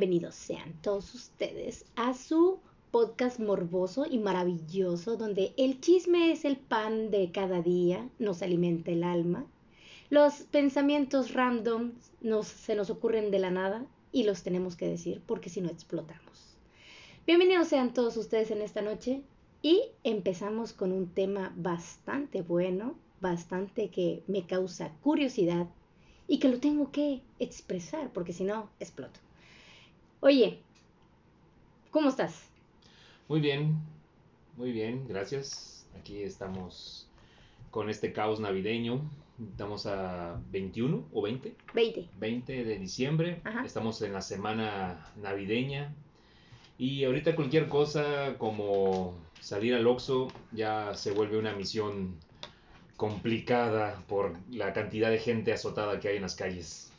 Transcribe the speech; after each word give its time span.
Bienvenidos 0.00 0.34
sean 0.34 0.72
todos 0.80 1.14
ustedes 1.14 1.84
a 1.94 2.14
su 2.14 2.58
podcast 2.90 3.38
morboso 3.38 4.06
y 4.10 4.16
maravilloso 4.16 5.18
donde 5.18 5.52
el 5.58 5.78
chisme 5.82 6.32
es 6.32 6.46
el 6.46 6.56
pan 6.56 7.10
de 7.10 7.30
cada 7.32 7.60
día, 7.60 8.08
nos 8.18 8.40
alimenta 8.40 8.92
el 8.92 9.04
alma. 9.04 9.44
Los 10.08 10.44
pensamientos 10.44 11.34
random 11.34 11.92
se 12.44 12.74
nos 12.76 12.88
ocurren 12.88 13.30
de 13.30 13.40
la 13.40 13.50
nada 13.50 13.84
y 14.10 14.22
los 14.22 14.42
tenemos 14.42 14.74
que 14.74 14.88
decir 14.88 15.20
porque 15.26 15.50
si 15.50 15.60
no 15.60 15.68
explotamos. 15.68 16.56
Bienvenidos 17.26 17.68
sean 17.68 17.92
todos 17.92 18.16
ustedes 18.16 18.50
en 18.50 18.62
esta 18.62 18.80
noche 18.80 19.20
y 19.60 19.82
empezamos 20.02 20.72
con 20.72 20.92
un 20.92 21.08
tema 21.08 21.52
bastante 21.58 22.40
bueno, 22.40 22.94
bastante 23.20 23.90
que 23.90 24.22
me 24.28 24.46
causa 24.46 24.94
curiosidad 25.02 25.66
y 26.26 26.38
que 26.38 26.48
lo 26.48 26.58
tengo 26.58 26.90
que 26.90 27.20
expresar 27.38 28.10
porque 28.14 28.32
si 28.32 28.44
no 28.44 28.70
exploto. 28.80 29.20
Oye, 30.22 30.60
¿cómo 31.90 32.10
estás? 32.10 32.50
Muy 33.26 33.40
bien, 33.40 33.74
muy 34.54 34.70
bien, 34.70 35.08
gracias. 35.08 35.88
Aquí 35.98 36.22
estamos 36.22 37.08
con 37.70 37.88
este 37.88 38.12
caos 38.12 38.38
navideño. 38.38 39.00
Estamos 39.50 39.86
a 39.86 40.38
21 40.50 41.08
o 41.10 41.22
20. 41.22 41.54
20. 41.72 42.08
20 42.18 42.64
de 42.64 42.78
diciembre. 42.78 43.40
Ajá. 43.44 43.64
Estamos 43.64 44.02
en 44.02 44.12
la 44.12 44.20
semana 44.20 45.10
navideña. 45.16 45.94
Y 46.76 47.04
ahorita 47.04 47.34
cualquier 47.34 47.70
cosa 47.70 48.36
como 48.36 49.14
salir 49.40 49.74
al 49.74 49.86
Oxxo 49.86 50.28
ya 50.52 50.94
se 50.94 51.12
vuelve 51.12 51.38
una 51.38 51.54
misión 51.54 52.16
complicada 52.98 54.04
por 54.06 54.36
la 54.50 54.74
cantidad 54.74 55.10
de 55.10 55.18
gente 55.18 55.54
azotada 55.54 55.98
que 55.98 56.08
hay 56.08 56.16
en 56.16 56.22
las 56.22 56.34
calles. 56.34 56.89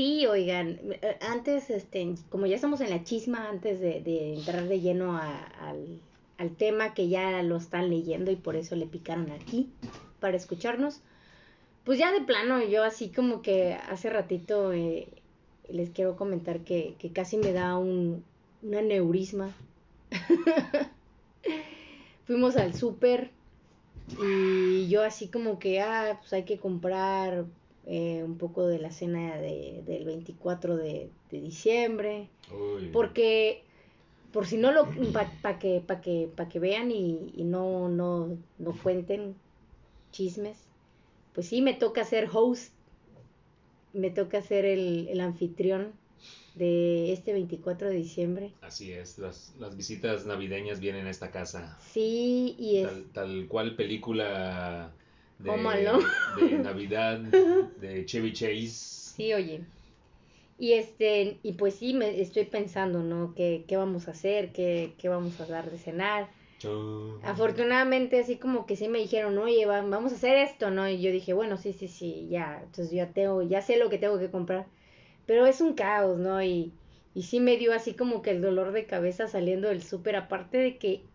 Sí, 0.00 0.24
oigan, 0.24 0.80
eh, 1.02 1.18
antes, 1.20 1.68
este, 1.68 2.14
como 2.30 2.46
ya 2.46 2.54
estamos 2.54 2.80
en 2.80 2.88
la 2.88 3.04
chisma, 3.04 3.50
antes 3.50 3.80
de, 3.80 4.32
entrar 4.32 4.66
de 4.66 4.80
lleno 4.80 5.18
al, 5.18 6.00
al 6.38 6.56
tema 6.56 6.94
que 6.94 7.10
ya 7.10 7.42
lo 7.42 7.58
están 7.58 7.90
leyendo 7.90 8.30
y 8.30 8.36
por 8.36 8.56
eso 8.56 8.76
le 8.76 8.86
picaron 8.86 9.30
aquí 9.30 9.68
para 10.18 10.38
escucharnos, 10.38 11.02
pues 11.84 11.98
ya 11.98 12.12
de 12.12 12.22
plano, 12.22 12.64
yo 12.64 12.82
así 12.82 13.10
como 13.10 13.42
que 13.42 13.74
hace 13.74 14.08
ratito 14.08 14.72
eh, 14.72 15.06
les 15.68 15.90
quiero 15.90 16.16
comentar 16.16 16.60
que, 16.60 16.94
que 16.98 17.12
casi 17.12 17.36
me 17.36 17.52
da 17.52 17.76
un, 17.76 18.24
un 18.62 18.74
aneurisma. 18.74 19.54
Fuimos 22.24 22.56
al 22.56 22.72
súper 22.72 23.32
y 24.18 24.88
yo 24.88 25.02
así 25.02 25.28
como 25.28 25.58
que, 25.58 25.82
ah, 25.82 26.16
pues 26.22 26.32
hay 26.32 26.44
que 26.44 26.56
comprar 26.56 27.44
eh, 27.86 28.22
un 28.24 28.36
poco 28.36 28.66
de 28.66 28.78
la 28.78 28.90
cena 28.90 29.36
de, 29.36 29.82
del 29.86 30.04
24 30.04 30.76
de, 30.76 31.10
de 31.30 31.40
diciembre. 31.40 32.28
Uy. 32.52 32.90
Porque, 32.92 33.62
por 34.32 34.46
si 34.46 34.56
no 34.56 34.72
lo, 34.72 34.86
para 35.42 35.58
que, 35.58 35.82
pa 35.86 36.00
que, 36.00 36.28
pa 36.34 36.48
que 36.48 36.58
vean 36.58 36.90
y, 36.90 37.32
y 37.34 37.44
no, 37.44 37.88
no, 37.88 38.36
no 38.58 38.72
cuenten 38.82 39.34
chismes, 40.12 40.58
pues 41.34 41.48
sí, 41.48 41.62
me 41.62 41.74
toca 41.74 42.04
ser 42.04 42.28
host, 42.32 42.72
me 43.92 44.10
toca 44.10 44.42
ser 44.42 44.64
el, 44.64 45.08
el 45.08 45.20
anfitrión 45.20 45.92
de 46.54 47.12
este 47.12 47.32
24 47.32 47.88
de 47.88 47.94
diciembre. 47.94 48.52
Así 48.60 48.92
es, 48.92 49.18
las, 49.18 49.54
las 49.58 49.76
visitas 49.76 50.26
navideñas 50.26 50.80
vienen 50.80 51.06
a 51.06 51.10
esta 51.10 51.30
casa. 51.30 51.78
Sí, 51.80 52.56
y 52.58 52.78
es... 52.78 52.88
Tal, 52.88 53.04
tal 53.12 53.48
cual 53.48 53.76
película 53.76 54.92
de, 55.42 55.50
Home 55.50 55.68
Alone. 55.68 56.04
de 56.36 56.58
Navidad 56.58 57.18
de 57.80 58.04
Chevy 58.06 58.32
Chase. 58.32 58.68
Sí, 59.16 59.32
oye. 59.34 59.60
Y 60.58 60.74
este, 60.74 61.38
y 61.42 61.52
pues 61.54 61.74
sí, 61.74 61.94
me 61.94 62.20
estoy 62.20 62.44
pensando, 62.44 63.02
¿no? 63.02 63.34
¿Qué, 63.34 63.64
qué 63.66 63.76
vamos 63.76 64.08
a 64.08 64.10
hacer? 64.10 64.52
¿Qué, 64.52 64.92
qué 64.98 65.08
vamos 65.08 65.40
a 65.40 65.46
dar 65.46 65.70
de 65.70 65.78
cenar? 65.78 66.28
Chau. 66.58 67.18
Afortunadamente, 67.24 68.20
así 68.20 68.36
como 68.36 68.66
que 68.66 68.76
sí 68.76 68.88
me 68.88 68.98
dijeron, 68.98 69.36
oye, 69.38 69.64
va- 69.66 69.82
vamos 69.82 70.12
a 70.12 70.16
hacer 70.16 70.36
esto, 70.36 70.70
¿no? 70.70 70.88
Y 70.88 71.00
yo 71.00 71.10
dije, 71.12 71.32
bueno, 71.32 71.56
sí, 71.56 71.72
sí, 71.72 71.88
sí, 71.88 72.28
ya. 72.30 72.60
Entonces 72.62 72.90
ya 72.92 73.08
tengo, 73.12 73.42
ya 73.42 73.62
sé 73.62 73.78
lo 73.78 73.88
que 73.90 73.98
tengo 73.98 74.18
que 74.18 74.30
comprar. 74.30 74.66
Pero 75.26 75.46
es 75.46 75.60
un 75.60 75.74
caos, 75.74 76.18
¿no? 76.18 76.42
Y, 76.42 76.72
y 77.14 77.22
sí 77.22 77.40
me 77.40 77.56
dio 77.56 77.72
así 77.72 77.94
como 77.94 78.22
que 78.22 78.30
el 78.30 78.42
dolor 78.42 78.72
de 78.72 78.86
cabeza 78.86 79.28
saliendo 79.28 79.68
del 79.68 79.82
súper, 79.82 80.16
aparte 80.16 80.58
de 80.58 80.78
que 80.78 81.09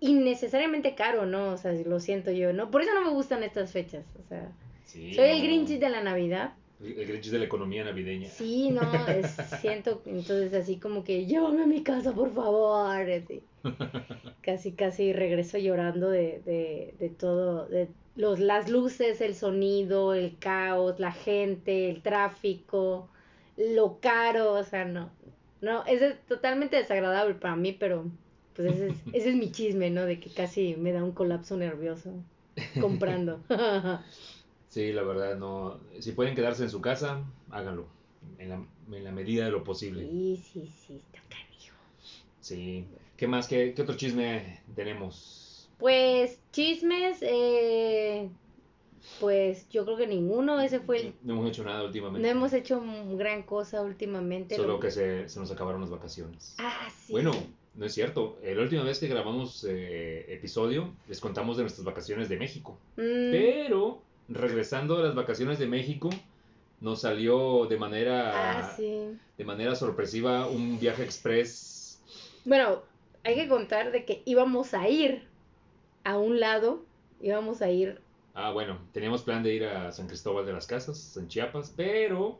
innecesariamente 0.00 0.94
caro, 0.94 1.26
¿no? 1.26 1.52
O 1.52 1.56
sea, 1.56 1.72
lo 1.72 2.00
siento 2.00 2.30
yo, 2.30 2.52
¿no? 2.52 2.70
Por 2.70 2.82
eso 2.82 2.92
no 2.94 3.02
me 3.02 3.10
gustan 3.10 3.42
estas 3.42 3.72
fechas, 3.72 4.04
o 4.18 4.28
sea, 4.28 4.50
Sí, 4.84 5.14
soy 5.14 5.28
el. 5.30 5.42
Grinch 5.42 5.78
de 5.78 5.88
la 5.88 6.02
Navidad. 6.02 6.54
El 6.82 7.06
Grinch 7.06 7.28
de 7.30 7.38
la 7.38 7.44
economía 7.44 7.84
navideña. 7.84 8.28
Sí, 8.28 8.70
no, 8.70 8.80
es- 9.08 9.36
siento, 9.60 10.02
entonces 10.06 10.52
así 10.54 10.78
como 10.78 11.04
que 11.04 11.26
llévame 11.26 11.62
a 11.62 11.66
mi 11.66 11.82
casa, 11.82 12.12
por 12.12 12.32
favor. 12.34 13.08
así. 13.08 13.42
Casi, 14.42 14.72
casi 14.72 15.12
regreso 15.12 15.58
llorando 15.58 16.08
de, 16.08 16.40
de, 16.46 16.94
de 16.98 17.08
todo, 17.10 17.66
de 17.66 17.88
los, 18.16 18.40
las 18.40 18.70
luces, 18.70 19.20
el 19.20 19.34
sonido, 19.34 20.14
el 20.14 20.38
caos, 20.38 20.98
la 20.98 21.12
gente, 21.12 21.90
el 21.90 22.00
tráfico, 22.02 23.08
lo 23.58 23.98
caro, 24.00 24.54
o 24.54 24.64
sea, 24.64 24.86
no, 24.86 25.10
no, 25.60 25.84
es 25.84 26.02
totalmente 26.26 26.76
desagradable 26.76 27.34
para 27.34 27.54
mí, 27.54 27.72
pero 27.72 28.06
pues 28.62 28.74
ese 28.74 28.88
es, 28.88 28.94
ese 29.12 29.30
es 29.30 29.36
mi 29.36 29.50
chisme, 29.52 29.90
¿no? 29.90 30.04
De 30.06 30.18
que 30.20 30.30
casi 30.30 30.74
me 30.76 30.92
da 30.92 31.02
un 31.04 31.12
colapso 31.12 31.56
nervioso 31.56 32.12
comprando. 32.80 33.40
Sí, 34.68 34.92
la 34.92 35.02
verdad, 35.02 35.36
no. 35.36 35.80
Si 35.98 36.12
pueden 36.12 36.36
quedarse 36.36 36.62
en 36.62 36.70
su 36.70 36.80
casa, 36.80 37.24
háganlo. 37.50 37.86
En 38.38 38.50
la, 38.50 38.64
en 38.92 39.02
la 39.04 39.10
medida 39.10 39.44
de 39.44 39.50
lo 39.50 39.64
posible. 39.64 40.06
Sí, 40.06 40.36
sí, 40.52 40.72
sí, 40.86 40.94
está 41.06 41.18
canijo. 41.28 41.74
Sí. 42.40 42.84
¿Qué 43.16 43.26
más? 43.26 43.48
¿Qué, 43.48 43.74
qué 43.74 43.82
otro 43.82 43.96
chisme 43.96 44.60
tenemos? 44.76 45.68
Pues 45.76 46.38
chismes, 46.52 47.18
eh, 47.22 48.28
pues 49.18 49.68
yo 49.70 49.84
creo 49.84 49.96
que 49.96 50.06
ninguno, 50.06 50.60
ese 50.60 50.78
fue 50.78 50.98
el... 50.98 51.14
No 51.24 51.32
hemos 51.34 51.48
hecho 51.48 51.64
nada 51.64 51.82
últimamente. 51.82 52.22
No 52.26 52.30
hemos 52.32 52.52
hecho 52.52 52.78
un 52.78 53.16
gran 53.18 53.42
cosa 53.42 53.82
últimamente. 53.82 54.54
Solo 54.54 54.74
lo- 54.74 54.80
que 54.80 54.92
se, 54.92 55.28
se 55.28 55.40
nos 55.40 55.50
acabaron 55.50 55.80
las 55.80 55.90
vacaciones. 55.90 56.54
Ah, 56.58 56.88
sí. 56.96 57.12
Bueno, 57.12 57.32
no 57.74 57.86
es 57.86 57.94
cierto. 57.94 58.38
La 58.42 58.62
última 58.62 58.82
vez 58.82 58.98
que 58.98 59.08
grabamos 59.08 59.64
eh, 59.68 60.26
episodio, 60.28 60.92
les 61.08 61.20
contamos 61.20 61.56
de 61.56 61.62
nuestras 61.62 61.84
vacaciones 61.84 62.28
de 62.28 62.36
México. 62.36 62.78
Mm, 62.96 63.30
Pero, 63.30 64.02
regresando 64.28 64.96
de 64.96 65.04
las 65.04 65.14
vacaciones 65.14 65.58
de 65.58 65.66
México, 65.66 66.10
nos 66.80 67.02
salió 67.02 67.66
de 67.66 67.76
manera, 67.76 68.60
ah, 68.60 68.74
sí. 68.76 69.16
de 69.36 69.44
manera 69.44 69.74
sorpresiva 69.76 70.46
un 70.46 70.80
viaje 70.80 71.02
express. 71.02 72.00
Bueno, 72.44 72.82
hay 73.24 73.34
que 73.34 73.48
contar 73.48 73.92
de 73.92 74.04
que 74.04 74.22
íbamos 74.24 74.74
a 74.74 74.88
ir 74.88 75.22
a 76.04 76.18
un 76.18 76.40
lado, 76.40 76.82
íbamos 77.20 77.62
a 77.62 77.70
ir... 77.70 78.00
Ah, 78.34 78.52
bueno, 78.52 78.78
teníamos 78.92 79.22
plan 79.22 79.42
de 79.42 79.54
ir 79.54 79.64
a 79.64 79.92
San 79.92 80.06
Cristóbal 80.06 80.46
de 80.46 80.52
las 80.52 80.66
Casas, 80.66 81.16
en 81.16 81.28
Chiapas, 81.28 81.72
pero 81.76 82.38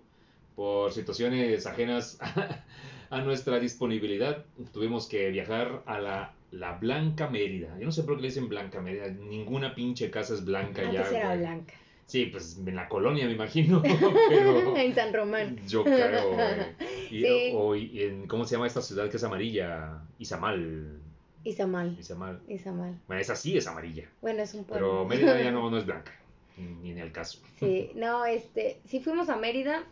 por 0.57 0.93
situaciones 0.93 1.67
ajenas 1.67 2.19
a 3.11 3.21
nuestra 3.21 3.59
disponibilidad, 3.59 4.45
tuvimos 4.73 5.09
que 5.09 5.31
viajar 5.31 5.83
a 5.87 5.99
la, 6.01 6.33
la 6.53 6.79
Blanca 6.79 7.29
Mérida. 7.29 7.77
Yo 7.79 7.85
no 7.87 7.93
sé 7.93 8.05
por 8.05 8.17
qué 8.17 8.23
le 8.23 8.29
dicen 8.29 8.49
Blanca 8.49 8.81
Mérida, 8.81 9.09
ninguna 9.09 9.75
pinche 9.75 10.11
casa 10.11 10.35
es 10.35 10.45
blanca 10.45 10.83
ya. 10.93 11.01
Antes 11.01 11.13
era 11.13 11.27
güey. 11.29 11.39
blanca. 11.41 11.75
Sí, 12.07 12.27
pues 12.27 12.59
en 12.59 12.75
la 12.75 12.89
colonia 12.89 13.27
me 13.27 13.33
imagino, 13.33 13.83
pero 14.29 14.77
en 14.77 14.95
San 14.95 15.13
Román. 15.13 15.57
yo 15.69 15.85
creo. 15.85 16.37
Y, 17.11 17.23
Sí. 17.23 17.53
o- 17.55 17.75
y 17.75 18.03
en, 18.05 18.27
¿Cómo 18.29 18.45
se 18.45 18.55
llama 18.55 18.69
esta 18.69 18.81
ciudad 18.83 19.11
que 19.11 19.17
es 19.17 19.25
amarilla? 19.25 20.01
Izamal. 20.21 20.99
Izamal. 21.43 21.97
Izamal. 21.99 22.41
Izamal. 22.49 23.01
Bueno, 23.09 23.21
esa 23.21 23.35
sí 23.35 23.57
es 23.57 23.67
amarilla, 23.67 24.05
Bueno, 24.23 24.43
es 24.43 24.55
un 24.55 24.65
pero 24.65 24.79
pueblo. 25.03 25.05
Mérida 25.07 25.43
ya 25.43 25.51
no, 25.51 25.69
no 25.71 25.79
es 25.79 25.87
blanca, 25.87 26.13
ni 26.57 26.91
en 26.93 26.99
el 26.99 27.11
caso. 27.11 27.41
Sí, 27.59 27.91
no, 27.97 28.25
este, 28.27 28.79
sí 28.85 29.01
fuimos 29.01 29.29
a 29.29 29.37
Mérida 29.37 29.83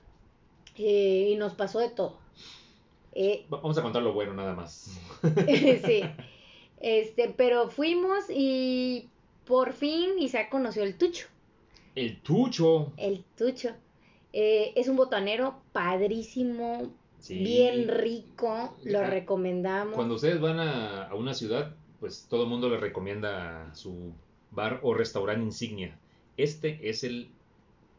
eh, 0.76 1.30
y 1.32 1.36
nos 1.36 1.54
pasó 1.54 1.80
de 1.80 1.88
todo. 1.90 2.20
Eh, 3.12 3.46
Vamos 3.48 3.76
a 3.78 3.82
contar 3.82 4.02
lo 4.02 4.12
bueno 4.12 4.34
nada 4.34 4.54
más. 4.54 4.98
sí, 5.84 6.02
este, 6.80 7.34
pero 7.36 7.68
fuimos 7.70 8.24
y 8.30 9.08
por 9.44 9.72
fin 9.72 10.18
Isaac 10.18 10.48
conoció 10.50 10.82
el 10.82 10.96
tucho. 10.96 11.26
El 11.94 12.20
tucho. 12.20 12.92
El 12.96 13.24
tucho. 13.36 13.70
Eh, 14.32 14.72
es 14.76 14.88
un 14.88 14.96
botanero 14.96 15.60
padrísimo, 15.72 16.92
Sí. 17.18 17.38
bien 17.38 17.88
rico, 17.88 18.76
lo 18.84 19.00
Ah, 19.00 19.06
recomendamos. 19.06 19.94
Cuando 19.94 20.14
ustedes 20.14 20.40
van 20.40 20.60
a, 20.60 21.04
a 21.08 21.14
una 21.16 21.34
ciudad, 21.34 21.74
pues 21.98 22.26
todo 22.30 22.44
el 22.44 22.48
mundo 22.48 22.68
les 22.68 22.78
recomienda 22.80 23.74
su 23.74 24.12
bar 24.52 24.78
o 24.84 24.94
restaurante 24.94 25.42
insignia. 25.44 25.98
Este 26.36 26.78
es 26.88 27.02
el 27.02 27.28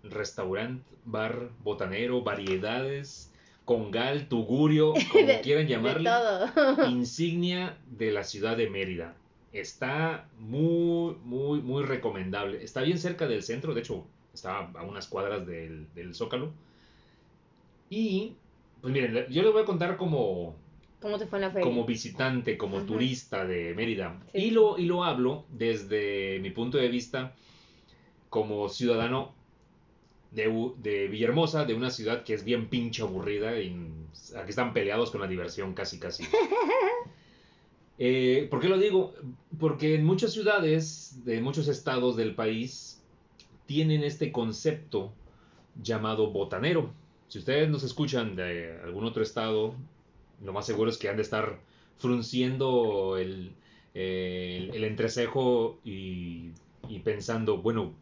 restaurante, 0.04 0.84
bar, 1.04 1.50
botanero, 1.64 2.22
variedades, 2.22 3.29
congal, 3.70 4.28
tugurio, 4.28 4.94
como 5.12 5.28
De- 5.28 5.42
quieran 5.42 5.68
llamarle, 5.68 6.10
insignia 6.90 7.78
de 7.92 8.10
la 8.12 8.24
ciudad 8.24 8.58
de 8.58 8.68
Mérida. 8.68 9.14
Está 9.54 10.28
muy, 10.40 11.14
muy, 11.24 11.62
muy 11.62 11.84
recomendable. 11.84 12.64
Está 12.64 12.82
bien 12.82 12.98
cerca 12.98 13.28
del 13.28 13.44
centro, 13.44 13.76
de 13.76 13.82
hecho, 13.82 14.06
está 14.34 14.58
a 14.74 14.82
unas 14.84 15.08
cuadras 15.08 15.46
del, 15.46 15.86
del 15.94 16.16
Zócalo. 16.16 16.52
Y 17.92 18.34
Pues 18.82 18.92
miren, 18.92 19.28
yo 19.30 19.44
les 19.44 19.54
voy 19.54 19.62
a 19.62 19.66
contar 19.66 19.98
como, 19.98 20.56
¿Cómo 21.00 21.20
te 21.20 21.28
fue 21.28 21.38
en 21.38 21.42
la 21.46 21.52
feria? 21.52 21.68
como 21.68 21.86
visitante, 21.86 22.58
como 22.58 22.82
turista 22.82 23.46
de 23.46 23.76
Mérida. 23.76 24.20
Sí. 24.34 24.40
Y, 24.46 24.52
lo, 24.52 24.80
y 24.80 24.86
lo 24.86 25.04
hablo 25.04 25.46
desde 25.50 26.40
mi 26.42 26.50
punto 26.50 26.80
de 26.80 26.88
vista 26.88 27.36
como 28.30 28.68
ciudadano 28.70 29.34
de, 30.32 30.72
de 30.78 31.08
Villahermosa, 31.08 31.66
de 31.66 31.74
una 31.74 31.90
ciudad 31.90 32.24
que 32.24 32.34
es 32.34 32.44
bien 32.44 32.70
pinche 32.70 33.02
aburrida 33.02 33.60
y 33.60 33.76
aquí 34.36 34.50
están 34.50 34.74
peleados 34.74 35.12
con 35.12 35.22
la 35.22 35.28
diversión 35.28 35.74
casi 35.74 36.00
casi. 36.00 36.24
Eh, 38.02 38.48
¿Por 38.50 38.62
qué 38.62 38.70
lo 38.70 38.78
digo? 38.78 39.14
Porque 39.60 39.96
en 39.96 40.06
muchas 40.06 40.32
ciudades 40.32 41.20
de 41.26 41.42
muchos 41.42 41.68
estados 41.68 42.16
del 42.16 42.34
país 42.34 43.04
tienen 43.66 44.06
este 44.06 44.32
concepto 44.32 45.12
llamado 45.84 46.32
botanero. 46.32 46.94
Si 47.28 47.40
ustedes 47.40 47.70
nos 47.70 47.84
escuchan 47.84 48.38
de 48.38 48.80
algún 48.86 49.04
otro 49.04 49.22
estado, 49.22 49.76
lo 50.42 50.54
más 50.54 50.66
seguro 50.66 50.90
es 50.90 50.98
que 50.98 51.10
han 51.10 51.18
de 51.18 51.24
estar 51.24 51.60
frunciendo 51.98 53.18
el, 53.18 53.52
el, 53.94 54.72
el 54.74 54.84
entrecejo 54.86 55.78
y, 55.84 56.52
y 56.88 57.00
pensando, 57.00 57.58
bueno, 57.58 57.94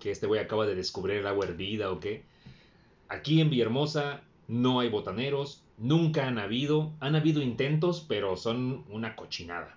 que 0.00 0.10
este 0.10 0.26
güey 0.26 0.40
acaba 0.40 0.66
de 0.66 0.74
descubrir 0.74 1.18
el 1.18 1.26
agua 1.28 1.46
hervida 1.46 1.92
o 1.92 2.00
qué. 2.00 2.24
Aquí 3.08 3.40
en 3.40 3.50
Villahermosa 3.50 4.22
no 4.48 4.80
hay 4.80 4.88
botaneros, 4.88 5.62
nunca 5.78 6.26
han 6.26 6.38
habido, 6.38 6.92
han 6.98 7.14
habido 7.14 7.40
intentos, 7.42 8.04
pero 8.08 8.36
son 8.36 8.84
una 8.90 9.14
cochinada. 9.14 9.76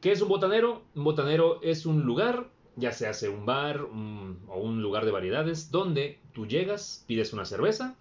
¿Qué 0.00 0.12
es 0.12 0.22
un 0.22 0.28
botanero? 0.28 0.82
Un 0.94 1.04
botanero 1.04 1.60
es 1.62 1.86
un 1.86 2.02
lugar, 2.02 2.48
ya 2.76 2.92
se 2.92 3.06
hace 3.06 3.28
un 3.28 3.44
bar 3.46 3.82
un- 3.84 4.38
o 4.48 4.58
un 4.60 4.80
lugar 4.82 5.04
de 5.04 5.10
variedades, 5.10 5.70
donde 5.70 6.18
tú 6.32 6.46
llegas, 6.46 7.04
pides 7.06 7.32
una 7.32 7.44
cerveza 7.44 7.96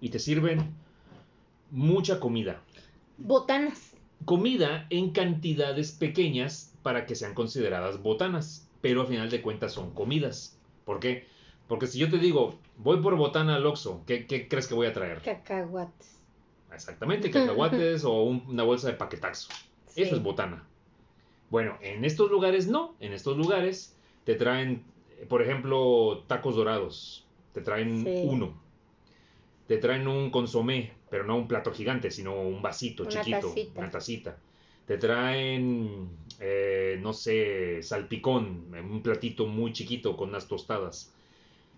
y 0.00 0.10
te 0.10 0.18
sirven 0.18 0.74
mucha 1.70 2.20
comida. 2.20 2.60
Botanas. 3.18 3.92
Comida 4.24 4.86
en 4.90 5.10
cantidades 5.10 5.92
pequeñas 5.92 6.72
para 6.82 7.04
que 7.04 7.14
sean 7.14 7.34
consideradas 7.34 8.00
botanas, 8.02 8.68
pero 8.80 9.02
a 9.02 9.06
final 9.06 9.28
de 9.28 9.42
cuentas 9.42 9.72
son 9.72 9.90
comidas. 9.92 10.53
¿Por 10.84 11.00
qué? 11.00 11.26
Porque 11.68 11.86
si 11.86 11.98
yo 11.98 12.10
te 12.10 12.18
digo, 12.18 12.58
voy 12.76 13.00
por 13.00 13.16
botana 13.16 13.56
al 13.56 13.66
Oxxo, 13.66 14.02
¿qué, 14.06 14.26
qué 14.26 14.48
crees 14.48 14.66
que 14.66 14.74
voy 14.74 14.86
a 14.86 14.92
traer? 14.92 15.20
Cacahuates. 15.22 16.20
Exactamente, 16.72 17.30
cacahuates 17.30 18.04
o 18.04 18.22
un- 18.22 18.44
una 18.48 18.62
bolsa 18.64 18.88
de 18.88 18.94
paquetaxo. 18.94 19.48
Sí. 19.86 20.02
Eso 20.02 20.16
es 20.16 20.22
botana. 20.22 20.66
Bueno, 21.50 21.78
en 21.80 22.04
estos 22.04 22.30
lugares 22.30 22.66
no. 22.66 22.94
En 23.00 23.12
estos 23.12 23.36
lugares 23.36 23.96
te 24.24 24.34
traen, 24.34 24.82
por 25.28 25.40
ejemplo, 25.42 26.24
tacos 26.26 26.56
dorados. 26.56 27.26
Te 27.52 27.60
traen 27.60 28.02
Sí. 28.04 28.22
uno. 28.24 28.60
Te 29.68 29.78
traen 29.78 30.06
un 30.08 30.30
consomé, 30.30 30.92
pero 31.10 31.24
no 31.24 31.36
un 31.36 31.48
plato 31.48 31.72
gigante, 31.72 32.10
sino 32.10 32.34
un 32.42 32.60
vasito 32.60 33.04
Una 33.04 33.12
chiquito, 33.12 33.48
tacita. 33.48 33.78
una 33.80 33.90
tacita. 33.90 34.36
Te 34.86 34.98
traen, 34.98 36.08
eh, 36.40 36.98
no 37.00 37.12
sé, 37.12 37.82
salpicón, 37.82 38.66
un 38.74 39.02
platito 39.02 39.46
muy 39.46 39.72
chiquito 39.72 40.16
con 40.16 40.30
unas 40.30 40.46
tostadas. 40.46 41.12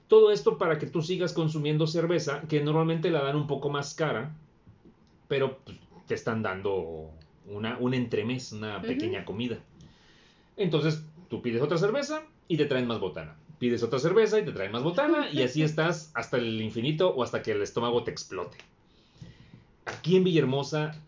Todo 0.08 0.31
esto 0.31 0.58
para 0.58 0.79
que 0.79 0.87
tú 0.87 1.03
sigas 1.03 1.32
consumiendo 1.32 1.87
cerveza, 1.87 2.43
que 2.49 2.61
normalmente 2.61 3.11
la 3.11 3.23
dan 3.23 3.37
un 3.37 3.47
poco 3.47 3.70
más 3.70 3.94
cara, 3.94 4.32
pero 5.29 5.58
pues, 5.58 5.79
te 6.06 6.14
están 6.14 6.43
dando 6.43 7.11
una, 7.49 7.76
un 7.79 7.94
entremés, 7.94 8.53
una 8.53 8.81
pequeña 8.82 9.25
comida. 9.25 9.58
Entonces 10.56 11.03
tú 11.29 11.43
pides 11.43 11.62
otra 11.62 11.79
cerveza 11.79 12.23
y 12.49 12.56
te 12.56 12.67
traen 12.67 12.87
más 12.87 13.00
botana. 13.00 13.37
Pides 13.58 13.82
otra 13.82 13.99
cerveza 13.99 14.38
y 14.38 14.44
te 14.44 14.53
traen 14.53 14.73
más 14.73 14.82
botana 14.82 15.31
y 15.32 15.43
así 15.43 15.62
estás 15.64 16.11
hasta 16.14 16.37
el 16.37 16.61
infinito 16.61 17.11
o 17.11 17.23
hasta 17.23 17.43
que 17.43 17.53
el 17.53 17.62
estómago 17.62 18.05
te 18.05 18.11
explote. 18.11 18.58
Aquí 19.85 20.17
en 20.17 20.25
Villahermosa 20.25 21.00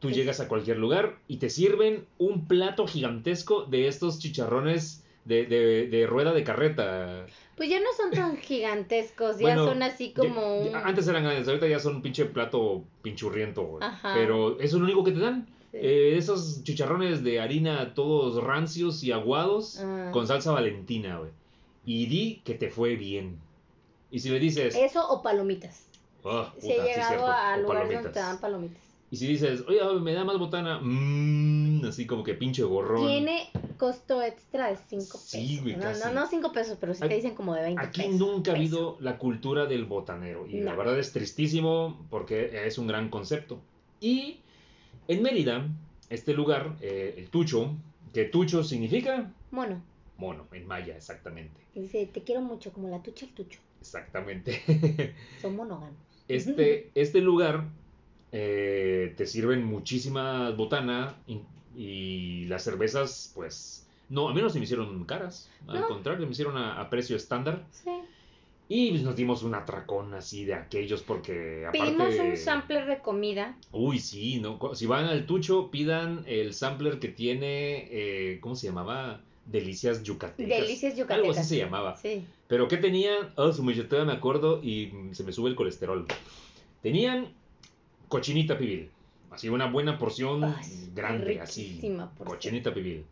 tú 0.00 0.10
llegas 0.10 0.40
a 0.40 0.48
cualquier 0.48 0.78
lugar 0.78 1.18
y 1.28 1.38
te 1.38 1.50
sirven 1.50 2.06
un 2.18 2.46
plato 2.46 2.86
gigantesco 2.86 3.64
de 3.64 3.88
estos 3.88 4.18
chicharrones 4.18 5.04
de, 5.24 5.44
de- 5.46 5.88
de 5.88 6.06
rueda 6.06 6.32
de 6.32 6.44
carreta. 6.44 7.26
Pues 7.56 7.68
ya 7.68 7.80
no 7.80 7.86
son 7.96 8.10
tan 8.12 8.36
gigantescos, 8.40 9.36
ya 9.38 9.42
Bueno, 9.42 9.64
son 9.66 9.82
así 9.82 10.12
como 10.12 10.70
ya- 10.70 10.80
antes 10.86 11.06
eran 11.08 11.24
grandes, 11.24 11.46
ahorita 11.48 11.66
ya 11.66 11.80
son 11.80 11.96
un 11.96 12.02
pinche 12.02 12.24
plato 12.26 12.84
pinchurriento, 13.02 13.62
güey. 13.64 13.84
Ajá. 13.84 14.14
Pero 14.14 14.52
eso 14.60 14.76
es 14.76 14.80
lo 14.80 14.84
único 14.84 15.04
que 15.04 15.12
te 15.12 15.20
dan. 15.20 15.46
Sí. 15.72 15.78
Eh, 15.82 16.16
esos 16.16 16.62
chicharrones 16.64 17.22
de 17.24 17.40
harina 17.40 17.92
todos 17.94 18.42
rancios 18.42 19.02
y 19.04 19.12
aguados 19.12 19.78
Ah. 19.80 20.10
con 20.12 20.26
salsa 20.26 20.52
valentina, 20.52 21.18
güey. 21.18 21.30
Y 21.84 22.06
di 22.06 22.40
que 22.44 22.54
te 22.54 22.70
fue 22.70 22.96
bien. 22.96 23.38
Y 24.10 24.20
si 24.20 24.30
le 24.30 24.38
dices, 24.38 24.74
Eso 24.74 25.06
o 25.10 25.22
palomitas. 25.22 25.84
"Ah, 26.24 26.54
Si 26.58 26.70
he 26.70 26.76
sí, 26.76 26.80
llegado 26.82 27.08
cierto", 27.08 27.26
a 27.26 27.56
lugares 27.58 27.92
donde 27.92 28.08
te 28.10 28.18
dan 28.18 28.40
palomitas. 28.40 28.82
Y 29.10 29.16
si 29.16 29.26
dices, 29.26 29.64
oye, 29.66 29.80
me 30.00 30.12
da 30.12 30.22
más 30.24 30.38
botana, 30.38 30.80
mmm, 30.82 31.82
así 31.86 32.06
como 32.06 32.22
que 32.22 32.34
pinche 32.34 32.62
gorrón. 32.62 33.06
Tiene 33.06 33.48
costo 33.78 34.22
extra 34.22 34.68
de 34.68 34.76
5 34.76 35.00
pesos. 35.00 35.20
Sí, 35.22 35.60
güey, 35.62 35.76
no, 35.76 35.82
casi. 35.82 36.02
no, 36.04 36.12
no 36.12 36.26
5 36.26 36.52
pesos, 36.52 36.76
pero 36.78 36.92
sí 36.92 37.00
Aquí- 37.02 37.08
te 37.10 37.14
dicen 37.16 37.34
como 37.34 37.54
de 37.54 37.62
20 37.62 37.82
Aquí 37.82 38.02
pesos. 38.02 38.16
nunca 38.16 38.52
ha 38.52 38.54
habido 38.56 38.98
la 39.00 39.16
cultura 39.16 39.64
del 39.66 39.84
botanero 39.86 40.46
y 40.46 40.60
la 40.60 40.72
No. 40.72 40.78
verdad 40.78 40.98
es 40.98 41.12
tristísimo 41.12 42.06
porque 42.10 42.66
es 42.66 42.76
un 42.76 42.86
gran 42.86 43.08
concepto. 43.08 43.60
Y 44.00 44.40
en 45.08 45.22
Mérida, 45.22 45.66
este 46.10 46.34
lugar, 46.34 46.76
eh, 46.82 47.14
el 47.16 47.28
Tucho, 47.30 47.74
que 48.12 48.24
Tucho 48.26 48.62
significa 48.62 49.32
Mono. 49.50 49.80
mono, 50.18 50.46
en 50.52 50.66
maya 50.66 50.94
exactamente. 50.96 51.58
Dice, 51.74 52.06
te 52.12 52.22
quiero 52.24 52.42
mucho, 52.42 52.72
como 52.72 52.88
la 52.88 53.02
tucha 53.02 53.24
el 53.24 53.32
tucho. 53.32 53.60
Exactamente. 53.80 55.14
Son 55.40 55.56
monógamos. 55.56 55.94
Este, 56.26 56.90
este 56.94 57.20
lugar 57.22 57.64
eh, 58.32 59.14
te 59.16 59.26
sirven 59.26 59.64
muchísima 59.64 60.50
botana 60.50 61.16
y, 61.26 61.40
y 61.76 62.44
las 62.46 62.64
cervezas, 62.64 63.32
pues, 63.34 63.86
no, 64.08 64.28
a 64.28 64.34
mí 64.34 64.40
no 64.42 64.50
se 64.50 64.58
me 64.58 64.64
hicieron 64.64 65.04
caras, 65.04 65.50
al 65.66 65.80
No. 65.80 65.88
contrario, 65.88 66.26
me 66.26 66.32
hicieron 66.32 66.56
a, 66.56 66.80
a 66.80 66.90
precio 66.90 67.16
estándar. 67.16 67.64
Sí. 67.70 67.90
Y 68.70 68.90
pues, 68.90 69.02
nos 69.02 69.16
dimos 69.16 69.42
un 69.44 69.54
atracón 69.54 70.12
así 70.12 70.44
de 70.44 70.52
aquellos 70.52 71.02
porque 71.02 71.64
aparte... 71.66 71.86
Pedimos 71.86 72.14
un 72.18 72.36
sampler 72.36 72.84
de 72.86 72.98
comida. 72.98 73.56
Uy, 73.72 73.98
sí, 73.98 74.40
¿no? 74.40 74.58
Si 74.74 74.84
van 74.86 75.06
al 75.06 75.24
Tucho, 75.24 75.70
pidan 75.70 76.22
el 76.26 76.52
sampler 76.52 76.98
que 76.98 77.08
tiene, 77.08 77.88
eh, 77.90 78.38
¿cómo 78.42 78.56
se 78.56 78.66
llamaba? 78.66 79.22
Delicias 79.46 80.02
yucatecas. 80.02 80.60
Delicias 80.60 80.92
Algo 80.92 81.04
yucatecas. 81.04 81.38
así 81.38 81.48
se 81.48 81.56
llamaba. 81.56 81.96
Sí. 81.96 82.26
Pero 82.46 82.68
¿qué 82.68 82.76
tenían? 82.76 83.30
Oh, 83.36 83.50
su 83.54 83.62
me 83.64 84.12
acuerdo 84.12 84.62
y 84.62 84.92
se 85.12 85.24
me 85.24 85.32
sube 85.32 85.48
el 85.48 85.56
colesterol. 85.56 86.06
Tenían 86.82 87.32
cochinita 88.08 88.56
pibil. 88.58 88.90
Así 89.30 89.48
una 89.48 89.66
buena 89.66 89.98
porción 89.98 90.42
Ay, 90.44 90.90
grande, 90.94 91.40
así. 91.40 91.78
porción. 91.80 92.10
Cochinita 92.24 92.72
pibil. 92.74 93.04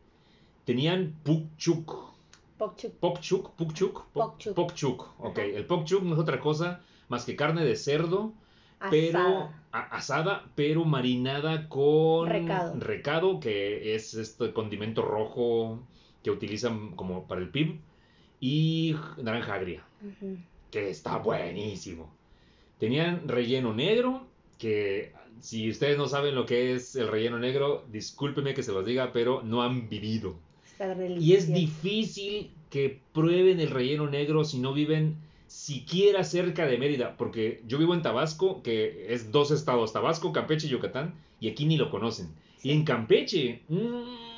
Tenían 0.64 1.14
pukchuk. 1.22 2.14
Pokchuk. 2.58 2.92
Pokchuk, 2.94 3.50
pukchuk. 3.54 3.94
po- 4.12 4.20
Pokchuk. 4.30 4.54
Pokchuk. 4.54 5.08
Ok, 5.20 5.38
el 5.38 5.66
pokchuk 5.66 6.02
no 6.02 6.14
es 6.14 6.18
otra 6.20 6.40
cosa 6.40 6.80
más 7.08 7.24
que 7.24 7.36
carne 7.36 7.64
de 7.64 7.76
cerdo 7.76 8.32
pero 8.90 9.18
Asada. 9.20 9.62
a- 9.72 9.96
asada, 9.96 10.50
pero 10.54 10.84
marinada 10.84 11.68
con 11.68 12.28
Recado. 12.28 12.78
recado, 12.80 13.40
que 13.40 13.94
es 13.94 14.14
este 14.14 14.52
condimento 14.52 15.02
rojo 15.02 15.80
que 16.22 16.30
utilizan 16.30 16.90
como 16.96 17.26
para 17.26 17.40
el 17.40 17.48
pib, 17.50 17.78
y 18.40 18.94
naranja 19.22 19.54
agria, 19.54 19.82
que 20.70 20.90
está 20.90 21.16
buenísimo. 21.18 22.12
Tenían 22.78 23.26
relleno 23.28 23.72
negro, 23.72 24.26
que 24.58 25.12
si 25.40 25.70
ustedes 25.70 25.98
no 25.98 26.08
saben 26.08 26.34
lo 26.34 26.46
que 26.46 26.74
es 26.74 26.96
el 26.96 27.08
relleno 27.08 27.38
negro, 27.38 27.84
discúlpenme 27.90 28.54
que 28.54 28.62
se 28.62 28.72
los 28.72 28.84
diga, 28.84 29.12
pero 29.12 29.42
no 29.42 29.62
han 29.62 29.88
vivido. 29.88 30.36
Y 31.18 31.34
es 31.34 31.52
difícil 31.52 32.50
que 32.70 33.00
prueben 33.12 33.60
el 33.60 33.70
relleno 33.70 34.08
negro 34.08 34.44
si 34.44 34.58
no 34.58 34.72
viven 34.72 35.16
siquiera 35.46 36.24
cerca 36.24 36.66
de 36.66 36.78
Mérida, 36.78 37.16
porque 37.16 37.62
yo 37.66 37.78
vivo 37.78 37.94
en 37.94 38.02
Tabasco, 38.02 38.62
que 38.62 39.06
es 39.14 39.30
dos 39.30 39.50
estados, 39.50 39.92
Tabasco, 39.92 40.32
Campeche 40.32 40.66
y 40.66 40.70
Yucatán, 40.70 41.14
y 41.40 41.48
aquí 41.48 41.66
ni 41.66 41.76
lo 41.76 41.90
conocen. 41.90 42.28
Y 42.62 42.72
en 42.72 42.84
Campeche, 42.84 43.62
mm, 43.68 44.35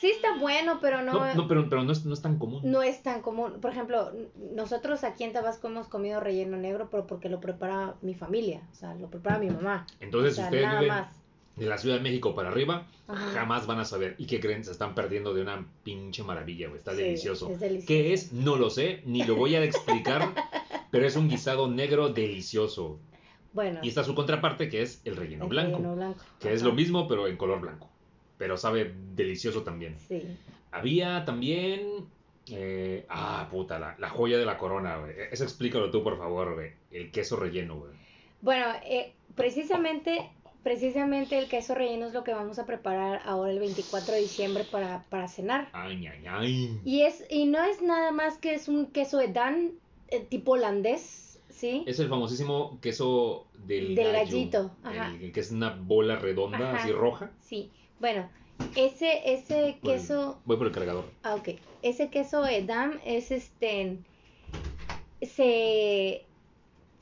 Sí 0.00 0.10
está 0.10 0.38
bueno, 0.38 0.78
pero 0.80 1.02
no, 1.02 1.12
no, 1.12 1.34
no, 1.34 1.48
pero, 1.48 1.68
pero 1.68 1.82
no, 1.82 1.92
es, 1.92 2.04
no 2.04 2.14
es 2.14 2.22
tan 2.22 2.38
común. 2.38 2.60
no 2.64 2.82
es 2.82 3.02
tan 3.02 3.22
común. 3.22 3.60
Por 3.60 3.70
ejemplo, 3.70 4.12
nosotros 4.52 5.04
aquí 5.04 5.24
en 5.24 5.32
Tabasco 5.32 5.68
hemos 5.68 5.88
comido 5.88 6.20
relleno 6.20 6.56
negro, 6.56 6.88
pero 6.90 7.06
porque 7.06 7.28
lo 7.28 7.40
prepara 7.40 7.94
mi 8.02 8.14
familia. 8.14 8.62
O 8.72 8.74
sea, 8.74 8.94
lo 8.94 9.08
prepara 9.08 9.38
mi 9.38 9.50
mamá. 9.50 9.86
Entonces, 10.00 10.32
o 10.32 10.36
sea, 10.36 10.44
si 10.44 10.48
ustedes 10.56 10.66
nada 10.66 10.80
viven 10.80 10.94
más. 10.96 11.14
de 11.56 11.66
la 11.66 11.78
Ciudad 11.78 11.96
de 11.96 12.02
México 12.02 12.34
para 12.34 12.48
arriba, 12.48 12.86
Ajá. 13.08 13.30
jamás 13.32 13.66
van 13.66 13.80
a 13.80 13.84
saber. 13.84 14.14
¿Y 14.18 14.26
qué 14.26 14.40
creen? 14.40 14.64
Se 14.64 14.70
están 14.72 14.94
perdiendo 14.94 15.32
de 15.34 15.42
una 15.42 15.66
pinche 15.82 16.22
maravilla, 16.22 16.68
güey. 16.68 16.78
Está 16.78 16.92
Sí, 16.92 16.98
delicioso. 17.02 17.50
es 17.50 17.60
delicioso. 17.60 17.86
¿Qué 17.88 18.12
es? 18.12 18.32
No 18.32 18.56
lo 18.56 18.70
sé, 18.70 19.02
ni 19.06 19.22
lo 19.24 19.36
voy 19.36 19.54
a 19.54 19.62
explicar, 19.64 20.34
pero 20.90 21.06
es 21.06 21.16
un 21.16 21.28
guisado 21.28 21.68
negro 21.68 22.08
delicioso. 22.10 22.98
Bueno, 23.52 23.78
Y 23.84 23.88
está 23.88 24.02
su 24.02 24.16
contraparte, 24.16 24.68
que 24.68 24.82
es 24.82 25.00
el 25.04 25.14
relleno 25.16 25.44
el 25.44 25.50
blanco, 25.50 25.76
relleno 25.76 25.94
blanco. 25.94 26.24
que 26.40 26.52
es 26.52 26.62
lo 26.62 26.72
mismo, 26.72 27.06
pero 27.06 27.28
en 27.28 27.36
color 27.36 27.60
blanco. 27.60 27.88
Pero 28.38 28.56
sabe 28.56 28.94
delicioso 29.14 29.62
también. 29.62 29.96
Sí. 30.08 30.22
Había 30.72 31.24
también... 31.24 32.06
eh, 32.50 33.06
ah, 33.08 33.48
puta, 33.50 33.78
la, 33.78 33.96
la 33.98 34.08
joya 34.10 34.36
de 34.38 34.44
la 34.44 34.58
corona, 34.58 34.96
güey. 34.98 35.12
Eso 35.30 35.44
explícalo 35.44 35.90
tú, 35.90 36.02
por 36.02 36.18
favor, 36.18 36.54
güey. 36.54 36.72
El 36.90 37.10
queso 37.10 37.36
relleno, 37.36 37.78
güey. 37.78 37.92
Bueno, 38.42 38.66
eh, 38.84 39.12
precisamente, 39.36 40.28
precisamente 40.62 41.38
el 41.38 41.48
queso 41.48 41.74
relleno 41.74 42.06
es 42.06 42.12
lo 42.12 42.24
que 42.24 42.34
vamos 42.34 42.58
a 42.58 42.66
preparar 42.66 43.22
ahora 43.24 43.50
el 43.52 43.58
24 43.60 44.14
de 44.14 44.20
diciembre 44.20 44.64
para, 44.70 45.04
para 45.10 45.28
cenar. 45.28 45.68
Ay, 45.72 46.06
ay, 46.06 46.24
ay. 46.28 46.80
Y, 46.84 47.02
es, 47.02 47.24
y 47.30 47.46
no 47.46 47.62
es 47.64 47.80
nada 47.80 48.10
más 48.10 48.36
que 48.38 48.54
es 48.54 48.68
un 48.68 48.86
queso 48.86 49.18
de 49.18 49.28
Dan, 49.28 49.72
eh, 50.08 50.20
tipo 50.28 50.52
holandés, 50.52 51.40
¿sí? 51.48 51.84
Es 51.86 51.98
el 52.00 52.08
famosísimo 52.08 52.78
queso 52.82 53.46
del, 53.64 53.94
Del 53.94 54.12
gallito, 54.12 54.72
ajá. 54.82 55.14
el 55.18 55.32
que 55.32 55.40
es 55.40 55.50
una 55.50 55.70
bola 55.70 56.16
redonda, 56.16 56.72
Ajá. 56.74 56.82
así 56.82 56.92
roja. 56.92 57.30
Sí. 57.40 57.70
Bueno, 58.04 58.28
ese, 58.76 59.32
ese 59.32 59.78
queso... 59.82 60.38
voy 60.44 60.58
por 60.58 60.66
el 60.66 60.74
cargador. 60.74 61.06
Ah, 61.22 61.36
ok. 61.36 61.58
Ese 61.80 62.10
queso 62.10 62.46
Edam 62.46 63.00
es 63.06 63.30
este. 63.30 63.96
Se, 65.22 66.22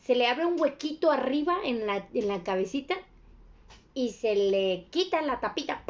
se 0.00 0.14
le 0.14 0.28
abre 0.28 0.47
un 0.47 0.61
huequito 0.61 1.11
arriba 1.11 1.56
en 1.64 1.88
la, 1.88 2.06
en 2.14 2.28
la 2.28 2.44
cabecita 2.44 2.94
y 3.94 4.11
se 4.11 4.37
le 4.37 4.87
quita 4.90 5.21
la 5.23 5.40
tapita 5.40 5.82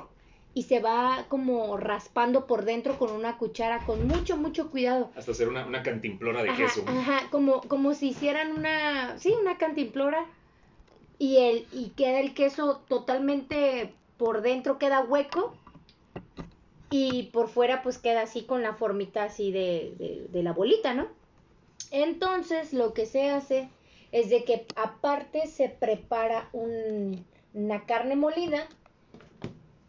y 0.54 0.62
se 0.62 0.80
va 0.80 1.26
como 1.28 1.76
raspando 1.76 2.46
por 2.46 2.64
dentro 2.64 2.98
con 2.98 3.10
una 3.10 3.36
cuchara 3.36 3.84
con 3.84 4.06
mucho, 4.08 4.38
mucho 4.38 4.70
cuidado. 4.70 5.10
Hasta 5.14 5.32
hacer 5.32 5.48
una, 5.48 5.66
una 5.66 5.82
cantimplora 5.82 6.42
de 6.42 6.48
Ajá, 6.48 6.62
queso. 6.62 6.84
ajá, 6.86 7.28
como, 7.30 7.60
como 7.60 7.92
si 7.92 8.08
hicieran 8.08 8.52
una, 8.52 9.18
sí, 9.18 9.34
una 9.38 9.58
cantimplora 9.58 10.24
y, 11.18 11.36
el, 11.36 11.66
y 11.70 11.90
queda 11.90 12.18
el 12.18 12.32
queso 12.32 12.80
totalmente 12.88 13.92
por 14.22 14.40
dentro, 14.40 14.78
queda 14.78 15.00
hueco 15.00 15.52
y 16.88 17.24
por 17.32 17.48
fuera 17.48 17.82
pues 17.82 17.98
queda 17.98 18.22
así 18.22 18.46
con 18.46 18.62
la 18.62 18.74
formita 18.74 19.24
así 19.24 19.50
de, 19.50 20.28
de, 20.30 20.42
la 20.44 20.52
bolita, 20.52 20.94
¿no? 20.94 21.08
Entonces 21.90 22.72
lo 22.72 22.94
que 22.94 23.06
se 23.06 23.30
hace 23.30 23.68
es 24.12 24.30
de 24.30 24.44
que 24.44 24.68
aparte 24.76 25.48
se 25.48 25.70
prepara 25.70 26.50
un- 26.52 27.26
una 27.52 27.84
carne 27.84 28.14
molida 28.14 28.68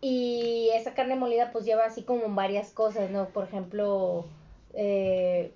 y 0.01 0.69
esa 0.73 0.95
carne 0.95 1.15
molida 1.15 1.51
pues 1.51 1.63
lleva 1.63 1.85
así 1.85 2.03
como 2.05 2.33
varias 2.33 2.71
cosas, 2.73 3.11
¿no? 3.11 3.29
Por 3.33 3.43
ejemplo, 3.45 4.25
eh, 4.73 5.53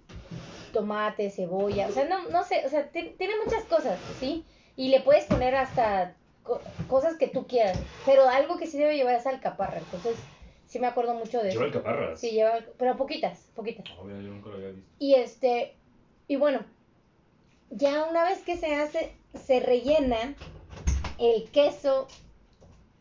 tomate, 0.72 1.32
cebolla, 1.32 1.88
o 1.88 1.92
sea, 1.92 2.06
no, 2.06 2.30
no 2.30 2.44
sé, 2.44 2.64
o 2.66 2.70
sea, 2.70 2.92
ti- 2.92 3.16
tiene 3.18 3.34
muchas 3.44 3.66
cosas, 3.66 4.06
¿sí? 4.14 4.46
Y 4.76 4.90
le 4.90 5.02
puedes 5.02 5.26
poner 5.26 5.56
hasta 5.56 6.22
co- 6.48 6.64
cosas 6.88 7.18
que 7.18 7.28
tú 7.28 7.46
quieras, 7.46 7.80
pero 8.06 8.28
algo 8.28 8.58
que 8.58 8.66
sí 8.68 8.78
debe 8.78 8.96
llevar 8.96 9.16
es 9.16 9.28
alcaparra, 9.28 9.80
entonces 9.80 10.18
sí 10.66 10.80
me 10.80 10.88
acuerdo 10.88 11.14
mucho 11.14 11.42
de 11.42 11.50
eso. 11.50 11.60
Lleva 11.60 11.66
alcaparras. 11.66 12.20
Sí, 12.20 12.32
lleva, 12.32 12.60
pero 12.78 12.98
poquitas, 12.98 13.40
poquitas. 13.56 13.86
No, 13.98 14.04
mira, 14.06 14.22
yo 14.22 14.30
nunca 14.32 14.50
lo 14.50 14.56
había 14.56 14.70
visto. 14.72 14.90
Y 15.00 15.14
este, 15.16 15.76
y 16.28 16.38
bueno, 16.38 16.66
ya 17.70 18.06
una 18.06 18.24
vez 18.24 18.40
que 18.44 18.58
se 18.58 18.74
hace, 18.76 19.12
se 19.36 19.60
rellena 19.60 20.36
el 21.20 21.52
queso 21.52 22.08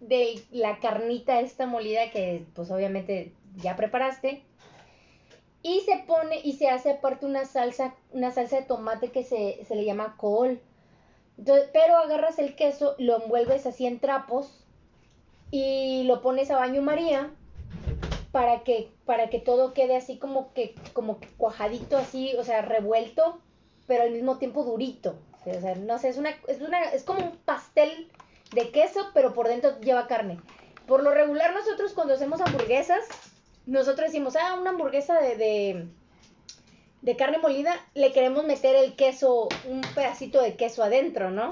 de 0.01 0.43
la 0.51 0.79
carnita 0.81 1.41
esta 1.41 1.67
molida 1.67 2.11
que 2.11 2.45
pues 2.55 2.71
obviamente 2.71 3.33
ya 3.63 3.77
preparaste. 3.77 4.43
Y 5.63 5.81
se 5.81 6.05
pone 6.07 6.41
y 6.45 6.53
se 6.53 6.69
hace 6.69 6.91
aparte 6.91 7.27
una 7.27 7.45
salsa, 7.45 7.95
una 8.13 8.31
salsa 8.31 8.57
de 8.57 8.63
tomate 8.63 9.11
que 9.11 9.25
se, 9.25 9.65
se 9.67 9.75
le 9.75 9.85
llama 9.85 10.17
col. 10.17 10.61
Entonces, 11.39 11.69
pero 11.73 11.97
agarras 11.97 12.39
el 12.39 12.57
queso, 12.57 12.95
lo 12.99 13.23
envuelves 13.23 13.67
así 13.67 13.87
en 13.87 14.01
trapos 14.01 14.65
y 15.51 16.05
lo 16.05 16.23
pones 16.23 16.51
a 16.51 16.57
baño 16.57 16.83
María 16.83 17.31
para 18.33 18.65
que 18.65 18.91
para 19.05 19.31
que 19.31 19.39
todo 19.39 19.73
quede 19.73 19.97
así 19.97 20.19
como 20.19 20.53
que 20.53 20.75
como 20.93 21.21
que 21.21 21.29
cuajadito 21.29 21.97
así, 21.97 22.35
o 22.37 22.45
sea, 22.45 22.63
revuelto, 22.63 23.39
pero 23.87 24.03
al 24.03 24.11
mismo 24.13 24.39
tiempo 24.39 24.65
durito. 24.65 25.17
O 25.47 25.61
sea, 25.61 25.77
no 25.77 25.99
sé, 25.99 26.09
es 26.09 26.19
una 26.19 26.31
es 26.49 26.61
una 26.61 26.83
es 26.85 27.05
como 27.05 27.21
un 27.21 27.37
pastel 27.45 28.11
de 28.53 28.71
queso, 28.71 29.07
pero 29.15 29.33
por 29.33 29.49
dentro 29.49 29.79
lleva 29.81 30.07
carne. 30.07 30.39
Por 30.87 31.03
lo 31.03 31.13
regular 31.13 31.55
nosotros 31.55 31.93
cuando 31.93 32.15
hacemos 32.15 32.41
hamburguesas, 32.41 33.05
nosotros 33.67 34.09
decimos, 34.09 34.37
"Ah, 34.37 34.57
una 34.61 34.71
hamburguesa 34.71 35.21
de 35.21 35.37
de, 35.37 35.89
de 37.03 37.17
carne 37.17 37.39
molida, 37.39 37.75
le 37.95 38.13
queremos 38.13 38.45
meter 38.45 38.75
el 38.77 38.95
queso, 38.97 39.49
un 39.69 39.81
pedacito 39.95 40.43
de 40.43 40.55
queso 40.57 40.83
adentro, 40.83 41.31
¿no?" 41.31 41.51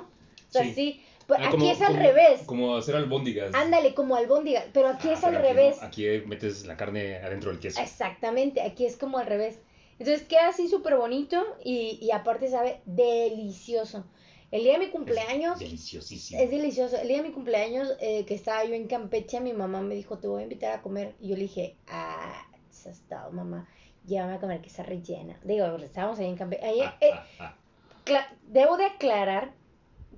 O 0.49 0.53
sea, 0.53 0.63
Sí. 0.65 0.73
sí. 0.75 1.01
Pues 1.27 1.41
Ah, 1.41 1.45
aquí 1.47 1.53
como- 1.57 1.71
es 1.73 1.81
al 1.81 1.87
como- 1.89 1.99
revés. 2.03 2.41
Como 2.45 2.77
hacer 2.77 2.97
albóndigas. 2.97 3.55
Ándale, 3.55 3.95
como 3.95 4.15
albóndiga, 4.15 4.63
pero 4.75 4.89
aquí 4.89 5.09
Ah, 5.09 5.13
es 5.15 5.25
al 5.25 5.31
pero 5.37 5.39
aquí 5.45 5.49
no, 5.55 5.61
revés. 5.63 5.83
Aquí 5.83 6.07
metes 6.27 6.67
la 6.67 6.77
carne 6.77 7.17
adentro 7.17 7.51
del 7.51 7.61
queso. 7.61 7.81
Exactamente, 7.81 8.61
aquí 8.61 8.85
es 8.85 8.97
como 8.99 9.17
al 9.17 9.27
revés. 9.27 9.59
Entonces 9.99 10.27
queda 10.27 10.49
así 10.49 10.69
súper 10.69 10.97
bonito 10.97 11.43
y, 11.65 11.99
y 12.03 12.11
aparte 12.11 12.49
sabe 12.49 12.83
delicioso. 12.85 14.05
El 14.51 14.65
día 14.65 14.75
de 14.75 14.81
mi 14.81 14.89
cumpleaños 14.91 15.59
Deliciosísimo. 15.59 16.41
es 16.41 16.51
delicioso. 16.51 16.97
El 16.99 17.09
día 17.09 17.17
de 17.23 17.29
mi 17.29 17.33
cumpleaños 17.35 17.89
eh, 18.01 18.25
que 18.27 18.35
estaba 18.35 18.65
yo 18.65 18.75
en 18.75 18.87
Campeche, 18.87 19.41
mi 19.41 19.53
mamá 19.53 19.81
me 19.81 19.95
dijo, 19.95 20.19
te 20.19 20.29
voy 20.29 20.41
a 20.41 20.43
invitar 20.45 20.79
a 20.79 20.83
comer. 20.83 21.15
Y 21.21 21.29
yo 21.29 21.37
le 21.37 21.43
dije, 21.43 21.77
ah, 21.89 22.47
se 22.71 22.91
ha 22.91 22.93
estado, 22.93 23.33
mamá. 23.33 23.67
Llévame 24.07 24.35
a 24.35 24.41
comer 24.41 24.61
que 24.61 24.69
está 24.69 24.83
rellena. 24.83 25.39
Digo, 25.45 25.65
estábamos 25.79 26.19
ahí 26.19 26.27
en. 26.29 26.43
Ahí, 26.63 26.81
Ah, 26.83 26.97
eh, 27.01 27.11
ah, 27.13 27.27
ah. 27.41 28.29
debo 28.49 28.77
de 28.77 28.85
aclarar 28.87 29.53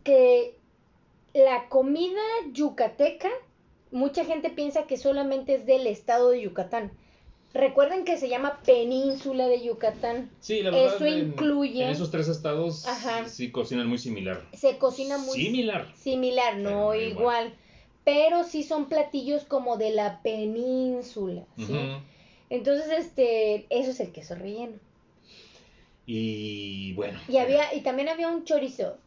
que 0.02 0.58
la 1.34 1.68
comida 1.68 2.20
yucateca, 2.52 3.28
mucha 3.92 4.24
gente 4.24 4.50
piensa 4.50 4.86
que 4.86 4.96
solamente 4.96 5.54
es 5.54 5.66
del 5.66 5.86
estado 5.86 6.30
de 6.30 6.42
Yucatán. 6.42 6.90
Recuerden 7.54 8.04
que 8.04 8.18
se 8.18 8.28
llama 8.28 8.60
península 8.66 9.46
de 9.46 9.62
Yucatán. 9.62 10.30
Sí, 10.40 10.62
la 10.62 10.70
verdad. 10.70 10.96
Eso 10.96 11.06
en- 11.06 11.32
incluye- 11.32 11.84
En 11.84 11.90
esos 11.90 12.10
tres 12.10 12.28
estados 12.28 12.86
Ajá. 12.86 13.26
sí 13.28 13.50
cocinan 13.50 13.86
muy 13.86 13.98
similar. 13.98 14.42
Se 14.52 14.76
cocina 14.78 15.16
muy 15.16 15.40
Similar. 15.40 15.86
similar, 15.94 16.56
no 16.58 16.94
igual. 16.94 17.02
igual. 17.10 17.54
Pero 18.04 18.44
sí 18.44 18.62
son 18.62 18.88
platillos 18.88 19.44
como 19.44 19.76
de 19.78 19.90
la 19.90 20.20
península, 20.22 21.44
¿sí? 21.56 21.72
Entonces, 22.50 22.88
este, 22.98 23.66
eso 23.70 23.90
es 23.90 24.00
el 24.00 24.12
queso 24.12 24.34
relleno. 24.34 24.78
Y 26.06 26.92
bueno. 26.94 27.18
Y 27.28 27.38
había, 27.38 27.74
y 27.74 27.80
también 27.82 28.08
había 28.08 28.28
un 28.28 28.44
chorizo. 28.44 28.98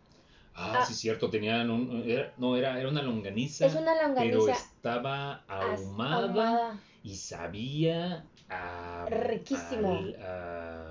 Ah, 0.53 0.79
ah. 0.81 0.85
sí, 0.85 0.93
cierto. 0.93 1.29
Tenían 1.29 1.69
un. 1.69 2.03
era- 2.05 2.33
no, 2.37 2.57
era, 2.57 2.77
era 2.79 2.89
una 2.89 3.01
longaniza. 3.01 3.65
Es 3.65 3.75
una 3.75 3.93
Pero 3.93 4.07
longaniza 4.07 4.51
estaba 4.51 5.43
as- 5.47 5.79
ahumada. 5.79 6.25
ahumada. 6.25 6.79
y 7.03 7.15
sabía 7.15 8.25
a, 8.49 9.05
Riquísimo. 9.09 9.97
al- 9.99 10.15
a 10.21 10.88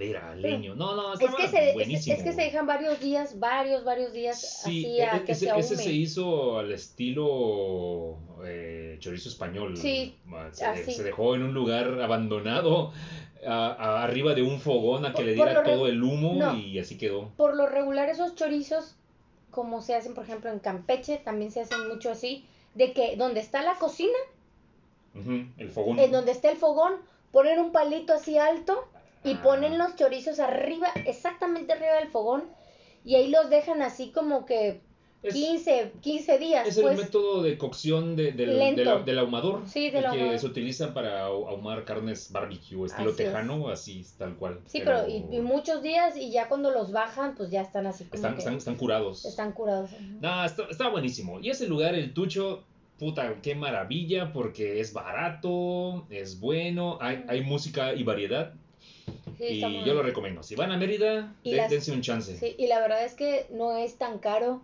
madera, 0.00 0.34
leño. 0.34 0.74
No, 0.74 0.94
no, 0.96 1.12
Es 1.14 1.20
que, 1.34 1.48
se, 1.48 1.72
buenísimo. 1.74 2.16
es 2.16 2.22
que 2.22 2.32
se 2.32 2.42
dejan 2.42 2.66
varios 2.66 2.98
días, 3.00 3.38
varios, 3.38 3.84
varios 3.84 4.12
días 4.12 4.40
Sí, 4.64 4.84
así 4.84 5.00
a 5.00 5.16
e- 5.18 5.24
que 5.24 5.32
ese, 5.32 5.44
se 5.46 5.50
ahume. 5.50 5.60
ese 5.60 5.76
se 5.76 5.92
hizo 5.92 6.58
al 6.58 6.72
estilo 6.72 8.16
eh, 8.44 8.96
chorizo 9.00 9.28
español. 9.28 9.76
Sí, 9.76 10.16
se, 10.52 10.64
así. 10.64 10.92
se 10.92 11.02
dejó 11.02 11.34
en 11.34 11.42
un 11.42 11.52
lugar 11.54 12.00
abandonado, 12.00 12.92
a- 13.46 13.68
a- 13.72 14.02
arriba 14.04 14.34
de 14.34 14.42
un 14.42 14.60
fogón 14.60 15.04
a 15.04 15.10
que 15.10 15.16
Por- 15.16 15.24
le 15.24 15.34
diera 15.34 15.62
todo 15.62 15.86
el 15.86 16.02
humo 16.02 16.34
no. 16.38 16.56
y 16.56 16.78
así 16.78 16.96
quedó. 16.96 17.30
Por 17.36 17.54
lo 17.56 17.66
regular 17.66 18.08
esos 18.08 18.34
chorizos, 18.34 18.96
como 19.50 19.82
se 19.82 19.94
hacen 19.94 20.14
por 20.14 20.24
ejemplo 20.24 20.50
en 20.50 20.60
Campeche, 20.60 21.18
también 21.18 21.50
se 21.50 21.60
hacen 21.60 21.88
mucho 21.88 22.10
así, 22.10 22.44
de 22.74 22.92
que 22.92 23.16
donde 23.16 23.40
está 23.40 23.62
la 23.62 23.74
cocina, 23.74 24.16
el 25.58 25.68
fogón. 25.70 25.98
en 25.98 26.12
donde 26.12 26.30
está 26.32 26.50
el 26.50 26.56
fogón, 26.56 26.94
ponen 27.32 27.58
un 27.58 27.72
palito 27.72 28.12
así 28.14 28.38
alto 28.38 28.88
y 29.24 29.34
ponen 29.36 29.78
los 29.78 29.96
chorizos 29.96 30.38
arriba, 30.40 30.88
exactamente 31.06 31.72
arriba 31.72 31.94
del 31.96 32.08
fogón, 32.08 32.44
y 33.04 33.14
ahí 33.16 33.28
los 33.28 33.50
dejan 33.50 33.82
así 33.82 34.10
como 34.12 34.46
que 34.46 34.80
Es- 35.22 35.34
15, 35.34 35.92
15 36.00 36.38
días. 36.38 36.66
Es 36.66 36.78
el 36.78 36.82
pues. 36.84 36.98
método 36.98 37.42
de 37.42 37.58
cocción 37.58 38.16
de- 38.16 38.32
del, 38.32 38.58
del, 38.76 39.04
del 39.04 39.18
ahumador. 39.18 39.62
Sí, 39.66 39.90
del 39.90 40.04
el 40.06 40.10
que 40.12 40.16
ahumador. 40.18 40.38
se 40.38 40.46
utiliza 40.46 40.94
para 40.94 41.28
ahu- 41.28 41.46
ahumar 41.46 41.84
carnes 41.84 42.32
barbecue, 42.32 42.86
estilo 42.86 43.10
Así 43.10 43.22
es. 43.22 43.28
tejano, 43.28 43.68
así 43.68 44.06
tal 44.16 44.36
cual. 44.36 44.60
Sí, 44.66 44.80
pero 44.82 45.06
y, 45.06 45.26
y 45.30 45.40
muchos 45.42 45.82
días 45.82 46.16
y 46.16 46.30
ya 46.30 46.48
cuando 46.48 46.70
los 46.70 46.90
bajan, 46.92 47.34
pues 47.34 47.50
ya 47.50 47.60
están 47.60 47.86
así 47.86 48.04
como 48.04 48.14
están, 48.14 48.32
que 48.32 48.38
están, 48.38 48.54
están 48.56 48.76
curados. 48.76 49.26
están 49.26 49.52
curados. 49.52 49.90
No, 50.22 50.42
está, 50.42 50.64
está 50.70 50.88
buenísimo. 50.88 51.38
Y 51.40 51.50
ese 51.50 51.66
lugar, 51.68 51.94
el 51.94 52.14
Tucho, 52.14 52.64
puta, 52.98 53.34
qué 53.42 53.54
maravilla, 53.54 54.32
porque 54.32 54.80
es 54.80 54.94
barato, 54.94 56.06
es 56.08 56.40
bueno, 56.40 56.96
hay, 57.00 57.24
hay 57.28 57.42
música 57.42 57.92
y 57.94 58.02
variedad. 58.04 58.54
Sí, 59.48 59.54
y 59.64 59.84
yo 59.84 59.94
lo 59.94 60.02
recomiendo. 60.02 60.42
Si 60.42 60.54
van 60.54 60.70
a 60.72 60.76
Mérida, 60.76 61.34
de- 61.44 61.52
las- 61.56 61.70
dense 61.70 61.92
un 61.92 62.02
chance. 62.02 62.36
Sí, 62.38 62.54
y 62.58 62.66
la 62.66 62.78
verdad 62.80 63.04
es 63.04 63.14
que 63.14 63.46
no 63.50 63.76
es 63.76 63.96
tan 63.96 64.18
caro. 64.18 64.62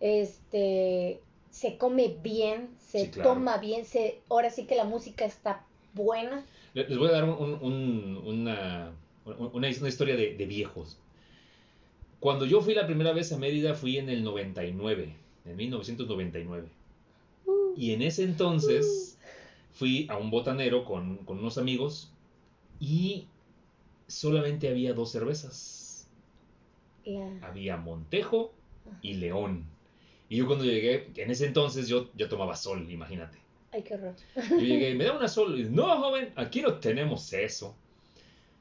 Este 0.00 1.20
se 1.50 1.76
come 1.76 2.16
bien, 2.22 2.68
se 2.78 3.06
Sí, 3.06 3.08
claro. 3.10 3.30
toma 3.34 3.58
bien, 3.58 3.84
se 3.84 4.20
ahora 4.28 4.50
sí 4.50 4.66
que 4.66 4.76
la 4.76 4.84
música 4.84 5.24
está 5.24 5.64
buena. 5.94 6.44
Le- 6.74 6.88
Les 6.88 6.98
voy 6.98 7.08
a 7.08 7.12
dar 7.12 7.24
un- 7.24 7.38
un- 7.38 7.58
un- 7.62 8.22
una, 8.24 8.92
una, 9.24 9.48
una 9.52 9.68
historia 9.68 10.16
de, 10.16 10.34
de 10.34 10.46
viejos. 10.46 10.98
Cuando 12.20 12.44
yo 12.46 12.60
fui 12.60 12.74
la 12.74 12.86
primera 12.86 13.12
vez 13.12 13.32
a 13.32 13.38
Mérida 13.38 13.74
fui 13.74 13.96
en 13.98 14.08
el 14.08 14.22
99, 14.24 15.14
en 15.46 15.56
1999. 15.56 16.68
Uh, 17.46 17.74
Y 17.76 17.92
en 17.92 18.02
ese 18.02 18.24
entonces 18.24 19.16
fui 19.72 20.06
a 20.10 20.16
un 20.16 20.30
botanero 20.30 20.84
con, 20.84 21.18
con 21.18 21.38
unos 21.38 21.58
amigos 21.58 22.10
y 22.80 23.26
solamente 24.08 24.68
había 24.68 24.92
dos 24.94 25.12
cervezas. 25.12 26.08
Había 27.42 27.76
Montejo 27.76 28.52
y 29.00 29.14
León. 29.14 29.64
Y 30.28 30.36
yo 30.36 30.46
cuando 30.46 30.64
llegué, 30.64 31.10
en 31.16 31.30
ese 31.30 31.46
entonces 31.46 31.88
yo, 31.88 32.10
yo 32.14 32.28
tomaba 32.28 32.54
sol, 32.54 32.90
imagínate. 32.90 33.38
Ay, 33.72 33.82
qué 33.82 33.94
horror. 33.94 34.14
Yo 34.34 34.58
llegué, 34.58 34.94
me 34.96 35.04
da 35.04 35.16
una 35.16 35.28
sol. 35.28 35.58
Y, 35.58 35.64
no, 35.64 35.84
joven, 36.00 36.32
aquí 36.36 36.60
no 36.60 36.74
tenemos 36.74 37.32
eso. 37.32 37.74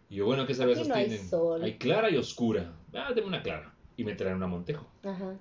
Y 0.10 0.16
yo, 0.16 0.26
bueno, 0.26 0.46
¿qué 0.48 0.54
cervezas 0.54 0.88
no 0.88 0.96
hay 0.96 1.08
tienen? 1.08 1.30
sol. 1.30 1.62
Hay 1.64 1.78
clara 1.78 2.10
y 2.10 2.16
oscura. 2.16 2.74
Ah, 2.94 3.12
deme 3.14 3.28
una 3.28 3.44
clara. 3.44 3.74
Y 3.98 4.06
me 4.06 4.14
traen 4.16 4.38
una 4.38 4.48
Montejo. 4.48 4.88
Ajá. 5.04 5.36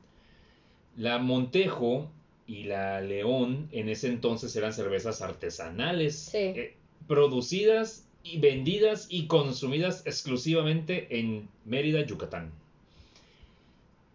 La 0.96 1.18
Montejo 1.18 2.10
y 2.48 2.64
la 2.64 3.00
León 3.00 3.68
en 3.70 3.88
ese 3.88 4.08
entonces 4.08 4.54
eran 4.56 4.72
cervezas 4.72 5.22
artesanales. 5.22 6.16
Sí. 6.16 6.38
eh, 6.38 6.76
producidas 7.06 8.05
y 8.33 8.38
vendidas 8.38 9.06
y 9.11 9.26
consumidas 9.26 10.02
exclusivamente 10.06 11.18
en 11.18 11.49
Mérida, 11.64 12.04
Yucatán. 12.04 12.50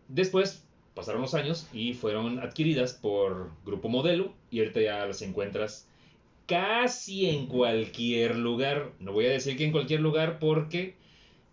Después 0.07 0.63
pasaron 0.93 1.21
los 1.21 1.33
años 1.33 1.67
y 1.73 1.93
fueron 1.93 2.39
adquiridas 2.39 2.93
por 2.93 3.51
Grupo 3.65 3.87
Modelo 3.89 4.33
y 4.49 4.59
ahorita 4.59 4.81
ya 4.81 5.05
las 5.05 5.21
encuentras 5.21 5.87
casi 6.47 7.29
en 7.29 7.47
cualquier 7.47 8.35
lugar. 8.35 8.91
No 8.99 9.13
voy 9.13 9.25
a 9.25 9.31
decir 9.31 9.55
que 9.55 9.65
en 9.65 9.71
cualquier 9.71 10.01
lugar 10.01 10.39
porque, 10.39 10.95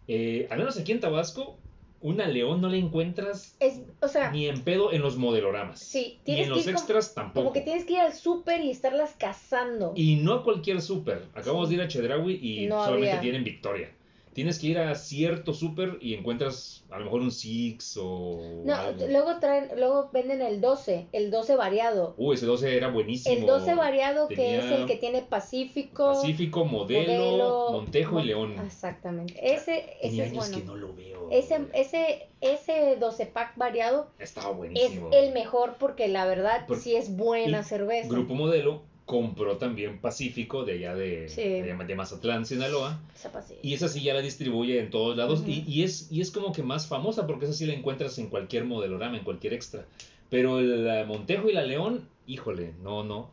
eh, 0.08 0.48
al 0.50 0.58
menos 0.58 0.76
aquí 0.76 0.92
en 0.92 1.00
Tabasco, 1.00 1.56
una 2.00 2.26
León 2.28 2.60
no 2.60 2.68
la 2.68 2.76
encuentras 2.76 3.56
Es, 3.60 3.80
o 4.00 4.08
sea, 4.08 4.30
ni 4.30 4.46
en 4.46 4.62
pedo 4.62 4.92
en 4.92 5.02
los 5.02 5.16
modeloramas. 5.16 5.80
sí, 5.80 6.18
Ni 6.26 6.34
en 6.36 6.42
que 6.44 6.48
los 6.50 6.58
ir 6.60 6.64
como, 6.66 6.78
extras 6.78 7.14
tampoco. 7.14 7.40
como 7.46 7.52
que 7.52 7.60
tienes 7.62 7.84
que 7.84 7.94
ir 7.94 8.00
al 8.00 8.12
súper 8.14 8.60
y 8.62 8.70
estarlas 8.70 9.14
cazando. 9.18 9.92
Y 9.96 10.16
no 10.16 10.32
a 10.34 10.44
cualquier 10.44 10.80
súper. 10.80 11.24
Acabamos 11.34 11.68
Sí. 11.68 11.76
de 11.76 11.82
ir 11.82 11.86
a 11.86 11.88
Chedraui 11.88 12.38
y 12.40 12.66
No 12.66 12.82
solamente 12.84 13.10
había. 13.10 13.20
tienen 13.20 13.44
Victoria. 13.44 13.90
Tienes 14.38 14.60
que 14.60 14.68
ir 14.68 14.78
a 14.78 14.94
cierto 14.94 15.52
súper 15.52 15.98
y 16.00 16.14
encuentras 16.14 16.84
a 16.90 16.98
lo 17.00 17.06
mejor 17.06 17.22
un 17.22 17.32
Six 17.32 17.98
o 18.00 18.62
No, 18.64 18.72
algo. 18.72 19.04
luego 19.08 19.40
traen, 19.40 19.68
luego 19.76 20.10
venden 20.12 20.42
el 20.42 20.60
12, 20.60 21.08
el 21.10 21.32
12 21.32 21.56
variado. 21.56 22.14
Uy, 22.16 22.36
ese 22.36 22.46
12 22.46 22.76
era 22.76 22.86
buenísimo. 22.86 23.34
El 23.34 23.46
12 23.46 23.74
variado 23.74 24.28
que 24.28 24.58
es 24.58 24.64
el 24.66 24.86
que 24.86 24.94
tiene 24.94 25.22
Pacífico, 25.22 26.12
Pacífico, 26.12 26.64
Modelo, 26.64 27.12
Modelo, 27.12 27.68
Montejo 27.72 28.20
y 28.20 28.26
León. 28.26 28.54
Exactamente. 28.64 29.34
Ese, 29.42 29.96
ese 30.02 30.26
es 30.26 30.32
bueno. 30.32 30.56
que 30.56 30.62
no 30.62 30.76
lo 30.76 30.94
veo. 30.94 31.28
Ese, 31.32 31.58
ese, 31.74 32.28
ese 32.40 32.94
12 32.94 33.26
pack 33.26 33.56
variado 33.56 34.12
Estaba 34.20 34.50
es 34.50 34.56
buenísimo. 34.56 35.10
el 35.12 35.32
mejor 35.32 35.78
porque 35.80 36.06
la 36.06 36.26
verdad 36.26 36.64
Por- 36.68 36.76
sí 36.78 36.94
es 36.94 37.16
buena 37.16 37.58
y 37.62 37.64
cerveza. 37.64 38.06
Grupo 38.08 38.34
Modelo 38.34 38.82
compró 39.08 39.56
también 39.56 40.00
Pacífico 40.00 40.64
de 40.66 40.74
allá 40.74 40.94
de, 40.94 41.28
Sí. 41.30 41.40
de, 41.42 41.74
de 41.74 41.94
Mazatlán, 41.94 42.44
Sinaloa. 42.44 43.00
Esa. 43.16 43.32
Y 43.62 43.72
esa 43.72 43.88
sí 43.88 44.02
ya 44.02 44.12
la 44.12 44.20
distribuye 44.20 44.78
en 44.78 44.90
todos 44.90 45.16
lados 45.16 45.42
y, 45.46 45.64
y 45.66 45.82
es, 45.82 46.12
y 46.12 46.20
es 46.20 46.30
como 46.30 46.52
que 46.52 46.62
más 46.62 46.86
famosa 46.88 47.26
porque 47.26 47.46
esa 47.46 47.54
sí 47.54 47.64
la 47.64 47.72
encuentras 47.72 48.18
en 48.18 48.28
cualquier 48.28 48.64
modelorama, 48.66 49.16
en 49.16 49.24
cualquier 49.24 49.54
extra. 49.54 49.86
Pero 50.28 50.58
el 50.58 50.84
la 50.84 51.04
Montejo 51.06 51.48
y 51.48 51.54
la 51.54 51.64
León, 51.64 52.06
híjole, 52.26 52.74
no, 52.82 53.02
no. 53.02 53.30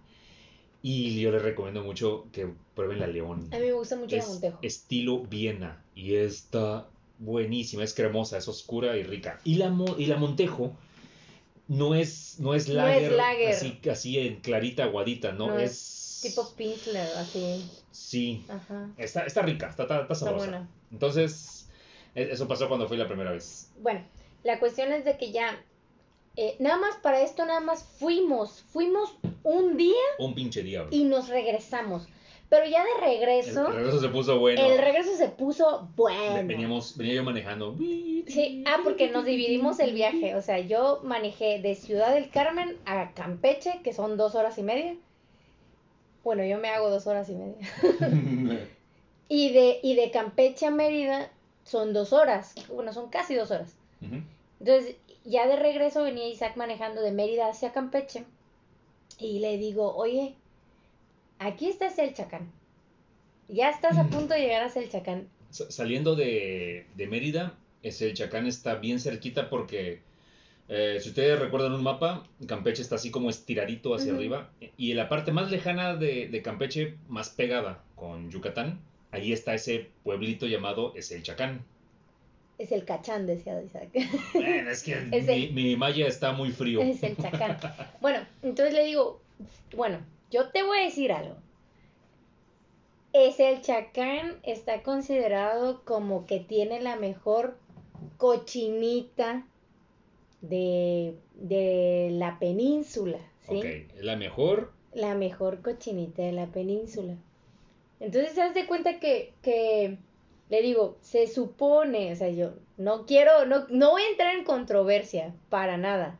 Y 0.81 1.19
yo 1.19 1.31
les 1.31 1.41
recomiendo 1.41 1.83
mucho 1.83 2.25
que 2.31 2.47
prueben 2.73 2.99
la 3.01 3.07
León. 3.07 3.49
A 3.51 3.57
mí 3.57 3.65
me 3.65 3.73
gusta 3.73 3.97
mucho 3.97 4.15
la 4.15 4.25
Montejo. 4.25 4.59
estilo 4.61 5.19
Viena 5.19 5.83
y 5.93 6.13
está 6.15 6.87
buenísima, 7.19 7.83
es 7.83 7.93
cremosa, 7.93 8.37
es 8.37 8.47
oscura 8.47 8.95
y 8.97 9.03
rica. 9.03 9.39
Y 9.43 9.55
la, 9.55 9.69
Mo- 9.69 9.95
y 9.97 10.05
la 10.05 10.15
Montejo 10.17 10.73
no 11.67 11.95
es, 11.95 12.39
no 12.39 12.53
es 12.53 12.67
No 12.67 12.75
lager, 12.75 13.11
es 13.11 13.17
lager. 13.17 13.49
Así, 13.55 13.79
así 13.89 14.19
en 14.19 14.41
clarita, 14.41 14.83
aguadita, 14.83 15.31
¿no? 15.31 15.47
No, 15.47 15.59
es... 15.59 16.19
Tipo 16.21 16.53
Pinsler, 16.55 17.07
así. 17.17 17.69
Sí, 17.91 18.45
Ajá. 18.49 18.89
está, 18.97 19.25
está 19.25 19.41
rica, 19.43 19.69
está, 19.69 19.83
está, 19.83 20.01
está 20.01 20.15
sabrosa. 20.15 20.45
buena. 20.47 20.69
Entonces, 20.91 21.69
e- 22.15 22.29
eso 22.31 22.47
pasó 22.47 22.67
cuando 22.67 22.87
fui 22.87 22.97
la 22.97 23.07
primera 23.07 23.31
vez. 23.31 23.69
Bueno, 23.79 24.01
la 24.43 24.59
cuestión 24.59 24.91
es 24.91 25.05
de 25.05 25.17
que 25.17 25.31
ya, 25.31 25.61
eh, 26.35 26.55
nada 26.59 26.77
más 26.77 26.95
para 26.97 27.21
esto, 27.21 27.45
nada 27.45 27.59
más 27.59 27.83
fuimos, 27.83 28.63
fuimos 28.71 29.15
un 29.43 29.77
día 29.77 29.93
Un 30.19 30.33
pinche 30.33 30.63
diablo. 30.63 30.89
y 30.95 31.03
nos 31.03 31.27
regresamos. 31.29 32.07
Pero 32.49 32.65
ya 32.67 32.83
de 32.83 33.01
regreso, 33.01 33.67
el 33.67 33.75
regreso 33.75 33.99
se 34.01 34.09
puso 34.09 34.39
bueno. 34.39 34.61
el 34.61 34.77
regreso 34.77 35.15
se 35.17 35.29
puso 35.29 35.89
bueno. 35.95 36.47
Veníamos, 36.47 36.95
venía 36.95 37.15
yo 37.15 37.23
manejando. 37.23 37.75
Sí, 37.77 38.63
ah, 38.67 38.77
porque 38.83 39.09
nos 39.09 39.25
dividimos 39.25 39.79
el 39.79 39.93
viaje. 39.93 40.35
O 40.35 40.41
sea, 40.41 40.59
yo 40.59 41.01
manejé 41.03 41.59
de 41.59 41.75
Ciudad 41.75 42.13
del 42.13 42.29
Carmen 42.29 42.77
a 42.85 43.11
Campeche, 43.13 43.81
que 43.83 43.93
son 43.93 44.15
dos 44.15 44.35
horas 44.35 44.57
y 44.59 44.63
media. 44.63 44.95
Bueno, 46.23 46.43
yo 46.45 46.59
me 46.59 46.69
hago 46.69 46.89
dos 46.89 47.07
horas 47.07 47.29
y 47.29 47.35
media. 47.35 47.57
Y 49.27 49.51
de, 49.53 49.79
y 49.81 49.95
de 49.95 50.11
Campeche 50.11 50.67
a 50.67 50.71
Mérida 50.71 51.31
son 51.63 51.93
dos 51.93 52.13
horas. 52.13 52.53
Bueno, 52.73 52.93
son 52.93 53.09
casi 53.09 53.35
dos 53.35 53.51
horas. 53.51 53.75
Entonces, 54.59 54.97
ya 55.23 55.47
de 55.47 55.55
regreso 55.55 56.03
venía 56.03 56.27
Isaac 56.27 56.55
manejando 56.57 57.01
de 57.01 57.11
Mérida 57.11 57.47
hacia 57.47 57.73
Campeche. 57.73 58.23
Y 59.17 59.39
le 59.39 59.57
digo, 59.57 59.95
oye, 59.95 60.35
aquí 61.39 61.67
está 61.67 61.89
Selchacán. 61.89 62.51
Ya 63.47 63.69
estás 63.69 63.97
a 63.97 64.05
punto 64.05 64.33
de 64.33 64.39
llegar 64.41 64.63
a 64.63 64.69
Selchacán. 64.69 65.27
Sa- 65.51 65.69
Saliendo 65.69 66.15
de, 66.15 66.87
de 66.95 67.07
Mérida, 67.07 67.53
es 67.83 68.01
el 68.01 68.13
Chacán 68.15 68.47
está 68.47 68.75
bien 68.75 68.99
cerquita 68.99 69.49
porque, 69.49 69.99
eh, 70.69 70.97
si 70.99 71.09
ustedes 71.09 71.39
recuerdan 71.39 71.73
un 71.73 71.83
mapa, 71.83 72.27
Campeche 72.47 72.81
está 72.81 72.95
así 72.95 73.11
como 73.11 73.29
estiradito 73.29 73.93
hacia 73.93 74.13
arriba. 74.17 74.49
Y 74.77 74.91
en 74.91 74.97
la 74.97 75.07
parte 75.09 75.31
más 75.31 75.51
lejana 75.51 75.95
de, 75.95 76.27
de 76.27 76.41
Campeche, 76.41 76.95
más 77.07 77.29
pegada 77.29 77.83
con 77.95 78.31
Yucatán, 78.31 78.79
ahí 79.11 79.31
está 79.31 79.53
ese 79.53 79.91
pueblito 80.03 80.47
llamado 80.47 80.93
Es 80.95 81.11
el 81.11 81.21
Chacán. 81.21 81.63
Es 82.57 82.71
el 82.71 82.85
cachán, 82.85 83.27
decía 83.27 83.61
Isaac. 83.61 83.89
Bueno, 84.33 84.69
es 84.71 84.81
que 84.81 84.93
Es 85.11 85.27
mi, 85.27 85.33
el- 85.45 85.53
mi 85.53 85.75
malla 85.75 86.07
está 86.07 86.31
muy 86.31 86.51
frío. 86.51 86.81
Es 86.81 87.03
el 87.03 87.15
chacán. 87.17 87.57
Bueno, 88.01 88.25
entonces 88.41 88.73
le 88.73 88.85
digo, 88.85 89.21
bueno, 89.75 89.99
yo 90.35 90.49
te 90.49 90.63
voy 90.63 90.79
a 90.79 90.83
decir 90.83 91.13
algo. 91.13 91.35
Es 93.13 93.39
el 93.39 93.61
chacán 93.61 94.39
está 94.43 94.83
considerado 94.83 95.85
como 95.85 96.25
que 96.25 96.41
tiene 96.41 96.81
la 96.81 96.97
mejor 96.97 97.57
cochinita 98.17 99.45
de, 100.41 101.15
de 101.35 102.09
la 102.11 102.37
península, 102.37 103.19
¿sí? 103.47 103.59
Ok, 103.59 103.65
es 103.95 104.03
la 104.03 104.17
mejor. 104.17 104.73
La 104.93 105.15
mejor 105.15 105.61
cochinita 105.61 106.21
de 106.23 106.33
la 106.33 106.47
península. 106.47 107.15
Entonces, 108.01 108.33
se 108.33 108.49
de 108.49 108.67
cuenta 108.67 108.99
que, 108.99 109.31
que 109.41 109.97
le 110.49 110.61
digo, 110.61 110.97
se 110.99 111.27
supone, 111.27 112.11
o 112.11 112.15
sea, 112.17 112.29
yo 112.29 112.51
no 112.77 113.05
quiero, 113.05 113.45
no, 113.45 113.67
no 113.69 113.91
voy 113.91 114.01
a 114.01 114.09
entrar 114.09 114.35
en 114.35 114.43
controversia 114.43 115.33
para 115.49 115.77
nada, 115.77 116.19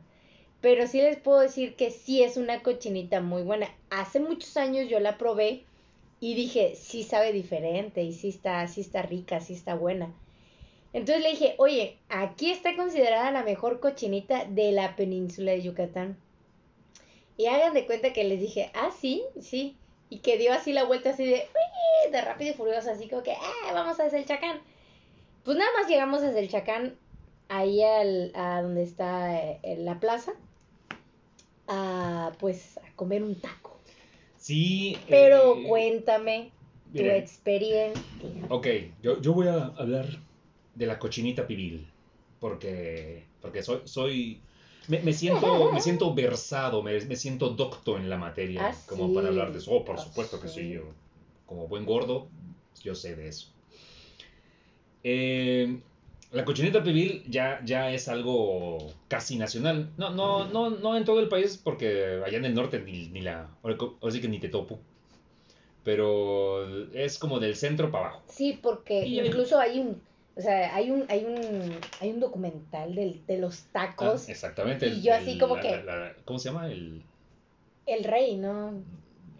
pero 0.66 0.88
sí 0.88 1.00
les 1.00 1.16
puedo 1.16 1.38
decir 1.38 1.76
que 1.76 1.92
sí 1.92 2.24
es 2.24 2.36
una 2.36 2.60
cochinita 2.64 3.20
muy 3.20 3.44
buena. 3.44 3.68
Hace 3.88 4.18
muchos 4.18 4.56
años 4.56 4.88
yo 4.88 4.98
la 4.98 5.16
probé 5.16 5.62
y 6.18 6.34
dije, 6.34 6.74
sí 6.74 7.04
sabe 7.04 7.32
diferente 7.32 8.02
y 8.02 8.12
sí 8.12 8.30
está, 8.30 8.66
sí 8.66 8.80
está 8.80 9.02
rica, 9.02 9.38
sí 9.38 9.52
está 9.52 9.76
buena. 9.76 10.12
Entonces 10.92 11.22
le 11.22 11.30
dije, 11.30 11.54
oye, 11.58 11.98
aquí 12.08 12.50
está 12.50 12.74
considerada 12.74 13.30
la 13.30 13.44
mejor 13.44 13.78
cochinita 13.78 14.44
de 14.44 14.72
la 14.72 14.96
península 14.96 15.52
de 15.52 15.62
Yucatán. 15.62 16.16
Y 17.36 17.46
hagan 17.46 17.72
de 17.72 17.86
cuenta 17.86 18.12
que 18.12 18.24
les 18.24 18.40
dije, 18.40 18.72
ah, 18.74 18.90
sí, 18.90 19.22
sí. 19.40 19.76
Y 20.10 20.18
que 20.18 20.36
dio 20.36 20.52
así 20.52 20.72
la 20.72 20.82
vuelta 20.82 21.10
así 21.10 21.26
de, 21.26 21.46
"Uy", 22.06 22.10
de 22.10 22.20
rápido 22.22 22.50
y 22.50 22.54
furioso, 22.54 22.90
así 22.90 23.08
como 23.08 23.22
que, 23.22 23.34
ah, 23.34 23.72
vamos 23.72 24.00
a 24.00 24.10
Selchacán. 24.10 24.58
Pues 25.44 25.56
nada 25.56 25.70
más 25.78 25.88
llegamos 25.88 26.24
a 26.24 26.32
Selchacán, 26.32 26.98
ahí 27.48 27.84
al, 27.84 28.32
a 28.34 28.62
donde 28.62 28.82
está 28.82 29.40
eh, 29.40 29.76
la 29.78 30.00
plaza, 30.00 30.32
a, 31.68 32.32
pues 32.38 32.78
a 32.78 32.94
comer 32.96 33.22
un 33.22 33.40
taco. 33.40 33.80
Sí. 34.36 35.04
Pero 35.08 35.40
eh, 35.56 35.62
cuéntame 35.62 36.52
tu 36.94 37.10
experiencia. 37.10 38.02
Ok, 38.48 38.66
yo, 39.00 39.20
yo 39.20 39.32
voy 39.34 39.48
a 39.48 39.66
hablar 39.66 40.06
de 40.72 40.86
la 40.86 40.98
cochinita 40.98 41.46
pibil. 41.46 41.92
Porque, 42.38 43.32
porque 43.40 43.62
soy, 43.62 43.82
soy 43.86 44.46
me, 44.88 45.02
me 45.02 45.12
siento, 45.12 45.70
me 45.72 45.80
siento 45.80 46.14
versado, 46.14 46.82
me, 46.82 47.00
me 47.06 47.16
siento 47.16 47.50
docto 47.50 47.96
en 47.96 48.08
la 48.10 48.18
materia, 48.18 48.68
Ah, 48.68 48.72
como 48.86 49.06
sí. 49.06 49.14
para 49.14 49.28
hablar 49.28 49.52
de 49.52 49.58
eso. 49.58 49.72
Oh, 49.72 49.84
por 49.84 49.98
Ah, 49.98 50.02
supuesto 50.04 50.38
que 50.40 50.48
sí. 50.48 50.60
sí, 50.62 50.70
yo, 50.70 51.00
como 51.44 51.66
buen 51.68 51.84
gordo, 51.86 52.30
yo 52.82 52.94
sé 52.94 53.16
de 53.16 53.28
eso. 53.28 53.48
Eh, 55.02 55.82
la 56.32 56.44
cochinita 56.44 56.82
pibil 56.82 57.22
ya, 57.28 57.60
ya 57.64 57.90
es 57.90 58.08
algo 58.08 58.78
casi 59.08 59.36
nacional. 59.36 59.90
No, 59.96 60.10
no, 60.10 60.46
no, 60.46 60.70
no 60.70 60.96
en 60.96 61.04
todo 61.04 61.20
el 61.20 61.28
país, 61.28 61.60
porque 61.62 62.20
allá 62.24 62.38
en 62.38 62.44
el 62.44 62.54
norte 62.54 62.80
ni, 62.80 63.08
ni 63.08 63.20
la, 63.22 63.48
ahora 63.62 63.76
sí 64.10 64.20
que 64.20 64.28
ni 64.28 64.38
te 64.38 64.48
topo. 64.48 64.78
Pero 65.84 66.66
es 66.92 67.18
como 67.18 67.38
del 67.38 67.54
centro 67.54 67.90
para 67.92 68.06
abajo. 68.08 68.24
Sí, 68.28 68.58
porque 68.60 69.06
Y- 69.06 69.20
incluso 69.20 69.58
hay 69.60 69.78
un, 69.78 70.00
o 70.34 70.40
sea, 70.40 70.74
hay 70.74 70.90
un, 70.90 71.04
hay 71.08 71.24
un, 71.24 71.78
hay 72.00 72.10
un 72.10 72.20
documental 72.20 72.94
del, 72.94 73.24
de 73.26 73.38
los 73.38 73.62
tacos. 73.72 74.26
Ah, 74.28 74.32
exactamente. 74.32 74.88
y 74.88 75.02
yo 75.02 75.14
así 75.14 75.38
como 75.38 75.56
la- 75.56 75.62
que- 75.62 75.82
la- 75.84 75.96
la- 75.96 76.14
¿Cómo 76.24 76.38
se 76.40 76.48
llama? 76.48 76.70
El, 76.70 77.02
El 77.86 78.02
rey, 78.04 78.36
¿no? 78.36 78.82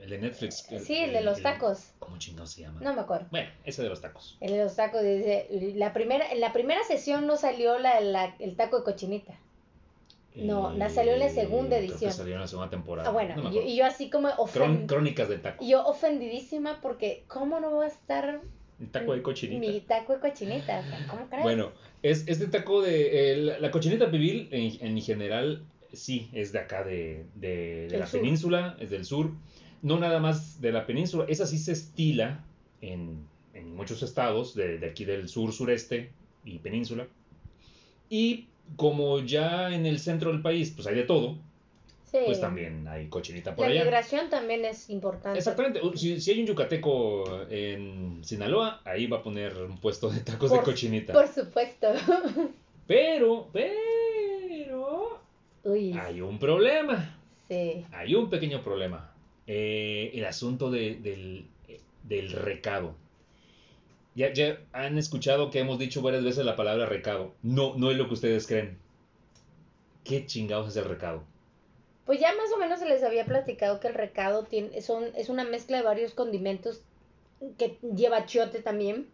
El 0.06 0.10
de 0.10 0.18
Netflix. 0.18 0.66
Sí, 0.84 0.96
el 0.96 1.12
de 1.12 1.20
los 1.20 1.42
tacos. 1.42 1.90
¿Cómo 1.98 2.16
chingado 2.18 2.46
se 2.46 2.62
llama? 2.62 2.80
No 2.80 2.94
me 2.94 3.00
acuerdo. 3.00 3.26
Bueno, 3.30 3.48
ese 3.64 3.82
de 3.82 3.88
los 3.88 4.00
tacos. 4.00 4.36
El 4.40 4.52
de 4.52 4.62
los 4.64 4.76
tacos 4.76 5.02
dice, 5.02 5.48
la 5.74 5.92
primera, 5.92 6.30
en 6.30 6.40
la 6.40 6.52
primera 6.52 6.82
sesión 6.84 7.26
no 7.26 7.36
salió 7.36 7.78
la, 7.78 8.00
la- 8.00 8.34
el 8.38 8.56
taco 8.56 8.78
de 8.78 8.84
cochinita. 8.84 9.34
No, 10.36 10.70
la 10.74 10.90
salió 10.90 11.14
en 11.14 11.20
la 11.20 11.30
segunda 11.30 11.76
Eh, 11.76 11.80
creo 11.86 11.88
que 11.88 11.92
edición. 11.94 12.12
salió 12.12 12.34
en 12.34 12.40
la 12.40 12.46
segunda 12.46 12.68
temporada. 12.70 13.08
Ah, 13.08 13.12
bueno, 13.12 13.34
no 13.36 13.40
y 13.40 13.44
yo, 13.44 13.48
acuerdo. 13.48 13.68
y 13.68 13.76
yo 13.76 13.86
así 13.86 14.10
como 14.10 14.28
ofend- 14.28 14.86
Crónicas 14.86 15.28
del 15.30 15.40
taco. 15.40 15.64
yo 15.64 15.84
ofendidísima 15.86 16.80
porque 16.82 17.24
¿cómo 17.26 17.58
no 17.58 17.74
va 17.76 17.84
a 17.84 17.88
estar 17.88 18.40
El 18.78 18.90
taco 18.90 19.14
de 19.14 19.22
cochinita. 19.22 19.58
mi 19.60 19.80
taco 19.80 20.12
de 20.12 20.20
cochinita? 20.20 20.80
O 20.80 20.82
sea, 20.82 21.06
¿Cómo 21.08 21.26
crees? 21.30 21.42
Bueno, 21.42 21.72
es 22.02 22.28
este 22.28 22.48
taco 22.48 22.82
de. 22.82 23.32
el- 23.32 23.62
la 23.62 23.70
cochinita 23.70 24.10
pibil 24.10 24.48
en, 24.52 24.86
en 24.86 25.00
general, 25.02 25.64
sí, 25.94 26.28
es 26.34 26.52
de 26.52 26.58
acá, 26.58 26.84
de, 26.84 27.24
de- 27.34 27.88
de 27.88 27.98
la 27.98 28.06
sur. 28.06 28.20
península, 28.20 28.76
es 28.78 28.90
del 28.90 29.06
sur. 29.06 29.30
No 29.82 29.98
nada 29.98 30.18
más 30.20 30.60
de 30.60 30.72
la 30.72 30.86
península, 30.86 31.24
esa 31.28 31.46
sí 31.46 31.58
se 31.58 31.72
estila 31.72 32.44
en, 32.80 33.18
en 33.54 33.74
muchos 33.76 34.02
estados 34.02 34.54
de, 34.54 34.78
de 34.78 34.86
aquí 34.90 35.04
del 35.04 35.28
sur, 35.28 35.52
sureste 35.52 36.10
y 36.44 36.58
península. 36.58 37.06
Y 38.08 38.46
como 38.76 39.20
ya 39.20 39.72
en 39.74 39.86
el 39.86 39.98
centro 39.98 40.32
del 40.32 40.42
país, 40.42 40.72
pues 40.74 40.86
hay 40.86 40.94
de 40.96 41.02
todo, 41.04 41.36
sí. 42.10 42.18
pues 42.24 42.40
también 42.40 42.86
hay 42.88 43.08
cochinita 43.08 43.54
por 43.54 43.66
La 43.66 43.72
allá. 43.72 43.84
migración 43.84 44.28
también 44.30 44.64
es 44.64 44.90
importante. 44.90 45.38
Exactamente, 45.38 45.80
si, 45.94 46.20
si 46.20 46.30
hay 46.32 46.40
un 46.40 46.46
yucateco 46.46 47.42
en 47.50 48.24
Sinaloa, 48.24 48.80
ahí 48.84 49.06
va 49.06 49.18
a 49.18 49.22
poner 49.22 49.56
un 49.62 49.78
puesto 49.78 50.08
de 50.10 50.20
tacos 50.20 50.50
Por- 50.50 50.58
de 50.60 50.64
cochinita. 50.64 51.12
Por 51.12 51.28
supuesto. 51.28 51.88
Pero, 52.86 53.48
pero, 53.52 55.20
Uy, 55.64 55.92
hay 55.98 56.20
un 56.20 56.38
problema. 56.38 57.18
sí. 57.48 57.84
Hay 57.92 58.14
un 58.14 58.30
pequeño 58.30 58.62
problema. 58.62 59.12
Eh, 59.46 60.11
el 60.14 60.24
asunto 60.24 60.70
de- 60.70 60.96
del, 60.96 61.46
del 62.04 62.32
recado. 62.32 62.94
Ya, 64.14 64.32
ya 64.32 64.59
han 64.72 64.96
escuchado 64.98 65.50
que 65.50 65.59
hemos 65.61 65.78
dicho 65.78 66.00
varias 66.02 66.24
veces 66.24 66.44
la 66.44 66.56
palabra 66.56 66.87
recado. 66.87 67.35
No, 67.42 67.74
no 67.76 67.90
es 67.90 67.96
lo 67.98 68.09
que 68.09 68.14
ustedes 68.14 68.46
creen. 68.46 68.78
¿Qué 70.04 70.24
chingados 70.26 70.68
es 70.68 70.76
el 70.76 70.85
recado? 70.87 71.22
Pues 72.06 72.20
ya 72.20 72.32
más 72.35 72.52
o 72.54 72.59
menos 72.59 72.78
se 72.80 72.87
les 72.87 73.02
había 73.02 73.24
platicado 73.24 73.80
que 73.80 73.88
el 73.88 73.94
recado 73.94 74.44
tiene, 74.44 74.80
son, 74.80 75.04
es 75.16 75.28
una 75.28 75.44
mezcla 75.44 75.76
de 75.78 75.82
varios 75.82 76.14
condimentos 76.14 76.80
que 77.59 77.78
lleva 77.94 78.24
chiote 78.26 78.62
también, 78.62 79.09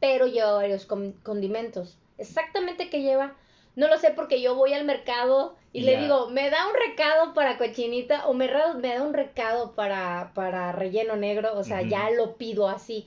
pero 0.00 0.26
lleva 0.26 0.52
varios 0.54 0.84
con- 0.84 1.12
condimentos. 1.22 1.96
Exactamente 2.18 2.90
qué 2.90 3.02
lleva, 3.02 3.36
no 3.78 3.88
lo 3.88 3.96
sé 3.98 4.10
porque 4.10 4.40
yo 4.42 4.54
voy 4.56 4.72
al 4.72 4.84
mercado 4.84 5.54
y 5.72 5.82
le 5.82 5.92
digo, 6.00 6.28
me 6.30 6.50
da 6.50 6.66
un 6.66 6.74
recado 6.74 7.32
para 7.32 7.58
cochinita 7.58 8.26
o 8.26 8.34
me, 8.34 8.50
me 8.80 8.94
da 8.94 9.02
un 9.02 9.14
recado 9.14 9.72
para, 9.74 10.32
para 10.34 10.72
relleno 10.72 11.14
negro, 11.16 11.56
o 11.56 11.62
sea, 11.62 11.82
ya 11.82 12.10
lo 12.10 12.36
pido 12.36 12.68
así. 12.68 13.06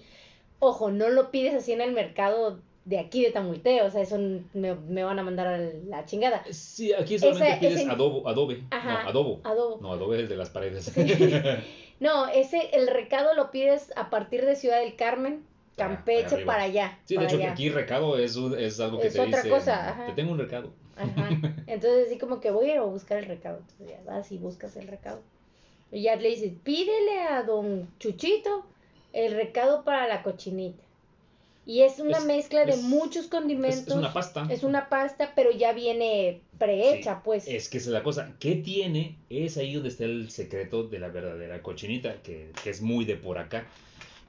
Ojo, 0.60 0.90
no 0.92 1.10
lo 1.10 1.30
pides 1.32 1.56
así 1.56 1.74
en 1.74 1.82
el 1.82 1.92
mercado 1.92 2.60
de 2.86 3.00
aquí 3.00 3.24
de 3.24 3.32
Tamulteo, 3.32 3.86
o 3.86 3.90
sea, 3.92 4.02
eso 4.02 4.18
me, 4.54 4.76
me 4.76 5.04
van 5.04 5.20
a 5.20 5.24
mandar 5.24 5.48
a 5.48 5.58
la 5.58 6.06
chingada. 6.06 6.44
Sí, 6.52 6.94
aquí 6.94 7.20
solamente 7.20 7.50
Ese- 7.52 7.60
pides 7.60 7.82
ese- 7.82 7.92
adobo, 7.92 8.28
adobe. 8.28 8.64
Ajá, 8.72 9.04
no, 9.04 9.10
adobo. 9.10 9.42
Adobo. 9.44 9.80
No, 9.82 9.92
adobe 9.92 10.24
es 10.24 10.30
de 10.30 10.38
las 10.38 10.50
paredes. 10.50 10.92
No, 12.00 12.28
ese, 12.28 12.70
el 12.74 12.88
recado 12.88 13.36
lo 13.36 13.52
pides 13.52 13.92
a 13.96 14.10
partir 14.10 14.44
de 14.46 14.56
Ciudad 14.56 14.80
del 14.80 14.96
Carmen, 14.96 15.46
Campeche, 15.78 16.30
para 16.30 16.46
para 16.46 16.64
allá. 16.64 17.00
Sí, 17.06 17.16
de 17.18 17.26
hecho, 17.26 17.36
allá. 17.38 17.52
aquí 17.54 17.70
recado 17.70 18.18
es, 18.18 18.36
un- 18.36 18.58
es 18.60 18.80
algo 18.80 19.00
que 19.00 19.08
Es 19.08 19.14
te 19.14 19.22
otra 19.22 19.44
cosa, 19.48 19.90
ajá. 19.90 20.06
Te 20.08 20.14
tengo 20.14 20.32
un 20.32 20.38
recado. 20.40 20.72
Ajá. 20.96 21.30
Entonces, 21.68 22.08
así 22.08 22.18
como 22.18 22.40
que 22.40 22.52
voy 22.52 22.70
a 22.70 22.74
ir 22.74 22.80
a 22.80 22.84
buscar 22.84 23.18
el 23.20 23.26
recado. 23.26 23.60
Entonces, 23.60 23.88
ya 23.90 24.04
vas 24.12 24.32
y 24.32 24.38
buscas 24.38 24.76
el 24.76 24.88
recado. 24.88 25.22
Y 25.92 26.04
ya 26.04 26.16
le 26.16 26.30
dices, 26.30 26.54
pídele 26.64 27.22
a 27.30 27.44
don 27.44 27.90
Chuchito 28.00 28.66
el 29.14 29.34
recado 29.34 29.84
para 29.84 30.08
la 30.08 30.24
cochinita. 30.24 30.84
Y 31.66 31.82
es 31.84 32.00
una 32.00 32.18
Es- 32.18 32.26
mezcla 32.26 32.66
de 32.66 32.72
es- 32.74 32.82
muchos 32.82 33.28
condimentos. 33.28 33.88
es 33.88 33.94
una 33.94 34.12
pasta. 34.14 34.48
Es 34.50 34.64
una 34.64 34.90
pasta, 34.90 35.34
pero 35.36 35.52
ya 35.52 35.74
viene 35.74 36.42
prehecha, 36.58 37.16
Sí, 37.16 37.22
pues. 37.24 37.48
Es 37.48 37.70
que 37.70 37.78
esa 37.78 37.90
es 37.90 37.94
la 37.94 38.04
cosa. 38.04 38.34
¿Qué 38.40 38.56
tiene? 38.56 39.18
Es 39.30 39.58
ahí 39.58 39.74
donde 39.74 39.90
está 39.90 40.06
el 40.06 40.30
secreto 40.32 40.84
de 40.84 41.00
la 41.00 41.10
verdadera 41.10 41.62
cochinita, 41.62 42.16
que, 42.24 42.52
que 42.64 42.70
es 42.72 42.82
muy 42.82 43.06
de 43.06 43.16
por 43.16 43.38
acá. 43.38 43.66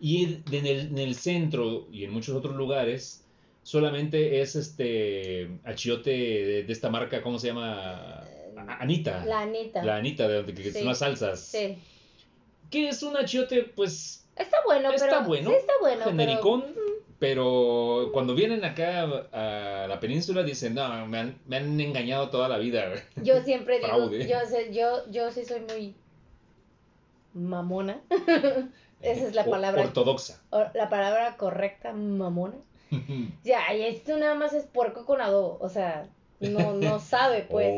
Y 0.04 0.40
de- 0.50 0.58
en 0.58 0.66
el, 0.66 0.80
en 0.88 0.98
el 0.98 1.14
centro 1.14 1.86
y 1.92 2.02
en 2.02 2.12
muchos 2.12 2.34
otros 2.34 2.56
lugares, 2.56 3.24
solamente 3.62 4.40
es 4.40 4.56
este 4.56 5.48
achiote 5.64 6.10
de, 6.10 6.62
de 6.64 6.72
esta 6.72 6.90
marca, 6.90 7.22
¿cómo 7.22 7.38
se 7.38 7.46
llama? 7.46 8.24
Anita. 8.80 9.24
La 9.24 9.42
Anita. 9.42 9.84
La 9.84 9.96
Anita, 9.96 10.26
de 10.26 10.34
donde 10.38 10.54
que 10.54 10.72
Sí. 10.72 10.78
son 10.78 10.88
las 10.88 10.98
salsas. 10.98 11.38
Sí. 11.40 11.78
Que 12.68 12.88
es 12.88 13.02
un 13.04 13.16
achiote, 13.16 13.62
pues, 13.62 14.26
Está 14.34 14.56
bueno, 14.64 14.90
Está 14.92 15.06
pero. 15.08 15.24
bueno, 15.28 15.50
Sí, 15.50 15.56
está 15.56 15.72
bueno. 15.80 15.98
pero- 16.04 16.10
genericón. 16.10 16.64
Pero 17.20 18.10
cuando 18.12 18.34
vienen 18.34 18.64
acá 18.64 19.02
a 19.32 19.86
la 19.86 20.00
península 20.00 20.42
dicen, 20.42 20.74
no, 20.74 21.06
me 21.06 21.18
han, 21.18 21.38
me 21.46 21.58
han 21.58 21.80
engañado 21.80 22.30
toda 22.30 22.48
la 22.48 22.58
vida. 22.58 22.88
güey". 22.88 23.00
Yo 23.24 23.40
siempre 23.44 23.78
digo, 23.78 24.10
yo, 24.10 24.38
yo, 24.72 25.10
yo 25.12 25.30
sí 25.30 25.44
soy 25.44 25.60
muy 25.60 25.94
mamona. 27.34 28.00
Esa 29.02 29.26
es 29.26 29.34
la 29.34 29.44
palabra. 29.44 29.82
Ortodoxa. 29.82 30.40
La 30.74 30.88
palabra 30.88 31.36
correcta, 31.36 31.92
mamona. 31.92 32.54
Ya, 33.42 33.72
y 33.74 33.82
esto 33.82 34.16
nada 34.18 34.34
más 34.34 34.52
es 34.52 34.64
puerco 34.64 35.04
con 35.06 35.20
adobo. 35.20 35.58
O 35.60 35.68
sea, 35.68 36.08
no, 36.40 36.74
no 36.74 36.98
sabe, 37.00 37.46
pues. 37.48 37.72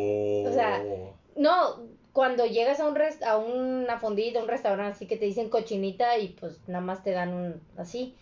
o 0.49 0.53
sea, 0.53 0.83
Oh. 0.85 1.15
No, 1.37 1.81
cuando 2.13 2.47
llegas 2.47 2.79
a 2.79 2.87
un 2.87 2.95
rest 2.95 3.23
a 3.25 3.37
una 3.39 3.99
fondita, 3.99 4.39
a 4.39 4.43
un 4.43 4.49
restaurante 4.49 4.93
así 4.95 5.07
que 5.07 5.17
te 5.17 5.25
dicen 5.25 5.49
cochinita 5.49 6.17
y 6.19 6.29
pues 6.29 6.61
nada 6.69 6.85
más 6.85 7.03
te 7.03 7.11
dan 7.11 7.35
un 7.35 7.61
así. 7.77 8.15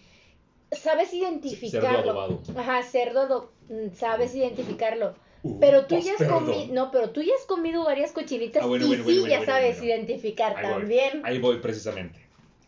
Sabes 0.71 1.11
cerdo 1.11 1.27
identificarlo. 1.27 1.99
adobado. 1.99 2.41
Ajá, 2.57 2.83
cerdo, 2.83 3.51
mm, 3.69 3.95
sabes 3.95 4.35
identificarlo. 4.35 5.15
Uh, 5.43 5.59
Pero 5.61 5.87
tú 5.87 5.99
ya 5.99 6.15
has 6.15 6.27
comido, 6.27 6.73
no, 6.73 6.91
pero 6.91 7.11
tú 7.11 7.21
ya 7.21 7.35
has 7.39 7.45
comido 7.47 7.85
varias 7.85 8.13
cochinitas 8.13 8.63
Ah, 8.63 8.67
bueno, 8.67 8.87
y 8.87 8.89
bueno, 8.89 9.05
sí 9.05 9.21
bueno, 9.21 9.29
ya 9.29 9.45
sabes 9.45 9.83
identificar 9.83 10.57
Ahí 10.57 10.65
voy, 10.65 10.73
también. 10.73 11.23
Ahí 11.25 11.39
voy 11.39 11.59
precisamente. 11.59 12.19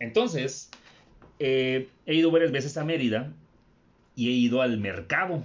Entonces, 0.05 0.71
eh, 1.38 1.88
he 2.07 2.14
ido 2.14 2.31
varias 2.31 2.53
veces 2.53 2.77
a 2.77 2.85
Mérida 2.85 3.33
y 4.14 4.29
he 4.29 4.33
ido 4.33 4.62
al 4.62 4.79
mercado. 4.79 5.45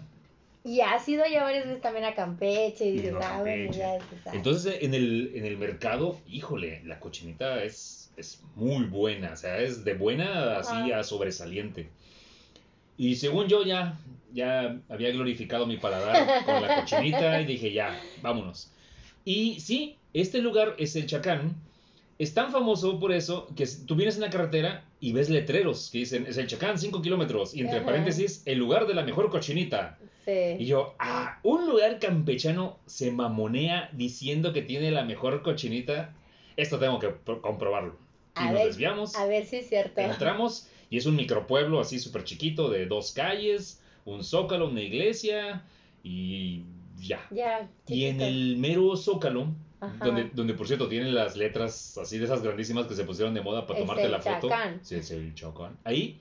Y 0.64 0.82
has 0.82 1.08
ido 1.08 1.24
ya 1.26 1.44
varias 1.44 1.66
veces 1.66 1.82
también 1.82 2.06
a 2.06 2.14
Campeche 2.14 2.86
y 2.86 2.90
Y 2.90 2.92
dices, 2.94 3.16
ah, 3.24 3.40
bueno, 3.40 3.72
ah. 3.84 4.32
Entonces, 4.34 4.80
en 4.82 4.94
el, 4.94 5.32
en 5.34 5.46
el 5.46 5.58
mercado, 5.58 6.20
híjole, 6.28 6.82
la 6.86 7.00
cochinita 7.00 7.64
es, 7.64 8.12
es 8.18 8.42
muy 8.56 8.86
buena. 8.86 9.32
O 9.34 9.36
sea, 9.38 9.60
es 9.60 9.86
de 9.86 9.94
buena 9.94 10.58
así 10.60 10.92
a 10.92 11.04
sobresaliente. 11.04 11.88
Y 12.98 13.16
según 13.16 13.48
yo 13.48 13.64
ya, 13.64 13.98
ya 14.34 14.78
había 14.90 15.12
glorificado 15.12 15.66
mi 15.66 15.78
paladar 15.78 16.46
con 16.46 16.62
la 16.62 16.82
cochinita 16.82 17.42
y 17.42 17.46
dije, 17.46 17.72
ya, 17.72 17.98
vámonos. 18.22 18.70
Y 19.24 19.62
sí, 19.62 19.96
este 20.14 20.40
lugar 20.42 20.76
es 20.78 20.96
el 20.98 21.06
Chacán. 21.08 21.56
Es 22.20 22.34
tan 22.34 22.52
famoso 22.52 23.00
por 23.00 23.12
eso 23.14 23.48
que 23.56 23.66
tú 23.88 23.96
vienes 23.96 24.16
en 24.16 24.22
la 24.22 24.30
carretera 24.30 24.84
y 25.00 25.14
ves 25.14 25.30
letreros 25.30 25.90
que 25.90 26.00
dicen, 26.00 26.26
es 26.28 26.38
el 26.38 26.48
Chacán, 26.48 26.78
5 26.78 27.02
kilómetros. 27.02 27.56
Y 27.56 27.62
entre 27.62 27.78
Ajá. 27.78 27.86
paréntesis, 27.86 28.44
el 28.46 28.58
lugar 28.60 28.86
de 28.88 28.94
la 28.94 29.04
mejor 29.04 29.30
cochinita. 29.32 29.98
Y 30.28 30.58
Sí. 30.58 30.66
yo, 30.66 30.94
ah, 31.00 31.40
un 31.44 31.66
lugar 31.66 31.98
campechano 32.00 32.78
se 32.86 33.10
mamonea 33.12 33.90
diciendo 33.94 34.52
que 34.54 34.62
tiene 34.62 34.92
la 34.92 35.04
mejor 35.06 35.42
cochinita. 35.42 36.14
Esto 36.58 36.78
tengo 36.78 37.00
que 37.00 37.08
pro- 37.08 37.42
comprobarlo. 37.42 37.96
Y 38.36 38.40
A 38.42 38.46
nos 38.46 38.54
ver, 38.54 38.68
desviamos, 38.68 39.16
A 39.16 39.26
ver 39.26 39.46
si 39.46 39.56
es 39.58 39.70
cierto. 39.70 40.02
entramos 40.02 40.68
y 40.90 40.98
es 40.98 41.06
un 41.06 41.16
micropueblo 41.16 41.80
así 41.80 42.00
súper 42.00 42.26
chiquito 42.26 42.70
de 42.70 42.86
dos 42.86 43.14
calles, 43.14 43.82
un 44.06 44.24
zócalo, 44.26 44.68
una 44.68 44.82
iglesia 44.82 45.64
y 46.04 46.64
ya. 47.00 47.26
Ya. 47.32 47.70
Y 47.88 48.06
en 48.06 48.20
el 48.22 48.58
mero 48.58 48.96
zócalo, 48.98 49.48
Ajá. 49.82 50.06
donde, 50.06 50.30
donde 50.34 50.54
por 50.56 50.68
cierto 50.68 50.88
tienen 50.90 51.16
las 51.16 51.38
letras 51.38 51.98
así 51.98 52.18
de 52.18 52.26
esas 52.26 52.42
grandísimas 52.44 52.86
que 52.88 52.96
se 52.96 53.06
pusieron 53.06 53.34
de 53.34 53.42
moda 53.42 53.66
para 53.66 53.80
Es 53.80 53.86
tomarte 53.86 54.04
el 54.06 54.12
la 54.12 54.20
foto. 54.22 54.50
Chacán. 54.50 54.80
Sí, 54.84 54.96
es 54.96 55.10
el 55.12 55.34
Chacán. 55.36 55.78
Ahí 55.86 56.20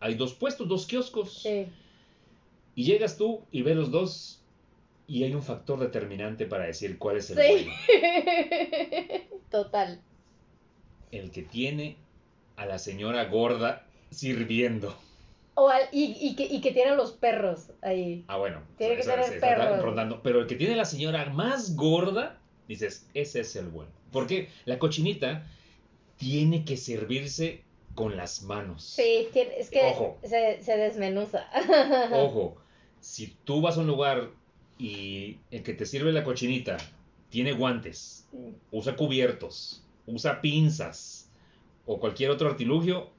hay 0.00 0.14
dos 0.14 0.34
puestos, 0.34 0.66
dos 0.68 0.86
kioscos. 0.86 1.42
Sí. 1.42 1.66
Y 2.74 2.84
llegas 2.84 3.16
tú 3.16 3.42
y 3.52 3.62
ves 3.62 3.76
los 3.76 3.90
dos 3.90 4.42
y 5.06 5.22
hay 5.22 5.34
un 5.34 5.42
factor 5.42 5.78
determinante 5.78 6.46
para 6.46 6.64
decir 6.64 6.98
cuál 6.98 7.18
es 7.18 7.30
el 7.30 7.36
Sí. 7.38 7.42
bueno. 7.48 7.72
Total. 9.50 10.00
El 11.12 11.30
que 11.30 11.42
tiene 11.42 11.96
a 12.56 12.66
la 12.66 12.78
señora 12.78 13.24
gorda 13.26 13.86
sirviendo. 14.10 14.94
O 15.54 15.68
al- 15.68 15.88
y, 15.92 16.16
y, 16.20 16.34
que, 16.36 16.44
y 16.44 16.60
que 16.60 16.72
tienen 16.72 16.96
los 16.96 17.12
perros 17.12 17.70
ahí. 17.82 18.24
Ah, 18.28 18.36
bueno. 18.36 18.60
Tiene 18.76 18.96
que 18.96 19.02
tener 19.02 19.40
perros. 19.40 19.80
rondando. 19.80 20.20
Pero 20.22 20.40
el 20.40 20.46
que 20.46 20.56
tiene 20.56 20.76
la 20.76 20.84
señora 20.84 21.24
más 21.30 21.76
gorda, 21.76 22.38
dices, 22.68 23.06
ese 23.14 23.40
es 23.40 23.56
el 23.56 23.68
bueno. 23.68 23.90
Porque 24.12 24.48
la 24.64 24.78
cochinita 24.78 25.46
tiene 26.16 26.64
que 26.64 26.76
servirse 26.76 27.62
con 27.94 28.16
las 28.16 28.42
manos. 28.42 28.84
Sí, 28.84 29.28
es 29.34 29.70
que 29.70 29.80
Ojo. 29.90 30.18
Se, 30.22 30.62
se 30.62 30.76
desmenuza. 30.76 31.46
Ojo, 32.12 32.56
si 33.00 33.36
tú 33.44 33.60
vas 33.60 33.76
a 33.76 33.80
un 33.80 33.86
lugar 33.86 34.30
y 34.78 35.38
el 35.50 35.62
que 35.62 35.72
te 35.72 35.86
sirve 35.86 36.12
la 36.12 36.24
cochinita 36.24 36.76
tiene 37.30 37.52
guantes, 37.52 38.28
usa 38.70 38.96
cubiertos, 38.96 39.82
usa 40.06 40.40
pinzas 40.40 41.28
o 41.86 41.98
cualquier 41.98 42.30
otro 42.30 42.48
artilugio, 42.48 43.10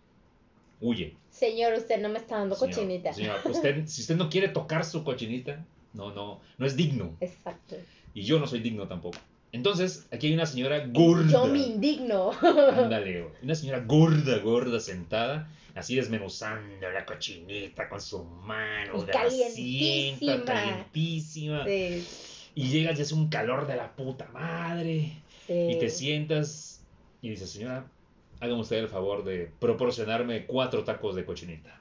huye. 0.81 1.15
Señor, 1.31 1.73
usted 1.73 1.99
no 2.01 2.09
me 2.09 2.19
está 2.19 2.37
dando 2.37 2.55
Señor, 2.55 2.75
cochinita. 2.75 3.13
señor, 3.13 3.39
usted, 3.45 3.85
si 3.87 4.01
usted 4.01 4.15
no 4.15 4.29
quiere 4.29 4.49
tocar 4.49 4.85
su 4.85 5.03
cochinita, 5.03 5.65
no, 5.93 6.13
no, 6.13 6.41
no 6.57 6.65
es 6.65 6.75
digno. 6.75 7.15
Exacto. 7.19 7.75
Y 8.13 8.23
yo 8.23 8.39
no 8.39 8.47
soy 8.47 8.59
digno 8.59 8.87
tampoco. 8.87 9.17
Entonces, 9.51 10.07
aquí 10.11 10.27
hay 10.27 10.33
una 10.33 10.45
señora 10.45 10.85
gorda. 10.87 11.31
Yo 11.31 11.47
me 11.47 11.59
indigno. 11.59 12.31
Ándale. 12.41 13.27
Una 13.41 13.55
señora 13.55 13.79
gorda, 13.79 14.37
gorda, 14.39 14.79
sentada, 14.79 15.49
así 15.73 15.95
desmenuzando 15.95 16.89
la 16.91 17.05
cochinita 17.05 17.87
con 17.89 18.01
su 18.01 18.23
mano 18.23 19.05
calientísima. 19.05 20.43
calientísima. 20.43 21.65
Sí, 21.65 22.05
Y 22.55 22.67
llegas 22.69 22.99
y 22.99 23.01
hace 23.03 23.13
un 23.13 23.29
calor 23.29 23.67
de 23.67 23.77
la 23.77 23.95
puta 23.95 24.27
madre. 24.33 25.13
Y 25.47 25.79
te 25.79 25.89
sientas 25.89 26.81
y 27.21 27.29
dices, 27.29 27.49
señora, 27.49 27.85
hágame 28.41 28.59
usted 28.61 28.77
el 28.77 28.89
favor 28.89 29.23
de 29.23 29.49
proporcionarme 29.59 30.45
cuatro 30.45 30.83
tacos 30.83 31.15
de 31.15 31.25
cochinita. 31.25 31.79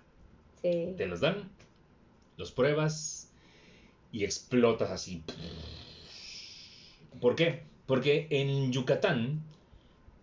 sí. 0.63 0.95
Te 0.97 1.07
los 1.07 1.21
dan, 1.21 1.51
los 2.37 2.53
pruebas 2.53 3.29
y 4.13 4.25
explotas 4.25 4.91
así. 4.91 5.23
¿Por 7.21 7.35
qué? 7.37 7.63
Porque 7.87 8.27
en 8.31 8.73
Yucatán 8.73 9.43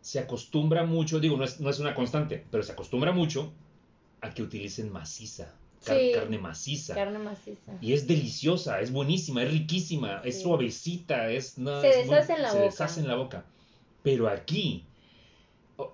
se 0.02 0.20
acostumbra 0.20 0.84
mucho, 0.86 1.20
digo, 1.20 1.38
no 1.38 1.44
es, 1.46 1.60
no 1.60 1.70
es 1.70 1.80
una 1.80 1.96
constante, 1.96 2.46
pero 2.52 2.62
se 2.64 2.74
acostumbra 2.74 3.12
mucho 3.12 3.54
a 4.22 4.34
que 4.34 4.42
utilicen 4.44 4.92
maciza, 4.92 5.54
car- 5.86 5.98
Sí. 5.98 6.12
carne 6.14 6.38
maciza. 6.40 6.94
Carne 6.94 7.20
maciza. 7.20 7.72
Y 7.82 7.94
es 7.94 8.06
deliciosa, 8.08 8.82
es 8.82 8.92
buenísima, 8.92 9.44
es 9.44 9.52
riquísima, 9.52 10.22
es 10.26 10.42
suavecita, 10.42 11.30
es... 11.32 11.58
no, 11.58 11.80
Se 11.82 12.02
es 12.02 12.06
muy- 12.08 12.16
deshace 12.16 12.34
en 12.34 12.42
la 12.42 12.50
se 12.50 12.56
boca. 12.58 12.66
deshace 12.70 13.00
en 13.00 13.08
la 13.08 13.16
boca. 13.16 13.46
Pero 14.04 14.28
aquí 14.28 14.84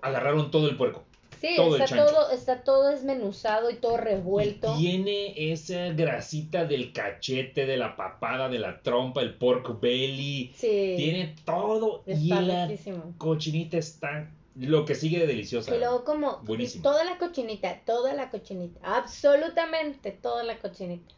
agarraron 0.02 0.50
todo 0.50 0.68
el 0.68 0.76
puerco. 0.76 1.04
Sí, 1.40 1.54
Todo 1.56 1.76
está 1.76 1.96
todo, 1.96 2.30
está 2.32 2.64
todo 2.64 2.88
desmenuzado 2.90 3.70
y 3.70 3.76
todo 3.76 3.96
revuelto. 3.96 4.74
Y 4.76 4.82
tiene 4.82 5.52
esa 5.52 5.88
grasita 5.94 6.66
del 6.66 6.92
cachete, 6.92 7.64
de 7.64 7.76
la 7.78 7.96
papada, 7.96 8.48
de 8.50 8.58
la 8.58 8.82
trompa, 8.82 9.22
el 9.22 9.34
pork 9.34 9.80
belly. 9.80 10.52
Sí. 10.54 10.94
Tiene 10.98 11.34
todo. 11.46 12.02
y 12.06 12.30
Está 12.30 12.42
la 12.42 12.66
riquísimo. 12.66 13.14
cochinita 13.16 13.78
está 13.78 14.30
lo 14.56 14.84
que 14.84 14.94
sigue 14.94 15.18
de 15.20 15.26
deliciosa. 15.26 15.74
Y 15.74 15.78
luego 15.78 16.04
como 16.04 16.38
Buenísimo. 16.42 16.82
toda 16.82 17.04
la 17.04 17.16
cochinita, 17.16 17.80
toda 17.86 18.12
la 18.12 18.28
cochinita, 18.28 18.78
absolutamente 18.82 20.10
toda 20.10 20.42
la 20.44 20.58
cochinita 20.58 21.14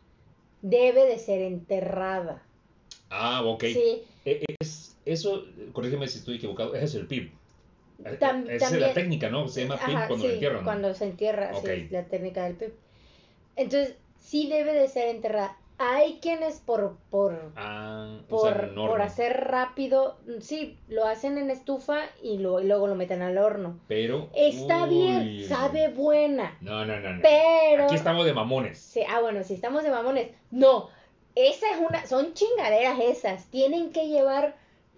debe 0.61 1.07
de 1.07 1.19
ser 1.19 1.41
enterrada. 1.43 2.43
Ah, 3.11 3.43
ok. 3.45 3.65
Sí, 3.65 4.03
Eh, 4.25 4.45
Es, 4.61 4.97
eso, 5.05 5.45
corrígeme 5.73 6.07
si 6.07 6.19
estoy 6.19 6.37
equivocado, 6.37 6.75
ese 6.77 6.85
es 6.85 6.95
el 6.95 7.07
PIB. 7.09 7.33
Eh, 8.05 8.17
Tam- 8.19 8.49
Esa 8.49 8.67
es 8.67 8.81
la 8.81 8.93
técnica, 8.93 9.29
¿no? 9.31 9.49
Se 9.49 9.63
llama 9.63 9.75
Ajá, 9.77 10.07
cuando 10.09 10.17
sí, 10.17 10.29
lo 10.29 10.33
entierran. 10.35 10.65
cuando 10.65 10.95
se 10.95 11.05
entierra, 11.05 11.51
Ok. 11.55 11.67
sí, 11.67 11.89
la 11.91 12.05
técnica 12.05 12.45
del 12.45 12.55
PIB. 12.55 12.73
Entonces, 13.57 13.97
sí 14.19 14.49
debe 14.49 14.73
de 14.75 14.89
ser 14.89 15.09
enterrada. 15.09 15.57
Hay 15.79 16.19
quienes 16.23 16.61
por 16.61 16.97
por 17.11 17.53
Ah, 17.57 18.19
por, 18.29 18.73
por 18.75 19.03
hacer 19.03 19.33
rápido, 19.49 20.17
sí, 20.41 20.79
lo 20.87 21.07
hacen 21.07 21.39
en 21.39 21.51
estufa 21.51 22.03
y, 22.23 22.39
lo- 22.39 22.61
y 22.61 22.67
luego 22.67 22.87
lo 22.87 22.95
meten 22.95 23.21
al 23.21 23.37
horno. 23.39 23.81
Pero. 23.89 24.29
Está 24.35 24.87
bien, 24.87 25.45
sabe 25.49 25.89
buena, 25.89 26.57
No, 26.61 26.85
no, 26.87 27.01
no. 27.01 27.15
no. 27.15 27.21
pero 27.23 27.85
Aquí 27.87 27.97
estamos 27.97 28.25
de 28.27 28.33
mamones. 28.33 28.79
Sí, 28.79 29.01
ah, 29.09 29.21
bueno, 29.21 29.43
si 29.43 29.55
estamos 29.55 29.83
de 29.83 29.91
mamones. 29.91 30.29
No, 30.53 30.89
esa 31.35 31.67
es 31.73 31.79
una, 31.79 32.07
son 32.07 32.33
chingaderas 32.35 33.01
esas. 33.01 33.47
Tienen 33.47 33.91
que 33.93 34.07
llevar 34.07 34.55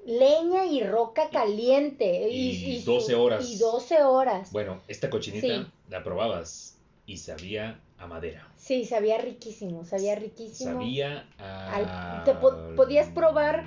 leña 0.07 0.67
y 0.67 0.83
roca 0.83 1.29
caliente. 1.31 2.29
Y, 2.31 2.51
Y 2.77 2.81
su- 2.83 2.93
12 2.93 3.14
horas. 3.14 3.49
Y 3.49 3.57
12 3.59 4.03
horas. 4.03 4.53
Bueno, 4.53 4.83
esta 4.88 5.11
cochinita 5.11 5.47
Sí. 5.47 5.67
la 5.90 6.03
probabas 6.05 6.77
y 7.07 7.17
sabía 7.19 7.81
a 7.99 8.07
madera. 8.07 8.49
Sí, 8.57 8.85
sabía 8.85 9.19
riquísimo, 9.19 9.85
sabía 9.85 10.14
riquísimo. 10.14 10.73
Sabía 10.81 11.29
a. 11.38 12.19
Al- 12.19 12.25
te 12.25 12.35
po- 12.35 12.75
podías 12.77 13.09
probar 13.09 13.64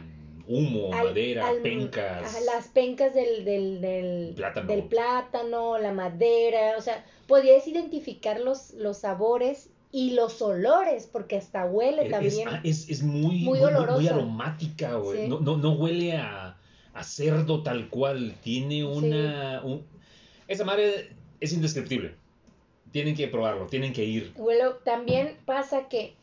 Humo, 0.50 0.94
Al- 0.94 1.08
madera, 1.10 1.48
al- 1.50 1.62
pencas. 1.62 2.42
las 2.46 2.68
pencas 2.70 3.14
del, 3.14 3.44
del, 3.44 3.82
del, 3.82 4.34
Plátano. 4.34 4.68
del 4.68 4.84
plátano, 4.84 5.78
la 5.78 5.92
madera, 5.92 6.76
o 6.78 6.82
sea, 6.82 7.06
podías 7.28 7.68
identificar 7.68 8.40
los, 8.40 8.72
los 8.72 9.00
sabores 9.00 9.70
y 9.98 10.12
los 10.12 10.44
olores, 10.44 11.10
porque 11.12 11.38
hasta 11.38 11.66
huele 11.66 12.04
Es- 12.04 12.12
también. 12.12 12.50
Es, 12.64 12.84
es, 12.84 12.90
es 12.90 13.04
muy, 13.04 13.40
Muy 13.40 13.60
aromática, 14.08 14.94
güey. 14.94 15.24
Sí. 15.24 15.28
No, 15.28 15.40
no, 15.40 15.58
no 15.58 15.72
huele 15.74 16.16
a, 16.18 16.56
a 16.94 17.04
cerdo 17.04 17.64
tal 17.64 17.90
cual. 17.90 18.36
Tiene 18.44 18.86
una. 18.86 19.62
un- 19.64 19.84
Esa 20.48 20.66
madre 20.66 21.10
es 21.40 21.52
indescriptible. 21.52 22.14
Tienen 22.92 23.16
que 23.16 23.28
probarlo, 23.28 23.66
tienen 23.66 23.92
que 23.92 24.06
ir. 24.06 24.34
Bueno, 24.38 24.74
también 24.86 25.36
pasa 25.48 25.88
que 25.90 26.14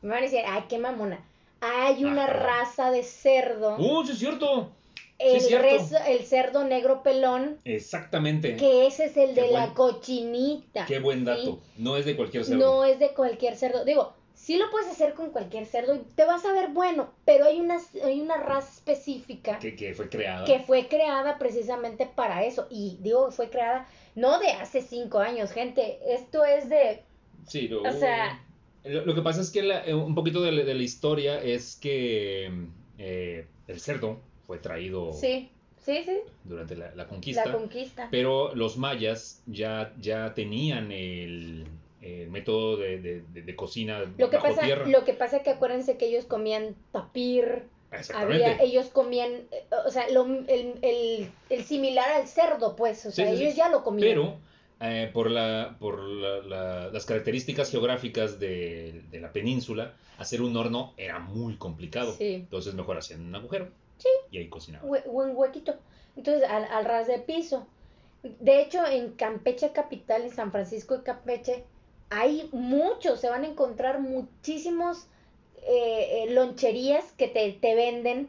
me 0.00 0.10
van 0.10 0.18
a 0.18 0.22
decir, 0.22 0.40
ay, 0.46 0.62
qué 0.68 0.78
mamona. 0.78 1.18
Hay 1.60 2.04
una 2.04 2.28
raza 2.28 2.92
de 2.92 3.02
cerdo, 3.02 3.76
¡Uh, 3.78 4.04
sí 4.06 4.12
es 4.12 4.18
cierto! 4.18 4.70
El, 5.18 5.40
rezo- 5.62 6.04
el 6.06 6.24
cerdo 6.24 6.64
negro 6.64 7.02
pelón, 7.02 7.58
Exactamente. 7.64 8.56
que 8.56 8.86
ese 8.86 9.04
es 9.06 9.16
el 9.16 9.34
Qué 9.34 9.42
de 9.42 9.50
la 9.52 9.74
cochinita. 9.74 10.86
Qué 10.86 10.98
buen 11.00 11.20
¿sí? 11.20 11.24
dato. 11.24 11.60
No 11.78 11.96
es 11.96 12.04
de 12.04 12.16
cualquier 12.16 12.44
cerdo. 12.44 12.58
No 12.60 12.84
es 12.84 12.98
de 12.98 13.10
cualquier 13.14 13.56
cerdo. 13.56 13.84
Digo, 13.84 14.12
sí 14.34 14.56
lo 14.58 14.70
puedes 14.70 14.88
hacer 14.90 15.14
con 15.14 15.30
cualquier 15.30 15.66
cerdo 15.66 15.94
y 15.94 16.00
te 16.16 16.24
vas 16.24 16.44
a 16.44 16.52
ver 16.52 16.68
bueno, 16.70 17.10
pero 17.24 17.46
hay 17.46 17.60
una, 17.60 17.78
hay 18.04 18.20
una 18.20 18.36
raza 18.36 18.70
específica 18.74 19.58
Que, 19.58 19.76
que 19.76 19.94
fue 19.94 20.08
creada. 20.08 20.44
que 20.44 20.60
fue 20.60 20.88
creada 20.88 21.38
precisamente 21.38 22.06
para 22.06 22.44
eso. 22.44 22.66
Y 22.70 22.98
digo, 23.00 23.30
fue 23.30 23.48
creada 23.50 23.88
no 24.16 24.38
de 24.38 24.48
hace 24.48 24.82
cinco 24.82 25.18
años, 25.20 25.52
gente. 25.52 25.98
Esto 26.08 26.44
es 26.44 26.68
de... 26.68 27.02
Sí, 27.46 27.68
lo, 27.68 27.82
O 27.82 27.92
sea- 27.92 28.40
lo, 28.84 29.06
lo 29.06 29.14
que 29.14 29.22
pasa 29.22 29.40
es 29.40 29.50
que 29.50 29.62
la- 29.62 29.84
eh, 29.86 29.94
un 29.94 30.14
poquito 30.14 30.42
de, 30.42 30.52
la- 30.52 30.64
de 30.64 30.74
la 30.74 30.82
historia 30.82 31.40
es 31.42 31.76
que 31.76 32.50
eh, 32.98 33.46
el 33.68 33.80
cerdo 33.80 34.20
fue 34.46 34.58
traído 34.58 35.12
Sí, 35.12 35.50
sí, 35.78 36.02
sí. 36.04 36.18
durante 36.44 36.76
la, 36.76 36.94
la 36.94 37.06
conquista, 37.06 37.46
La 37.46 37.52
conquista. 37.52 38.08
pero 38.10 38.54
los 38.54 38.76
mayas 38.76 39.42
ya, 39.46 39.94
ya 40.00 40.34
tenían 40.34 40.92
el, 40.92 41.66
el 42.00 42.30
método 42.30 42.76
de, 42.76 42.98
de- 43.00 43.22
de- 43.32 43.42
de 43.42 43.56
cocina 43.56 44.00
Lo 44.18 44.30
que, 44.30 44.36
bajo 44.36 44.48
pasa, 44.48 44.62
tierra. 44.62 44.86
lo 44.86 45.04
que 45.04 45.14
pasa 45.14 45.38
es 45.38 45.42
que 45.42 45.50
acuérdense 45.50 45.96
que 45.96 46.06
ellos 46.06 46.24
comían 46.26 46.74
tapir, 46.92 47.64
Exactamente. 47.92 48.44
había, 48.44 48.62
ellos 48.62 48.86
comían, 48.86 49.30
o 49.86 49.90
sea, 49.90 50.08
lo- 50.10 50.26
el, 50.26 50.74
el- 50.82 51.30
el 51.48 51.64
similar 51.64 52.10
al 52.10 52.26
cerdo, 52.26 52.76
pues, 52.76 53.06
o 53.06 53.10
sea, 53.10 53.30
sí, 53.34 53.42
ellos 53.42 53.56
ya 53.56 53.68
lo 53.68 53.82
comían. 53.84 54.08
Pero 54.08 54.36
eh, 54.80 55.08
por, 55.14 55.30
la, 55.30 55.76
por 55.78 56.00
la- 56.02 56.40
la- 56.42 56.88
las 56.90 57.06
características 57.06 57.70
geográficas 57.70 58.38
de, 58.40 59.04
de 59.10 59.20
la 59.20 59.32
península, 59.32 59.94
hacer 60.18 60.42
un 60.42 60.56
horno 60.56 60.92
era 60.98 61.20
muy 61.20 61.56
complicado. 61.56 62.14
Entonces 62.20 62.74
mejor 62.74 62.98
hacían 62.98 63.20
un 63.24 63.34
agujero 63.34 63.68
Sí. 64.04 64.08
y 64.30 64.38
ahí 64.38 64.48
cocinaban. 64.48 64.88
Hue- 64.88 65.04
buen 65.06 65.34
huequito. 65.36 65.74
Entonces, 66.16 66.48
al, 66.48 66.64
al 66.66 66.84
ras 66.84 67.06
de 67.08 67.18
piso. 67.18 67.66
De 68.22 68.60
hecho, 68.62 68.86
en 68.86 69.12
Campeche 69.12 69.72
Capital, 69.72 70.22
en 70.22 70.30
San 70.30 70.52
Francisco 70.52 70.96
de 70.98 71.02
Campeche, 71.02 71.64
hay 72.10 72.48
muchos, 72.52 73.20
se 73.20 73.28
van 73.30 73.44
a 73.44 73.48
encontrar 73.48 74.00
muchísimos 74.00 75.06
eh, 75.66 76.24
eh, 76.28 76.30
loncherías 76.32 77.04
que 77.18 77.28
te, 77.28 77.52
te 77.52 77.74
venden 77.74 78.28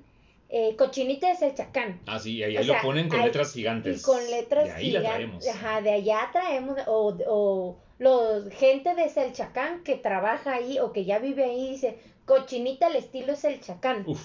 eh, 0.49 0.75
cochinita 0.77 1.27
de 1.27 1.35
Selchacán. 1.35 1.99
Ah, 2.07 2.19
sí, 2.19 2.41
ahí, 2.43 2.55
ahí 2.57 2.65
lo 2.65 2.73
sea, 2.73 2.81
ponen 2.81 3.09
con 3.09 3.19
hay- 3.19 3.25
letras 3.27 3.51
gigantes. 3.53 4.01
Y 4.01 4.03
con 4.03 4.19
letras 4.31 4.65
De 4.65 4.71
ahí 4.71 4.91
la 4.91 4.99
gigantes. 5.01 5.13
traemos. 5.15 5.47
Ajá, 5.49 5.81
de 5.81 5.91
allá 5.91 6.29
traemos, 6.31 6.77
o, 6.87 7.17
o 7.27 7.77
los 7.99 8.49
gente 8.53 8.95
de 8.95 9.09
Selchacán 9.09 9.83
que 9.83 9.95
trabaja 9.95 10.53
ahí 10.55 10.79
o 10.79 10.91
que 10.93 11.05
ya 11.05 11.19
vive 11.19 11.43
ahí 11.45 11.69
dice, 11.71 11.97
cochinita 12.25 12.87
al 12.87 12.95
estilo 12.95 13.35
Selchacán. 13.35 14.03
Uf, 14.07 14.21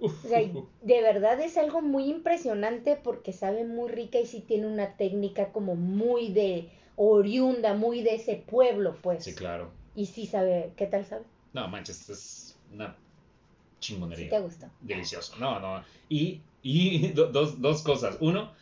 O 0.00 0.28
sea, 0.28 0.40
de 0.82 1.02
verdad 1.02 1.40
es 1.40 1.56
algo 1.56 1.80
muy 1.80 2.04
impresionante 2.08 2.96
porque 2.96 3.32
sabe 3.32 3.64
muy 3.64 3.88
rica 3.90 4.18
y 4.18 4.26
sí 4.26 4.40
tiene 4.40 4.66
una 4.66 4.96
técnica 4.96 5.52
como 5.52 5.74
muy 5.76 6.32
de 6.32 6.68
oriunda, 6.96 7.74
muy 7.74 8.02
de 8.02 8.14
ese 8.16 8.36
pueblo, 8.36 8.96
pues. 9.02 9.24
Sí, 9.24 9.34
claro. 9.34 9.70
Y 9.94 10.06
sí 10.06 10.26
sabe, 10.26 10.72
¿qué 10.76 10.86
tal 10.86 11.04
sabe? 11.06 11.24
No, 11.52 11.66
manches, 11.68 12.08
es 12.10 12.56
una 12.72 12.96
Sí 13.80 13.94
chingonería. 13.94 14.30
te 14.30 14.40
gusta. 14.40 14.70
Delicioso. 14.80 15.36
No, 15.38 15.60
no. 15.60 15.82
Y, 16.08 16.40
y 16.62 17.08
do- 17.14 17.26
dos, 17.32 17.60
dos 17.60 17.82
cosas. 17.82 18.16
Uno, 18.20 18.52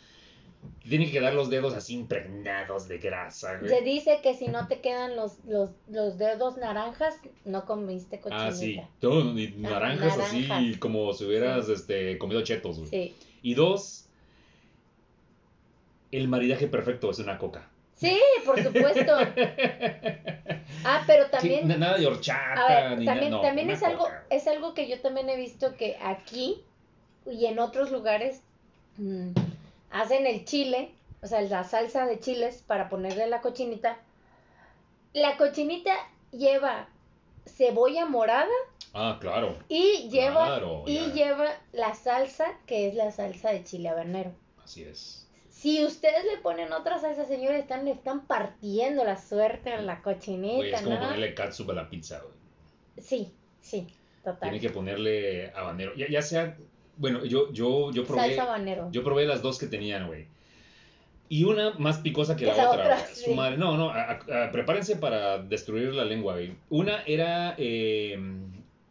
tienen 0.88 1.08
que 1.08 1.14
quedar 1.14 1.34
los 1.34 1.50
dedos 1.50 1.74
así 1.74 1.94
impregnados 1.94 2.86
de 2.88 2.98
grasa. 2.98 3.56
güey. 3.58 3.68
Se 3.70 3.80
dice 3.82 4.20
que 4.22 4.34
si 4.34 4.46
no 4.48 4.68
te 4.68 4.80
quedan 4.80 5.16
los, 5.16 5.44
los, 5.46 5.70
los 5.88 6.16
dedos 6.18 6.56
naranjas, 6.58 7.16
no 7.44 7.64
comiste 7.64 8.20
cochinita. 8.20 8.46
Ah, 8.48 8.52
sí. 8.52 8.80
Todo, 9.00 9.36
y 9.38 9.48
naranjas, 9.58 10.18
así 10.18 10.48
como 10.78 11.12
si 11.12 11.24
hubieras 11.24 11.66
Sí. 11.66 11.72
este, 11.72 12.18
comido 12.18 12.42
chetos, 12.42 12.78
güey. 12.78 12.90
Sí. 12.90 13.14
Y 13.42 13.54
dos, 13.54 14.06
el 16.12 16.28
maridaje 16.28 16.66
perfecto 16.68 17.10
es 17.10 17.18
una 17.18 17.38
coca. 17.38 17.68
Sí, 17.96 18.18
por 18.44 18.62
supuesto. 18.62 19.12
Ah, 20.84 21.02
pero 21.06 21.26
también... 21.30 21.66
na- 21.66 21.76
nada 21.78 21.98
de 21.98 22.04
A 22.06 22.08
horchata, 22.08 22.68
ver, 22.90 22.98
ni 22.98 23.04
na- 23.06 23.12
también, 23.12 23.30
no, 23.32 23.40
también 23.40 23.70
es 23.70 23.82
algo, 23.82 24.06
es 24.30 24.46
algo 24.46 24.72
que 24.74 24.88
yo 24.88 25.00
también 25.00 25.28
he 25.28 25.36
visto 25.36 25.74
que 25.76 25.96
aquí 26.00 26.62
y 27.28 27.46
en 27.46 27.58
otros 27.58 27.90
lugares 27.90 28.40
mm, 28.98 29.30
hacen 30.00 30.26
el 30.26 30.44
chile, 30.44 30.90
o 31.22 31.26
sea, 31.26 31.40
la 31.42 31.64
salsa 31.64 32.06
de 32.06 32.20
chiles 32.20 32.62
para 32.66 32.88
ponerle 32.88 33.26
la 33.26 33.40
cochinita. 33.40 33.98
La 35.12 35.36
cochinita 35.36 35.94
lleva 36.32 36.88
cebolla 37.46 38.04
morada 38.06 38.48
Ah, 38.98 39.18
claro. 39.20 39.58
Y 39.68 40.08
lleva, 40.08 40.46
Claro, 40.46 40.84
y 40.86 40.96
ya. 40.98 41.12
lleva 41.12 41.46
la 41.72 41.94
salsa, 41.94 42.46
que 42.66 42.88
es 42.88 42.94
la 42.94 43.10
salsa 43.12 43.50
de 43.52 43.62
chile 43.62 43.90
habanero. 43.90 44.32
Así 44.64 44.84
es. 44.84 45.28
Si 45.50 45.84
ustedes 45.84 46.24
le 46.24 46.38
ponen 46.38 46.72
otra 46.72 46.98
salsa, 46.98 47.24
señores, 47.26 47.60
están, 47.60 47.84
le 47.84 47.90
están 47.90 48.26
partiendo 48.26 49.04
la 49.04 49.18
suerte 49.18 49.72
a 49.72 49.80
la 49.82 50.00
Güey, 50.00 50.16
cochinita, 50.16 50.76
es 50.76 50.82
como 50.82 50.94
¿no? 50.94 51.00
ponerle 51.02 51.34
catsup 51.34 51.70
a 51.70 51.74
la 51.74 51.90
pizza, 51.90 52.20
güey. 52.20 52.34
Sí, 53.04 53.34
sí, 53.60 53.86
total. 54.24 54.50
Tiene 54.50 54.60
que 54.60 54.70
ponerle 54.70 55.50
habanero. 55.54 55.94
Ya, 55.94 56.08
ya 56.08 56.22
sea, 56.22 56.56
bueno, 56.96 57.24
yo, 57.24 57.52
yo, 57.52 57.90
yo 57.92 58.04
probé, 58.04 58.28
Salsa 58.28 58.42
habanero. 58.44 58.88
yo 58.92 59.02
probé 59.04 59.26
las 59.26 59.42
dos 59.42 59.58
que 59.58 59.66
tenían, 59.66 60.06
güey. 60.06 60.26
Y 61.28 61.42
una 61.44 61.72
más 61.78 61.98
picosa 61.98 62.36
que 62.36 62.46
la, 62.46 62.70
otra. 62.70 63.06
Su 63.12 63.34
madre. 63.34 63.56
No, 63.58 63.76
no, 63.76 63.90
a- 63.90 64.12
a- 64.12 64.50
prepárense 64.52 64.96
para 64.96 65.38
destruir 65.38 65.92
la 65.92 66.04
lengua, 66.04 66.34
güey. 66.34 66.52
Una 66.70 67.02
era 67.02 67.54
eh, 67.58 68.16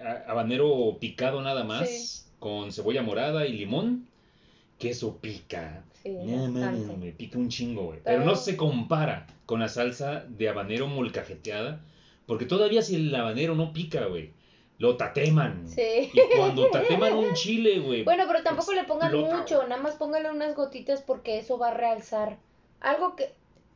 a- 0.01 0.31
habanero 0.31 0.97
picado 0.99 1.41
nada 1.41 1.63
más, 1.63 1.87
Sí. 1.89 2.23
con 2.39 2.71
cebolla 2.73 3.01
morada 3.03 3.45
y 3.47 3.53
limón. 3.53 4.07
Que 4.77 4.89
eso 4.89 5.17
pica. 5.21 5.85
Sí, 6.03 6.09
No, 6.09 6.49
no, 6.49 6.59
bastante. 6.59 6.87
no, 6.87 6.97
me 6.97 7.11
pica 7.13 7.37
un 7.37 7.47
chingo, 7.47 7.83
güey. 7.85 7.99
Pero 8.03 8.17
Pero- 8.19 8.29
no 8.31 8.35
se 8.35 8.57
compara 8.57 9.25
con 9.45 9.61
la 9.61 9.69
salsa 9.69 10.25
de 10.27 10.49
habanero 10.49 10.87
molcajeteada. 10.87 11.79
Porque 12.25 12.45
todavía 12.45 12.81
si 12.81 12.95
el 12.95 13.15
habanero 13.15 13.55
no 13.55 13.71
pica, 13.71 14.07
güey, 14.07 14.31
lo 14.77 14.97
tateman. 14.97 15.67
Sí. 15.67 16.11
Y 16.13 16.37
cuando 16.37 16.69
tateman 16.69 17.13
un 17.15 17.33
chile, 17.33 17.79
güey. 17.79 18.03
Bueno, 18.03 18.25
pero 18.27 18.43
tampoco 18.43 18.73
le 18.73 18.83
pongan 18.83 19.11
explota, 19.13 19.37
mucho, 19.37 19.55
güey. 19.57 19.69
nada 19.69 19.81
más 19.81 19.95
pónganle 19.95 20.29
unas 20.31 20.55
gotitas 20.55 21.01
porque 21.01 21.37
eso 21.39 21.57
va 21.57 21.69
a 21.69 21.73
realzar. 21.73 22.37
Algo 22.81 23.15
que. 23.15 23.33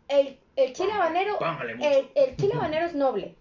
El, 0.07 0.37
el 0.55 0.73
chile 0.73 0.91
habanero. 0.91 1.37
El, 1.81 2.09
el 2.15 2.35
chile 2.35 2.53
habanero 2.55 2.85
es 2.87 2.95
noble. 2.95 3.35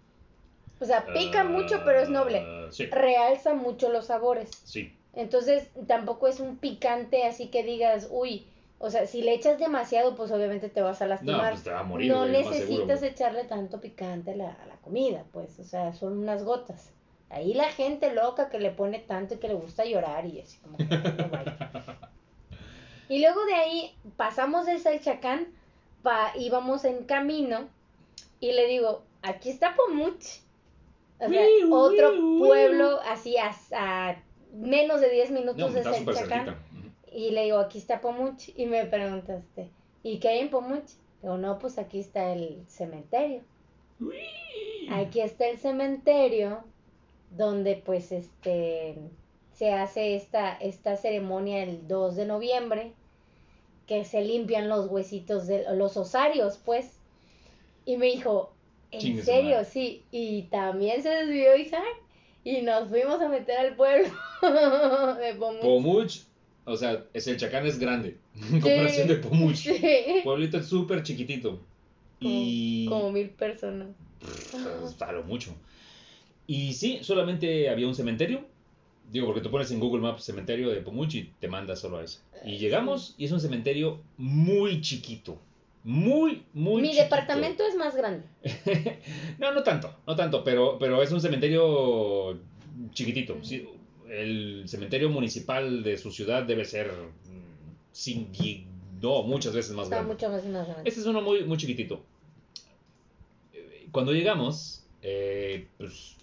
O 0.79 0.85
sea, 0.85 1.05
pica 1.07 1.43
mucho, 1.43 1.81
pero 1.83 1.99
es 1.99 2.09
noble. 2.09 2.39
Ah, 2.45 2.67
Sí, 2.71 2.85
Realza 2.85 3.53
mucho 3.53 3.89
los 3.91 4.05
sabores. 4.05 4.49
sí. 4.63 4.93
Entonces, 5.15 5.69
tampoco 5.87 6.27
es 6.27 6.39
un 6.39 6.57
picante 6.57 7.23
así 7.25 7.47
que 7.47 7.63
digas, 7.63 8.07
uy. 8.11 8.45
O 8.77 8.89
sea, 8.91 9.07
si 9.07 9.21
le 9.23 9.33
echas 9.33 9.57
demasiado, 9.59 10.15
pues 10.15 10.31
obviamente 10.31 10.69
te 10.69 10.81
vas 10.81 11.01
a 11.01 11.05
No, 11.05 11.09
lastimar. 11.09 11.51
pues 11.51 11.63
te 11.63 11.71
va 11.71 11.79
a 11.79 11.83
morir, 11.83 12.09
no 12.09 12.19
güey, 12.19 12.31
seguro, 12.43 12.85
necesitas 12.85 13.03
echarle 13.03 13.43
tanto 13.43 13.81
picante 13.81 14.31
a 14.31 14.35
la, 14.37 14.51
a 14.53 14.65
la 14.67 14.75
comida, 14.77 15.25
pues, 15.33 15.59
o 15.59 15.63
sea, 15.65 15.91
son 15.93 16.17
unas 16.19 16.43
gotas. 16.45 16.91
Ahí 17.29 17.53
la 17.53 17.69
gente 17.69 18.13
loca 18.13 18.49
que 18.49 18.59
le 18.59 18.71
pone 18.71 18.99
tanto 18.99 19.35
y 19.35 19.37
que 19.37 19.47
le 19.47 19.53
gusta 19.53 19.85
llorar 19.85 20.25
y 20.25 20.41
así 20.41 20.57
como 20.59 20.77
que 20.77 20.85
no 20.85 21.29
vaya. 21.29 21.71
Y 23.09 23.21
luego 23.21 23.43
de 23.45 23.55
ahí 23.55 23.95
pasamos 24.17 24.67
de 24.67 24.77
Salchacán, 24.77 25.47
pa, 26.03 26.31
íbamos 26.37 26.85
en 26.85 27.05
camino 27.05 27.67
y 28.39 28.51
le 28.51 28.67
digo, 28.67 29.01
aquí 29.23 29.49
está 29.49 29.75
Pomuch. 29.75 30.41
O 31.19 31.27
sea, 31.27 31.43
otro 31.71 32.13
pueblo 32.37 32.99
así 33.01 33.35
a, 33.37 33.51
a 33.73 34.21
menos 34.53 35.01
de 35.01 35.09
10 35.09 35.31
minutos 35.31 35.57
No, 35.57 35.69
de 35.69 35.83
Salchacán. 35.83 36.55
Y 37.11 37.31
le 37.31 37.45
digo, 37.45 37.57
aquí 37.57 37.79
está 37.79 37.99
Pomuch. 37.99 38.49
Y 38.55 38.67
me 38.67 38.85
preguntaste, 38.85 39.71
¿y 40.03 40.19
qué 40.19 40.29
hay 40.29 40.39
en 40.39 40.51
Pomuch? 40.51 40.91
Digo, 41.23 41.37
no, 41.37 41.57
pues 41.57 41.79
aquí 41.79 41.99
está 41.99 42.31
el 42.31 42.63
cementerio. 42.67 43.41
Aquí 44.91 45.19
está 45.19 45.47
el 45.47 45.57
cementerio 45.57 46.63
donde 47.31 47.75
pues 47.75 48.11
este 48.11 48.95
se 49.53 49.73
hace 49.73 50.15
esta, 50.15 50.53
esta 50.53 50.95
ceremonia 50.95 51.63
el 51.63 51.87
2 51.87 52.15
de 52.15 52.25
noviembre 52.25 52.93
que 53.87 54.05
se 54.05 54.21
limpian 54.21 54.69
los 54.69 54.87
huesitos 54.89 55.47
de 55.47 55.65
los 55.75 55.97
osarios 55.97 56.59
pues 56.63 56.91
y 57.85 57.97
me 57.97 58.07
dijo 58.07 58.53
en 58.91 59.23
serio 59.23 59.63
sí 59.65 60.03
y 60.11 60.43
también 60.43 61.03
se 61.03 61.09
desvió 61.09 61.55
Isaac 61.57 61.83
y 62.43 62.61
nos 62.61 62.89
fuimos 62.89 63.21
a 63.21 63.27
meter 63.27 63.57
al 63.57 63.75
pueblo 63.75 64.09
de 65.19 65.35
Pomuch 65.35 65.61
Pomuch, 65.61 66.21
o 66.69 66.77
sea, 66.77 67.03
es 67.13 67.27
el 67.27 67.37
chacán 67.37 67.65
es 67.65 67.79
grande. 67.79 68.17
En 68.51 68.61
comparación 68.61 69.07
de 69.07 69.15
Pomuch. 69.15 69.55
Sí. 69.55 70.21
Pueblito 70.23 70.57
es 70.59 70.67
súper 70.67 71.01
chiquitito. 71.01 71.59
Y. 72.19 72.85
como 72.87 73.11
mil 73.11 73.29
personas 73.29 73.87
Pues, 74.19 75.01
a 75.01 75.11
lo 75.11 75.23
mucho. 75.23 75.55
Y 76.49 76.73
sí, 76.73 76.97
solamente 77.03 77.69
había 77.69 77.85
un 77.87 77.93
cementerio. 77.93 78.43
Digo, 79.11 79.27
porque 79.27 79.41
tú 79.41 79.51
pones 79.51 79.69
en 79.69 79.79
Google 79.79 80.01
Maps 80.01 80.23
cementerio 80.23 80.71
de 80.71 80.81
Pomuch 80.81 81.13
y 81.13 81.31
te 81.39 81.47
manda 81.47 81.75
solo 81.75 81.97
a 81.99 82.03
ese. 82.03 82.21
Y 82.43 82.57
llegamos 82.57 83.13
y 83.19 83.25
es 83.25 83.31
un 83.31 83.39
cementerio 83.39 84.01
muy 84.17 84.81
chiquito. 84.81 85.39
Muy, 85.83 86.41
muy 86.53 86.81
mi 86.81 86.87
chiquito. 86.89 87.03
departamento 87.03 87.63
es 87.65 87.75
más 87.75 87.95
grande 87.95 88.25
no, 89.39 89.53
no 89.53 89.63
tanto, 89.63 89.95
no 90.05 90.15
tanto, 90.15 90.43
pero, 90.43 90.77
pero 90.79 91.01
es 91.03 91.11
un 91.11 91.21
cementerio 91.21 92.39
chiquitito. 92.93 93.37
Sí, 93.43 93.67
el 94.09 94.63
cementerio 94.65 95.09
municipal 95.11 95.83
de 95.83 95.99
su 95.99 96.11
ciudad 96.11 96.43
debe 96.43 96.65
ser 96.65 96.91
mm, 96.91 97.75
sin, 97.91 98.27
no, 99.01 99.21
muchas 99.21 99.53
veces 99.53 99.73
más 99.75 99.83
está 99.85 99.97
grande. 99.97 100.13
mucho 100.15 100.29
más 100.29 100.43
más 100.45 100.67
grande 100.67 100.89
Este 100.89 100.99
es 100.99 101.05
uno 101.05 101.21
muy, 101.21 101.43
muy 101.43 101.57
chiquitito. 101.57 102.03
Eh, 103.53 103.87
Cuando 103.91 104.11
llegamos, 104.13 104.83
eh, 105.03 105.67
pues, 105.77 106.15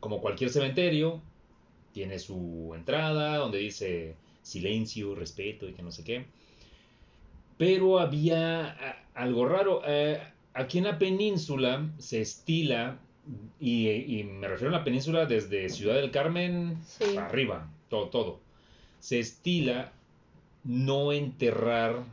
como 0.00 0.20
cualquier 0.20 0.50
cementerio, 0.50 1.20
tiene 1.92 2.18
su 2.18 2.72
entrada 2.74 3.36
donde 3.38 3.58
dice 3.58 4.14
silencio, 4.42 5.14
respeto 5.14 5.68
y 5.68 5.72
que 5.72 5.82
no 5.82 5.90
sé 5.90 6.04
qué. 6.04 6.24
Pero 7.58 7.98
había 7.98 8.66
a- 8.70 8.96
algo 9.14 9.46
raro. 9.48 9.82
eh, 9.86 10.20
aquí 10.52 10.78
en 10.78 10.84
la 10.84 10.98
península 10.98 11.88
se 11.98 12.20
estila, 12.20 12.98
y, 13.58 13.88
y 13.88 14.24
me 14.24 14.46
refiero 14.46 14.74
a 14.74 14.78
la 14.78 14.84
península 14.84 15.26
desde 15.26 15.68
Ciudad 15.68 15.94
del 15.96 16.10
Carmen 16.10 16.78
Sí. 16.84 17.16
arriba, 17.16 17.68
todo, 17.88 18.08
todo. 18.08 18.40
Se 19.00 19.18
estila 19.18 19.92
no 20.64 21.12
enterrar 21.12 22.04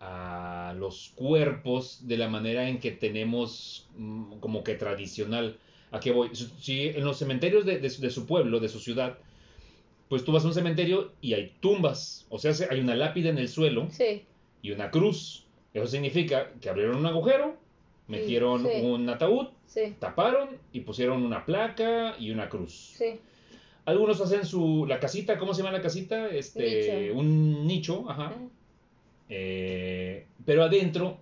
a 0.00 0.74
los 0.78 1.12
cuerpos 1.14 2.06
de 2.06 2.16
la 2.18 2.28
manera 2.28 2.68
en 2.68 2.78
que 2.78 2.90
tenemos 2.92 3.88
mm, 3.96 4.38
como 4.40 4.62
que 4.62 4.74
tradicional. 4.74 5.58
¿A 5.96 6.00
qué 6.00 6.12
voy? 6.12 6.30
Si- 6.34 6.88
en 6.88 7.04
los 7.04 7.18
cementerios 7.18 7.64
de, 7.64 7.78
de 7.78 7.88
su- 7.90 8.02
de 8.02 8.10
su 8.10 8.26
pueblo, 8.26 8.60
de 8.60 8.68
su 8.68 8.78
ciudad, 8.78 9.18
pues 10.08 10.24
tú 10.24 10.32
vas 10.32 10.44
a 10.44 10.48
un 10.48 10.54
cementerio 10.54 11.12
y 11.22 11.32
hay 11.34 11.54
tumbas, 11.60 12.26
o 12.28 12.38
sea, 12.38 12.52
se- 12.52 12.68
hay 12.70 12.80
una 12.80 12.94
lápida 12.94 13.30
en 13.30 13.38
el 13.38 13.48
suelo 13.48 13.88
sí 13.90 14.24
y 14.62 14.70
una 14.72 14.90
cruz. 14.90 15.44
Eso 15.72 15.86
significa 15.86 16.50
que 16.60 16.68
abrieron 16.68 16.96
un 16.96 17.06
agujero, 17.06 17.56
metieron 18.08 18.62
sí. 18.64 18.80
un 18.82 19.08
ataúd, 19.08 19.48
sí 19.66 19.94
taparon 19.98 20.50
y 20.72 20.80
pusieron 20.80 21.22
una 21.22 21.44
placa 21.46 22.14
y 22.18 22.30
una 22.30 22.48
cruz. 22.48 22.92
sí 22.96 23.18
Algunos 23.86 24.20
hacen 24.20 24.44
su 24.44 24.84
la 24.86 24.98
casita, 25.00 25.38
¿cómo 25.38 25.54
se 25.54 25.62
llama 25.62 25.76
la 25.76 25.82
casita? 25.82 26.28
Este, 26.30 27.00
Nicho. 27.08 27.14
un 27.18 27.66
nicho, 27.66 28.10
ajá. 28.10 28.32
Ah, 28.36 28.48
Eh, 29.28 30.26
pero 30.44 30.62
adentro 30.62 31.18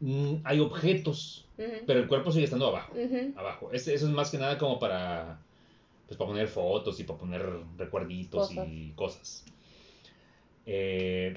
mm, 0.00 0.34
hay 0.44 0.58
objetos, 0.60 1.43
pero 1.56 2.00
el 2.00 2.08
cuerpo 2.08 2.32
sigue 2.32 2.44
estando 2.44 2.68
abajo. 2.68 2.92
Abajo. 3.36 3.70
Ese- 3.72 3.94
eso 3.94 4.06
es 4.06 4.12
más 4.12 4.30
que 4.30 4.38
nada 4.38 4.58
como 4.58 4.78
para, 4.78 5.38
pues, 6.06 6.16
para 6.18 6.28
poner 6.28 6.48
fotos 6.48 6.98
y 7.00 7.04
para 7.04 7.18
poner 7.18 7.42
recuerditos 7.76 8.48
Cosas. 8.48 8.68
y 8.68 8.90
cosas. 8.92 9.44
Eh, 10.66 11.36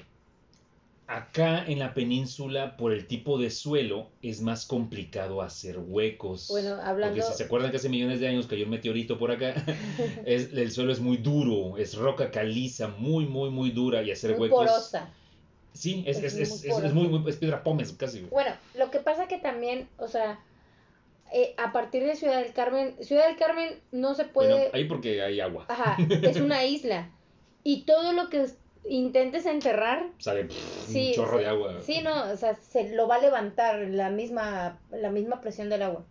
acá 1.06 1.64
en 1.66 1.78
la 1.78 1.94
península, 1.94 2.76
por 2.76 2.92
el 2.92 3.06
tipo 3.06 3.38
de 3.38 3.50
suelo, 3.50 4.10
es 4.22 4.42
más 4.42 4.66
complicado 4.66 5.40
hacer 5.40 5.78
huecos. 5.78 6.48
Bueno, 6.50 6.74
hablando- 6.82 7.16
Porque 7.16 7.22
si 7.32 7.36
se 7.38 7.44
acuerdan 7.44 7.70
que 7.70 7.78
hace 7.78 7.88
millones 7.88 8.20
de 8.20 8.28
años 8.28 8.46
cayó 8.46 8.64
un 8.64 8.70
meteorito 8.70 9.16
por 9.18 9.30
acá, 9.30 9.54
es, 10.26 10.52
el 10.52 10.70
suelo 10.70 10.92
es 10.92 11.00
muy 11.00 11.16
duro, 11.16 11.78
es 11.78 11.94
roca 11.96 12.30
caliza, 12.30 12.88
muy, 12.88 13.24
muy, 13.26 13.48
muy 13.50 13.70
dura 13.70 14.02
y 14.02 14.10
hacer 14.10 14.32
muy 14.32 14.40
huecos. 14.48 14.66
porosa 14.66 15.10
Sí, 15.78 16.02
es, 16.08 16.18
Es 16.18 16.34
es, 16.34 16.48
muy 16.68 16.86
es, 16.86 16.92
muy, 16.94 17.08
muy- 17.08 17.30
es 17.30 17.36
piedra 17.36 17.62
pómez 17.62 17.92
casi. 17.92 18.22
bueno 18.22 18.50
lo 18.74 18.90
que 18.90 18.98
pasa 18.98 19.28
que 19.28 19.38
también 19.38 19.88
o 19.96 20.08
sea 20.08 20.40
eh, 21.32 21.54
a 21.56 21.72
partir 21.72 22.02
de 22.04 22.16
Ciudad 22.16 22.42
del 22.42 22.52
Carmen 22.52 22.96
Ciudad 23.02 23.28
del 23.28 23.36
Carmen 23.36 23.78
no 23.92 24.14
se 24.14 24.24
puede 24.24 24.52
Bueno, 24.54 24.70
ahí 24.72 24.84
porque 24.86 25.22
hay 25.22 25.40
agua. 25.40 25.66
ajá 25.68 25.96
es 26.22 26.36
una 26.40 26.64
isla 26.76 27.10
y 27.62 27.82
todo 27.84 28.12
lo 28.12 28.28
que 28.28 28.46
intentes 28.88 29.46
enterrar 29.46 30.04
Sale 30.18 30.44
pff, 30.46 30.86
Sí, 30.88 31.08
un 31.08 31.14
chorro 31.14 31.36
sí. 31.38 31.44
de 31.44 31.50
agua. 31.50 31.80
sí 31.80 32.00
no 32.02 32.32
o 32.32 32.36
sea 32.36 32.54
se 32.56 32.88
lo 32.94 33.06
va 33.06 33.16
a 33.16 33.20
levantar 33.20 33.78
la 33.90 34.10
misma 34.10 34.80
la 34.90 35.10
misma 35.10 35.40
presión 35.40 35.68
del 35.68 35.82
agua. 35.82 36.06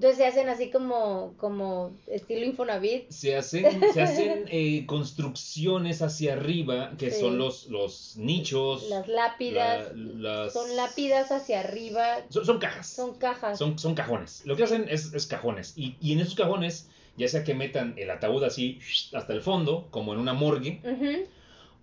Entonces 0.00 0.16
se 0.16 0.26
hacen 0.26 0.48
así 0.48 0.70
como 0.70 1.34
como 1.36 1.92
estilo 2.06 2.46
Infonavit 2.46 3.10
Se 3.10 3.36
hacen, 3.36 3.64
se 3.92 4.00
hacen 4.00 4.46
eh, 4.48 4.86
construcciones 4.86 6.00
hacia 6.00 6.32
arriba, 6.32 6.92
que 6.98 7.10
Sí. 7.10 7.20
son 7.20 7.36
los, 7.36 7.66
los 7.66 8.16
nichos. 8.16 8.88
las 8.88 9.06
lápidas 9.08 9.94
la- 9.94 10.44
las- 10.44 10.52
son 10.54 10.74
lápidas 10.74 11.30
hacia 11.30 11.60
arriba 11.60 12.24
Son, 12.30 12.46
son 12.46 12.58
cajas. 12.58 12.86
son 12.88 13.18
cajas 13.18 13.58
Son, 13.58 13.78
son 13.78 13.94
cajones. 13.94 14.42
Lo 14.46 14.56
que 14.56 14.64
hacen 14.64 14.86
es, 14.88 15.12
es 15.12 15.26
cajones. 15.26 15.74
Y, 15.76 15.96
y 16.00 16.12
en 16.14 16.20
esos 16.20 16.34
cajones, 16.34 16.88
ya 17.18 17.28
sea 17.28 17.44
que 17.44 17.52
metan 17.54 17.94
el 17.98 18.10
ataúd 18.10 18.42
así 18.44 18.78
hasta 19.12 19.32
el 19.34 19.42
fondo, 19.42 19.86
como 19.90 20.14
en 20.14 20.18
una 20.20 20.32
morgue, 20.32 20.80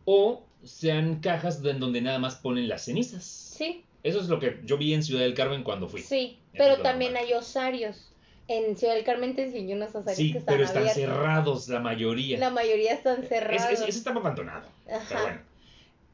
o 0.06 0.42
sean 0.64 1.20
cajas 1.20 1.64
en 1.64 1.80
donde 1.80 2.02
nada 2.02 2.18
más 2.20 2.36
ponen 2.36 2.68
las 2.68 2.84
cenizas. 2.86 3.24
sí 3.24 3.84
Eso 4.04 4.20
es 4.20 4.28
lo 4.30 4.40
que 4.40 4.60
yo 4.64 4.78
vi 4.78 4.94
en 4.94 5.04
Ciudad 5.04 5.22
del 5.22 5.34
Carmen 5.34 5.64
cuando 5.64 5.88
fui. 5.90 6.02
Sí, 6.02 6.38
Eso 6.54 6.58
pero 6.58 6.82
también 6.82 7.14
normal. 7.14 7.30
hay 7.32 7.38
osarios. 7.38 8.14
En 8.48 8.78
Ciudad 8.78 8.94
del 8.96 9.04
Carmen 9.04 9.36
te 9.36 9.44
enseñó 9.44 9.76
unos 9.76 9.90
osarios 9.90 10.16
Sí, 10.18 10.32
que 10.32 10.38
están 10.38 10.54
pero 10.56 10.64
están 10.66 10.84
abiertos. 10.88 11.04
cerrados 11.04 11.68
la 11.68 11.80
mayoría. 11.82 12.40
La 12.40 12.50
mayoría 12.50 12.94
están 12.94 13.24
cerrados. 13.24 13.72
ese- 13.72 13.90
ese 13.90 13.98
está 13.98 14.12
abandonado. 14.12 14.68
Ajá. 14.90 15.04
Pero 15.10 15.22
bueno. 15.24 15.42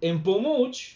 En 0.01 0.23
Pomuch, 0.23 0.95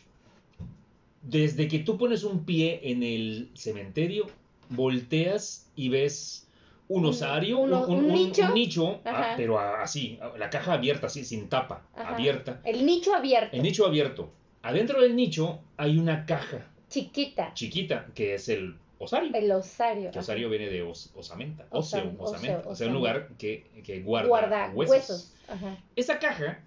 desde 1.22 1.68
que 1.68 1.80
tú 1.80 1.98
pones 1.98 2.24
un 2.24 2.46
pie 2.46 2.80
en 2.84 3.04
el 3.04 3.50
cementerio, 3.54 4.28
volteas 4.70 5.68
y 5.76 5.90
ves 5.90 6.48
un 6.90 7.06
osario, 7.06 7.60
un, 7.60 7.74
un- 7.74 7.84
un 7.90 8.06
un- 8.12 8.54
nicho. 8.54 9.02
ah, 9.06 9.34
pero 9.36 9.60
así, 9.60 10.18
la 10.38 10.50
caja 10.50 10.74
abierta, 10.74 11.08
así, 11.08 11.26
sin 11.26 11.50
tapa, 11.50 11.86
Ajá. 11.96 12.16
abierta. 12.16 12.62
El 12.64 12.86
nicho 12.86 13.14
abierto. 13.14 13.56
El 13.56 13.62
nicho 13.64 13.86
abierto. 13.86 14.32
Adentro 14.62 15.02
del 15.02 15.16
nicho 15.16 15.60
hay 15.76 15.98
una 15.98 16.26
caja 16.26 16.66
Chiquita. 16.90 17.54
chiquita 17.54 18.08
que 18.16 18.36
es 18.36 18.48
el 18.50 18.76
osario. 19.00 19.32
El 19.34 19.52
osario. 19.52 20.12
Que 20.12 20.20
osario 20.20 20.50
viene 20.50 20.70
de 20.70 20.82
os- 20.84 21.12
osamenta, 21.16 21.66
óseo, 21.70 22.04
Osam- 22.04 22.16
osamenta. 22.20 22.60
óseo, 22.60 22.72
o 22.72 22.76
sea, 22.76 22.88
un 22.88 22.94
lugar 22.94 23.30
que, 23.38 23.66
que 23.84 24.02
guarda, 24.02 24.28
Guarda 24.30 24.72
huesos. 24.74 24.92
huesos. 24.96 25.34
Ajá. 25.50 25.78
Esa 25.96 26.20
caja 26.20 26.62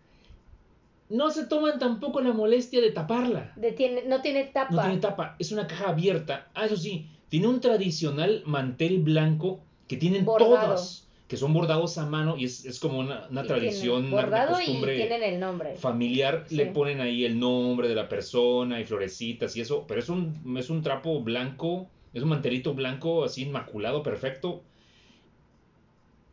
no 1.09 1.31
se 1.31 1.47
toman 1.47 1.79
tampoco 1.79 2.21
la 2.21 2.33
molestia 2.33 2.81
de 2.81 2.93
taparla. 2.93 3.53
De 3.57 3.73
tiene, 3.73 4.05
no 4.05 4.23
tiene 4.23 4.45
tapa. 4.45 4.75
No 4.75 4.83
tiene 4.83 4.99
tapa, 4.99 5.37
es 5.39 5.51
una 5.53 5.67
caja 5.67 5.89
abierta. 5.89 6.49
Ah, 6.55 6.67
eso 6.67 6.77
sí, 6.77 7.09
tiene 7.29 7.49
un 7.49 7.61
tradicional 7.61 8.43
mantel 8.47 9.01
blanco 9.01 9.61
que 9.89 9.97
tienen 9.97 10.25
Bordado. 10.25 10.51
todas, 10.67 11.09
que 11.31 11.37
son 11.37 11.53
bordados 11.53 11.97
a 11.97 12.07
mano 12.07 12.37
y 12.37 12.45
es, 12.45 12.65
es 12.67 12.81
como 12.81 12.99
una, 12.99 13.29
tradición, 13.45 14.13
una 14.13 14.49
costumbre 14.49 14.97
y 14.97 14.99
tienen 14.99 15.23
el 15.23 15.39
nombre. 15.39 15.77
familiar. 15.77 16.45
Sí. 16.49 16.57
Le 16.57 16.67
ponen 16.67 17.01
ahí 17.01 17.25
el 17.25 17.39
nombre 17.39 17.87
de 17.89 17.95
la 17.95 18.09
persona 18.09 18.81
y 18.81 18.85
florecitas 18.85 19.55
y 19.57 19.61
eso, 19.61 19.85
pero 19.87 20.01
es 20.01 20.09
un, 20.09 20.57
es 20.59 20.69
un 20.71 20.83
trapo 20.83 21.21
blanco, 21.23 21.89
es 22.13 22.25
un 22.25 22.31
mantelito 22.31 22.75
blanco 22.75 23.23
así 23.23 23.43
inmaculado, 23.43 24.03
perfecto. 24.03 24.65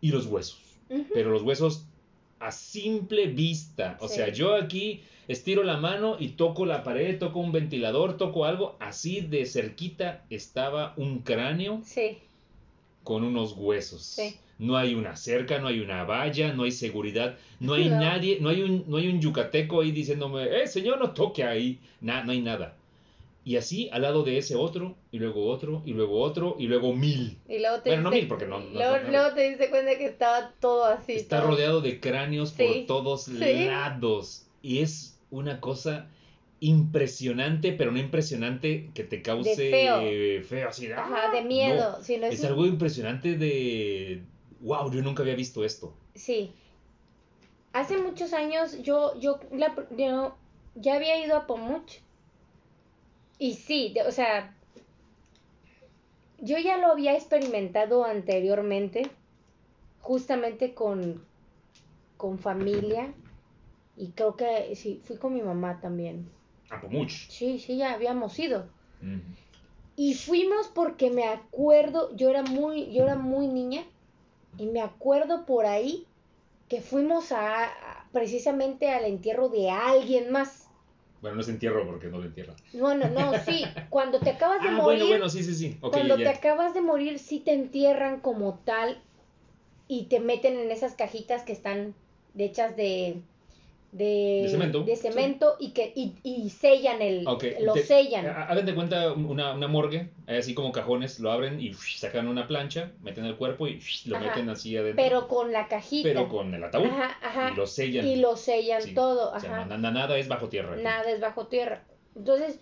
Y 0.02 0.12
los 0.12 0.26
huesos 0.26 0.64
pero 1.14 1.30
los 1.32 1.44
huesos 1.44 1.86
a 2.40 2.52
simple 2.52 3.28
vista. 3.28 3.98
O 4.00 4.08
Sí. 4.08 4.16
sea, 4.16 4.30
yo 4.32 4.56
aquí 4.56 5.02
estiro 5.28 5.64
la 5.64 5.78
mano 5.78 6.16
y 6.18 6.30
toco 6.30 6.66
la 6.66 6.82
pared, 6.84 7.20
toco 7.20 7.40
un 7.40 7.52
ventilador, 7.52 8.16
toco 8.18 8.46
algo, 8.46 8.78
así 8.80 9.20
de 9.22 9.46
cerquita 9.46 10.24
estaba 10.30 10.94
un 10.98 11.20
cráneo 11.20 11.82
Sí. 11.84 12.18
con 13.04 13.24
unos 13.26 13.54
huesos. 13.58 14.02
Sí. 14.02 14.38
No 14.60 14.76
hay 14.76 14.96
una 14.96 15.16
cerca, 15.16 15.60
no 15.60 15.68
hay 15.68 15.80
una 15.80 16.04
valla, 16.04 16.52
no 16.54 16.64
hay 16.64 16.72
seguridad, 16.72 17.38
no 17.60 17.74
hay 17.74 17.90
nadie, 17.90 18.40
no 18.42 18.50
hay 18.50 18.64
un, 18.64 18.86
no 18.88 18.98
hay 18.98 19.08
un 19.08 19.22
yucateco 19.22 19.82
ahí 19.82 19.92
diciéndome, 19.92 20.44
eh, 20.64 20.68
señor, 20.68 20.98
no 21.00 21.12
toque 21.12 21.44
ahí. 21.44 21.80
Na- 22.02 22.24
no 22.24 22.32
hay 22.32 22.42
nada. 22.42 22.76
Y 23.46 23.56
así 23.56 23.88
al 23.94 24.02
lado 24.02 24.24
de 24.24 24.38
ese 24.40 24.56
otro, 24.56 24.96
y 25.12 25.20
luego 25.20 25.46
otro, 25.48 25.82
y 25.86 25.94
luego 25.94 26.20
otro, 26.20 26.56
y 26.60 26.68
luego 26.68 26.94
mil. 26.94 27.38
Y 27.48 27.60
luego 27.60 27.82
te 27.82 27.92
Bueno, 27.92 28.04
no 28.04 28.12
mil, 28.12 28.28
porque 28.28 28.46
no- 28.48 28.60
no- 28.60 28.70
luego, 28.72 28.98
no- 29.04 29.10
luego 29.10 29.34
te 29.36 29.50
diste 29.50 29.70
cuenta 29.70 29.98
que 29.98 30.06
estaba 30.06 30.52
todo 30.60 30.86
así. 30.86 31.14
Está 31.14 31.40
todo- 31.40 31.52
rodeado 31.52 31.80
de 31.82 32.00
cráneos 32.00 32.50
Sí, 32.58 32.64
por 32.64 32.86
todos 32.88 33.24
sí. 33.26 33.38
lados. 33.40 34.48
Y 34.62 34.80
es 34.80 35.18
una 35.30 35.62
cosa 35.62 36.08
impresionante, 36.60 37.72
pero 37.74 37.92
no 37.92 38.00
impresionante 38.00 38.90
que 38.94 39.04
te 39.04 39.22
cause 39.22 39.56
feo. 39.56 40.02
feo, 40.44 40.70
así 40.70 40.88
de, 40.88 40.94
Ajá, 40.96 41.30
"Ah". 41.30 41.32
de 41.32 41.44
miedo. 41.44 41.98
No, 41.98 42.04
sino 42.04 42.26
es 42.28 42.44
algo 42.44 42.66
impresionante 42.66 43.38
de, 43.38 44.24
wow, 44.62 44.92
yo 44.92 45.02
nunca 45.02 45.24
había 45.24 45.36
visto 45.36 45.64
esto. 45.64 45.94
Sí. 46.16 46.52
Hace 47.74 47.98
muchos 47.98 48.34
años 48.34 48.82
yo, 48.82 49.20
yo, 49.20 49.40
la- 49.52 49.76
yo 49.96 50.36
ya 50.76 50.96
había 50.96 51.24
ido 51.24 51.36
a 51.38 51.46
Pomuch. 51.48 52.00
Y 53.40 53.54
sí, 53.54 53.92
de- 53.94 54.04
o 54.04 54.12
sea, 54.12 54.58
yo 56.40 56.58
ya 56.58 56.78
lo 56.78 56.88
había 56.88 57.16
experimentado 57.16 58.04
anteriormente, 58.04 59.12
justamente 60.00 60.74
con, 60.74 61.24
con 62.18 62.40
familia. 62.40 63.14
Y 63.96 64.12
creo 64.12 64.36
que 64.36 64.76
sí, 64.76 65.02
fui 65.06 65.18
con 65.18 65.34
mi 65.34 65.42
mamá 65.42 65.80
también. 65.82 66.32
A 66.70 66.82
Pomuch. 66.82 67.30
Sí, 67.30 67.60
sí, 67.60 67.78
ya 67.78 67.94
habíamos 67.94 68.38
ido. 68.40 68.70
Y 69.96 70.14
fuimos 70.14 70.68
porque 70.68 71.10
me 71.10 71.26
acuerdo, 71.26 72.16
yo 72.16 72.30
era 72.30 72.44
muy, 72.44 72.94
yo 72.94 73.04
era 73.04 73.16
muy 73.16 73.48
niña, 73.48 73.84
y 74.58 74.68
me 74.68 74.82
acuerdo 74.82 75.46
por 75.46 75.66
ahí 75.66 76.08
que 76.68 76.82
fuimos 76.82 77.32
a, 77.32 77.66
a- 77.66 78.10
precisamente 78.12 78.90
al 78.90 79.06
entierro 79.06 79.50
de 79.50 79.70
alguien 79.72 80.32
más. 80.32 80.70
Bueno, 81.22 81.36
no 81.36 81.42
es 81.42 81.50
entierro 81.50 81.86
porque 81.86 82.08
no 82.08 82.20
lo 82.20 82.26
entierra. 82.26 82.56
No, 82.72 82.96
no, 82.96 83.08
no, 83.10 83.34
sí, 83.36 83.86
cuando 83.90 84.22
te 84.22 84.32
acabas 84.32 84.62
de 84.64 84.70
Ah, 84.70 84.78
morir, 84.78 85.00
bueno, 85.00 85.08
bueno, 85.08 85.30
sí, 85.30 85.44
sí, 85.44 85.54
sí. 85.56 85.80
Cuando 85.82 86.16
ya, 86.18 86.24
te 86.24 86.30
acabas 86.30 86.74
de 86.74 86.82
morir, 86.82 87.20
sí 87.20 87.40
te 87.40 87.54
entierran 87.54 88.22
como 88.22 88.60
tal 88.64 89.04
y 89.88 90.10
te 90.10 90.20
meten 90.20 90.58
en 90.60 90.72
esas 90.72 90.96
cajitas 90.96 91.44
que 91.44 91.54
están 91.54 91.96
hechas 92.38 92.76
de 92.78 93.24
de, 93.92 94.42
De 94.44 94.50
cemento, 94.50 94.84
de 94.84 94.96
cemento 94.98 95.56
y 95.60 95.72
que 95.72 95.94
y, 95.96 96.14
y 96.22 96.50
sellan 96.50 97.02
el 97.02 97.26
Ok, 97.28 97.46
lo 97.62 97.74
te- 97.74 97.84
sellan. 97.84 98.26
ha- 98.28 98.44
Hagan 98.44 98.66
de 98.66 98.76
cuenta 98.76 99.14
una, 99.14 99.54
una 99.54 99.68
morgue, 99.68 100.10
hay 100.28 100.38
así 100.38 100.54
como 100.54 100.72
cajones, 100.74 101.20
lo 101.20 101.32
abren 101.32 101.60
y 101.62 101.74
sacan 101.74 102.28
una 102.28 102.48
plancha, 102.48 102.92
meten 103.02 103.24
el 103.26 103.38
cuerpo 103.38 103.66
y 103.68 103.82
lo 104.06 104.18
Ajá. 104.18 104.26
meten 104.28 104.50
así 104.50 104.76
adentro. 104.76 105.02
pero 105.04 105.28
con 105.30 105.52
la 105.54 105.68
cajita. 105.68 106.08
pero 106.10 106.28
con 106.28 106.54
el 106.54 106.64
ataúd. 106.64 106.86
Ajá, 106.86 107.18
ajá. 107.24 107.52
Y 107.54 107.56
lo 107.56 107.66
sellan. 107.66 108.06
Y 108.06 108.16
lo 108.18 108.36
sellan 108.36 108.82
Sí, 108.82 108.94
todo, 108.94 109.32
O 109.32 109.40
sea, 109.40 109.66
nada 109.66 110.18
es 110.18 110.28
bajo 110.28 110.50
tierra. 110.50 110.74
aquí. 110.74 110.84
Nada 110.84 111.10
es 111.10 111.22
bajo 111.22 111.48
tierra. 111.48 111.84
Entonces, 112.16 112.60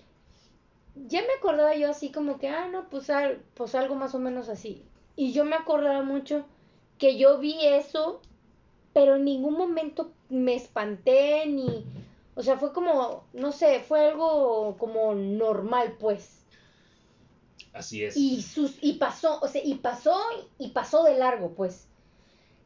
ya 1.08 1.22
me 1.22 1.34
acordaba 1.40 1.76
yo 1.76 1.90
así 1.90 2.12
como 2.12 2.38
que, 2.40 2.48
ah, 2.50 2.68
no, 2.72 2.88
pues, 2.90 3.10
al- 3.10 3.40
pues 3.56 3.74
algo 3.76 3.96
más 3.96 4.14
o 4.16 4.20
menos 4.20 4.48
así. 4.48 4.84
Y 5.16 5.34
yo 5.34 5.44
me 5.44 5.56
acordaba 5.56 6.04
mucho 6.04 6.46
que 7.00 7.18
yo 7.18 7.40
vi 7.40 7.56
eso, 7.66 8.22
pero 8.94 9.16
en 9.16 9.26
ningún 9.26 9.56
momento 9.58 10.12
me 10.30 10.56
espanté 10.56 11.46
ni... 11.48 11.86
O 12.36 12.44
sea, 12.44 12.58
fue 12.58 12.74
como, 12.74 13.24
no 13.34 13.52
sé, 13.52 13.80
fue 13.80 14.08
algo 14.08 14.76
como 14.78 15.16
normal, 15.16 15.96
pues. 16.00 16.44
Así 17.72 18.04
es. 18.04 18.18
Y, 18.18 18.42
sus, 18.42 18.78
y 18.82 18.94
pasó, 18.94 19.40
o 19.42 19.48
sea, 19.48 19.62
y 19.64 19.76
pasó 19.76 20.18
y 20.58 20.70
pasó 20.70 21.04
de 21.04 21.18
largo, 21.18 21.52
pues. 21.52 21.88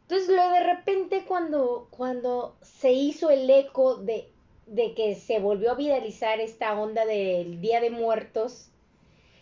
Entonces, 0.03 0.29
luego 0.29 0.53
de 0.53 0.63
repente 0.63 1.25
cuando, 1.27 1.87
cuando 1.91 2.57
se 2.61 2.91
hizo 2.93 3.29
el 3.29 3.47
eco 3.47 3.97
de, 3.97 4.31
de 4.65 4.95
que 4.95 5.13
se 5.13 5.39
volvió 5.39 5.71
a 5.71 5.75
viralizar 5.75 6.39
esta 6.39 6.79
onda 6.79 7.05
del 7.05 7.61
Día 7.61 7.79
de 7.79 7.91
Muertos, 7.91 8.71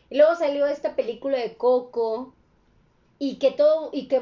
y 0.10 0.18
luego 0.18 0.36
salió 0.36 0.68
esta 0.68 0.96
película 0.96 1.38
de 1.38 1.56
Coco, 1.56 2.34
y 3.20 3.38
que 3.38 3.50
todo, 3.52 3.90
y 3.94 4.08
que 4.08 4.22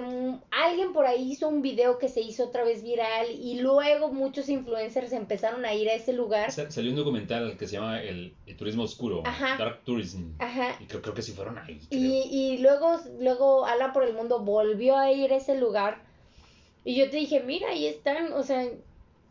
alguien 0.51 0.93
por 0.93 1.05
ahí 1.05 1.29
hizo 1.31 1.49
un 1.49 1.61
video 1.61 1.97
que 1.97 2.07
se 2.07 2.21
hizo 2.21 2.45
otra 2.45 2.63
vez 2.63 2.81
viral, 2.81 3.27
y 3.29 3.59
luego 3.59 4.13
muchos 4.13 4.47
influencers 4.47 5.11
empezaron 5.11 5.65
a 5.65 5.73
ir 5.73 5.89
a 5.89 5.93
ese 5.95 6.13
lugar. 6.13 6.49
Sa- 6.51 6.71
Salió 6.71 6.91
un 6.91 6.95
documental 6.97 7.57
que 7.57 7.67
se 7.67 7.73
llama 7.73 8.01
El, 8.01 8.33
el 8.45 8.55
Turismo 8.55 8.83
Oscuro, 8.83 9.23
Ajá. 9.25 9.57
Dark 9.57 9.81
Tourism. 9.83 10.31
Ajá, 10.39 10.77
Y 10.81 10.85
creo, 10.85 11.01
creo 11.01 11.13
que 11.13 11.21
sí 11.23 11.33
fueron 11.33 11.57
ahí. 11.57 11.81
Y, 11.89 12.21
y 12.31 12.57
luego, 12.59 12.97
luego 13.19 13.65
Alan 13.65 13.91
por 13.91 14.03
el 14.03 14.13
mundo 14.13 14.39
volvió 14.39 14.95
a 14.97 15.11
ir 15.11 15.33
a 15.33 15.37
ese 15.37 15.57
lugar. 15.57 16.01
Y 16.85 16.95
yo 16.95 17.09
te 17.09 17.17
dije, 17.17 17.41
mira, 17.41 17.69
ahí 17.71 17.87
están, 17.87 18.31
o 18.31 18.43
sea, 18.43 18.65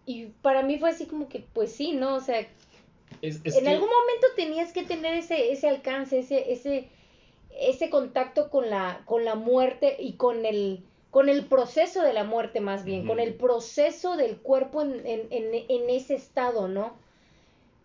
y 0.04 0.26
para 0.42 0.62
mí 0.62 0.78
fue 0.78 0.90
así 0.90 1.06
como 1.06 1.28
que, 1.30 1.38
pues 1.54 1.72
sí, 1.72 1.92
¿no? 1.92 2.16
O 2.16 2.20
sea, 2.20 2.40
Es- 3.22 3.40
es 3.44 3.56
en 3.56 3.64
que- 3.64 3.70
algún 3.70 3.88
momento 3.88 4.26
tenías 4.36 4.72
que 4.74 4.82
tener 4.82 5.14
ese, 5.14 5.52
ese 5.52 5.68
alcance, 5.68 6.18
ese, 6.18 6.52
ese, 6.52 6.88
ese 7.58 7.90
contacto 7.90 8.50
con 8.50 8.70
la, 8.70 9.02
con 9.04 9.24
la 9.24 9.34
muerte 9.34 9.96
y 9.98 10.14
con 10.14 10.44
el, 10.46 10.84
con 11.10 11.28
el 11.28 11.44
proceso 11.44 12.02
de 12.02 12.12
la 12.12 12.24
muerte 12.24 12.60
más 12.60 12.84
bien, 12.84 13.06
con 13.06 13.20
el 13.20 13.34
proceso 13.34 14.16
del 14.16 14.38
cuerpo 14.38 14.82
en, 14.82 15.06
en, 15.06 15.28
en, 15.30 15.64
en 15.68 15.90
ese 15.90 16.14
estado, 16.14 16.68
¿no? 16.68 16.96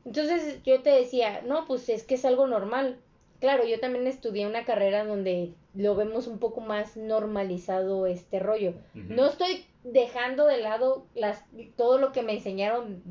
Entonces 0.05 0.63
yo 0.63 0.82
te 0.82 0.89
decía, 0.89 1.41
no, 1.45 1.65
pues 1.67 1.89
es 1.89 2.03
que 2.03 2.15
es 2.15 2.26
algo 2.26 2.47
normal. 2.47 2.97
Claro, 3.39 3.63
yo 3.63 3.80
también 3.80 4.07
estudié 4.07 4.47
una 4.47 4.65
carrera 4.65 5.05
donde 5.05 5.53
lo 5.76 5.95
vemos 5.95 6.28
un 6.28 6.39
poco 6.39 6.61
más 6.61 6.97
normalizado 6.97 8.05
este 8.07 8.39
rollo. 8.39 8.74
No 8.93 9.28
estoy 9.28 9.65
dejando 9.84 10.45
de 10.45 10.57
lado 10.57 11.05
las, 11.15 11.45
todo 11.78 11.99
lo 11.99 12.11
que 12.11 12.22
me 12.22 12.34
enseñaron 12.34 13.01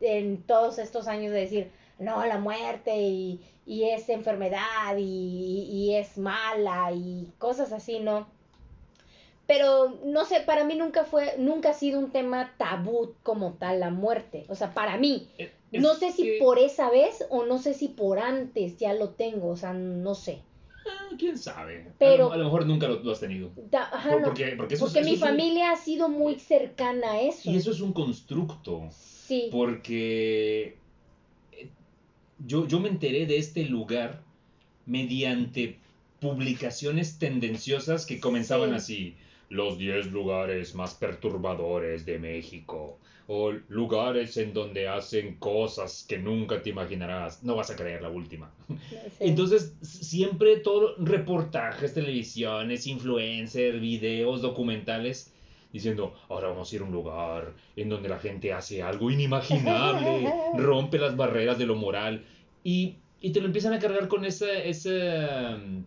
en 0.00 0.42
todos 0.42 0.78
estos 0.78 1.06
años 1.08 1.32
de 1.32 1.40
decir, 1.40 1.70
no, 1.98 2.26
la 2.26 2.38
muerte 2.38 2.96
y, 2.96 3.40
y 3.66 3.84
es 3.84 4.08
enfermedad 4.08 4.96
y, 4.98 5.02
y 5.70 5.94
es 5.94 6.18
mala 6.18 6.92
y 6.92 7.28
cosas 7.38 7.72
así, 7.72 7.98
¿no? 8.00 8.26
Pero 9.46 9.98
no 10.06 10.24
sé, 10.24 10.40
para 10.40 10.64
mí 10.64 10.74
nunca 10.74 11.04
fue, 11.04 11.34
nunca 11.38 11.70
ha 11.70 11.74
sido 11.74 11.98
un 11.98 12.10
tema 12.10 12.54
tabú 12.56 13.14
como 13.22 13.52
tal 13.54 13.80
la 13.80 13.90
muerte. 13.90 14.46
O 14.48 14.54
sea, 14.54 14.72
para 14.72 14.96
mí, 14.96 15.28
Es- 15.36 15.50
no 15.72 15.94
sé 15.94 16.12
si 16.12 16.22
que- 16.22 16.38
por 16.40 16.58
esa 16.58 16.88
vez 16.90 17.26
o 17.28 17.44
no 17.44 17.58
sé 17.58 17.74
si 17.74 17.88
por 17.88 18.18
antes 18.18 18.78
ya 18.78 18.94
lo 18.94 19.10
tengo, 19.10 19.48
o 19.48 19.56
sea, 19.56 19.74
no 19.74 20.14
sé. 20.14 20.40
Ah, 20.86 21.08
¿Quién 21.18 21.36
sabe? 21.36 21.92
Pero- 21.98 22.26
a, 22.26 22.28
lo, 22.28 22.32
a 22.32 22.36
lo 22.38 22.44
mejor 22.44 22.66
nunca 22.66 22.88
lo, 22.88 23.00
lo 23.02 23.12
has 23.12 23.20
tenido. 23.20 23.50
Da- 23.70 23.88
ajá, 23.92 24.10
Por- 24.12 24.20
no, 24.20 24.26
porque, 24.28 24.54
porque 24.56 24.74
eso 24.74 24.86
es- 24.86 24.92
porque 24.92 25.00
eso 25.00 25.08
mi 25.10 25.14
un- 25.16 25.20
familia 25.20 25.70
ha 25.72 25.76
sido 25.76 26.08
muy 26.08 26.38
cercana 26.38 27.12
a 27.12 27.20
eso. 27.22 27.50
y 27.50 27.56
eso 27.56 27.70
es 27.70 27.80
un 27.80 27.92
constructo. 27.92 28.88
Sí. 28.90 29.48
Porque 29.52 30.62
eh, 30.68 30.78
yo, 32.46 32.66
yo 32.66 32.80
me 32.80 32.88
enteré 32.88 33.26
de 33.26 33.38
este 33.38 33.64
lugar 33.64 34.22
mediante 34.86 35.78
publicaciones 36.20 37.18
tendenciosas 37.18 38.06
que 38.06 38.20
comenzaban 38.20 38.70
Sí. 38.70 38.76
así. 38.76 39.14
Los 39.50 39.78
10 39.78 40.10
lugares 40.12 40.74
más 40.74 40.94
perturbadores 40.94 42.06
de 42.06 42.18
México. 42.18 42.98
O 43.26 43.52
lugares 43.68 44.36
en 44.36 44.52
donde 44.52 44.88
hacen 44.88 45.36
cosas 45.36 46.04
que 46.08 46.18
nunca 46.18 46.60
te 46.62 46.70
imaginarás. 46.70 47.42
No 47.42 47.56
vas 47.56 47.70
a 47.70 47.76
creer 47.76 48.02
la 48.02 48.10
última. 48.10 48.50
Sí. 48.68 48.96
Entonces, 49.20 49.74
siempre 49.82 50.56
todo, 50.58 50.94
reportajes, 50.98 51.94
televisiones, 51.94 52.86
influencers, 52.86 53.80
videos, 53.80 54.42
documentales, 54.42 55.32
diciendo, 55.72 56.14
ahora 56.28 56.48
vamos 56.48 56.70
a 56.72 56.76
ir 56.76 56.82
a 56.82 56.84
un 56.84 56.92
lugar 56.92 57.52
en 57.76 57.88
donde 57.88 58.08
la 58.08 58.18
gente 58.18 58.52
hace 58.52 58.82
algo 58.82 59.10
inimaginable, 59.10 60.30
rompe 60.58 60.98
las 60.98 61.16
barreras 61.16 61.58
de 61.58 61.66
lo 61.66 61.76
moral, 61.76 62.24
y, 62.64 62.96
y 63.20 63.30
te 63.30 63.40
lo 63.40 63.46
empiezan 63.46 63.72
a 63.74 63.78
cargar 63.78 64.08
con 64.08 64.24
ese, 64.24 64.68
ese, 64.68 65.18
um, 65.54 65.84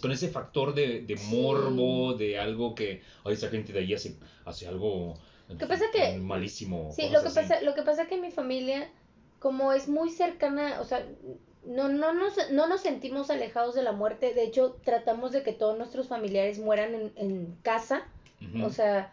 con 0.00 0.12
ese 0.12 0.28
factor 0.28 0.74
de, 0.74 1.00
de 1.00 1.16
Sí. 1.16 1.34
morbo, 1.34 2.14
de 2.14 2.38
algo 2.38 2.74
que, 2.76 3.02
ay, 3.24 3.34
esa 3.34 3.48
gente 3.48 3.72
de 3.72 3.80
ahí 3.80 3.94
hace, 3.94 4.16
hace 4.44 4.68
algo 4.68 5.14
que 5.58 5.66
pasa 5.66 5.86
que- 5.92 6.18
malísimo. 6.18 6.92
Sí, 6.94 7.08
lo 7.10 7.22
que 7.22 7.28
así. 7.28 7.36
pasa, 7.40 7.60
lo 7.62 7.74
que 7.74 7.82
pasa 7.82 8.06
que 8.06 8.16
mi 8.18 8.30
familia, 8.30 8.88
como 9.40 9.72
es 9.72 9.88
muy 9.88 10.10
cercana, 10.10 10.80
o 10.80 10.84
sea, 10.84 11.04
no, 11.64 11.88
no, 11.88 12.12
nos, 12.14 12.34
no 12.52 12.68
nos 12.68 12.80
sentimos 12.82 13.30
alejados 13.30 13.74
de 13.74 13.82
la 13.82 13.92
muerte. 13.92 14.34
De 14.34 14.44
hecho, 14.44 14.76
tratamos 14.84 15.32
de 15.32 15.42
que 15.42 15.52
todos 15.52 15.76
nuestros 15.78 16.06
familiares 16.08 16.58
mueran 16.58 16.94
en, 16.94 17.12
en 17.16 17.56
casa. 17.62 18.06
O 18.62 18.70
sea, 18.70 19.12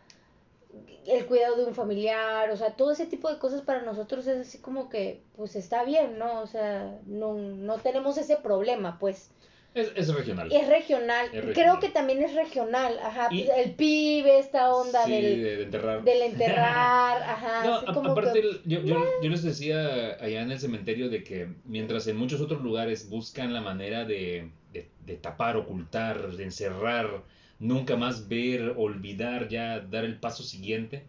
el 1.05 1.25
cuidado 1.25 1.55
de 1.57 1.65
un 1.65 1.75
familiar, 1.75 2.49
o 2.49 2.57
sea, 2.57 2.71
todo 2.75 2.91
ese 2.91 3.05
tipo 3.05 3.31
de 3.31 3.37
cosas 3.37 3.61
para 3.61 3.81
nosotros 3.81 4.25
es 4.27 4.47
así 4.47 4.57
como 4.59 4.89
que, 4.89 5.21
pues 5.35 5.55
está 5.55 5.83
bien, 5.83 6.17
¿no? 6.17 6.41
O 6.41 6.47
sea, 6.47 6.97
no, 7.05 7.33
no 7.35 7.77
tenemos 7.77 8.17
ese 8.17 8.37
problema, 8.37 8.97
pues. 8.99 9.29
es, 9.75 9.91
es 9.95 10.13
regional. 10.13 10.51
Es 10.51 10.67
regional. 10.67 11.27
Es 11.33 11.45
Creo 11.53 11.79
que 11.79 11.89
también 11.89 12.21
es 12.23 12.33
regional, 12.35 12.97
ajá. 13.03 13.27
Y- 13.31 13.43
pues, 13.43 13.57
el 13.57 13.71
pibe, 13.75 14.39
esta 14.39 14.73
onda 14.73 15.03
Sí, 15.05 15.11
del, 15.11 15.43
de, 15.43 15.57
de 15.57 15.63
enterrar. 15.63 16.03
del 16.03 16.21
enterrar, 16.21 17.21
ajá. 17.27 17.65
No, 17.65 17.75
así 17.75 17.85
a- 17.89 17.93
como 17.93 18.11
aparte, 18.11 18.41
que- 18.41 18.61
yo, 18.65 18.81
yo, 18.81 18.95
yo 19.21 19.29
les 19.29 19.43
decía 19.43 20.13
allá 20.21 20.41
en 20.41 20.51
el 20.51 20.59
cementerio 20.59 21.09
de 21.09 21.23
que 21.23 21.49
mientras 21.65 22.07
en 22.07 22.17
muchos 22.17 22.39
otros 22.41 22.61
lugares 22.61 23.09
buscan 23.09 23.53
la 23.53 23.61
manera 23.61 24.05
de, 24.05 24.49
de, 24.71 24.87
de 25.05 25.15
tapar, 25.17 25.57
ocultar, 25.57 26.31
de 26.31 26.43
encerrar, 26.45 27.23
nunca 27.59 27.95
más 27.95 28.27
ver, 28.27 28.73
olvidar, 28.77 29.47
ya 29.49 29.79
dar 29.79 30.05
el 30.05 30.19
paso 30.19 30.43
siguiente, 30.43 31.03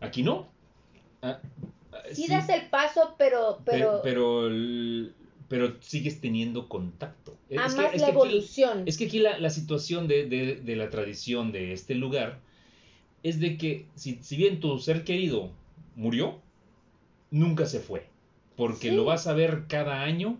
aquí 0.00 0.22
no. 0.22 0.48
Ah, 1.22 1.40
ah, 1.92 1.98
sí, 2.12 2.24
sí, 2.24 2.28
das 2.28 2.48
el 2.48 2.68
paso, 2.68 3.14
pero, 3.18 3.58
pe- 3.64 3.72
pero, 3.72 4.00
pero, 4.02 4.46
el- 4.48 5.14
pero 5.48 5.74
sigues 5.80 6.20
teniendo 6.20 6.68
contacto. 6.68 7.36
Es 7.48 7.58
que- 7.58 7.58
amas 7.58 7.74
es 7.74 7.78
la 7.78 7.90
que 7.90 7.96
aquí- 8.04 8.10
evolución. 8.12 8.82
es 8.86 8.96
que 8.98 9.06
aquí 9.06 9.18
la, 9.20 9.38
la 9.38 9.50
situación 9.50 10.08
de, 10.08 10.26
de- 10.28 10.56
de 10.56 10.76
la 10.76 10.90
tradición 10.90 11.52
de 11.52 11.72
este 11.72 11.94
lugar 11.94 12.40
es 13.22 13.40
de 13.40 13.56
que 13.56 13.86
si, 13.94 14.18
si 14.22 14.36
bien 14.36 14.60
tu 14.60 14.78
ser 14.78 15.04
querido 15.04 15.50
murió, 15.96 16.40
nunca 17.30 17.66
se 17.66 17.80
fue. 17.80 18.06
Porque 18.56 18.90
Sí. 18.90 18.94
lo 18.96 19.04
vas 19.04 19.26
a 19.26 19.32
ver 19.34 19.64
cada 19.68 20.02
año. 20.02 20.38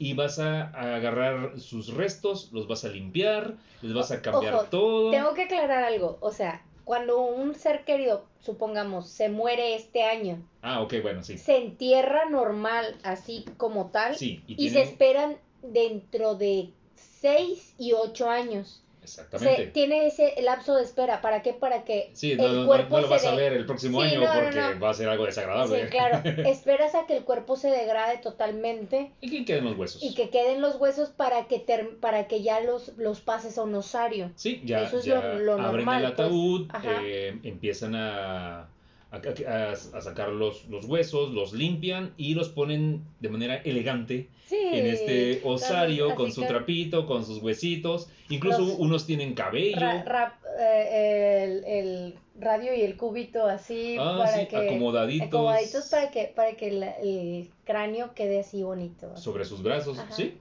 Y 0.00 0.14
vas 0.14 0.38
a, 0.38 0.70
agarrar 0.70 1.60
sus 1.60 1.92
restos, 1.94 2.50
los 2.52 2.66
vas 2.66 2.84
a 2.84 2.88
limpiar, 2.88 3.58
les 3.82 3.92
vas 3.92 4.10
a 4.10 4.22
cambiar 4.22 4.54
Ojo, 4.54 4.64
todo. 4.64 5.10
Tengo 5.10 5.34
que 5.34 5.42
aclarar 5.42 5.84
algo, 5.84 6.16
o 6.22 6.32
sea, 6.32 6.64
cuando 6.84 7.20
un 7.20 7.54
ser 7.54 7.84
querido, 7.84 8.24
supongamos, 8.40 9.10
se 9.10 9.28
muere 9.28 9.74
este 9.76 10.02
año, 10.02 10.42
Ah, 10.62 10.80
ok, 10.80 10.94
bueno, 11.02 11.22
sí. 11.22 11.36
se 11.36 11.58
entierra 11.58 12.24
normal, 12.30 12.96
así 13.02 13.44
como 13.58 13.90
tal, 13.90 14.16
Sí, 14.16 14.42
y, 14.46 14.54
y 14.54 14.56
tienen- 14.56 14.72
se 14.72 14.90
esperan 14.90 15.36
dentro 15.62 16.34
de 16.34 16.70
6 16.94 17.74
y 17.78 17.92
8 17.92 18.30
años. 18.30 18.82
Se, 19.00 19.22
Exactamente. 19.22 19.66
tiene 19.68 20.06
ese 20.06 20.34
lapso 20.42 20.76
de 20.76 20.84
espera. 20.84 21.20
¿Para 21.22 21.42
qué? 21.42 21.52
Para 21.54 21.84
que 21.84 22.10
Sí, 22.12 22.32
el 22.32 22.38
no, 22.38 22.48
no- 22.48 22.54
no- 22.62 22.66
cuerpo 22.66 22.96
no 22.96 23.02
lo 23.02 23.08
vas 23.08 23.24
a 23.24 23.34
ver 23.34 23.52
el 23.54 23.64
próximo 23.66 24.02
Sí, 24.02 24.08
año 24.08 24.20
porque 24.20 24.78
va 24.78 24.90
a 24.90 24.94
ser 24.94 25.08
algo 25.08 25.24
desagradable. 25.26 25.84
Sí, 25.84 25.90
claro. 25.90 26.20
Esperas 26.48 26.94
a 26.94 27.06
que 27.06 27.16
el 27.16 27.24
cuerpo 27.24 27.56
se 27.56 27.68
degrade 27.70 28.18
totalmente 28.18 29.12
¿Y 29.20 29.30
quién 29.30 29.44
quedan 29.44 29.64
los 29.64 29.76
huesos? 29.78 30.02
y 30.02 30.14
que 30.14 30.28
queden 30.30 30.60
los 30.60 30.76
huesos 30.76 31.08
para 31.10 31.46
que 31.48 31.58
ter- 31.58 31.96
para 32.00 32.26
que 32.28 32.42
ya 32.42 32.60
los, 32.60 32.92
los 32.98 33.20
pases 33.20 33.56
a 33.58 33.62
un 33.62 33.74
osario. 33.74 34.30
Sí, 34.36 34.60
ya, 34.64 34.82
Eso 34.82 34.98
es 34.98 35.04
ya 35.06 35.14
lo- 35.20 35.38
lo 35.38 35.52
abren 35.54 35.76
normal, 35.76 36.00
el 36.04 36.06
ataúd, 36.12 36.68
pues. 36.70 36.84
Ajá. 36.84 37.00
eh, 37.04 37.38
empiezan 37.42 37.94
a, 37.94 38.68
a, 39.12 40.00
sacar 40.00 40.28
los, 40.30 40.66
los 40.68 40.84
huesos, 40.84 41.32
los 41.32 41.52
limpian 41.52 42.12
y 42.16 42.34
los 42.34 42.48
ponen 42.48 43.02
de 43.20 43.28
manera 43.28 43.56
elegante 43.56 44.28
Sí. 44.46 44.56
en 44.72 44.86
este 44.86 45.40
osario 45.44 46.14
con 46.16 46.32
su 46.32 46.42
trapito, 46.42 47.06
con 47.06 47.24
sus 47.24 47.40
huesitos. 47.40 48.08
Incluso 48.30 48.64
unos 48.78 49.06
tienen 49.06 49.34
cabello. 49.34 49.76
ra- 49.78 50.38
eh, 50.58 51.44
el, 51.44 51.64
el 51.64 52.14
radio 52.40 52.74
y 52.74 52.80
el 52.82 52.96
cubito 52.96 53.46
así 53.46 53.96
Ah, 53.98 54.16
para 54.18 54.40
sí, 54.40 54.46
que 54.48 54.56
acomodaditos. 54.56 55.28
acomodaditos 55.28 55.84
para 55.86 56.10
que 56.10 56.32
para 56.34 56.52
que 56.56 56.72
la- 56.72 56.92
el 57.00 57.48
cráneo 57.64 58.12
quede 58.14 58.40
así 58.40 58.62
bonito. 58.64 59.16
sobre 59.16 59.44
sus 59.44 59.62
brazos, 59.62 59.98
Ajá. 60.00 60.12
¿sí? 60.12 60.34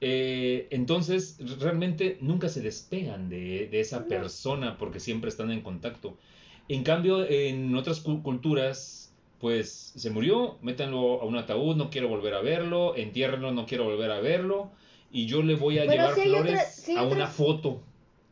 Eh, 0.00 0.66
entonces, 0.70 1.38
realmente 1.60 2.18
nunca 2.20 2.48
se 2.48 2.60
despegan 2.60 3.28
de, 3.28 3.68
de 3.68 3.80
esa 3.80 4.00
No. 4.00 4.06
persona 4.08 4.76
porque 4.78 4.98
siempre 5.00 5.30
están 5.30 5.50
en 5.52 5.60
contacto. 5.62 6.16
En 6.68 6.82
cambio, 6.82 7.28
en 7.28 7.74
otras 7.74 8.00
cu- 8.00 8.22
culturas, 8.22 9.12
pues 9.40 9.92
se 9.96 10.10
murió, 10.10 10.58
métanlo 10.62 11.20
a 11.20 11.24
un 11.24 11.36
ataúd, 11.36 11.76
no 11.76 11.90
quiero 11.90 12.08
volver 12.08 12.34
a 12.34 12.40
verlo, 12.40 12.96
entiérrenlo, 12.96 13.52
no 13.52 13.66
quiero 13.66 13.84
volver 13.84 14.10
a 14.10 14.20
verlo, 14.20 14.70
y 15.10 15.26
yo 15.26 15.42
le 15.42 15.54
voy 15.56 15.78
a 15.78 15.84
llevar 15.84 16.14
flores 16.14 16.86
otra- 16.88 17.00
a 17.00 17.04
una 17.04 17.26
foto. 17.26 17.82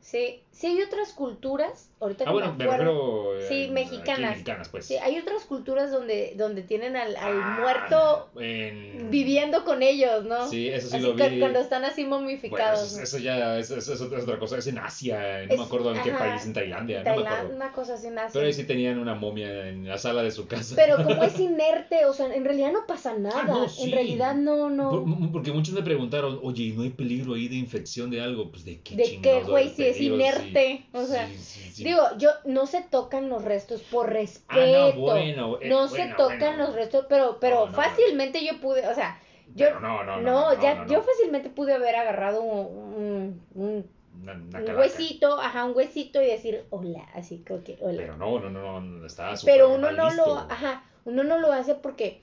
Sí, 0.01 0.42
sí 0.53 0.67
hay 0.69 0.83
otras 0.83 1.13
culturas, 1.15 1.91
ahorita 1.99 2.25
Ah, 2.25 2.27
que 2.29 2.33
bueno, 2.33 2.53
me 2.53 2.59
me 2.59 2.65
acuerdo. 2.65 3.33
refiero 3.35 3.39
eh, 3.39 3.67
Sí, 3.67 3.71
mexicanas. 3.73 4.31
mexicanas, 4.31 4.69
pues. 4.69 4.87
Sí, 4.87 4.97
hay 4.97 5.19
otras 5.19 5.45
culturas 5.45 5.91
donde 5.91 6.35
donde 6.37 6.63
tienen 6.63 6.95
al, 6.95 7.17
al 7.17 7.41
Ah, 7.43 7.59
muerto 7.61 8.31
en- 8.41 9.11
viviendo 9.11 9.65
con 9.65 9.83
ellos, 9.83 10.25
¿no? 10.25 10.47
Sí, 10.49 10.69
eso 10.69 10.89
sí 10.89 10.97
Así 10.97 11.05
lo 11.07 11.15
vi. 11.15 11.39
cuando 11.41 11.59
están 11.59 11.85
así 11.85 12.03
Bueno, 12.05 12.21
momificados. 12.21 12.93
eso, 12.93 13.03
eso 13.03 13.19
ya 13.19 13.59
es, 13.59 13.71
es- 13.71 13.89
es 13.89 14.01
otra 14.01 14.39
cosa. 14.39 14.59
Es 14.59 14.67
en 14.67 14.79
Asia, 14.79 15.45
no 15.47 15.53
Es- 15.55 15.59
me 15.59 15.65
acuerdo 15.65 15.95
en 15.95 16.03
qué 16.03 16.11
ajá, 16.11 16.19
país, 16.31 16.45
en 16.47 16.53
Tailandia, 16.53 16.99
no 16.99 17.05
me 17.05 17.05
Tailandia, 17.11 17.33
acuerdo. 17.39 17.57
una 17.57 17.73
cosa 17.73 17.95
así 17.95 18.11
nace. 18.11 18.31
Pero 18.35 18.47
ahí 18.47 18.53
sí 18.53 18.65
tenían 18.65 18.99
una 18.99 19.15
momia 19.15 19.69
en 19.69 19.89
la 19.89 19.99
sala 19.99 20.23
de 20.23 20.31
su 20.31 20.47
casa. 20.47 20.75
Pero 20.77 20.97
como 20.97 21.23
es 21.25 21.41
inerte, 21.41 22.05
o 22.05 22.13
sea, 22.13 22.33
en 22.35 22.45
realidad 22.45 22.73
no 22.73 22.87
pasa 22.87 23.15
nada. 23.15 23.41
Ah, 23.43 23.45
no, 23.47 23.69
sí. 23.69 23.85
En 23.85 23.93
realidad 23.93 24.35
no, 24.35 24.71
no. 24.71 24.91
Por- 24.91 25.33
porque 25.33 25.51
muchos 25.53 25.75
me 25.75 25.83
preguntaron, 25.83 26.39
oye, 26.43 26.65
¿y 26.65 26.73
no 26.73 26.83
hay 26.83 26.91
peligro 26.91 27.35
ahí 27.35 27.49
de 27.49 27.57
infección 27.57 28.11
de 28.11 28.21
algo? 28.21 28.51
Pues 28.51 28.65
de 28.65 28.81
qué 28.83 28.97
¿De 28.97 29.19
qué, 29.23 29.41
güey? 29.43 29.69
Si 29.71 29.85
es 29.85 29.97
peligro? 29.97 30.17
Inerte. 30.43 30.77
Sí, 30.79 30.85
O 30.93 31.05
sea, 31.05 31.27
sí, 31.29 31.71
sí. 31.73 31.85
Digo, 31.85 32.03
yo 32.19 32.31
no 32.45 32.67
se 32.67 32.83
tocan 32.83 33.29
los 33.29 33.45
restos 33.45 33.81
por 33.83 34.11
respeto. 34.13 34.49
Ah, 34.49 34.93
no, 34.95 35.01
bueno, 35.01 35.59
eh, 35.61 35.69
no 35.69 35.89
se 35.89 36.01
bueno, 36.01 36.17
tocan 36.17 36.39
bueno. 36.39 36.65
los 36.67 36.75
restos, 36.75 37.07
pero, 37.09 37.39
pero 37.41 37.61
No, 37.61 37.67
no, 37.67 37.77
fácilmente 37.77 38.45
yo 38.45 38.61
pude, 38.61 38.87
o 38.89 38.95
sea, 38.95 39.19
yo 39.55 39.67
Pero 39.67 39.81
no, 39.81 40.05
no, 40.05 40.17
no. 40.19 40.23
no, 40.23 40.61
ya, 40.61 40.75
no, 40.75 40.85
no. 40.85 40.91
yo 40.91 41.03
fácilmente 41.03 41.51
pude 41.51 41.75
haber 41.75 41.97
agarrado 41.97 42.43
un, 42.43 43.41
un, 43.55 43.63
un- 43.63 43.91
un 44.55 44.77
huesito, 44.79 45.41
ajá, 45.41 45.65
un 45.65 45.77
huesito 45.77 46.21
y 46.23 46.27
decir 46.27 46.65
hola, 46.71 47.07
así 47.15 47.43
creo 47.45 47.65
que 47.65 47.79
hola. 47.81 47.97
Pero 47.97 48.17
no, 48.17 48.39
no, 48.39 48.51
no, 48.51 48.81
no, 48.81 49.07
está 49.07 49.37
Pero, 49.45 49.69
súper 49.69 49.79
uno 49.79 49.91
no 49.93 50.05
visto. 50.05 50.27
lo, 50.27 50.37
ajá, 50.39 50.85
uno 51.05 51.25
no 51.25 51.39
lo 51.39 51.53
hace 51.53 51.75
porque 51.75 52.23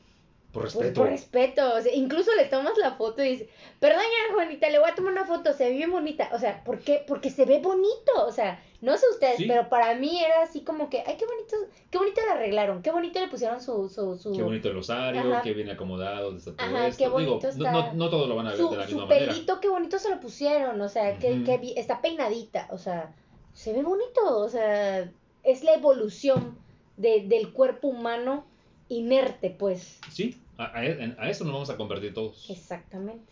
Por 0.52 0.64
Pues 0.64 0.74
respeto. 0.74 1.02
por 1.02 1.10
respeto, 1.12 1.76
o 1.76 1.80
sea, 1.82 1.93
incluso 1.93 2.34
le 2.36 2.45
tomas 2.45 2.76
la 2.80 2.93
foto 2.95 3.24
y 3.24 3.30
dices, 3.30 3.47
perdón 3.80 4.02
ya 4.02 4.34
Juanita, 4.34 4.68
le 4.72 4.80
voy 4.80 4.89
a 4.89 4.95
tomar 4.95 5.12
una 5.14 5.26
foto, 5.26 5.54
se 5.54 5.66
ve 5.70 5.76
bien 5.76 5.91
bonita, 5.91 6.28
o 6.34 6.39
sea, 6.39 6.64
¿por 6.64 6.80
qué? 6.80 7.04
Porque 7.08 7.30
se 7.30 7.45
ve 7.45 7.60
bonito, 7.60 8.12
o 8.26 8.32
sea, 8.32 8.60
no 8.82 8.97
sé 8.97 9.06
ustedes, 9.12 9.38
Sí. 9.38 9.45
pero 9.47 9.70
para 9.70 9.93
mí 9.93 10.20
era 10.24 10.41
así 10.41 10.62
como 10.62 10.89
que, 10.89 11.04
ay, 11.06 11.18
qué 11.20 11.26
bonito, 11.28 11.56
qué 11.91 11.97
bonito 12.00 12.20
la 12.28 12.34
arreglaron, 12.34 12.82
qué 12.82 12.89
bonito 12.89 13.20
le 13.20 13.28
pusieron 13.28 13.62
su, 13.62 13.89
su, 13.89 14.18
su, 14.18 14.34
Qué 14.34 14.41
bonito 14.41 14.70
el 14.70 14.78
osario, 14.78 15.22
Ajá. 15.22 15.43
qué 15.43 15.54
bien 15.54 15.70
acomodado, 15.70 16.36
está 16.36 16.56
todo 16.56 16.66
Ajá, 16.66 16.88
esto. 16.88 16.97
qué 17.04 17.10
bonito 17.10 17.47
está. 17.47 17.72
no, 17.72 17.93
no 17.93 18.10
todos 18.10 18.28
lo 18.28 18.36
van 18.36 18.47
a 18.47 18.50
ver 18.50 18.58
su, 18.60 18.70
de 18.72 18.78
la 18.78 18.88
su 18.88 18.95
misma 18.95 19.06
manera. 19.08 19.32
pelito, 19.32 19.60
qué 19.60 19.70
bonito 19.70 20.00
se 20.00 20.10
lo 20.10 20.20
pusieron, 20.20 20.82
o 20.82 20.89
sea, 20.89 21.20
que, 21.20 21.43
que 21.43 21.58
bi- 21.60 21.74
está 21.78 22.02
peinadita, 22.02 22.68
o 22.72 22.80
sea, 22.80 23.14
se 23.54 23.72
ve 23.72 23.84
bonito, 23.84 24.22
o 24.39 24.50
sea, 24.50 25.12
es 25.43 25.64
la 25.64 25.76
evolución 25.76 26.58
de, 26.97 27.22
del 27.28 27.54
cuerpo 27.54 27.89
humano 27.89 28.45
inerte, 28.89 29.49
pues, 29.49 29.99
Sí, 30.11 30.35
a, 30.57 30.65
a- 30.65 30.79
a 30.79 31.29
eso 31.29 31.43
nos 31.45 31.53
vamos 31.53 31.69
a 31.69 31.77
convertir 31.77 32.13
todos. 32.13 32.49
exactamente. 32.49 33.31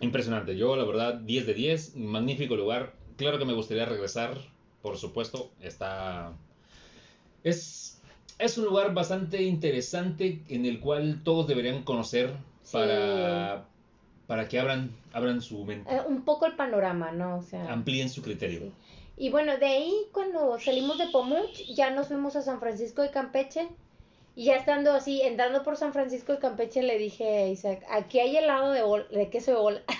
Impresionante. 0.00 0.56
Yo, 0.56 0.76
la 0.76 0.84
verdad, 0.84 1.14
10 1.14 1.46
de 1.46 1.54
10. 1.54 1.96
Magnífico 1.96 2.56
lugar. 2.56 2.94
Claro 3.16 3.38
que 3.38 3.44
me 3.44 3.52
gustaría 3.52 3.84
regresar. 3.84 4.38
Por 4.82 4.96
supuesto. 4.96 5.50
Está. 5.60 6.32
Es, 7.44 8.00
es 8.38 8.56
un 8.58 8.64
lugar 8.66 8.94
bastante 8.94 9.42
interesante 9.42 10.40
en 10.48 10.64
el 10.66 10.80
cual 10.80 11.20
todos 11.22 11.46
deberían 11.46 11.82
conocer 11.82 12.32
Sí. 12.62 12.72
para, 12.72 13.66
para 14.26 14.48
que 14.48 14.58
abran, 14.58 14.90
abran 15.12 15.40
su 15.42 15.64
mente. 15.64 15.94
Eh, 15.94 16.00
un 16.06 16.22
poco 16.24 16.46
el 16.46 16.54
panorama, 16.56 17.10
¿no? 17.12 17.36
O 17.38 17.42
sea, 17.42 17.70
Amplíen 17.72 18.08
su 18.08 18.22
criterio. 18.22 18.60
sí. 18.60 18.72
Y 19.16 19.28
bueno, 19.30 19.58
de 19.58 19.66
ahí 19.66 19.92
cuando 20.12 20.58
salimos 20.58 20.96
de 20.96 21.08
Pomuch, 21.08 21.58
ya 21.74 21.90
nos 21.90 22.08
fuimos 22.08 22.36
a 22.36 22.42
San 22.42 22.58
Francisco 22.58 23.02
de 23.02 23.10
Campeche. 23.10 23.68
Y 24.36 24.46
ya 24.46 24.56
estando 24.56 24.92
así, 24.92 25.20
entrando 25.22 25.62
por 25.62 25.76
San 25.76 25.92
Francisco 25.92 26.32
de 26.32 26.38
Campeche, 26.38 26.82
le 26.82 26.96
dije 26.98 27.24
a 27.24 27.46
Isaac, 27.48 27.82
aquí 27.90 28.20
hay 28.20 28.36
helado 28.36 28.72
de, 28.72 28.82
bol- 28.82 29.08
de 29.10 29.28
queso 29.28 29.50
de 29.52 29.56
bola. 29.58 29.82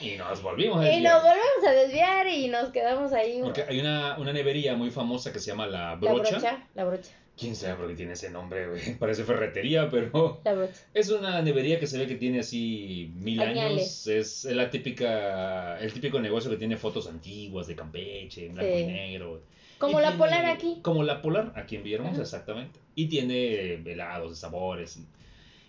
Y 0.00 0.16
nos 0.16 0.42
volvimos 0.42 0.78
a 0.80 0.88
Y 0.88 0.94
desviar. 0.94 1.12
nos 1.14 1.22
volvemos 1.22 1.64
a 1.64 1.70
desviar 1.70 2.26
y 2.26 2.48
nos 2.48 2.70
quedamos 2.70 3.12
ahí. 3.12 3.38
Porque 3.40 3.62
hay 3.62 3.78
una, 3.78 4.18
una 4.18 4.32
nevería 4.32 4.74
muy 4.74 4.90
famosa 4.90 5.32
que 5.32 5.38
se 5.38 5.46
llama 5.52 5.66
La 5.68 5.90
La 5.90 5.94
Brocha. 5.94 6.30
brocha, 6.38 6.66
la 6.74 6.84
brocha, 6.84 7.10
¿Quién 7.38 7.54
sabe 7.54 7.74
por 7.76 7.88
qué 7.88 7.94
tiene 7.94 8.14
ese 8.14 8.28
nombre, 8.30 8.66
güey? 8.68 8.80
Parece 8.98 9.22
ferretería, 9.22 9.88
pero... 9.88 10.40
la 10.44 10.54
brocha. 10.54 10.80
Es 10.92 11.08
una 11.10 11.40
nevería 11.42 11.78
que 11.78 11.86
se 11.86 11.98
ve 11.98 12.08
que 12.08 12.16
tiene 12.16 12.40
así 12.40 13.12
mil 13.14 13.40
Añales. 13.40 14.06
años. 14.06 14.06
Es 14.08 14.44
la 14.46 14.70
típica, 14.70 15.78
el 15.78 15.92
típico 15.92 16.18
negocio 16.18 16.50
que 16.50 16.56
tiene 16.56 16.76
fotos 16.76 17.06
antiguas 17.08 17.68
de 17.68 17.76
Campeche, 17.76 18.46
en 18.46 18.54
blanco 18.54 18.72
Sí. 18.74 18.80
y 18.82 18.86
negro. 18.86 19.40
Como 19.82 19.98
Y 19.98 20.02
la 20.02 20.08
tiene- 20.10 20.18
polar 20.24 20.46
aquí. 20.46 20.78
Como 20.82 21.02
la 21.02 21.20
polar 21.22 21.52
aquí 21.56 21.74
en 21.76 21.82
Villahermosa, 21.82 22.12
Ajá. 22.14 22.22
exactamente. 22.22 22.78
Y 22.94 23.06
tiene 23.06 23.74
helados 23.84 24.30
de 24.30 24.36
sabores. 24.36 24.96
Y, 24.96 25.06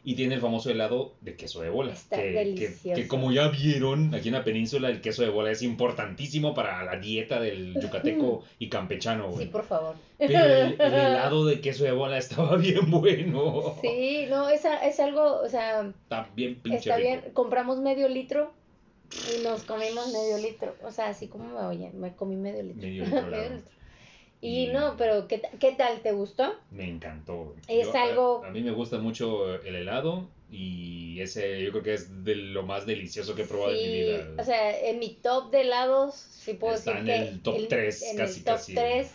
y 0.05 0.16
tiene 0.16 0.36
el 0.36 0.41
famoso 0.41 0.70
helado 0.70 1.16
de 1.22 1.36
queso 1.36 1.61
de 1.61 1.70
bola. 1.70 1.93
Está 1.93 2.18
que, 2.18 2.32
delicioso. 2.32 2.93
Que, 3.01 3.07
como 3.07 3.32
ya 3.32 3.47
vieron, 3.47 4.14
aquí 4.14 4.28
en 4.28 4.34
la 4.36 4.43
península 4.43 4.89
el 4.89 4.99
queso 5.01 5.24
de 5.24 5.30
bola 5.30 5.49
es 5.49 5.61
importantísimo 5.64 6.53
para 6.53 6.84
la 6.84 6.97
dieta 6.97 7.39
del 7.39 7.74
yucateco 7.82 8.43
y 8.59 8.68
campechano, 8.70 9.30
Sí, 9.30 9.34
güey. 9.36 9.49
por 9.49 9.64
favor. 9.64 9.95
Pero 10.20 10.38
el, 10.45 10.74
el 10.74 10.82
helado 10.93 11.45
de 11.45 11.59
queso 11.61 11.86
de 11.86 11.91
bola 11.93 12.18
estaba 12.20 12.55
bien 12.57 12.91
bueno. 12.91 13.76
Sí, 13.82 14.26
no, 14.30 14.47
es, 14.49 14.61
es 14.84 14.99
algo, 14.99 15.39
o 15.41 15.49
sea, 15.49 15.82
Está 16.03 16.30
bien 16.36 16.55
pinche 16.61 16.78
está 16.80 16.97
rico. 16.97 17.07
bien. 17.09 17.22
Compramos 17.34 17.80
medio 17.80 18.07
litro 18.09 18.53
y 19.39 19.41
nos 19.43 19.64
comimos 19.64 20.11
medio 20.11 20.38
litro. 20.38 20.76
O 20.84 20.91
sea, 20.91 21.07
así 21.07 21.28
como 21.30 21.45
me 21.45 21.61
oyen, 21.66 21.99
me 21.99 22.14
comí 22.14 22.36
medio 22.36 22.61
litro. 22.61 22.82
Medio 22.82 23.03
litro. 23.05 23.74
Y 24.45 24.65
Y- 24.65 24.67
no, 24.73 24.95
pero 24.97 25.27
¿qué, 25.29 25.41
¿qué 25.59 25.71
tal? 25.71 26.01
¿Te 26.01 26.11
gustó? 26.11 26.53
Me 26.69 26.87
encantó. 26.89 27.55
Es 27.69 27.85
Yo, 27.87 27.95
a- 27.95 28.03
algo- 28.03 28.43
A, 28.45 28.49
mí 28.49 28.61
me 28.61 28.71
gusta 28.71 28.97
mucho 28.97 29.55
el 29.63 29.75
helado 29.75 30.27
y 30.51 31.21
ese 31.21 31.63
yo 31.63 31.71
creo 31.71 31.81
que 31.83 31.93
es 31.93 32.25
de 32.25 32.35
lo 32.35 32.63
más 32.63 32.85
delicioso 32.85 33.35
que 33.35 33.43
he 33.43 33.45
probado 33.47 33.71
en 33.71 33.77
mi 33.77 33.83
Sí, 33.83 34.01
vida. 34.03 34.27
o 34.37 34.43
sea, 34.43 34.79
en 34.89 34.99
mi 34.99 35.09
top 35.15 35.49
de 35.51 35.61
helados, 35.61 36.15
sí 36.15 36.53
puedo 36.55 36.75
Está 36.75 36.91
decir 36.95 37.09
en 37.09 37.21
que 37.23 37.27
el 37.29 37.41
top 37.41 37.55
tres, 37.69 38.01
en 38.03 38.17
casi, 38.17 38.39
el 38.39 38.43
top 38.45 38.53
casi. 38.55 38.75
3 38.75 39.11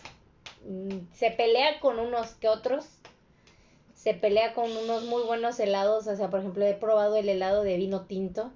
se 1.13 1.31
pelea 1.31 1.79
con 1.79 1.99
unos 1.99 2.31
que 2.33 2.47
otros. 2.49 2.85
Se 3.95 4.13
pelea 4.13 4.53
con 4.53 4.71
unos 4.75 5.03
muy 5.03 5.23
buenos 5.23 5.59
helados, 5.59 6.07
o 6.07 6.15
sea, 6.15 6.29
por 6.29 6.39
ejemplo, 6.39 6.65
he 6.65 6.73
probado 6.73 7.17
el 7.17 7.27
helado 7.29 7.63
de 7.63 7.75
vino 7.77 8.05
tinto, 8.05 8.51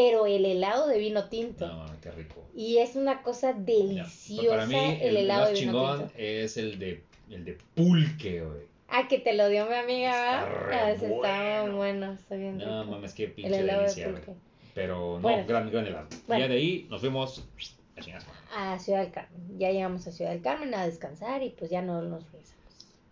pero 0.00 0.26
el 0.26 0.44
helado 0.46 0.86
de 0.88 0.98
vino 0.98 1.28
tinto. 1.28 1.66
no, 1.66 1.86
qué 2.00 2.10
rico. 2.10 2.44
Y 2.54 2.78
es 2.78 2.96
una 2.96 3.22
cosa 3.22 3.52
Mira, 3.52 3.64
deliciosa 3.64 4.48
para 4.48 4.66
mí 4.66 4.74
el, 4.76 5.00
el, 5.08 5.16
helado 5.18 5.40
más 5.42 5.48
de 5.50 5.60
vino 5.60 5.72
chingón 5.72 5.98
tinto. 5.98 6.12
es 6.16 6.56
el 6.56 6.78
de 6.78 7.02
el 7.30 7.44
de 7.44 7.58
pulque, 7.74 8.40
güey. 8.42 8.70
Ah, 8.88 9.06
que 9.08 9.18
te 9.20 9.34
lo 9.34 9.48
dio 9.48 9.66
mi 9.66 9.74
amiga, 9.74 10.40
Está 10.40 10.50
¿verdad? 10.50 10.70
Ah, 10.72 10.90
estaba 10.90 11.60
bueno. 11.62 11.76
bueno, 11.76 12.12
está 12.12 12.34
bien 12.34 12.58
No 12.58 12.84
mames, 12.86 13.14
qué 13.14 13.24
El 13.24 13.32
pinche 13.32 13.62
de 13.62 13.74
güey. 13.74 14.04
pulque. 14.04 14.32
Pero 14.74 14.96
no, 15.16 15.20
Bueno. 15.20 15.44
gran, 15.46 15.70
gran 15.70 15.86
helado. 15.86 16.08
Bueno. 16.26 16.42
Ya 16.44 16.48
de 16.48 16.56
ahí 16.56 16.86
nos 16.90 17.00
fuimos 17.00 17.44
a 18.56 18.78
Ciudad 18.78 19.00
del 19.02 19.12
Carmen. 19.12 19.58
Ya 19.58 19.70
llegamos 19.70 20.06
a 20.06 20.12
Ciudad 20.12 20.30
del 20.32 20.42
Carmen 20.42 20.74
a 20.74 20.86
descansar 20.86 21.42
y 21.42 21.50
pues 21.50 21.70
ya 21.70 21.82
no 21.82 22.02
nos 22.02 22.24
regresamos. 22.32 22.64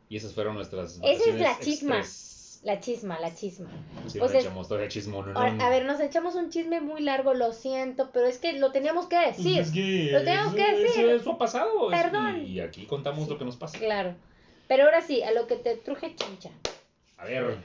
Y 0.09 0.17
esas 0.17 0.33
fueron 0.33 0.55
nuestras 0.55 0.99
Esa 1.03 1.31
es 1.31 1.41
la 1.41 1.59
chisma. 1.61 1.99
express. 1.99 2.38
La 2.65 2.81
chisma, 2.81 3.21
la 3.21 3.33
chisma. 3.35 3.71
Sí, 4.09 4.19
Pues 4.19 4.33
nos 4.33 4.35
es- 4.35 4.45
echamos 4.45 4.67
todavía 4.69 4.89
chismón. 4.89 5.37
Ahora, 5.37 5.57
a 5.65 5.71
ver, 5.71 5.85
nos 5.85 6.01
echamos 6.01 6.35
un 6.35 6.51
chisme 6.51 6.81
muy 6.81 7.01
largo, 7.01 7.33
lo 7.35 7.53
siento, 7.53 8.11
pero 8.13 8.27
es 8.27 8.39
que 8.39 8.55
lo 8.55 8.73
teníamos 8.73 9.07
que 9.07 9.17
decir. 9.19 9.55
Pues 9.57 9.69
es 9.69 9.73
que 9.73 10.11
Lo 10.13 10.19
tenemos 10.25 10.47
eso- 10.49 10.57
que 10.57 10.73
decir. 10.77 11.05
Eso, 11.07 11.15
eso 11.23 11.31
ha 11.33 11.39
pasado. 11.39 11.89
Perdón. 11.89 12.45
Y 12.45 12.59
aquí 12.61 12.85
contamos 12.87 13.25
Sí. 13.25 13.31
lo 13.31 13.39
que 13.39 13.45
nos 13.45 13.57
pasa. 13.57 13.79
Claro. 13.79 14.15
Pero 14.67 14.85
ahora 14.85 15.03
sí, 15.03 15.23
a 15.23 15.31
lo 15.33 15.47
que 15.47 15.57
te 15.57 15.77
truje 15.77 16.15
chincha. 16.17 16.51
A 17.17 17.25
ver, 17.25 17.59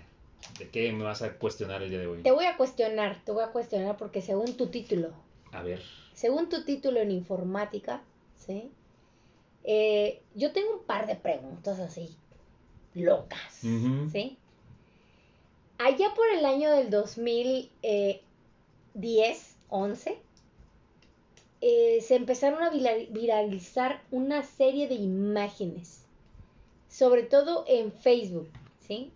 ¿de 0.59 0.69
qué 0.69 0.91
me 0.91 1.03
vas 1.03 1.21
a 1.23 1.33
cuestionar 1.37 1.81
el 1.81 1.89
día 1.89 1.99
de 1.99 2.07
hoy? 2.07 2.21
Te 2.21 2.31
voy 2.31 2.45
a 2.45 2.55
cuestionar, 2.55 3.19
te 3.25 3.31
voy 3.31 3.43
a 3.43 3.47
cuestionar 3.47 3.97
porque 3.97 4.21
según 4.21 4.53
tu 4.55 4.67
título, 4.67 5.11
A 5.51 5.63
ver. 5.63 5.81
según 6.13 6.49
tu 6.49 6.63
título 6.65 6.99
en 6.99 7.09
informática, 7.11 8.01
¿sí? 8.37 8.71
Eh, 9.63 10.21
yo 10.35 10.51
tengo 10.51 10.71
un 10.77 10.83
par 10.85 11.07
de 11.07 11.15
preguntas 11.15 11.79
así, 11.79 12.15
locas. 12.93 13.53
¿sí? 14.11 14.37
Allá 15.86 16.13
por 16.15 16.25
el 16.29 16.45
año 16.45 16.71
del 16.71 16.89
2010, 16.89 19.55
11, 19.69 20.17
eh, 21.59 21.99
se 22.01 22.15
empezaron 22.15 22.63
a 22.63 22.69
vira- 22.69 23.05
viralizar 23.09 24.01
una 24.09 24.43
serie 24.43 24.88
de 24.88 24.95
imágenes, 24.95 26.05
sobre 26.89 27.23
todo 27.23 27.65
en 27.67 27.91
Facebook, 27.91 28.47
¿sí? 28.88 29.11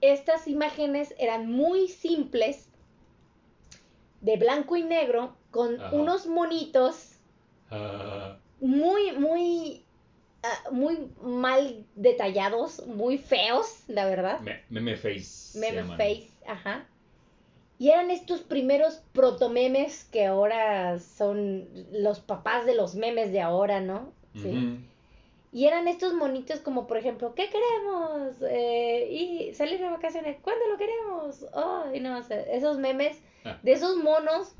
Estas 0.00 0.46
imágenes 0.46 1.12
eran 1.18 1.50
muy 1.50 1.88
simples, 1.88 2.68
de 4.20 4.36
blanco 4.36 4.76
y 4.76 4.84
negro, 4.84 5.34
con 5.50 5.80
Ajá. 5.80 5.96
unos 5.96 6.28
monitos 6.28 7.08
muy, 8.60 9.10
muy, 9.18 9.83
ah, 10.44 10.70
muy 10.70 11.10
mal 11.22 11.84
detallados, 11.96 12.86
muy 12.86 13.18
feos, 13.18 13.82
la 13.88 14.04
verdad. 14.06 14.38
me- 14.40 14.62
meme 14.70 14.96
face. 14.96 15.58
Meme 15.58 15.82
face, 15.96 16.28
ajá. 16.46 16.86
Y 17.78 17.90
eran 17.90 18.10
estos 18.12 18.40
primeros 18.42 19.02
protomemes 19.12 20.04
que 20.04 20.26
ahora 20.26 20.98
son 21.00 21.68
los 21.92 22.20
papás 22.20 22.66
de 22.66 22.74
los 22.76 22.94
memes 22.94 23.32
de 23.32 23.40
ahora, 23.40 23.80
¿no? 23.80 24.12
Sí. 24.34 24.78
Y 25.52 25.66
eran 25.66 25.86
estos 25.88 26.14
monitos 26.14 26.60
como, 26.60 26.86
por 26.86 26.96
ejemplo, 26.98 27.34
¿qué 27.34 27.48
queremos? 27.50 28.36
Eh, 28.48 29.08
y 29.10 29.54
salir 29.54 29.80
de 29.80 29.88
vacaciones, 29.90 30.36
¿cuándo 30.40 30.66
lo 30.68 30.76
queremos? 30.76 31.46
Oh, 31.52 31.84
y 31.92 32.00
no, 32.00 32.18
o 32.18 32.22
sea, 32.22 32.40
esos 32.42 32.78
memes 32.78 33.20
Ah. 33.44 33.58
de 33.62 33.72
esos 33.72 33.96
monos 33.96 34.52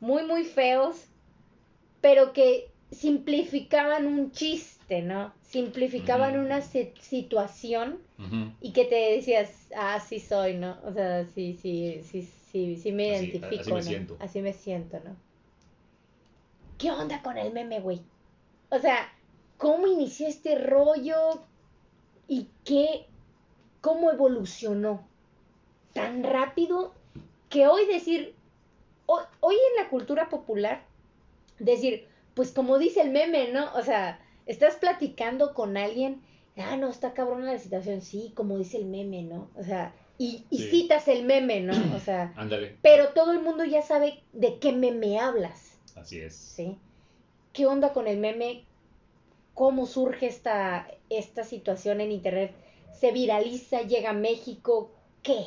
muy, 0.00 0.24
muy 0.24 0.44
feos, 0.44 1.06
pero 2.00 2.32
que 2.32 2.70
simplificaban 2.90 4.06
un 4.06 4.30
chiste, 4.32 5.02
¿no? 5.02 5.32
Simplificaban 5.42 6.38
una 6.38 6.60
si- 6.60 6.92
situación 7.00 7.98
y 8.60 8.72
que 8.72 8.84
te 8.84 8.94
decías, 9.12 9.68
ah, 9.76 10.00
sí 10.00 10.20
soy, 10.20 10.54
¿no? 10.54 10.78
O 10.84 10.92
sea, 10.92 11.24
sí, 11.26 11.58
sí, 11.60 12.00
sí, 12.04 12.22
sí, 12.52 12.76
sí 12.76 12.92
me 12.92 13.14
Así- 13.16 13.26
identifico, 13.26 13.60
así 13.62 13.70
me 13.72 13.76
¿no? 13.78 13.82
siento. 13.82 14.16
Así 14.20 14.42
me 14.42 14.52
siento, 14.52 15.00
¿no? 15.04 15.16
¿Qué 16.78 16.90
onda 16.90 17.22
con 17.22 17.36
el 17.38 17.52
meme, 17.52 17.80
güey? 17.80 18.00
O 18.70 18.78
sea, 18.78 19.10
¿cómo 19.58 19.86
inició 19.86 20.26
este 20.28 20.56
rollo 20.58 21.16
y 22.28 22.48
qué, 22.64 23.06
cómo 23.80 24.10
evolucionó 24.10 25.06
tan 25.92 26.22
rápido 26.22 26.92
que 27.48 27.66
hoy 27.66 27.86
decir, 27.86 28.34
hoy, 29.06 29.22
hoy 29.40 29.54
en 29.54 29.82
la 29.82 29.88
cultura 29.88 30.28
popular, 30.28 30.82
decir, 31.58 32.06
pues 32.36 32.52
como 32.52 32.78
dice 32.78 33.00
el 33.00 33.10
meme, 33.10 33.50
¿no? 33.50 33.72
O 33.74 33.82
sea, 33.82 34.20
estás 34.44 34.76
platicando 34.76 35.54
con 35.54 35.76
alguien, 35.78 36.20
ah, 36.58 36.76
no, 36.76 36.90
está 36.90 37.14
cabrona 37.14 37.54
la 37.54 37.58
situación, 37.58 38.02
sí, 38.02 38.30
como 38.36 38.58
dice 38.58 38.76
el 38.76 38.84
meme, 38.84 39.22
¿no? 39.22 39.50
O 39.56 39.64
sea, 39.64 39.94
y, 40.18 40.44
y 40.50 40.58
Sí. 40.58 40.70
citas 40.70 41.08
el 41.08 41.24
meme, 41.24 41.60
¿no? 41.62 41.72
O 41.96 41.98
sea, 41.98 42.32
Ándale. 42.36 42.76
pero 42.82 43.08
todo 43.14 43.32
el 43.32 43.40
mundo 43.40 43.64
ya 43.64 43.80
sabe 43.80 44.22
de 44.34 44.58
qué 44.58 44.72
meme 44.72 45.18
hablas, 45.18 45.78
Así 45.96 46.20
es. 46.20 46.36
¿sí? 46.36 46.76
¿Qué 47.54 47.64
onda 47.66 47.94
con 47.94 48.06
el 48.06 48.18
meme? 48.18 48.64
¿Cómo 49.54 49.86
surge 49.86 50.26
esta, 50.26 50.86
esta 51.08 51.42
situación 51.42 52.02
en 52.02 52.12
internet? 52.12 52.54
¿Se 52.92 53.12
viraliza? 53.12 53.80
¿Llega 53.80 54.10
a 54.10 54.12
México? 54.12 54.90
¿Qué? 55.22 55.38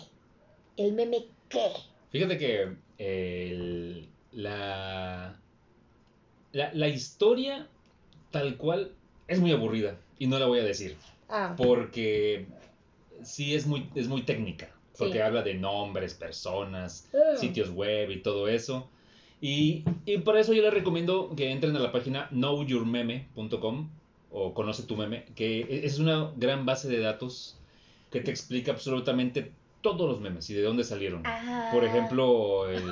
¿El 0.75 0.93
meme 0.93 1.27
qué? 1.49 1.67
Fíjate 2.09 2.39
que 2.39 2.75
el- 2.97 4.09
la, 4.31 5.38
la, 6.54 6.74
la 6.74 6.88
historia 6.88 7.68
tal 8.32 8.58
cual 8.58 8.91
es 9.28 9.39
muy 9.39 9.52
aburrida 9.52 9.97
y 10.18 10.28
no 10.28 10.39
la 10.39 10.45
voy 10.47 10.60
a 10.60 10.64
decir 10.64 10.95
Ah, 11.30 11.54
porque 11.58 12.47
sí 13.24 13.54
es 13.56 13.68
muy, 13.68 13.88
es 13.95 14.08
muy 14.08 14.24
técnica 14.24 14.70
porque 14.97 15.14
Sí. 15.14 15.20
habla 15.20 15.43
de 15.43 15.54
nombres, 15.54 16.14
personas, 16.14 17.08
Mm. 17.14 17.38
sitios 17.39 17.70
web 17.70 18.12
y 18.12 18.22
todo 18.22 18.47
eso. 18.50 18.89
Y, 19.41 19.86
y 20.06 20.18
por 20.18 20.36
eso 20.38 20.52
yo 20.54 20.62
les 20.62 20.74
recomiendo 20.74 21.34
que 21.38 21.52
entren 21.52 21.74
a 21.78 21.80
la 21.80 21.93
página 21.93 22.28
knowyourmeme.com 22.32 23.89
o 24.32 24.54
conoce 24.54 24.84
tu 24.84 24.95
meme, 24.97 25.26
que 25.36 25.82
es 25.86 26.00
una 26.00 26.32
gran 26.36 26.66
base 26.66 26.88
de 26.89 27.00
datos 27.00 27.58
que 28.12 28.20
te 28.22 28.30
explica 28.32 28.72
absolutamente 28.72 29.52
todos 29.82 30.10
los 30.10 30.20
memes 30.20 30.50
y 30.50 30.54
de 30.54 30.62
dónde 30.64 30.84
salieron. 30.84 31.24
Ah. 31.26 31.70
Por 31.74 31.84
ejemplo, 31.86 32.70
el, 32.70 32.84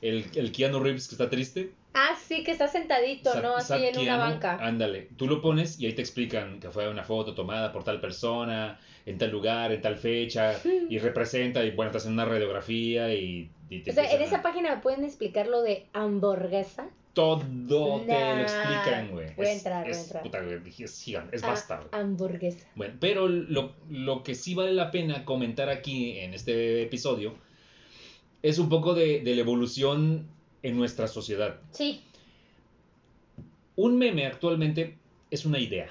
el, 0.00 0.24
el 0.36 0.52
Keanu 0.52 0.78
Reeves 0.80 1.08
que 1.08 1.14
está 1.16 1.28
triste. 1.28 1.72
Ah, 1.98 2.14
sí, 2.22 2.44
que 2.44 2.50
está 2.50 2.68
sentadito, 2.68 3.32
Sa- 3.32 3.40
¿no? 3.40 3.56
Así 3.56 3.72
en 3.86 3.98
una 3.98 4.18
banca. 4.18 4.58
Ándale, 4.60 5.08
tú 5.16 5.26
lo 5.26 5.40
pones 5.40 5.80
y 5.80 5.86
ahí 5.86 5.94
te 5.94 6.02
explican 6.02 6.60
que 6.60 6.70
fue 6.70 6.86
una 6.90 7.04
foto 7.04 7.34
tomada 7.34 7.72
por 7.72 7.84
tal 7.84 8.02
persona, 8.02 8.78
en 9.06 9.16
tal 9.16 9.30
lugar, 9.30 9.72
en 9.72 9.80
tal 9.80 9.96
fecha, 9.96 10.52
y 10.90 10.98
representa, 10.98 11.64
y 11.64 11.70
bueno, 11.70 11.90
te 11.92 11.96
hacen 11.96 12.12
una 12.12 12.26
radiografía 12.26 13.14
y, 13.14 13.48
y 13.70 13.78
te 13.80 13.92
O 13.92 13.94
sea, 13.94 14.04
en 14.04 14.10
empiezan 14.10 14.26
esa 14.26 14.36
a- 14.40 14.42
página 14.42 14.80
pueden 14.82 15.04
explicar 15.04 15.46
lo 15.46 15.62
de 15.62 15.86
hamburguesa. 15.94 16.86
Todo 17.14 17.38
te 17.38 17.46
Nah, 17.48 18.34
lo 18.36 18.42
explican, 18.42 19.10
güey. 19.12 19.34
voy 19.34 19.46
a 19.46 19.50
Es- 19.52 19.56
entrar, 19.56 19.84
voy 19.84 19.92
a 19.92 19.96
es, 19.96 20.02
entrar. 20.02 20.22
puta, 20.22 20.42
güey, 20.42 20.58
es 20.84 21.02
gigante, 21.02 21.34
es 21.34 21.42
Ah, 21.44 21.48
basta, 21.48 21.76
güey. 21.78 21.88
hamburguesa. 21.92 22.68
Bueno, 22.74 22.94
pero 23.00 23.26
lo, 23.26 23.72
lo 23.88 24.22
que 24.22 24.34
sí 24.34 24.52
vale 24.54 24.74
la 24.74 24.90
pena 24.90 25.24
comentar 25.24 25.70
aquí 25.70 26.18
en 26.18 26.34
este 26.34 26.82
episodio 26.82 27.32
es 28.42 28.58
un 28.58 28.68
poco 28.68 28.92
de, 28.92 29.20
de 29.20 29.34
la 29.34 29.40
evolución 29.40 30.28
en 30.62 30.76
nuestra 30.76 31.06
sociedad. 31.08 31.60
Sí. 31.72 32.02
Un 33.76 33.98
meme 33.98 34.26
actualmente 34.26 34.96
es 35.30 35.44
una 35.44 35.58
idea. 35.58 35.88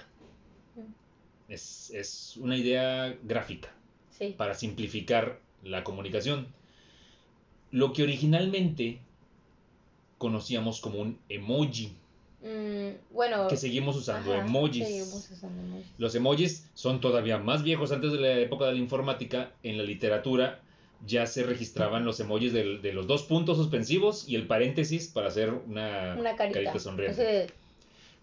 Mm. 0.76 1.52
Es, 1.52 1.92
es 1.92 2.38
una 2.38 2.58
idea 2.58 3.16
gráfica 3.24 3.72
Sí. 4.10 4.34
para 4.38 4.54
simplificar 4.56 5.40
la 5.64 5.84
comunicación. 5.84 6.48
Lo 7.72 7.92
que 7.94 8.04
originalmente 8.04 9.00
conocíamos 10.18 10.80
como 10.82 11.00
un 11.00 11.20
emoji, 11.30 11.94
Mm, 12.42 12.98
bueno. 13.12 13.48
que 13.48 13.58
seguimos 13.58 13.96
usando 13.98 14.32
ajá, 14.34 14.46
emojis. 14.46 14.86
seguimos 14.86 15.32
usando 15.32 15.62
emojis. 15.64 15.86
Los 15.98 16.14
emojis 16.16 16.70
son 16.76 17.02
todavía 17.02 17.40
más 17.40 17.64
viejos. 17.64 17.92
Antes 17.92 18.12
de 18.12 18.20
la 18.20 18.38
época 18.40 18.66
de 18.66 18.74
la 18.74 18.78
informática, 18.78 19.52
en 19.64 19.78
la 19.78 19.84
literatura 19.84 20.62
ya 21.06 21.26
se 21.28 21.44
registraban 21.44 22.06
los 22.06 22.20
emojis 22.20 22.54
del- 22.54 22.82
de, 22.82 22.94
los 22.94 23.08
dos 23.08 23.24
puntos 23.24 23.58
suspensivos 23.58 24.28
y 24.28 24.36
el 24.36 24.48
paréntesis 24.48 25.08
para 25.08 25.28
hacer 25.28 25.52
una, 25.54 26.16
Una 26.20 26.36
carita. 26.36 26.78
sonriente. 26.80 27.48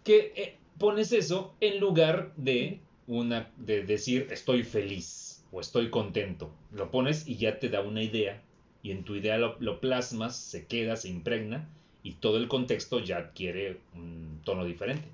Que 0.04 0.32
eh, 0.36 0.56
pones 0.78 1.12
eso 1.12 1.54
en 1.60 1.78
lugar 1.80 2.32
de, 2.36 2.80
una, 3.06 3.50
de 3.56 3.82
decir 3.84 4.28
estoy 4.30 4.62
feliz 4.64 5.44
o 5.52 5.60
estoy 5.60 5.90
contento. 5.90 6.50
Lo 6.72 6.90
pones 6.90 7.28
y 7.28 7.36
ya 7.36 7.58
te 7.58 7.68
da 7.68 7.82
una 7.82 8.02
idea. 8.02 8.42
Y 8.82 8.90
en 8.90 9.04
tu 9.04 9.14
idea 9.14 9.38
lo, 9.38 9.56
lo 9.60 9.80
plasmas, 9.80 10.36
se 10.36 10.66
queda, 10.66 10.96
se 10.96 11.08
impregna 11.08 11.68
y 12.02 12.14
todo 12.14 12.36
el 12.38 12.48
contexto 12.48 12.98
ya 12.98 13.18
adquiere 13.18 13.78
un 13.94 14.40
tono 14.44 14.64
diferente. 14.64 15.06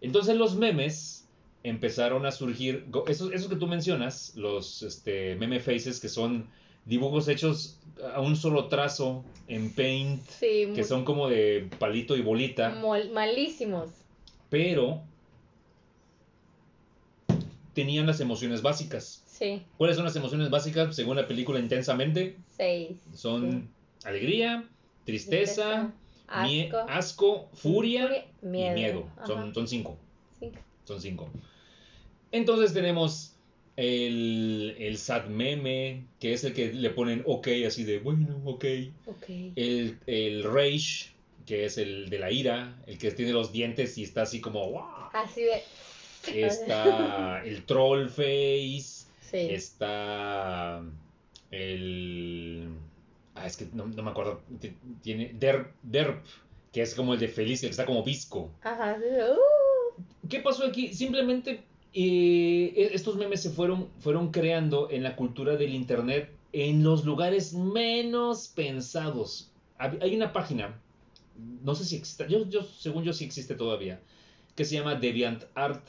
Entonces 0.00 0.36
los 0.36 0.54
memes 0.56 1.26
empezaron 1.64 2.26
a 2.26 2.30
surgir, 2.30 2.86
esos, 3.08 3.32
esos 3.32 3.48
que 3.48 3.56
tú 3.56 3.66
mencionas, 3.66 4.34
los 4.36 4.82
este, 4.84 5.34
meme 5.34 5.58
faces 5.58 5.98
que 5.98 6.08
son 6.08 6.46
dibujos 6.86 7.28
hechos 7.28 7.78
a 8.14 8.20
un 8.20 8.36
solo 8.36 8.68
trazo 8.68 9.24
en 9.48 9.72
paint, 9.72 10.26
sí, 10.28 10.72
que 10.74 10.84
son 10.84 11.04
como 11.04 11.28
de 11.28 11.68
palito 11.78 12.16
y 12.16 12.22
bolita, 12.22 12.70
malísimos. 13.12 13.90
pero 14.48 15.02
tenían 17.74 18.06
las 18.06 18.20
emociones 18.20 18.62
básicas. 18.62 19.22
Sí, 19.26 19.62
¿Cuáles 19.76 19.96
son 19.96 20.06
las 20.06 20.16
emociones 20.16 20.48
básicas 20.48 20.96
según 20.96 21.16
la 21.16 21.26
película 21.26 21.60
Intensamente? 21.60 22.36
seis. 22.56 22.96
Son 23.14 23.68
alegría, 24.04 24.66
tristeza, 25.04 25.92
asco, 26.26 26.78
asco, 26.88 27.50
furia, 27.52 28.06
furia, 28.06 28.24
miedo. 28.40 28.70
y 28.70 28.74
miedo. 28.74 29.10
Son, 29.26 29.52
son 29.54 29.68
cinco. 29.68 29.98
Son 30.84 31.00
cinco. 31.00 31.28
Entonces 32.32 32.72
tenemos 32.72 33.35
el, 33.76 34.74
el 34.78 34.98
sad 34.98 35.26
meme, 35.26 36.04
que 36.20 36.32
es 36.32 36.44
el 36.44 36.54
que 36.54 36.72
le 36.72 36.90
ponen 36.90 37.22
ok, 37.26 37.48
así 37.66 37.84
de 37.84 37.98
bueno, 37.98 38.40
ok. 38.44 38.64
Ok. 39.06 39.24
El, 39.56 39.98
el 40.06 40.44
rage, 40.44 41.10
que 41.44 41.64
es 41.66 41.78
el 41.78 42.08
de 42.08 42.18
la 42.18 42.30
ira, 42.30 42.76
el 42.86 42.98
que 42.98 43.10
tiene 43.12 43.32
los 43.32 43.52
dientes 43.52 43.96
y 43.98 44.02
está 44.04 44.22
así 44.22 44.40
como 44.40 44.66
"Guau". 44.70 45.10
Así 45.12 45.42
de. 45.42 45.62
Está 46.46 47.42
el 47.44 47.64
troll 47.64 48.08
face, 48.08 49.06
Sí. 49.20 49.38
está 49.50 50.82
el... 51.50 52.68
Ah, 53.34 53.46
es 53.46 53.56
que 53.56 53.66
no, 53.72 53.86
no 53.86 54.02
me 54.02 54.10
acuerdo. 54.10 54.40
Tiene 55.02 55.32
derp, 55.38 55.72
derp, 55.82 56.24
que 56.72 56.82
es 56.82 56.94
como 56.94 57.14
el 57.14 57.20
de 57.20 57.28
feliz, 57.28 57.62
el 57.62 57.68
que 57.68 57.72
está 57.72 57.84
como 57.86 58.02
visco. 58.02 58.50
Ajá. 58.62 58.98
de, 58.98 59.30
uh. 59.32 60.02
¿Qué 60.28 60.40
pasó 60.40 60.64
aquí? 60.64 60.92
Simplemente 60.94 61.60
eh, 61.98 62.90
estos 62.92 63.16
memes 63.16 63.42
se 63.42 63.48
fueron, 63.48 63.88
fueron 64.00 64.30
creando 64.30 64.90
en 64.90 65.02
la 65.02 65.16
cultura 65.16 65.56
del 65.56 65.74
internet 65.74 66.30
en 66.52 66.82
los 66.82 67.06
lugares 67.06 67.54
menos 67.54 68.48
pensados. 68.48 69.50
Hay 69.78 70.14
una 70.14 70.32
página, 70.32 70.78
no 71.62 71.74
sé 71.74 71.86
si 71.86 71.96
existe, 71.96 72.26
yo, 72.28 72.46
yo 72.48 72.62
según 72.62 73.02
yo 73.02 73.14
sí 73.14 73.24
existe 73.24 73.54
todavía, 73.54 74.00
que 74.54 74.66
se 74.66 74.74
llama 74.74 74.94
DeviantArt, 74.94 75.86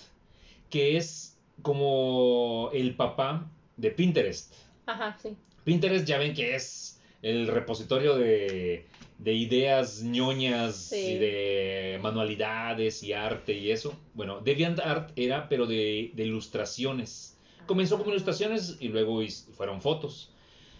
que 0.69 0.95
es 0.95 1.37
como 1.61 2.69
el 2.73 2.95
papá 2.95 3.49
de 3.75 3.91
Pinterest. 3.91 4.53
Ajá, 4.85 5.17
sí. 5.21 5.35
Pinterest 5.65 6.05
ya 6.05 6.17
ven 6.17 6.33
que 6.33 6.55
es 6.55 6.96
el 7.21 7.47
repositorio 7.47 8.15
de, 8.15 8.85
de 9.17 9.33
ideas 9.33 10.03
ñoñas 10.03 10.75
Sí. 10.75 10.95
y 10.97 11.17
de 11.17 11.99
manualidades 12.01 13.01
y 13.03 13.13
arte 13.13 13.53
y 13.53 13.71
eso. 13.71 13.93
Bueno, 14.13 14.39
DeviantArt 14.41 15.11
era 15.17 15.49
pero 15.49 15.65
de, 15.65 16.11
de 16.13 16.23
ilustraciones. 16.25 17.37
Comenzó 17.65 17.97
como 17.97 18.11
ilustraciones 18.11 18.77
y 18.79 18.87
luego 18.89 19.21
fueron 19.53 19.81
fotos. 19.81 20.31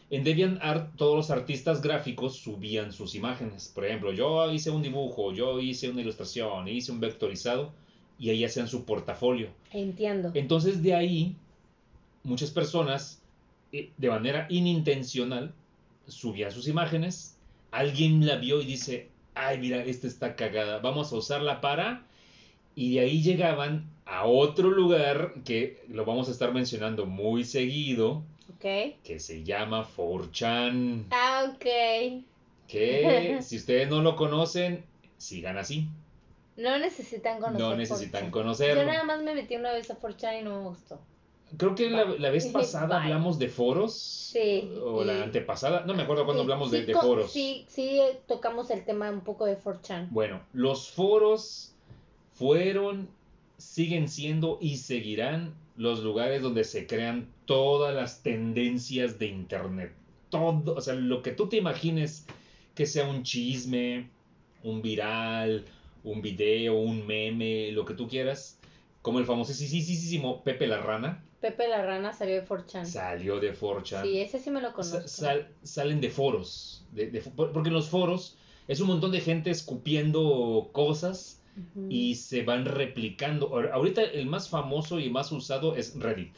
En 0.10 0.24
DeviantArt 0.24 0.96
todos 0.96 1.18
los 1.18 1.32
artistas 1.32 1.82
gráficos 1.82 2.38
subían 2.38 2.94
sus 2.94 3.14
imágenes. 3.16 3.70
Por 3.76 3.86
ejemplo, 3.86 4.14
yo 4.14 4.50
hice 4.52 4.70
un 4.72 4.82
dibujo, 4.82 5.34
yo 5.34 5.60
hice 5.60 5.90
una 5.90 6.02
ilustración, 6.02 6.68
hice 6.70 6.92
un 6.94 7.00
vectorizado 7.02 7.74
y 8.20 8.30
ahí 8.30 8.46
hacían 8.46 8.68
su 8.70 8.86
portafolio. 8.86 9.50
Entiendo. 9.74 10.32
Entonces 10.34 10.82
de 10.82 10.96
ahí 10.96 11.36
muchas 12.24 12.52
personas 12.52 13.22
eh, 13.74 13.90
de 13.98 14.10
manera 14.10 14.48
inintencional 14.50 15.54
subían 16.08 16.51
sus 16.51 16.68
imágenes, 16.68 17.38
alguien 17.72 18.26
la 18.26 18.36
vio 18.38 18.62
y 18.62 18.66
dice, 18.66 19.10
ay 19.36 19.58
mira, 19.60 19.84
esta 19.84 20.08
está 20.08 20.36
cagada, 20.36 20.80
vamos 20.80 21.12
a 21.12 21.16
usarla 21.18 21.62
para... 21.62 22.03
Y 22.76 22.93
de 22.93 22.99
ahí 22.99 23.24
llegaban 23.24 23.89
a 24.05 24.26
otro 24.28 24.70
lugar 24.70 25.34
que 25.43 25.84
lo 25.89 26.05
vamos 26.05 26.28
a 26.28 26.32
estar 26.32 26.53
mencionando 26.53 27.08
muy 27.08 27.43
seguido, 27.43 28.22
Ok. 28.55 28.93
que 29.03 29.20
se 29.20 29.43
llama 29.43 29.84
4chan, 29.97 31.05
Ah, 31.10 31.51
ok. 31.55 31.66
que 32.68 33.39
si 33.41 33.58
ustedes 33.58 33.89
no 33.89 34.01
lo 34.03 34.16
conocen, 34.16 34.84
sigan 35.18 35.58
así, 35.58 35.88
No 36.55 36.78
necesitan 36.78 37.39
conocer. 37.39 37.60
no 37.62 37.76
necesitan 37.76 38.26
4chan. 38.28 38.32
conocerlo. 38.32 38.82
Yo 38.84 38.88
nada 38.88 39.03
más 39.03 39.24
me 39.24 39.34
metí 39.34 39.55
una 39.55 39.72
vez 39.74 39.89
a 39.89 39.99
4chan 39.99 40.41
y 40.41 40.43
no 40.43 40.58
me 40.62 40.70
gustó. 40.70 40.99
Creo 41.56 41.76
que 41.76 41.89
la, 41.89 42.04
la 42.06 42.30
vez 42.30 42.48
pasada 42.48 43.02
hablamos 43.04 43.39
de 43.39 43.48
foros. 43.48 43.93
Sí, 43.93 44.70
O 44.84 45.04
la 45.04 45.24
antepasada. 45.24 45.86
No 45.86 45.93
me 45.93 46.04
acuerdo 46.04 46.26
cuándo 46.26 46.41
Sí, 46.43 46.45
hablamos 46.45 46.72
de, 46.72 46.80
sí 46.82 46.86
de 46.86 46.93
co- 46.93 47.02
foros. 47.02 47.32
Sí, 47.32 47.66
sí, 47.70 48.00
tocamos 48.28 48.70
el 48.70 48.84
tema 48.84 49.10
un 49.10 49.22
poco 49.22 49.45
de 49.45 49.58
4chan. 49.58 50.10
Bueno, 50.10 50.41
los 50.52 50.89
foros 50.89 51.74
fueron, 52.34 53.08
siguen 53.58 54.10
siendo 54.10 54.58
y 54.62 54.78
seguirán 54.78 55.54
los 55.78 56.02
lugares 56.04 56.41
donde 56.41 56.64
se 56.64 56.86
crean 56.86 57.28
todas 57.45 57.95
las 57.95 58.22
tendencias 58.24 59.18
de 59.18 59.28
Internet. 59.28 59.93
Todo, 60.30 60.76
o 60.76 60.82
sea, 60.82 60.95
lo 60.95 61.22
que 61.22 61.32
tú 61.32 61.48
te 61.48 61.58
imagines 61.58 62.26
que 62.76 62.86
sea 62.86 63.08
un 63.08 63.24
chisme, 63.24 64.10
un 64.64 64.82
viral, 64.82 65.66
un 66.04 66.22
video, 66.22 66.76
un 66.76 67.08
meme, 67.08 67.72
lo 67.72 67.86
que 67.86 67.93
tú 67.93 68.08
quieras. 68.08 68.60
Como 69.02 69.20
el 69.20 69.26
famosísimo 69.26 70.43
Pepe 70.43 70.68
la 70.68 70.80
Rana 70.82 71.24
Pepe 71.42 71.68
la 71.68 71.84
rana 71.86 72.14
salió 72.14 72.36
de 72.42 72.48
4chan. 72.48 72.86
salió 72.86 73.40
de 73.40 73.54
4chan. 73.54 74.04
Sí, 74.04 74.20
ese 74.20 74.40
sí 74.40 74.50
me 74.50 74.62
lo 74.62 74.74
conozco. 74.74 75.02
Sa- 75.02 75.08
sal- 75.08 75.48
salen 75.64 76.02
de 76.02 76.10
foros. 76.10 76.84
de- 76.92 77.12
de 77.12 77.22
porque 77.22 77.68
en 77.70 77.74
los 77.76 77.90
foros 77.90 78.38
es 78.68 78.80
un 78.80 78.88
montón 78.88 79.12
de 79.12 79.20
gente 79.22 79.52
escupiendo 79.52 80.70
cosas 80.72 81.42
y 81.90 82.16
se 82.16 82.44
van 82.44 82.66
replicando. 82.66 83.50
Ahor- 83.52 83.72
Ahorita 83.72 84.04
el 84.04 84.26
más 84.28 84.48
famoso 84.50 85.00
y 85.00 85.10
más 85.10 85.32
usado 85.32 85.76
es 85.76 85.98
Reddit. 86.00 86.34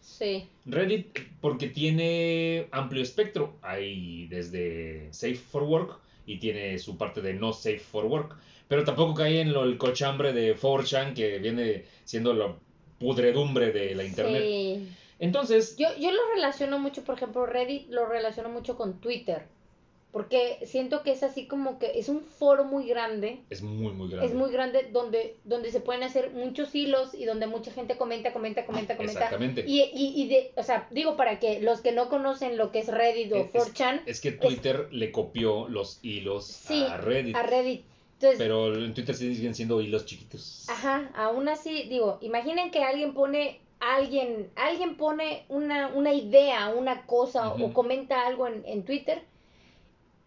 Sí, 0.00 0.48
Reddit 0.64 1.18
porque 1.40 1.68
tiene 1.68 2.68
amplio 2.72 3.02
espectro. 3.02 3.56
Hay 3.62 4.26
desde 4.28 5.08
Safe 5.12 5.34
for 5.36 5.62
Work 5.64 5.98
y 6.26 6.38
tiene 6.38 6.78
su 6.78 6.96
parte 6.96 7.20
de 7.20 7.34
no 7.34 7.52
Safe 7.52 7.78
for 7.78 8.04
Work. 8.06 8.36
Pero 8.68 8.84
tampoco 8.84 9.14
cae 9.14 9.40
en 9.40 9.52
lo, 9.52 9.62
el 9.64 9.78
cochambre 9.78 10.32
de 10.32 10.56
4chan 10.56 11.14
que 11.14 11.38
viene 11.38 11.84
siendo 12.04 12.32
la 12.34 12.56
pudredumbre 12.98 13.72
de 13.72 13.94
la 13.94 14.04
internet. 14.04 14.42
sí. 14.42 14.88
Entonces, 15.18 15.76
Yo, 15.78 15.88
yo 15.98 16.10
lo 16.12 16.20
relaciono 16.34 16.78
mucho, 16.78 17.02
por 17.02 17.14
ejemplo, 17.16 17.46
Reddit 17.46 17.88
lo 17.88 18.04
relaciono 18.06 18.50
mucho 18.50 18.76
con 18.76 19.00
Twitter. 19.00 19.44
Porque 20.12 20.58
siento 20.64 21.02
que 21.02 21.10
es 21.10 21.22
así 21.22 21.46
como 21.46 21.78
que 21.78 21.98
es 21.98 22.08
un 22.08 22.22
foro 22.22 22.64
muy 22.64 22.86
grande. 22.88 23.40
es 23.50 23.60
muy, 23.60 23.92
muy 23.92 24.08
grande. 24.08 24.26
Es 24.26 24.34
muy 24.34 24.50
grande 24.50 24.88
donde, 24.90 25.36
donde 25.44 25.70
se 25.70 25.80
pueden 25.80 26.02
hacer 26.02 26.30
muchos 26.30 26.74
hilos 26.74 27.12
y 27.14 27.26
donde 27.26 27.46
mucha 27.46 27.70
gente 27.70 27.96
comenta, 27.98 28.32
comenta, 28.32 28.64
comenta, 28.64 28.96
comenta. 28.96 29.20
Exactamente. 29.20 29.64
Y, 29.66 29.82
y, 29.82 30.12
y 30.22 30.28
de, 30.28 30.52
o 30.56 30.62
sea, 30.62 30.86
digo 30.90 31.16
para 31.16 31.38
que 31.38 31.60
los 31.60 31.82
que 31.82 31.92
no 31.92 32.08
conocen 32.08 32.56
lo 32.56 32.72
que 32.72 32.78
es 32.78 32.88
Reddit 32.88 33.32
o 33.32 33.36
Es- 33.36 33.52
4chan, 33.52 34.02
Es 34.06 34.20
que 34.22 34.32
Twitter 34.32 34.88
le 34.90 35.12
copió 35.12 35.68
los 35.68 35.98
hilos 36.02 36.46
Sí, 36.46 36.82
a 36.88 36.96
Reddit. 36.96 37.36
a 37.36 37.42
Reddit. 37.42 37.84
Entonces, 38.16 38.38
Pero 38.38 38.74
en 38.74 38.94
Twitter 38.94 39.14
siguen 39.14 39.54
siendo 39.54 39.80
hilos 39.80 40.06
chiquitos. 40.06 40.66
Ajá, 40.70 41.10
aún 41.14 41.48
así, 41.48 41.82
digo, 41.84 42.18
imaginen 42.22 42.70
que 42.70 42.82
alguien 42.82 43.12
pone, 43.12 43.60
alguien, 43.78 44.50
alguien 44.56 44.96
pone 44.96 45.44
una, 45.50 45.88
una 45.88 46.14
idea, 46.14 46.70
una 46.70 47.04
cosa 47.04 47.52
o 47.52 47.74
comenta 47.74 48.26
algo 48.26 48.46
en, 48.46 48.64
en 48.64 48.84
Twitter 48.84 49.22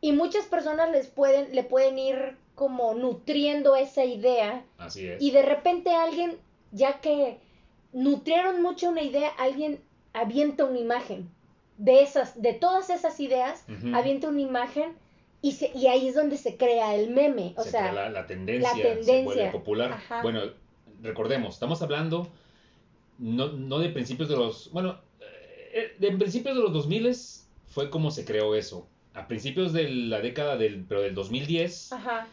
y 0.02 0.12
muchas 0.12 0.46
personas 0.46 0.92
les 0.92 1.08
pueden, 1.08 1.56
le 1.56 1.64
pueden 1.64 1.98
ir 1.98 2.38
como 2.54 2.94
nutriendo 2.94 3.76
esa 3.76 4.06
idea 4.06 4.64
Así 4.78 5.08
es. 5.08 5.22
y 5.22 5.32
de 5.32 5.42
repente 5.42 5.92
alguien, 5.92 6.38
ya 6.72 7.00
que 7.00 7.40
nutrieron 7.92 8.62
mucho 8.62 8.90
una 8.90 9.02
idea, 9.02 9.30
alguien 9.30 9.82
avienta 10.14 10.66
una 10.66 10.78
imagen 10.78 11.30
de 11.78 12.04
esas, 12.04 12.40
de 12.42 12.54
todas 12.54 12.90
esas 12.90 13.20
ideas, 13.20 13.66
avienta 13.94 14.28
una 14.28 14.42
imagen 14.42 14.94
Y, 15.42 15.54
se, 15.54 15.72
y 15.74 15.88
ahí 15.88 16.08
es 16.08 16.16
donde 16.16 16.38
se 16.38 16.58
crea 16.58 16.96
el 16.96 17.12
meme. 17.12 17.54
O 17.58 17.64
se 17.64 17.72
sea, 17.72 17.92
crea 17.92 17.94
la, 17.94 18.10
la 18.10 18.28
tendencia, 18.28 18.70
la 18.70 18.76
se 18.76 18.82
tendencia. 18.84 19.24
vuelve 19.24 19.52
popular. 19.52 19.92
Ajá. 19.94 20.22
Bueno, 20.22 20.42
recordemos, 21.02 21.54
estamos 21.54 21.82
hablando 21.82 22.28
no, 23.18 23.48
no 23.54 23.80
de 23.80 23.90
principios 23.90 24.28
de 24.30 24.36
los... 24.36 24.72
Bueno, 24.72 25.00
eh, 25.74 25.96
de 26.00 26.12
principios 26.12 26.56
de 26.56 26.62
los 26.64 26.74
2000 26.74 27.16
fue 27.68 27.90
como 27.90 28.12
se 28.12 28.26
creó 28.26 28.56
eso. 28.56 28.88
A 29.14 29.28
principios 29.28 29.74
de 29.74 29.90
la 29.90 30.20
década 30.22 30.58
del, 30.58 30.84
pero 30.88 31.02
del 31.02 31.16
2010 31.16 31.94
ajá. 31.94 32.28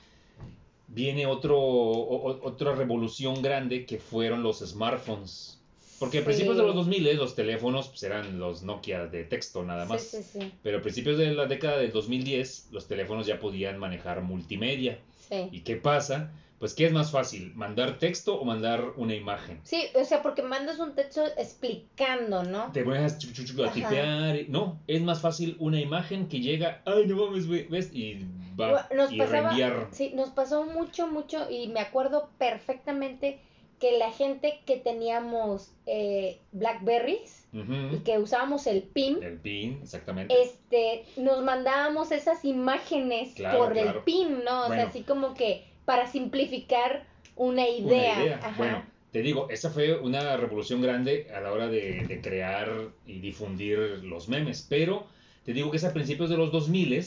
viene 0.88 1.26
otro, 1.26 1.58
o- 1.60 2.46
otra 2.46 2.74
revolución 2.74 3.40
grande 3.42 3.86
que 3.86 3.98
fueron 3.98 4.42
los 4.42 4.58
smartphones. 4.60 5.60
Porque 5.98 6.18
a 6.18 6.20
Sí. 6.20 6.24
principios 6.26 6.56
de 6.56 6.62
los 6.62 6.74
2000 6.74 7.16
los 7.16 7.34
teléfonos 7.34 7.88
pues, 7.88 8.02
eran 8.02 8.38
los 8.38 8.62
Nokia 8.62 9.06
de 9.06 9.24
texto 9.24 9.62
nada 9.62 9.84
más. 9.86 10.02
Sí, 10.02 10.18
sí, 10.22 10.40
sí. 10.40 10.52
Pero 10.62 10.78
a 10.78 10.82
principios 10.82 11.16
de 11.18 11.32
la 11.32 11.46
década 11.46 11.78
del 11.78 11.92
2010 11.92 12.68
los 12.72 12.86
teléfonos 12.86 13.26
ya 13.26 13.38
podían 13.40 13.78
manejar 13.78 14.20
multimedia. 14.22 14.98
Sí. 15.28 15.48
¿Y 15.52 15.60
qué 15.60 15.76
pasa? 15.76 16.30
Pues 16.58 16.72
¿qué 16.72 16.86
es 16.86 16.92
más 16.92 17.10
fácil? 17.10 17.52
¿Mandar 17.54 17.98
texto 17.98 18.40
o 18.40 18.44
mandar 18.44 18.82
una 18.96 19.14
imagen? 19.14 19.60
Sí, 19.62 19.82
o 19.94 20.04
sea, 20.04 20.22
porque 20.22 20.42
mandas 20.42 20.78
un 20.78 20.94
texto 20.94 21.22
explicando, 21.36 22.44
¿no? 22.44 22.72
Te 22.72 22.82
pones 22.82 23.12
a, 23.14 23.18
chu- 23.18 23.32
chu- 23.32 23.44
chu- 23.44 23.62
a 23.64 23.70
tipear. 23.72 24.48
No, 24.48 24.80
es 24.86 25.02
más 25.02 25.20
fácil 25.20 25.56
una 25.58 25.78
imagen 25.80 26.28
que 26.28 26.40
llega, 26.40 26.80
ay, 26.86 27.06
no 27.06 27.16
mames, 27.26 27.46
¿ves? 27.48 27.90
Y 27.92 28.24
va 28.58 28.88
Nos 28.94 29.12
y 29.12 29.18
pasaba, 29.18 29.88
sí, 29.92 30.12
nos 30.14 30.30
pasó 30.30 30.64
mucho, 30.64 31.06
mucho, 31.08 31.46
y 31.50 31.68
me 31.68 31.80
acuerdo 31.80 32.30
perfectamente 32.38 33.38
que 33.80 33.98
la 33.98 34.10
gente 34.10 34.60
que 34.64 34.76
teníamos 34.78 35.70
eh, 35.86 36.38
Blackberries 36.52 37.46
y 37.52 37.98
que 38.04 38.18
usábamos 38.18 38.66
el 38.66 38.82
PIN, 38.82 39.22
El 39.22 39.38
pin, 39.38 39.80
exactamente. 39.82 40.34
este, 40.42 41.04
nos 41.16 41.42
mandábamos 41.42 42.12
esas 42.12 42.44
imágenes 42.44 43.34
Claro, 43.34 43.58
por 43.58 43.76
el. 43.78 43.94
PIN, 44.04 44.44
¿no? 44.44 44.64
O 44.64 44.66
Bueno. 44.68 44.82
sea, 44.82 44.90
así 44.90 45.02
como 45.02 45.34
que 45.34 45.64
para 45.84 46.06
simplificar 46.06 47.06
una 47.36 47.62
Una 47.62 47.68
idea. 47.68 48.22
idea. 48.22 48.36
Ajá. 48.42 48.54
Bueno, 48.58 48.82
te 49.12 49.22
digo, 49.22 49.48
esa 49.50 49.70
fue 49.70 49.98
una 49.98 50.36
revolución 50.36 50.82
grande 50.82 51.28
a 51.34 51.40
la 51.40 51.52
hora 51.52 51.68
de, 51.68 52.06
de 52.06 52.20
crear 52.20 52.70
y 53.06 53.20
difundir 53.20 53.78
los 54.02 54.28
memes. 54.28 54.66
Pero 54.68 55.06
te 55.44 55.52
digo 55.52 55.70
que 55.70 55.76
es 55.78 55.84
a 55.84 55.92
principios 55.92 56.28
de 56.28 56.36
los 56.36 56.50
2000 56.52 57.02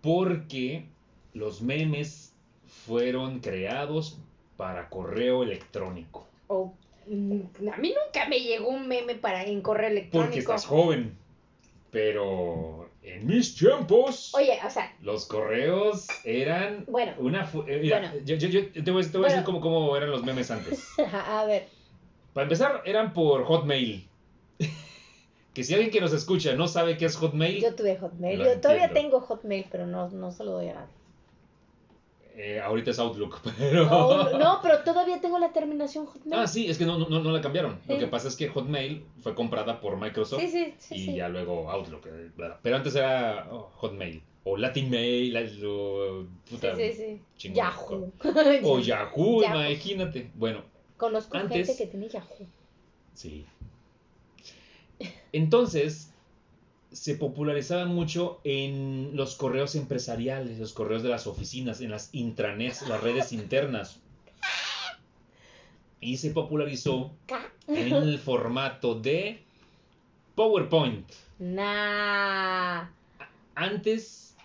porque 0.00 0.86
los 1.34 1.60
memes 1.62 2.32
fueron 2.86 3.40
creados 3.40 4.18
para 4.58 4.88
correo 4.90 5.44
electrónico. 5.44 6.26
O, 6.48 6.74
mm, 7.06 7.40
a 7.72 7.76
mí 7.78 7.94
nunca 8.04 8.28
me 8.28 8.40
llegó 8.40 8.68
un 8.68 8.88
meme 8.88 9.14
para 9.14 9.44
en 9.44 9.62
correo 9.62 9.88
electrónico. 9.88 10.26
Porque 10.26 10.40
estás 10.40 10.66
joven. 10.66 11.16
Pero 11.90 12.90
en 13.02 13.26
mis 13.26 13.56
tiempos, 13.56 14.34
Oye, 14.34 14.58
o 14.66 14.68
sea, 14.68 14.92
los 15.00 15.26
correos 15.26 16.06
eran 16.24 16.84
Bueno. 16.88 17.14
una... 17.18 17.48
eh, 17.66 17.78
mira, 17.80 18.00
Bueno. 18.10 18.24
yo, 18.26 18.34
yo- 18.36 18.48
yo 18.48 18.84
te 18.84 18.90
voy, 18.90 19.02
a- 19.04 19.10
te 19.10 19.16
voy 19.16 19.26
a 19.26 19.30
decir 19.30 19.44
cómo, 19.44 19.60
cómo 19.60 19.96
eran 19.96 20.10
los 20.10 20.22
memes 20.24 20.50
antes. 20.50 20.86
a 21.12 21.44
ver, 21.46 21.68
Para 22.34 22.42
empezar, 22.44 22.82
eran 22.84 23.14
por 23.14 23.44
Hotmail. 23.44 24.06
que 25.54 25.62
si 25.64 25.72
alguien 25.72 25.90
que 25.92 26.00
nos 26.00 26.12
escucha 26.12 26.54
no 26.54 26.66
sabe 26.68 26.96
qué 26.98 27.06
es 27.06 27.16
Hotmail, 27.16 27.62
yo 27.62 27.74
tuve 27.74 27.96
Hotmail. 27.96 28.38
Yo 28.40 28.60
todavía 28.60 28.92
tengo 28.92 29.20
Hotmail, 29.20 29.66
pero 29.70 29.86
no, 29.86 30.08
no 30.10 30.30
se 30.32 30.44
lo 30.44 30.50
doy 30.52 30.68
a 30.68 30.74
nadie. 30.74 30.97
Eh, 32.38 32.60
ahorita 32.60 32.92
es 32.92 32.98
Outlook, 33.00 33.40
pero... 33.58 33.84
No, 33.86 34.38
no, 34.38 34.60
pero 34.62 34.82
todavía 34.84 35.20
tengo 35.20 35.38
la 35.38 35.52
terminación 35.52 36.06
Hotmail. 36.06 36.40
Ah, 36.40 36.46
sí, 36.46 36.68
es 36.70 36.78
que 36.78 36.86
no, 36.86 36.96
no, 36.98 37.08
no 37.20 37.30
la 37.32 37.40
cambiaron. 37.40 37.80
Lo 37.88 37.98
que 37.98 38.06
pasa 38.06 38.28
es 38.28 38.36
que 38.36 38.48
Hotmail 38.48 39.04
fue 39.20 39.34
comprada 39.34 39.80
por 39.80 39.96
Microsoft 39.98 40.40
Sí, 40.40 40.48
sí, 40.48 40.74
sí. 40.78 40.94
y 41.10 41.16
ya 41.16 41.28
luego 41.28 41.70
Outlook. 41.70 42.06
eh. 42.06 42.30
Pero 42.62 42.76
antes 42.76 42.94
era 42.94 43.48
oh, 43.50 43.70
Hotmail. 43.76 44.22
O 44.44 44.56
Latin 44.56 44.88
Mail, 44.88 45.36
o 45.66 46.24
puta, 46.48 46.74
Sí, 46.74 46.92
sí, 46.92 46.94
sí. 46.96 47.20
chingón. 47.36 47.56
Yahoo. 47.56 48.12
O 48.64 48.78
Yahoo, 48.78 49.42
Yahoo. 49.42 49.42
imagínate. 49.42 50.30
Bueno, 50.34 50.62
Conozco 50.96 51.36
Antes- 51.36 51.66
gente 51.66 51.76
que 51.84 51.90
tiene 51.90 52.08
Yahoo. 52.08 52.46
Sí. 53.14 53.44
Entonces, 55.32 56.12
se 56.92 57.14
popularizaba 57.16 57.84
mucho 57.84 58.40
en 58.44 59.10
los 59.14 59.36
correos 59.36 59.74
empresariales, 59.74 60.58
los 60.58 60.72
correos 60.72 61.02
de 61.02 61.10
las 61.10 61.26
oficinas, 61.26 61.80
en 61.80 61.90
las 61.90 62.08
intranets, 62.14 62.86
las 62.88 63.02
redes 63.02 63.32
internas. 63.32 64.00
Y 66.00 66.16
se 66.18 66.30
popularizó 66.30 67.12
en 67.66 67.92
el 67.92 68.18
formato 68.18 68.94
de 68.94 69.42
PowerPoint. 70.34 71.10
Nah. 71.40 72.86
Antes, 73.54 74.36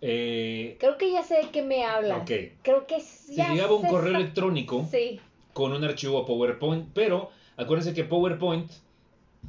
eh, 0.00 0.76
Creo 0.78 0.96
que 0.96 1.10
ya 1.12 1.24
sé 1.24 1.34
de 1.42 1.50
qué 1.50 1.62
me 1.62 1.84
hablas. 1.84 2.22
ok, 2.22 2.30
Creo 2.62 2.86
que 2.86 3.00
se 3.00 3.34
ya 3.34 3.50
llegaba 3.52 3.74
un 3.74 3.86
correo 3.86 4.14
electrónico 4.16 4.86
Sí. 4.90 5.20
con 5.52 5.72
un 5.72 5.82
archivo 5.82 6.24
PowerPoint, 6.24 6.88
pero 6.94 7.30
acuérdense 7.56 7.92
que 7.92 8.04
PowerPoint 8.04 8.70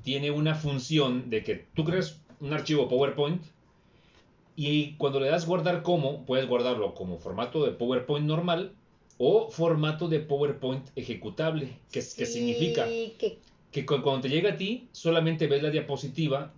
tiene 0.03 0.31
una 0.31 0.55
función 0.55 1.29
de 1.29 1.43
que 1.43 1.65
tú 1.73 1.83
creas 1.83 2.19
un 2.39 2.53
archivo 2.53 2.87
PowerPoint 2.87 3.41
y 4.55 4.93
cuando 4.93 5.19
le 5.19 5.27
das 5.29 5.45
guardar 5.45 5.83
como, 5.83 6.25
puedes 6.25 6.47
guardarlo 6.47 6.93
como 6.95 7.17
formato 7.19 7.63
de 7.65 7.71
PowerPoint 7.71 8.25
normal 8.25 8.73
o 9.19 9.49
formato 9.49 10.07
de 10.07 10.19
PowerPoint 10.19 10.87
ejecutable, 10.95 11.77
que, 11.91 11.99
que 11.99 12.25
significa 12.25 12.85
que 12.85 13.37
que 13.71 13.85
cu- 13.85 14.01
cuando 14.01 14.21
te 14.21 14.29
llega 14.29 14.51
a 14.51 14.57
ti 14.57 14.87
solamente 14.93 15.47
ves 15.47 15.61
la 15.61 15.69
diapositiva, 15.69 16.53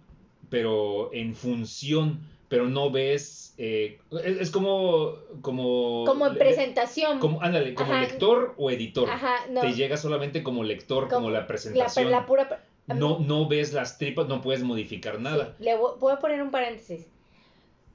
pero 0.50 1.10
en 1.14 1.34
función, 1.36 2.20
pero 2.48 2.68
no 2.68 2.92
ves, 2.92 3.54
eh, 3.58 4.00
es, 4.24 4.38
es 4.42 4.52
como, 4.52 5.16
como, 5.42 6.04
como 6.06 6.28
en 6.28 6.38
presentación. 6.38 7.20
como, 7.20 7.42
ándale, 7.42 7.74
como 7.74 7.92
Ajá. 7.94 8.02
lector 8.02 8.54
o 8.58 8.70
editor. 8.72 9.10
Ajá, 9.10 9.36
no. 9.50 9.62
Te 9.62 9.74
llega 9.74 9.98
solamente 9.98 10.44
como 10.44 10.64
lector, 10.64 11.06
como, 11.08 11.16
Como 11.16 11.30
la 11.32 11.40
la, 11.42 11.48
presentación. 11.48 12.12
la 12.12 12.26
pura. 12.26 12.64
No, 12.96 13.20
no 13.20 13.48
ves 13.48 13.74
las 13.74 13.98
tripas, 13.98 14.28
no 14.28 14.42
puedes 14.42 14.64
modificar 14.64 15.20
nada. 15.20 15.56
Sí, 15.58 15.64
le 15.66 15.76
voy, 15.78 15.92
voy 16.00 16.14
a 16.14 16.20
poner 16.20 16.42
un 16.42 16.52
paréntesis. 16.52 17.06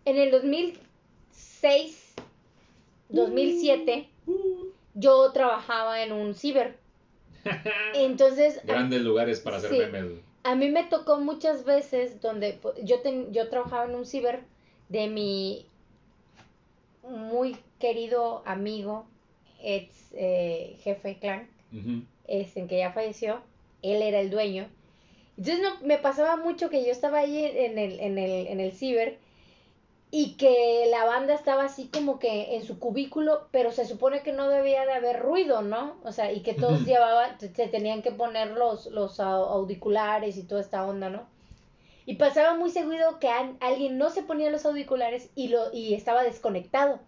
En 0.04 0.16
el 0.18 0.30
2006, 0.30 2.14
2007, 3.08 4.08
Uh. 4.26 4.66
yo 4.94 5.30
trabajaba 5.32 6.02
en 6.02 6.12
un 6.12 6.34
ciber. 6.34 6.78
Entonces, 7.94 8.60
Grandes 8.64 9.02
lugares 9.02 9.40
para 9.40 9.58
hacer 9.58 9.70
Sí. 9.70 9.76
memes. 9.78 10.18
a 10.44 10.54
mí 10.54 10.70
me 10.70 10.84
tocó 10.84 11.20
muchas 11.20 11.64
veces 11.64 12.20
donde 12.20 12.58
yo, 12.82 13.00
ten- 13.00 13.32
yo 13.32 13.48
trabajaba 13.48 13.84
en 13.84 13.94
un 13.94 14.04
ciber 14.06 14.40
de 14.88 15.08
mi 15.08 15.66
muy 17.02 17.56
querido 17.78 18.42
amigo, 18.46 19.06
ex 19.62 19.92
eh, 20.12 20.76
jefe 20.82 21.18
clan, 21.18 21.48
este, 22.26 22.60
en 22.60 22.68
que 22.68 22.78
ya 22.78 22.92
falleció, 22.92 23.40
él 23.82 24.00
era 24.02 24.20
el 24.20 24.30
dueño. 24.30 24.66
Entonces 25.36 25.60
no, 25.62 25.86
me 25.86 25.98
pasaba 25.98 26.36
mucho 26.36 26.70
que 26.70 26.84
yo 26.84 26.92
estaba 26.92 27.18
ahí 27.20 27.44
en 27.44 27.78
el, 27.78 28.00
en 28.00 28.18
el, 28.18 28.46
en 28.48 28.60
el 28.60 28.72
ciber 28.72 29.18
y 30.10 30.36
que 30.36 30.86
la 30.90 31.04
banda 31.04 31.34
estaba 31.34 31.64
así 31.64 31.88
como 31.92 32.18
que 32.20 32.54
en 32.56 32.64
su 32.64 32.78
cubículo, 32.78 33.48
pero 33.50 33.72
se 33.72 33.84
supone 33.84 34.22
que 34.22 34.32
no 34.32 34.48
debía 34.48 34.86
de 34.86 34.92
haber 34.92 35.20
ruido, 35.20 35.62
¿no? 35.62 35.96
O 36.04 36.12
sea, 36.12 36.32
y 36.32 36.42
que 36.42 36.54
todos 36.54 36.84
llevaban, 36.84 37.38
se 37.40 37.48
tenían 37.68 38.02
que 38.02 38.12
poner 38.12 38.52
los, 38.52 38.86
los 38.86 39.18
au- 39.20 39.48
auriculares 39.50 40.36
y 40.36 40.44
toda 40.44 40.60
esta 40.60 40.86
onda, 40.86 41.10
¿no? 41.10 41.26
Y 42.06 42.16
pasaba 42.16 42.54
muy 42.54 42.70
seguido 42.70 43.18
que 43.18 43.28
alguien 43.60 43.98
no 43.98 44.10
se 44.10 44.22
ponía 44.22 44.50
los 44.50 44.66
auriculares 44.66 45.30
y, 45.34 45.48
lo, 45.48 45.72
y 45.72 45.94
estaba 45.94 46.22
desconectado. 46.22 47.00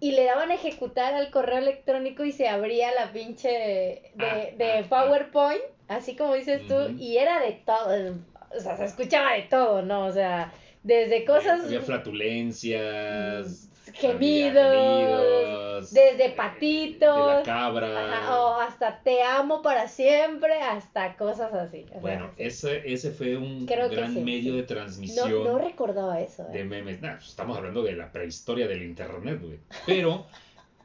Y 0.00 0.12
le 0.12 0.24
daban 0.24 0.50
a 0.50 0.54
ejecutar 0.54 1.14
al 1.14 1.30
correo 1.30 1.58
electrónico 1.58 2.24
y 2.24 2.32
se 2.32 2.48
abría 2.48 2.92
la 2.94 3.12
pinche 3.12 3.48
de, 3.48 4.12
Ah, 4.18 4.36
de 4.56 4.64
ah, 4.72 4.80
ah. 4.82 4.88
PowerPoint, 4.88 5.62
así 5.88 6.16
como 6.16 6.34
dices 6.34 6.66
tú, 6.66 6.74
Ujú. 6.74 6.96
y 6.98 7.16
era 7.18 7.40
de 7.40 7.52
todo, 7.64 8.14
o 8.56 8.60
sea, 8.60 8.76
se 8.76 8.84
escuchaba 8.86 9.34
de 9.34 9.42
todo, 9.42 9.82
¿no? 9.82 10.06
O 10.06 10.12
sea, 10.12 10.52
desde 10.82 11.24
cosas, 11.24 11.64
Había 11.64 11.80
flatulencias. 11.80 13.70
gemidos, 13.94 14.56
había 14.56 14.70
gemidos, 14.72 15.92
desde 15.92 16.26
eh, 16.26 16.30
patitos, 16.36 17.26
De 17.28 17.34
la 17.34 17.42
cabra. 17.44 18.14
ajá, 18.14 18.40
o 18.40 18.60
hasta 18.60 19.00
te 19.02 19.22
amo 19.22 19.62
para 19.62 19.88
siempre, 19.88 20.54
hasta 20.60 21.16
cosas 21.16 21.52
así. 21.54 21.86
sea, 21.88 22.00
Bueno, 22.00 22.30
ese, 22.36 22.82
ese 22.92 23.10
fue 23.10 23.36
un 23.36 23.66
Creo 23.66 23.88
gran 23.88 24.12
sí, 24.12 24.20
medio 24.20 24.52
sí. 24.52 24.56
de 24.56 24.60
no, 24.62 24.66
transmisión. 24.66 25.44
no 25.44 25.58
recordaba 25.58 26.20
eso. 26.20 26.44
de 26.52 26.60
¿eh? 26.60 26.64
memes. 26.64 27.00
Nah, 27.00 27.14
pues, 27.16 27.28
estamos 27.28 27.56
hablando 27.56 27.82
de 27.82 27.92
la 27.92 28.10
prehistoria 28.12 28.66
del 28.66 28.82
internet, 28.82 29.40
güey. 29.40 29.58
Pero, 29.86 30.26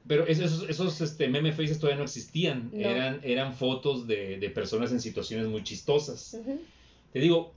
pero 0.07 0.25
es- 0.27 0.39
esos, 0.39 0.67
esos 0.69 0.99
este, 1.01 1.27
meme 1.27 1.51
faces 1.51 1.79
todavía 1.79 1.97
no 1.97 2.03
existían. 2.05 2.69
No. 2.73 2.79
Eran, 2.89 3.19
eran 3.23 3.53
fotos 3.53 4.07
de, 4.07 4.37
de 4.37 4.49
personas 4.49 4.91
en 4.91 4.99
situaciones 5.01 5.47
muy 5.47 5.63
chistosas. 5.63 6.37
Te 7.13 7.19
digo, 7.19 7.53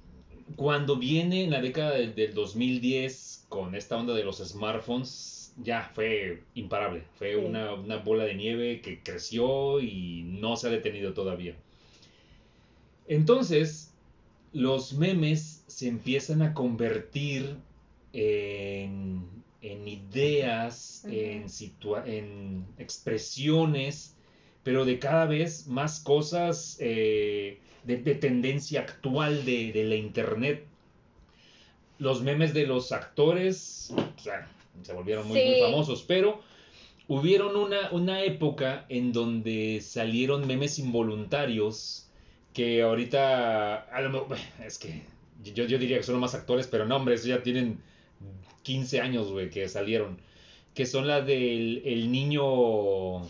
cuando 0.57 0.97
viene 0.97 1.45
en 1.45 1.51
la 1.51 1.61
década 1.61 1.93
del, 1.93 2.15
del 2.15 2.35
2010 2.35 3.47
con 3.49 3.75
esta 3.75 3.97
onda 3.97 4.15
de 4.15 4.25
los 4.25 4.39
smartphones, 4.39 5.53
ya 5.63 5.91
fue 5.95 6.43
imparable. 6.55 7.05
Fue 7.17 7.31
Sí. 7.35 7.37
una, 7.37 7.75
una 7.75 7.97
bola 7.99 8.25
de 8.25 8.35
nieve 8.35 8.81
que 8.81 9.01
creció 9.03 9.81
y 9.81 10.23
no 10.25 10.57
se 10.57 10.67
ha 10.67 10.71
detenido 10.71 11.15
todavía. 11.15 11.57
Entonces, 13.07 13.93
los 14.53 14.95
memes 14.95 15.65
se 15.67 15.89
empiezan 15.89 16.43
a 16.43 16.55
convertir 16.55 17.57
en, 18.13 19.27
en 19.65 19.89
ideas, 19.89 21.05
en, 21.07 21.49
situa- 21.49 22.07
en 22.07 22.67
expresiones, 22.79 24.15
pero 24.63 24.85
de 24.85 24.99
cada 24.99 25.27
vez 25.27 25.67
más 25.67 26.01
cosas 26.01 26.77
eh, 26.81 27.61
de, 27.85 27.97
de 27.97 28.15
tendencia 28.15 28.81
actual 28.81 29.45
de, 29.45 29.73
de 29.73 29.85
la 29.85 29.95
internet. 29.97 30.67
Los 31.99 32.23
memes 32.23 32.53
de 32.53 32.67
los 32.67 32.93
actores 32.93 33.93
o 33.97 34.21
sea, 34.21 34.49
se 34.83 34.93
volvieron 34.93 35.27
muy, 35.29 35.41
famosos, 35.61 36.03
pero 36.03 36.43
hubieron 37.09 37.57
una, 37.57 37.91
una 37.93 38.23
época 38.23 38.85
en 38.89 39.13
donde 39.13 39.81
salieron 39.81 40.47
memes 40.47 40.79
involuntarios 40.79 42.09
que 42.53 42.83
ahorita, 42.83 43.77
a 43.77 44.01
lo 44.03 44.29
es 44.65 44.79
que 44.79 45.03
yo, 45.43 45.65
yo 45.65 45.79
diría 45.79 45.97
que 45.97 46.03
son 46.03 46.15
los 46.15 46.23
más 46.23 46.35
actores, 46.35 46.67
pero 46.67 46.85
no, 46.87 46.97
hombre, 46.97 47.15
eso 47.15 47.29
ya 47.29 47.43
tienen 47.43 47.79
15 48.65 49.01
años, 49.01 49.31
güey, 49.31 49.51
que 49.51 49.69
salieron. 49.69 50.19
Que 50.75 50.87
son 50.87 51.07
las 51.07 51.25
del 51.25 51.83
el 51.85 52.11
niño, 52.11 53.23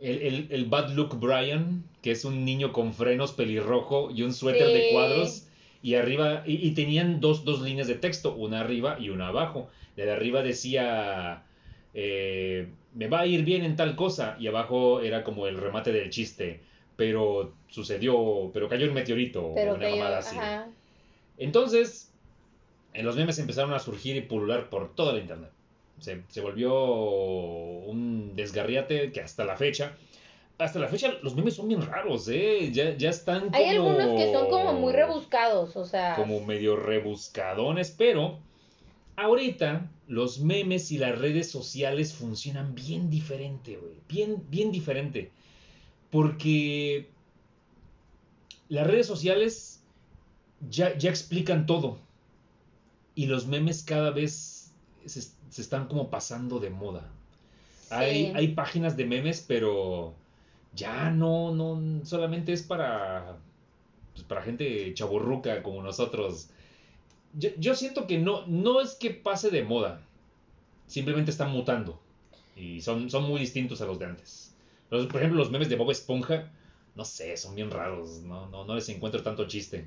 el, 0.00 0.22
el, 0.22 0.48
el 0.50 0.64
Bad 0.66 0.90
Luck 0.90 1.18
Brian, 1.18 1.84
que 2.02 2.10
es 2.10 2.26
un 2.26 2.44
niño 2.44 2.72
con 2.72 2.92
frenos 2.92 3.32
pelirrojo 3.32 4.10
y 4.14 4.22
un 4.22 4.34
suéter 4.34 4.68
de 4.68 4.90
cuadros. 4.92 5.48
Y 5.82 5.94
arriba, 5.94 6.42
y, 6.46 6.66
y 6.66 6.72
tenían 6.72 7.20
dos, 7.20 7.44
dos 7.44 7.62
líneas 7.62 7.86
de 7.86 7.94
texto, 7.94 8.34
una 8.34 8.60
arriba 8.60 8.98
y 9.00 9.08
una 9.08 9.28
abajo. 9.28 9.70
La 9.96 10.04
de 10.04 10.12
arriba 10.12 10.42
decía, 10.42 11.44
eh, 11.94 12.68
me 12.92 13.08
va 13.08 13.20
a 13.20 13.26
ir 13.26 13.44
bien 13.44 13.64
en 13.64 13.76
tal 13.76 13.96
cosa. 13.96 14.36
Y 14.38 14.48
abajo 14.48 15.00
era 15.00 15.24
como 15.24 15.46
el 15.46 15.56
remate 15.56 15.92
del 15.92 16.10
chiste. 16.10 16.60
Pero 16.96 17.54
sucedió, 17.68 18.50
pero 18.52 18.68
cayó 18.68 18.86
un 18.86 18.94
meteorito 18.94 19.52
Pero 19.54 19.72
o 19.72 19.74
una 19.76 19.88
mamada 19.88 20.18
así. 20.18 20.36
ajá. 20.36 20.68
Entonces, 21.38 22.05
los 23.02 23.16
memes 23.16 23.38
empezaron 23.38 23.72
a 23.72 23.78
surgir 23.78 24.16
y 24.16 24.22
pulular 24.22 24.68
por 24.68 24.94
toda 24.94 25.12
la 25.12 25.20
internet. 25.20 25.50
Se, 26.00 26.22
se 26.28 26.40
volvió 26.40 26.74
un 26.74 28.36
desgarriate 28.36 29.12
que 29.12 29.20
hasta 29.20 29.44
la 29.44 29.56
fecha, 29.56 29.96
hasta 30.58 30.78
la 30.78 30.88
fecha 30.88 31.14
los 31.22 31.34
memes 31.34 31.54
son 31.54 31.68
bien 31.68 31.82
raros, 31.82 32.28
¿eh? 32.28 32.70
Ya, 32.72 32.96
ya 32.96 33.10
están 33.10 33.50
como... 33.50 33.56
Hay 33.56 33.64
algunos 33.68 34.18
que 34.18 34.32
son 34.32 34.48
como 34.48 34.72
muy 34.74 34.92
rebuscados, 34.92 35.76
o 35.76 35.84
sea. 35.84 36.16
Como 36.16 36.40
medio 36.40 36.76
rebuscadones, 36.76 37.90
pero 37.90 38.38
ahorita 39.16 39.90
los 40.08 40.40
memes 40.40 40.92
y 40.92 40.98
las 40.98 41.18
redes 41.18 41.50
sociales 41.50 42.14
funcionan 42.14 42.74
bien 42.74 43.10
diferente, 43.10 43.76
güey. 43.76 43.94
Bien, 44.08 44.42
bien 44.48 44.72
diferente. 44.72 45.30
Porque 46.10 47.08
las 48.68 48.86
redes 48.86 49.06
sociales 49.06 49.82
ya, 50.70 50.96
ya 50.96 51.10
explican 51.10 51.66
todo. 51.66 51.98
Y 53.16 53.26
los 53.26 53.46
memes 53.48 53.82
cada 53.82 54.10
vez 54.12 54.72
se, 55.06 55.22
se 55.22 55.62
están 55.62 55.88
como 55.88 56.10
pasando 56.10 56.60
de 56.60 56.70
moda. 56.70 57.10
Hay, 57.90 58.32
hay 58.34 58.48
páginas 58.54 58.96
de 58.96 59.06
memes, 59.06 59.44
pero 59.46 60.14
ya 60.74 61.10
no, 61.10 61.54
no, 61.54 62.04
solamente 62.04 62.52
es 62.52 62.62
para, 62.62 63.38
pues, 64.14 64.24
para 64.26 64.42
gente 64.42 64.92
chaburruca 64.94 65.62
como 65.62 65.82
nosotros. 65.82 66.48
Yo, 67.34 67.50
yo 67.58 67.74
siento 67.74 68.06
que 68.06 68.18
no, 68.18 68.46
no 68.46 68.80
es 68.80 68.94
que 68.94 69.10
pase 69.10 69.50
de 69.50 69.62
moda, 69.64 70.02
simplemente 70.86 71.30
están 71.30 71.52
mutando 71.52 72.00
y 72.56 72.80
son, 72.82 73.10
son 73.10 73.24
muy 73.24 73.40
distintos 73.40 73.80
a 73.82 73.86
los 73.86 73.98
de 73.98 74.06
antes. 74.06 74.54
Los- 74.90 75.06
por 75.08 75.18
ejemplo, 75.20 75.38
los 75.40 75.50
memes 75.50 75.68
de 75.68 75.76
Bob 75.76 75.90
Esponja, 75.90 76.50
no 76.96 77.04
sé, 77.04 77.36
son 77.36 77.54
bien 77.54 77.70
raros, 77.70 78.22
no, 78.22 78.48
no, 78.48 78.64
no 78.64 78.74
les 78.74 78.88
encuentro 78.88 79.22
tanto 79.22 79.46
chiste. 79.48 79.86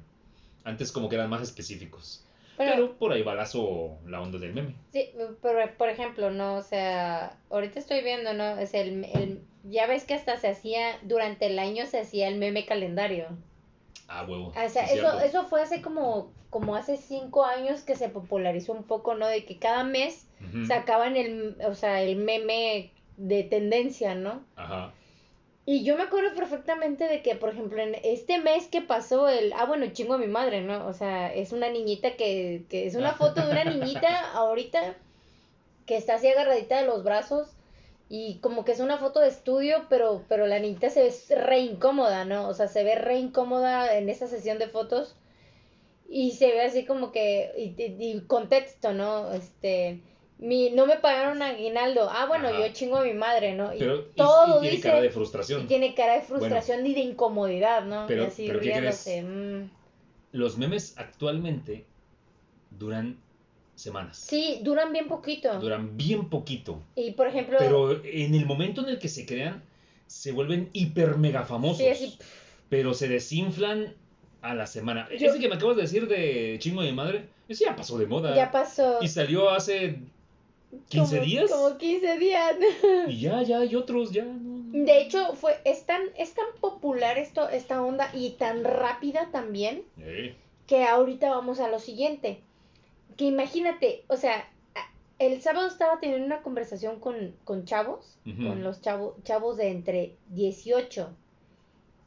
Antes 0.63 0.91
como 0.91 1.09
que 1.09 1.15
eran 1.15 1.29
más 1.29 1.41
específicos. 1.41 2.23
Pero, 2.59 2.71
Pero 2.75 2.99
por 2.99 3.13
ahí 3.13 3.23
balazo 3.23 3.99
la 4.05 4.21
onda 4.21 4.37
del 4.37 4.53
meme. 4.53 4.75
sí, 4.91 5.09
pero, 5.41 5.59
por 5.77 5.87
ejemplo, 5.87 6.29
no, 6.29 6.55
o 6.55 6.61
sea, 6.61 7.37
ahorita 7.49 7.79
estoy 7.79 8.03
viendo, 8.03 8.33
¿no? 8.33 8.57
Es 8.57 8.73
el, 8.73 9.05
el, 9.05 9.41
ya 9.63 9.87
ves 9.87 10.03
que 10.03 10.13
hasta 10.13 10.35
se 10.35 10.49
hacía, 10.49 10.99
durante 11.03 11.45
el 11.45 11.57
año 11.57 11.85
se 11.85 12.01
hacía 12.01 12.27
el 12.27 12.35
meme 12.35 12.65
calendario. 12.65 13.27
Ah, 14.09 14.25
huevo. 14.27 14.47
O 14.49 14.69
sea, 14.69 14.83
eso, 14.83 15.21
eso 15.21 15.45
fue 15.45 15.61
hace 15.61 15.81
como, 15.81 16.33
como 16.49 16.75
hace 16.75 16.97
cinco 16.97 17.45
años 17.45 17.83
que 17.83 17.95
se 17.95 18.09
popularizó 18.09 18.73
un 18.73 18.83
poco, 18.83 19.15
¿no? 19.15 19.25
De 19.25 19.45
que 19.45 19.57
cada 19.57 19.85
mes 19.85 20.27
Ujú. 20.41 20.65
sacaban 20.65 21.15
el, 21.15 21.55
o 21.65 21.75
sea, 21.75 22.01
el 22.01 22.17
meme 22.17 22.91
de 23.15 23.43
tendencia, 23.43 24.15
¿no? 24.15 24.43
Ajá. 24.57 24.91
Y 25.71 25.83
yo 25.83 25.95
me 25.95 26.01
acuerdo 26.03 26.33
perfectamente 26.35 27.03
de 27.07 27.21
que, 27.21 27.35
por 27.35 27.49
ejemplo, 27.49 27.79
en 27.79 27.93
este 28.03 28.39
mes 28.39 28.65
que 28.67 28.81
pasó 28.81 29.29
el, 29.29 29.53
ah, 29.53 29.65
bueno, 29.67 29.85
chingo 29.93 30.15
a 30.15 30.17
mi 30.17 30.25
madre, 30.25 30.61
¿no? 30.61 30.87
O 30.87 30.93
sea, 30.93 31.31
es 31.31 31.51
una 31.51 31.69
niñita 31.69 32.15
que, 32.15 32.63
que 32.69 32.87
es 32.87 32.95
una 32.95 33.13
foto 33.13 33.45
de 33.45 33.51
una 33.51 33.63
niñita 33.65 34.31
ahorita 34.33 34.95
que 35.85 35.95
está 35.95 36.15
así 36.15 36.27
agarradita 36.27 36.79
de 36.81 36.87
los 36.87 37.03
brazos 37.03 37.49
y 38.09 38.39
como 38.39 38.65
que 38.65 38.71
es 38.71 38.79
una 38.79 38.97
foto 38.97 39.19
de 39.19 39.27
estudio, 39.29 39.85
pero, 39.89 40.23
pero 40.27 40.47
la 40.47 40.57
niñita 40.57 40.89
se 40.89 41.03
ve 41.03 41.35
re 41.35 41.59
incómoda, 41.59 42.25
¿no? 42.25 42.47
O 42.47 42.55
sea, 42.55 42.67
se 42.67 42.83
ve 42.83 42.95
re 42.95 43.19
incómoda 43.19 43.95
en 43.95 44.09
esa 44.09 44.25
sesión 44.27 44.57
de 44.57 44.69
fotos 44.69 45.13
y 46.09 46.31
se 46.31 46.47
ve 46.47 46.61
así 46.61 46.83
como 46.85 47.11
que, 47.11 47.51
y, 47.55 47.79
y- 47.79 48.11
y 48.17 48.21
contexto, 48.21 48.93
¿no? 48.93 49.31
Este, 49.33 49.99
mi, 50.39 50.69
no 50.71 50.85
me 50.85 50.95
pagaron 50.97 51.41
aguinaldo, 51.41 52.09
ah, 52.09 52.25
bueno, 52.25 52.47
Ajá. 52.47 52.59
yo 52.67 52.73
chingo 52.73 52.97
a 52.97 53.03
mi 53.03 53.13
madre, 53.13 53.55
¿no? 53.55 53.73
Y 53.75 53.79
Pero 53.79 53.97
y- 53.99 54.15
todo 54.15 54.57
y 54.57 54.61
tiene 54.61 54.75
dice... 54.77 54.87
cara 54.89 55.01
de 55.01 55.07
Y 55.07 55.11
frustración. 55.11 55.67
tiene 55.67 55.93
cara 55.93 56.13
de 56.15 56.21
frustración 56.21 56.87
y 56.87 56.93
de 56.93 57.01
incomodidad, 57.01 57.83
¿no? 57.85 58.05
Pero- 58.07 58.23
y 58.23 58.25
así 58.27 58.47
pero 58.47 58.59
¿qué 58.61 59.21
mm. 59.21 59.69
Los 60.31 60.57
memes 60.57 60.95
actualmente 60.97 61.85
duran 62.71 63.17
semanas. 63.75 64.17
Sí, 64.17 64.59
duran 64.63 64.91
bien 64.93 65.07
poquito. 65.07 65.59
Duran 65.59 65.97
bien 65.97 66.29
poquito. 66.29 66.81
Y 66.95 67.11
por 67.11 67.27
ejemplo, 67.27 67.57
Pero 67.59 68.03
en 68.03 68.35
el 68.35 68.45
momento 68.45 68.81
en 68.81 68.89
el 68.89 68.99
que 68.99 69.07
se 69.09 69.25
crean, 69.25 69.63
se 70.07 70.31
vuelven 70.31 70.69
hiper 70.73 71.17
mega 71.17 71.43
famosos. 71.43 71.77
sí, 71.79 71.87
así, 71.87 72.17
Pero 72.69 72.93
se 72.93 73.07
desinflan 73.07 73.93
a 74.41 74.53
la 74.53 74.67
semana. 74.67 75.07
Yo- 75.09 75.29
Ese 75.31 75.39
que 75.39 75.49
me 75.49 75.55
acabas 75.55 75.75
de 75.75 75.81
decir 75.81 76.07
de 76.07 76.57
chingo 76.59 76.81
de 76.81 76.91
mi 76.91 76.95
madre, 76.95 77.27
ese 77.47 77.65
ya 77.65 77.75
pasó 77.75 77.97
de 77.97 78.05
moda. 78.05 78.35
ya 78.35 78.51
pasó. 78.51 78.99
Y 79.01 79.07
salió 79.07 79.49
hace 79.49 79.99
15 80.89 81.15
como, 81.15 81.25
días. 81.25 81.51
Como 81.51 81.77
15 81.77 82.17
días. 82.17 82.55
Y 83.07 83.19
ya, 83.19 83.41
ya 83.41 83.59
hay 83.59 83.75
otros, 83.75 84.11
ya. 84.11 84.23
no, 84.23 84.33
no. 84.33 84.85
De 84.85 85.01
hecho, 85.01 85.33
fue, 85.35 85.59
es 85.65 85.85
tan, 85.85 86.01
es 86.17 86.33
tan 86.33 86.45
popular 86.61 87.17
esto, 87.17 87.49
esta 87.49 87.81
onda 87.81 88.09
y 88.13 88.31
tan 88.31 88.63
rápida 88.63 89.29
también 89.31 89.83
Eh, 89.97 90.35
que 90.67 90.83
ahorita 90.85 91.29
vamos 91.29 91.59
a 91.59 91.69
lo 91.69 91.79
siguiente. 91.79 92.41
Que 93.17 93.25
imagínate, 93.25 94.03
o 94.07 94.15
sea, 94.15 94.47
el 95.17 95.41
sábado 95.41 95.67
estaba 95.67 95.99
teniendo 95.99 96.25
una 96.25 96.41
conversación 96.41 96.99
con, 96.99 97.33
con 97.43 97.65
chavos, 97.65 98.17
con 98.23 98.63
los 98.63 98.81
chavos, 98.81 99.15
chavos 99.23 99.57
de 99.57 99.69
entre 99.69 100.15
18 100.29 101.09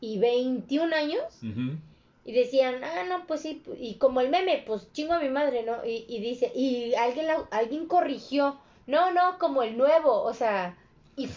y 0.01 0.19
21 0.19 0.95
años. 0.95 1.25
ujú. 1.43 1.77
Y 2.25 2.33
decían, 2.33 2.83
ah, 2.85 3.05
no, 3.09 3.27
pues 3.27 3.41
sí, 3.43 3.63
y 3.79 3.95
como 3.97 4.21
el 4.21 4.29
meme, 4.29 4.63
pues 4.67 4.93
chingo 4.93 5.15
a 5.15 5.19
mi 5.21 5.29
madre, 5.29 5.65
¿no? 5.65 5.85
Y, 5.85 6.05
y 6.09 6.21
dice, 6.21 6.53
y 6.55 6.95
alguien, 6.95 7.27
la- 7.27 7.49
alguien 7.51 7.87
corrigió, 7.87 8.59
no, 8.87 9.11
no, 9.13 9.39
como 9.39 9.63
el 9.65 9.77
nuevo, 9.77 10.23
o 10.23 10.33
sea, 10.33 10.77
y, 11.17 11.25
y- 11.27 11.29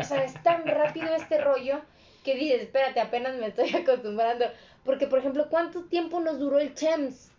o 0.00 0.04
sea, 0.04 0.24
es 0.24 0.34
tan 0.42 0.66
rápido 0.66 1.14
este 1.14 1.38
rollo 1.38 1.80
que 2.24 2.34
dices, 2.34 2.62
espérate, 2.62 3.00
apenas 3.00 3.36
me 3.38 3.46
estoy 3.48 3.70
acostumbrando. 3.76 4.46
Porque, 4.84 5.06
por 5.06 5.20
ejemplo, 5.20 5.46
¿cuánto 5.48 5.82
tiempo 5.84 6.18
nos 6.18 6.40
duró 6.40 6.58
el 6.58 6.74
Chems? 6.74 7.30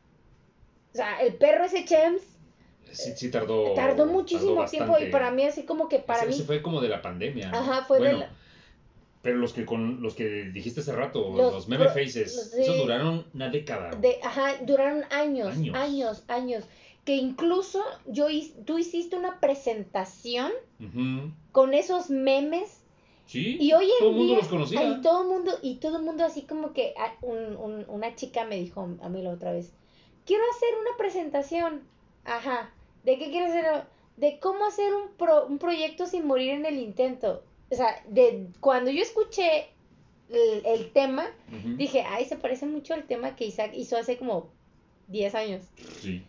O 0.94 0.96
sea, 0.96 1.22
el 1.22 1.34
perro 1.36 1.66
ese 1.66 1.84
Chems 1.86 2.22
Sí, 2.92 3.12
sí 3.18 3.32
tardó. 3.32 3.74
tardó 3.74 4.06
muchísimo 4.06 4.66
tiempo 4.66 4.98
y 5.00 5.08
para 5.10 5.32
mí 5.32 5.44
así 5.46 5.64
como 5.64 5.90
que 5.90 5.98
para 6.00 6.20
ese, 6.20 6.28
mí... 6.28 6.34
ese 6.36 6.44
fue 6.44 6.62
como 6.62 6.80
de 6.80 6.90
la 6.90 7.02
pandemia. 7.02 7.50
Ajá, 7.52 7.84
fue 7.86 8.00
de 8.00 8.14
la- 8.14 8.30
Pero 9.24 9.38
los 9.38 9.54
que 9.54 9.66
con 9.66 10.02
los 10.04 10.14
que 10.14 10.52
dijiste 10.54 10.82
hace 10.82 10.92
rato, 10.92 11.30
Los 11.36 11.54
los, 11.54 11.68
meme 11.70 11.88
faces, 11.88 12.36
los- 12.36 12.54
esos 12.54 12.78
duraron 12.78 13.26
una 13.34 13.50
década. 13.50 13.90
De, 13.96 14.20
ajá, 14.22 14.58
duraron 14.64 15.04
años, 15.12 15.48
Años. 15.56 15.76
años, 15.76 16.24
años, 16.28 16.64
Que 17.06 17.16
incluso 17.16 17.84
yo 18.06 18.28
tú 18.66 18.78
hiciste 18.80 19.16
una 19.18 19.40
presentación 19.42 20.52
con 21.52 21.74
esos 21.74 22.10
memes 22.10 22.82
Sí. 23.26 23.58
y 23.60 23.72
hoy 23.74 23.86
en 23.86 24.00
todo 24.00 24.10
el 24.10 24.16
mundo 24.16 24.36
los 24.36 24.48
conocía. 24.48 24.84
y 24.84 25.02
todo 25.02 25.22
el 25.24 25.28
mundo 25.30 25.52
y 25.62 25.76
todo 25.76 25.98
el 25.98 26.04
mundo 26.04 26.26
así 26.26 26.42
como 26.44 26.74
que 26.74 26.94
ah, 26.98 27.14
un- 27.22 27.56
un- 27.56 27.86
una 27.88 28.16
chica 28.16 28.44
me 28.46 28.58
dijo 28.58 28.88
a 29.02 29.08
mí 29.10 29.22
la 29.22 29.32
otra 29.32 29.54
vez 29.54 29.72
quiero 30.26 30.44
hacer 30.56 30.70
una 30.82 30.98
presentación 30.98 31.82
ajá 32.26 32.72
de 33.06 33.18
qué 33.18 33.32
quieres 33.32 33.52
hacer 33.52 33.84
de 34.18 34.40
cómo 34.40 34.66
hacer 34.66 34.94
un 34.94 35.10
pro- 35.18 35.46
un 35.48 35.58
proyecto 35.58 36.06
sin 36.06 36.26
morir 36.28 36.52
en 36.52 36.66
el 36.66 36.78
intento 36.78 37.44
o 37.74 37.76
sea 37.78 38.02
de 38.08 38.48
cuando 38.60 38.90
yo 38.92 39.02
escuché 39.02 39.68
el, 40.30 40.66
el 40.66 40.92
tema 40.92 41.28
dije 41.78 42.04
ay 42.08 42.26
se 42.26 42.38
parece 42.38 42.66
mucho 42.66 42.94
al 42.94 43.04
tema 43.04 43.36
que 43.36 43.46
Isaac 43.46 43.72
hizo 43.74 43.98
hace 43.98 44.18
como 44.18 44.50
10 45.08 45.36
años 45.36 45.62
Sí. 46.02 46.24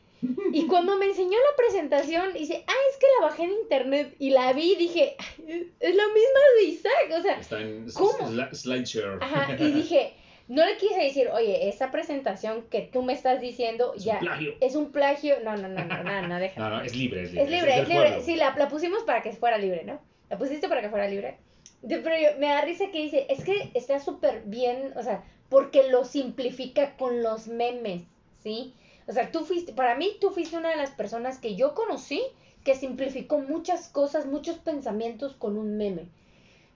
y 0.53 0.66
cuando 0.66 0.97
me 0.97 1.05
enseñó 1.07 1.36
la 1.38 1.57
presentación, 1.57 2.32
dice, 2.32 2.64
ah, 2.66 2.72
es 2.90 2.97
que 2.97 3.07
la 3.20 3.26
bajé 3.26 3.42
en 3.45 3.53
internet 3.53 4.14
y 4.18 4.30
la 4.30 4.53
vi 4.55 4.72
y 4.72 4.76
dije, 4.76 5.16
"Ay, 5.18 5.70
es 5.80 5.95
la 5.95 6.07
misma 6.09 6.40
de 6.59 6.64
Isaac, 6.64 7.12
o 7.18 7.20
sea, 7.22 7.38
Está 7.38 7.61
en 7.61 7.86
¿Cómo? 7.92 8.30
sli- 8.30 8.55
SlideShare. 8.55 9.18
ajá, 9.20 9.55
y 9.59 9.70
dije, 9.72 10.14
no 10.49 10.64
le 10.64 10.78
quise 10.78 10.99
decir, 10.99 11.28
oye, 11.28 11.68
esa 11.68 11.90
presentación 11.90 12.62
que 12.70 12.80
tú 12.82 13.03
me 13.03 13.12
estás 13.12 13.40
diciendo 13.42 13.92
Es 13.97 14.05
ya 14.05 14.14
un 14.14 14.18
plagio. 14.20 14.55
es 14.62 14.74
un 14.76 14.92
plagio. 14.92 15.36
No, 15.45 15.57
no, 15.57 15.68
no, 15.68 15.84
no, 15.84 16.03
no, 16.03 16.28
no, 16.28 16.38
deja. 16.38 16.59
No, 16.61 16.70
no, 16.70 16.82
es 16.82 16.97
libre, 16.97 17.22
es 17.24 17.32
libre. 17.32 17.42
Es 17.45 17.51
libre, 17.51 17.78
es 17.80 17.88
libre. 17.88 18.20
Sí, 18.22 18.36
la, 18.36 18.55
la 18.57 18.68
pusimos 18.68 19.03
para 19.05 19.20
que 19.22 19.32
fuera 19.32 19.59
libre, 19.59 19.84
¿no? 19.84 20.01
La 20.31 20.39
pusiste 20.39 20.68
para 20.68 20.81
que 20.81 20.91
fuera 20.91 21.09
libre. 21.09 21.39
Pero 21.87 22.39
me 22.39 22.49
da 22.49 22.62
risa 22.62 22.91
que 22.91 23.03
dice, 23.03 23.27
es 23.29 23.45
que 23.45 23.70
está 23.75 24.01
súper 24.01 24.43
bien, 24.47 24.95
o 24.97 25.03
sea, 25.03 25.25
porque 25.51 25.89
lo 25.91 26.05
simplifica 26.05 26.97
con 26.97 27.22
los 27.22 27.47
memes, 27.47 28.03
¿sí? 28.43 28.75
O 29.07 29.12
sea, 29.12 29.31
tú 29.31 29.45
fuiste, 29.45 29.72
para 29.72 29.95
mí 29.95 30.16
tú 30.20 30.31
fuiste 30.31 30.57
una 30.57 30.70
de 30.70 30.77
las 30.77 30.91
personas 30.91 31.39
que 31.39 31.57
yo 31.57 31.75
conocí 31.75 32.22
que 32.64 32.75
simplificó 32.75 33.39
muchas 33.39 33.89
cosas, 33.89 34.25
muchos 34.25 34.57
pensamientos 34.57 35.35
con 35.35 35.59
un 35.59 35.77
meme. 35.77 36.09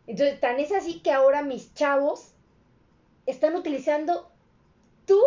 Entonces, 0.06 0.38
tan 0.38 0.60
es 0.60 0.72
así 0.72 1.00
que 1.00 1.10
ahora 1.10 1.42
mis 1.42 1.72
chavos 1.74 2.32
están 3.24 3.56
utilizando 3.56 4.30
tú, 5.06 5.20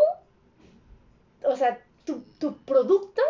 o 1.43 1.55
sea, 1.55 1.83
tu, 2.05 2.21
tu 2.39 2.57
producto 2.57 3.21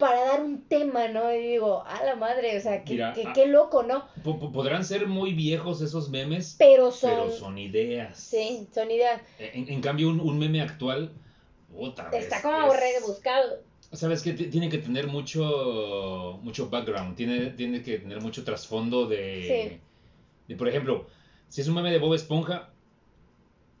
para 0.00 0.24
dar 0.24 0.42
un 0.42 0.62
tema, 0.66 1.06
¿no? 1.06 1.32
Y 1.32 1.38
digo, 1.46 1.84
a 1.86 2.02
la 2.02 2.16
madre, 2.16 2.58
o 2.58 2.60
sea, 2.60 2.82
qué, 2.82 2.94
Mira, 2.94 3.12
qué- 3.12 3.24
ah- 3.28 3.32
qué 3.32 3.46
loco, 3.46 3.84
¿no? 3.84 4.06
Po- 4.24 4.40
po- 4.40 4.50
Podrán 4.50 4.84
ser 4.84 5.06
muy 5.06 5.32
viejos 5.34 5.80
esos 5.82 6.10
memes, 6.10 6.56
Pero 6.58 6.90
son, 6.90 7.10
pero 7.10 7.30
son 7.30 7.58
ideas. 7.58 8.18
sí, 8.18 8.66
son 8.74 8.90
ideas. 8.90 9.22
En, 9.38 9.68
en 9.68 9.80
cambio, 9.80 10.08
un, 10.08 10.18
un 10.18 10.38
meme 10.40 10.60
actual, 10.60 11.12
puta, 11.70 12.10
Está 12.12 12.38
es- 12.38 12.42
como 12.42 12.74
es- 12.74 12.80
rebuscado. 12.80 13.58
Sabes 13.92 14.22
que 14.22 14.32
tiene 14.34 14.68
que 14.68 14.78
tener 14.78 15.06
mucho 15.08 16.38
mucho 16.42 16.70
background, 16.70 17.16
tiene, 17.16 17.50
tiene 17.50 17.82
que 17.82 17.98
tener 17.98 18.20
mucho 18.20 18.44
trasfondo 18.44 19.06
de, 19.06 19.80
de, 20.48 20.56
por 20.56 20.68
ejemplo, 20.68 21.06
si 21.48 21.60
es 21.60 21.68
un 21.68 21.74
meme 21.74 21.90
de 21.90 21.98
Bob 21.98 22.14
Esponja, 22.14 22.69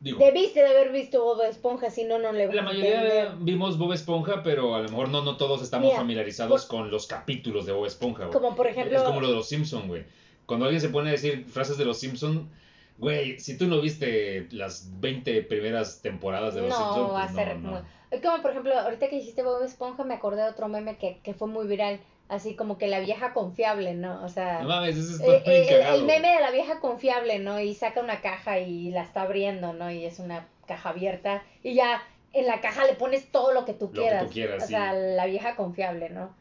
digo, 0.00 0.18
Debiste 0.18 0.60
de 0.60 0.66
haber 0.66 0.90
visto 0.92 1.22
Bob 1.22 1.42
Esponja, 1.42 1.90
si 1.90 2.04
no, 2.04 2.18
no 2.18 2.32
le 2.32 2.52
la 2.52 2.62
mayoría 2.62 3.00
entender. 3.02 3.28
vimos 3.40 3.78
Bob 3.78 3.92
Esponja, 3.92 4.42
pero 4.42 4.74
a 4.74 4.80
lo 4.80 4.88
mejor 4.88 5.08
no, 5.10 5.22
no 5.22 5.36
todos 5.36 5.62
estamos 5.62 5.86
Mira, 5.86 5.98
familiarizados 5.98 6.66
por- 6.66 6.78
con 6.80 6.90
los 6.90 7.06
capítulos 7.06 7.66
de 7.66 7.72
Bob 7.72 7.86
Esponja. 7.86 8.24
güey. 8.26 8.32
Como 8.32 8.56
por 8.56 8.66
ejemplo, 8.66 8.96
Es 8.98 9.02
como 9.04 9.20
lo 9.20 9.28
de 9.28 9.34
los 9.34 9.48
Simpson, 9.48 9.86
güey. 9.88 10.04
Cuando 10.46 10.66
alguien 10.66 10.80
se 10.80 10.88
pone 10.88 11.10
a 11.10 11.12
decir 11.12 11.44
frases 11.46 11.78
de 11.78 11.84
los 11.84 11.98
Simpson, 12.00 12.50
güey, 12.98 13.38
si 13.38 13.56
tú 13.56 13.66
no 13.66 13.80
viste 13.80 14.48
las 14.50 15.00
20 15.00 15.42
primeras 15.42 16.02
temporadas 16.02 16.54
de 16.54 16.62
los 16.62 16.70
no 16.70 16.76
Simpson, 16.76 17.14
va 17.14 17.22
a 17.22 17.26
pues 17.26 17.36
ser 17.36 17.56
no, 17.58 17.70
muy- 17.70 17.80
como 18.22 18.42
por 18.42 18.50
ejemplo, 18.50 18.76
ahorita 18.76 19.08
que 19.08 19.16
hiciste 19.16 19.42
Bob 19.44 19.62
Esponja, 19.62 20.02
me 20.04 20.14
acordé 20.14 20.42
de 20.42 20.48
otro 20.48 20.66
meme 20.66 20.96
que, 20.98 21.20
que 21.22 21.32
fue 21.32 21.46
muy 21.46 21.66
viral, 21.68 22.00
así 22.30 22.54
como 22.54 22.78
que 22.78 22.86
la 22.86 23.00
vieja 23.00 23.32
confiable, 23.34 23.94
¿no? 23.94 24.24
O 24.24 24.28
sea, 24.28 24.62
No 24.62 24.68
mames, 24.68 24.96
eso 24.96 25.14
está 25.16 25.26
Eh, 25.26 25.42
eh, 25.44 25.84
el, 25.94 26.04
meme 26.04 26.32
de 26.32 26.40
la 26.40 26.52
vieja 26.52 26.78
confiable, 26.80 27.40
¿no? 27.40 27.60
Y 27.60 27.74
saca 27.74 28.00
una 28.00 28.20
caja 28.20 28.60
y 28.60 28.90
la 28.90 29.02
está 29.02 29.22
abriendo, 29.22 29.72
¿no? 29.72 29.90
Y 29.90 30.04
es 30.04 30.20
una 30.20 30.48
caja 30.66 30.90
abierta. 30.90 31.42
Y 31.62 31.74
ya 31.74 32.00
en 32.32 32.46
la 32.46 32.60
caja 32.60 32.84
le 32.86 32.94
pones 32.94 33.30
todo 33.32 33.52
lo 33.52 33.64
que 33.64 33.74
tú 33.74 33.86
Lo 33.86 33.92
que 33.92 34.00
quieras. 34.00 34.26
tú 34.26 34.32
quieras, 34.32 34.62
o 34.62 34.66
sí. 34.66 34.72
sea, 34.72 34.92
la 34.92 35.26
vieja 35.26 35.56
confiable, 35.56 36.08
¿no? 36.08 36.34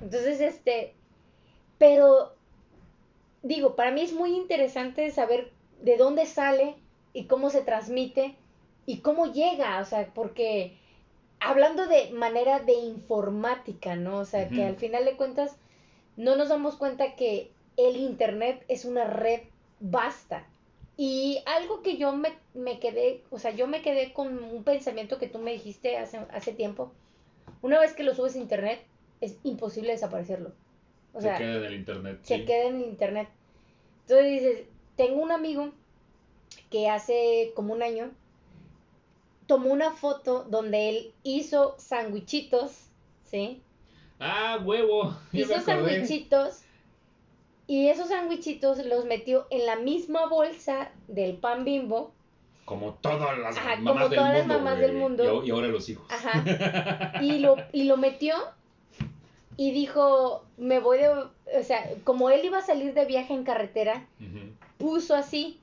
Entonces, 0.00 0.40
este. 0.40 0.94
Pero, 1.78 2.34
digo, 3.42 3.74
para 3.74 3.90
mí 3.90 4.02
es 4.02 4.12
muy 4.12 4.36
interesante 4.36 5.10
saber 5.10 5.52
de 5.82 5.96
dónde 5.96 6.26
sale 6.26 6.76
y 7.12 7.24
cómo 7.24 7.50
se 7.50 7.62
transmite 7.62 8.36
y 8.86 8.98
cómo 8.98 9.32
llega, 9.32 9.80
o 9.80 9.84
sea, 9.84 10.08
porque 10.14 10.78
hablando 11.40 11.86
de 11.86 12.10
manera 12.10 12.60
de 12.60 12.74
informática, 12.74 13.96
¿no? 13.96 14.18
O 14.18 14.24
sea, 14.24 14.48
que 14.48 14.64
al 14.64 14.76
final 14.76 15.04
de 15.04 15.16
cuentas 15.16 15.56
no 16.16 16.36
nos 16.36 16.48
damos 16.48 16.76
cuenta 16.76 17.14
que 17.14 17.50
el 17.76 17.96
Internet 17.96 18.64
es 18.68 18.84
una 18.84 19.04
red 19.04 19.42
vasta. 19.80 20.46
Y 20.96 21.42
algo 21.46 21.82
que 21.82 21.96
yo 21.96 22.12
me, 22.12 22.32
me 22.54 22.80
quedé, 22.80 23.22
o 23.30 23.38
sea, 23.38 23.52
yo 23.52 23.68
me 23.68 23.82
quedé 23.82 24.12
con 24.12 24.42
un 24.42 24.64
pensamiento 24.64 25.18
que 25.18 25.28
tú 25.28 25.38
me 25.38 25.52
dijiste 25.52 25.96
hace, 25.96 26.18
hace 26.32 26.52
tiempo. 26.52 26.92
Una 27.62 27.78
vez 27.78 27.92
que 27.92 28.02
lo 28.02 28.14
subes 28.14 28.34
a 28.34 28.38
Internet, 28.38 28.80
es 29.20 29.36
imposible 29.44 29.92
desaparecerlo. 29.92 30.52
O 31.12 31.20
sea, 31.20 31.38
se 31.38 31.44
queda 31.44 31.56
en 31.56 31.64
el 31.64 31.74
internet. 31.74 32.18
se 32.22 32.36
sí. 32.36 32.44
queda 32.44 32.64
en 32.64 32.76
el 32.76 32.88
internet. 32.88 33.28
Entonces 34.02 34.26
dices, 34.26 34.64
tengo 34.96 35.22
un 35.22 35.32
amigo 35.32 35.72
que 36.70 36.88
hace 36.88 37.52
como 37.54 37.72
un 37.72 37.82
año 37.82 38.10
tomó 39.48 39.72
una 39.72 39.90
foto 39.90 40.44
donde 40.44 40.90
él 40.90 41.12
hizo 41.24 41.74
sandwichitos, 41.78 42.70
¿sí? 43.24 43.60
Ah, 44.20 44.60
huevo. 44.62 45.16
Hizo 45.32 45.58
sandwichitos 45.60 46.60
y 47.66 47.88
esos 47.88 48.08
sandwichitos 48.08 48.84
los 48.84 49.06
metió 49.06 49.46
en 49.50 49.66
la 49.66 49.76
misma 49.76 50.26
bolsa 50.26 50.90
del 51.08 51.36
pan 51.36 51.64
bimbo. 51.64 52.12
Como 52.66 52.94
todas 52.94 53.38
las 53.38 53.56
Ajá, 53.56 53.76
mamás 53.76 53.94
como 53.94 54.08
del 54.10 54.18
todas 54.18 54.32
las 54.34 54.46
mundo. 54.46 54.58
mamás 54.58 54.78
del 54.78 54.92
mundo. 54.92 55.44
Y, 55.44 55.50
ahora 55.50 55.68
los 55.68 55.88
hijos. 55.88 56.06
Ajá. 56.10 57.14
Y 57.22 57.38
lo, 57.38 57.56
y 57.72 57.84
lo 57.84 57.96
metió 57.96 58.36
y 59.56 59.72
dijo, 59.72 60.44
me 60.58 60.78
voy 60.78 60.98
de... 60.98 61.08
O 61.08 61.62
sea, 61.62 61.90
como 62.04 62.28
él 62.28 62.44
iba 62.44 62.58
a 62.58 62.62
salir 62.62 62.92
de 62.92 63.06
viaje 63.06 63.32
en 63.32 63.44
carretera, 63.44 64.06
puso 64.76 65.14
así, 65.14 65.58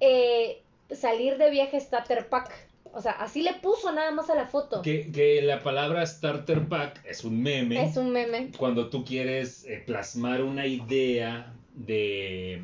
eh, 0.00 0.60
salir 0.90 1.38
de 1.38 1.50
viaje 1.50 1.80
starter 1.80 2.28
pack. 2.28 2.52
O 2.94 3.00
sea, 3.00 3.12
así 3.12 3.42
le 3.42 3.54
puso 3.54 3.90
nada 3.92 4.10
más 4.10 4.28
a 4.28 4.34
la 4.34 4.46
foto. 4.46 4.82
que, 4.82 5.10
que 5.10 5.40
la 5.42 5.62
palabra 5.62 6.04
starter 6.06 6.68
pack 6.68 7.02
es 7.06 7.24
un 7.24 7.42
meme. 7.42 7.82
Es 7.82 7.96
un 7.96 8.12
meme. 8.12 8.50
Cuando 8.58 8.90
tú 8.90 9.04
quieres 9.04 9.64
eh, 9.64 9.82
plasmar 9.86 10.42
una 10.42 10.66
idea 10.66 11.54
de, 11.74 12.62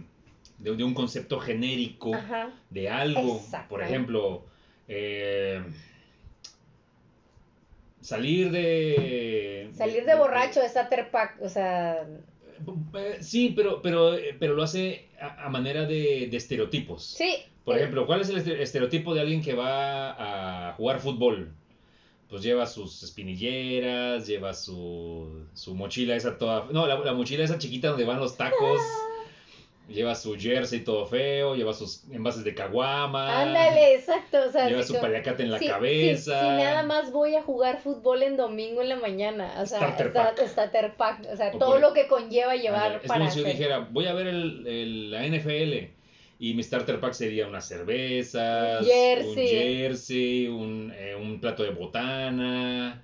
de, 0.59 0.77
de 0.77 0.85
un 0.85 0.93
concepto 0.95 1.41
genérico 1.41 2.15
Ajá. 2.15 2.51
de 2.69 2.91
algo. 2.91 3.37
Exacto. 3.43 3.69
Por 3.71 3.83
ejemplo, 3.83 4.45
eh, 4.87 5.63
salir 8.01 8.51
de... 8.51 9.71
Salir 9.77 10.05
de 10.05 10.15
borracho 10.15 10.61
starter 10.69 11.11
pack, 11.11 11.41
o 11.41 11.49
sea, 11.49 12.07
Eh, 12.95 13.19
Sí, 13.21 13.53
pero, 13.57 13.81
pero, 13.83 14.15
eh, 14.15 14.37
pero 14.39 14.55
lo 14.55 14.63
hace 14.63 15.09
a, 15.21 15.47
a 15.47 15.49
manera 15.49 15.87
de, 15.87 16.29
de 16.31 16.37
estereotipos. 16.37 17.07
sí. 17.17 17.35
Por 17.69 17.77
ejemplo, 17.77 18.07
¿cuál 18.07 18.21
es 18.23 18.29
el 18.31 18.39
este- 18.39 18.63
estereotipo 18.63 19.15
de 19.15 19.21
alguien 19.21 19.43
que 19.43 19.55
va 19.55 20.69
a 20.71 20.73
jugar 20.75 21.01
fútbol? 21.01 21.53
Pues 22.31 22.43
lleva 22.43 22.67
sus 22.67 23.03
espinilleras, 23.03 24.27
lleva 24.27 24.53
su, 24.55 25.47
su 25.55 25.75
mochila 25.75 26.15
esa 26.17 26.37
toda... 26.39 26.67
No, 26.71 26.87
la, 26.87 26.99
la 26.99 27.13
mochila 27.15 27.45
esa 27.45 27.59
chiquita 27.59 27.89
donde 27.89 28.05
van 28.05 28.21
los 28.21 28.37
tacos. 28.37 28.81
Lleva 29.89 30.15
su 30.15 30.37
jersey 30.37 30.81
todo 30.81 31.07
feo, 31.07 31.55
lleva 31.55 31.73
sus 31.73 32.05
envases 32.13 32.45
de 32.45 32.55
caguama. 32.55 33.41
Ándale, 33.41 33.95
exacto. 33.95 34.39
O 34.47 34.53
sea, 34.53 34.69
Lleva 34.69 34.83
su 34.83 34.95
paliacate 35.01 35.43
en 35.45 35.51
la 35.51 35.59
sí, 35.59 35.67
cabeza. 35.67 36.41
sí, 36.41 36.63
nada 36.63 36.83
más 36.83 37.11
voy 37.11 37.35
a 37.37 37.43
jugar 37.43 37.81
fútbol 37.81 38.23
en 38.23 38.37
domingo 38.37 38.83
en 38.83 38.91
la 38.91 38.97
mañana. 38.97 39.55
O 39.63 39.65
sea, 39.67 39.79
Starter 39.79 40.11
sta- 40.11 40.25
pack. 40.35 40.47
starter 40.47 40.95
pack. 40.95 41.27
O 41.33 41.37
sea, 41.37 41.53
O 41.55 41.59
todo 41.59 41.79
lo 41.79 41.95
que 41.95 42.07
conlleva 42.07 42.55
llevar 42.57 42.83
Ándale, 42.83 42.97
Es 43.03 43.09
para 43.09 43.21
como 43.21 43.31
si 43.31 43.41
yo 43.41 43.47
dijera, 43.47 43.89
voy 43.91 44.05
a 44.07 44.13
ver 44.13 44.27
el, 44.27 44.67
el- 44.67 45.11
la 45.11 45.25
NFL 45.27 45.98
y 46.39 46.55
mi 46.55 46.63
starter 46.63 47.01
pack 47.01 47.15
sería 47.15 47.47
unas 47.49 47.67
cervezas, 47.67 48.87
Jersey. 48.87 49.29
un 49.29 49.37
jersey, 49.37 50.47
un, 50.49 50.93
eh, 50.97 51.15
un 51.21 51.41
plato 51.41 51.63
de 51.63 51.71
botana 51.71 53.03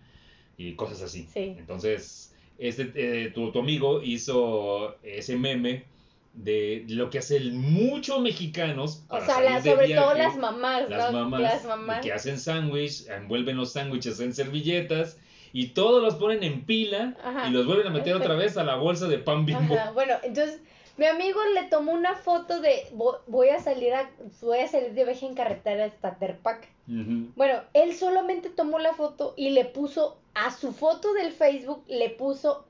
y 0.56 0.73
cosas 0.74 1.02
así. 1.02 1.27
Sí. 1.32 1.56
Entonces, 1.59 2.32
este, 2.59 2.93
eh, 2.94 3.31
tu, 3.31 3.51
tu 3.51 3.59
amigo 3.61 4.01
hizo 4.02 4.97
ese 5.02 5.36
meme 5.36 5.85
de 6.32 6.85
lo 6.89 7.11
que 7.11 7.19
hacen 7.19 7.56
muchos 7.56 8.20
mexicanos 8.20 9.02
O 9.06 9.09
para 9.09 9.27
sea, 9.27 9.35
salir 9.36 9.51
la- 9.51 9.61
de 9.61 9.70
sobre 9.70 9.86
todo 9.94 10.15
viaje. 10.15 10.19
las 10.23 10.36
mamás, 10.36 10.89
Las 10.90 11.12
¿no? 11.12 11.20
mamás, 11.20 11.40
Las 11.40 11.65
mamás. 11.65 12.01
que 12.01 12.12
hacen 12.12 12.39
sándwich, 12.39 13.06
envuelven 13.09 13.56
los 13.56 13.73
sándwiches 13.73 14.19
en 14.20 14.35
servilletas 14.35 15.16
y 15.52 15.69
todos 15.69 16.02
los 16.02 16.16
ponen 16.16 16.43
en 16.43 16.65
pila 16.65 17.15
Ajá. 17.23 17.48
y 17.48 17.52
los 17.52 17.66
vuelven 17.66 17.86
a 17.86 17.90
meter 17.90 18.15
otra 18.16 18.35
vez 18.35 18.56
a 18.56 18.65
la 18.65 18.74
bolsa 18.74 19.06
de 19.06 19.19
pan 19.19 19.47
bimbo. 19.47 19.74
Ajá, 19.74 19.93
bueno, 19.93 20.15
entonces 20.24 20.61
mi 20.97 21.07
amigo 21.07 21.41
le 21.55 21.65
tomó 21.65 21.93
una 21.93 22.15
foto 22.15 22.61
de 22.61 22.87
vo- 22.95 23.19
voy 23.27 23.49
a 23.49 23.61
salir 23.61 23.93
a 23.95 24.11
voy 24.43 24.59
a 24.61 24.69
salir 24.69 24.93
de 24.95 25.05
viaje 25.05 25.27
en 25.27 25.35
carretera 25.35 25.89
starter 25.91 26.37
pack. 26.39 26.69
Ujú. 26.89 27.31
Bueno, 27.37 27.61
él 27.73 27.95
solamente 27.95 28.51
tomó 28.51 28.79
la 28.79 28.93
foto 28.95 29.35
y 29.37 29.51
le 29.51 29.65
puso 29.65 30.19
a 30.35 30.51
su 30.51 30.73
foto 30.73 31.12
del 31.15 31.33
Facebook 31.33 31.85
le 31.89 32.11
puso 32.11 32.65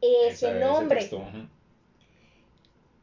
ese 0.00 0.48
Esa- 0.50 0.58
nombre. 0.58 1.00
texto. 1.00 1.22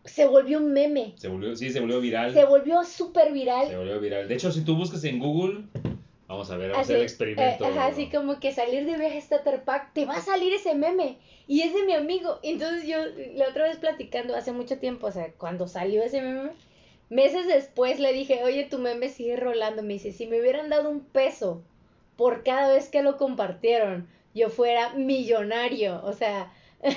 Se 0.06 0.26
volvió 0.26 0.58
un 0.58 0.74
meme. 0.74 1.14
Se 1.18 1.28
volvió, 1.28 1.56
sí, 1.56 1.70
se 1.70 1.80
volvió 1.80 2.00
viral. 2.02 2.34
Se 2.34 2.44
volvió 2.46 2.84
súper 2.84 3.26
Se 3.28 3.32
viral. 3.34 3.76
volvió 3.76 4.00
viral. 4.00 4.28
De 4.28 4.34
hecho, 4.36 4.52
si 4.52 4.62
tú 4.64 4.76
buscas 4.76 5.04
en 5.04 5.20
Google, 5.20 5.66
vamos 6.32 6.50
a 6.52 6.58
ver, 6.58 6.70
vamos 6.72 6.80
a 6.80 6.82
hacer 6.82 6.96
el 6.98 7.04
experimento. 7.04 7.64
eh, 7.66 7.68
ajá, 7.70 7.86
así 7.88 8.10
como 8.10 8.40
que 8.40 8.52
salir 8.52 8.86
de 8.86 8.98
viaje 8.98 9.22
starter 9.22 9.64
pack, 9.64 9.94
te 9.94 10.06
va 10.06 10.16
a 10.16 10.22
salir 10.22 10.54
ese 10.54 10.74
meme. 10.76 11.18
Y 11.48 11.62
es 11.62 11.74
de 11.74 11.84
mi 11.84 11.94
amigo. 11.94 12.40
Entonces 12.44 12.88
yo 12.88 12.98
la 13.36 13.48
otra 13.50 13.66
vez 13.66 13.78
platicando 13.78 14.36
hace 14.36 14.52
mucho 14.52 14.78
tiempo, 14.80 15.08
o 15.08 15.12
sea, 15.12 15.32
cuando 15.38 15.68
salió 15.68 16.02
ese 16.04 16.22
meme, 16.22 16.52
meses 17.10 17.48
después 17.48 18.00
le 18.00 18.14
dije, 18.14 18.44
oye, 18.44 18.64
tu 18.66 18.80
meme 18.80 19.10
sigue 19.10 19.36
rolando. 19.36 19.84
Me 19.84 19.94
dice, 19.94 20.12
si 20.12 20.28
me 20.28 20.40
hubieran 20.40 20.70
dado 20.70 20.90
un 20.90 21.02
peso 21.02 21.62
por 22.16 22.44
cada 22.44 22.74
vez 22.74 22.90
que 22.90 23.02
lo 23.04 23.18
compartieron, 23.18 24.08
yo 24.34 24.50
fuera 24.50 24.94
millonario. 24.94 26.02
O 26.06 26.14
sea, 26.14 26.52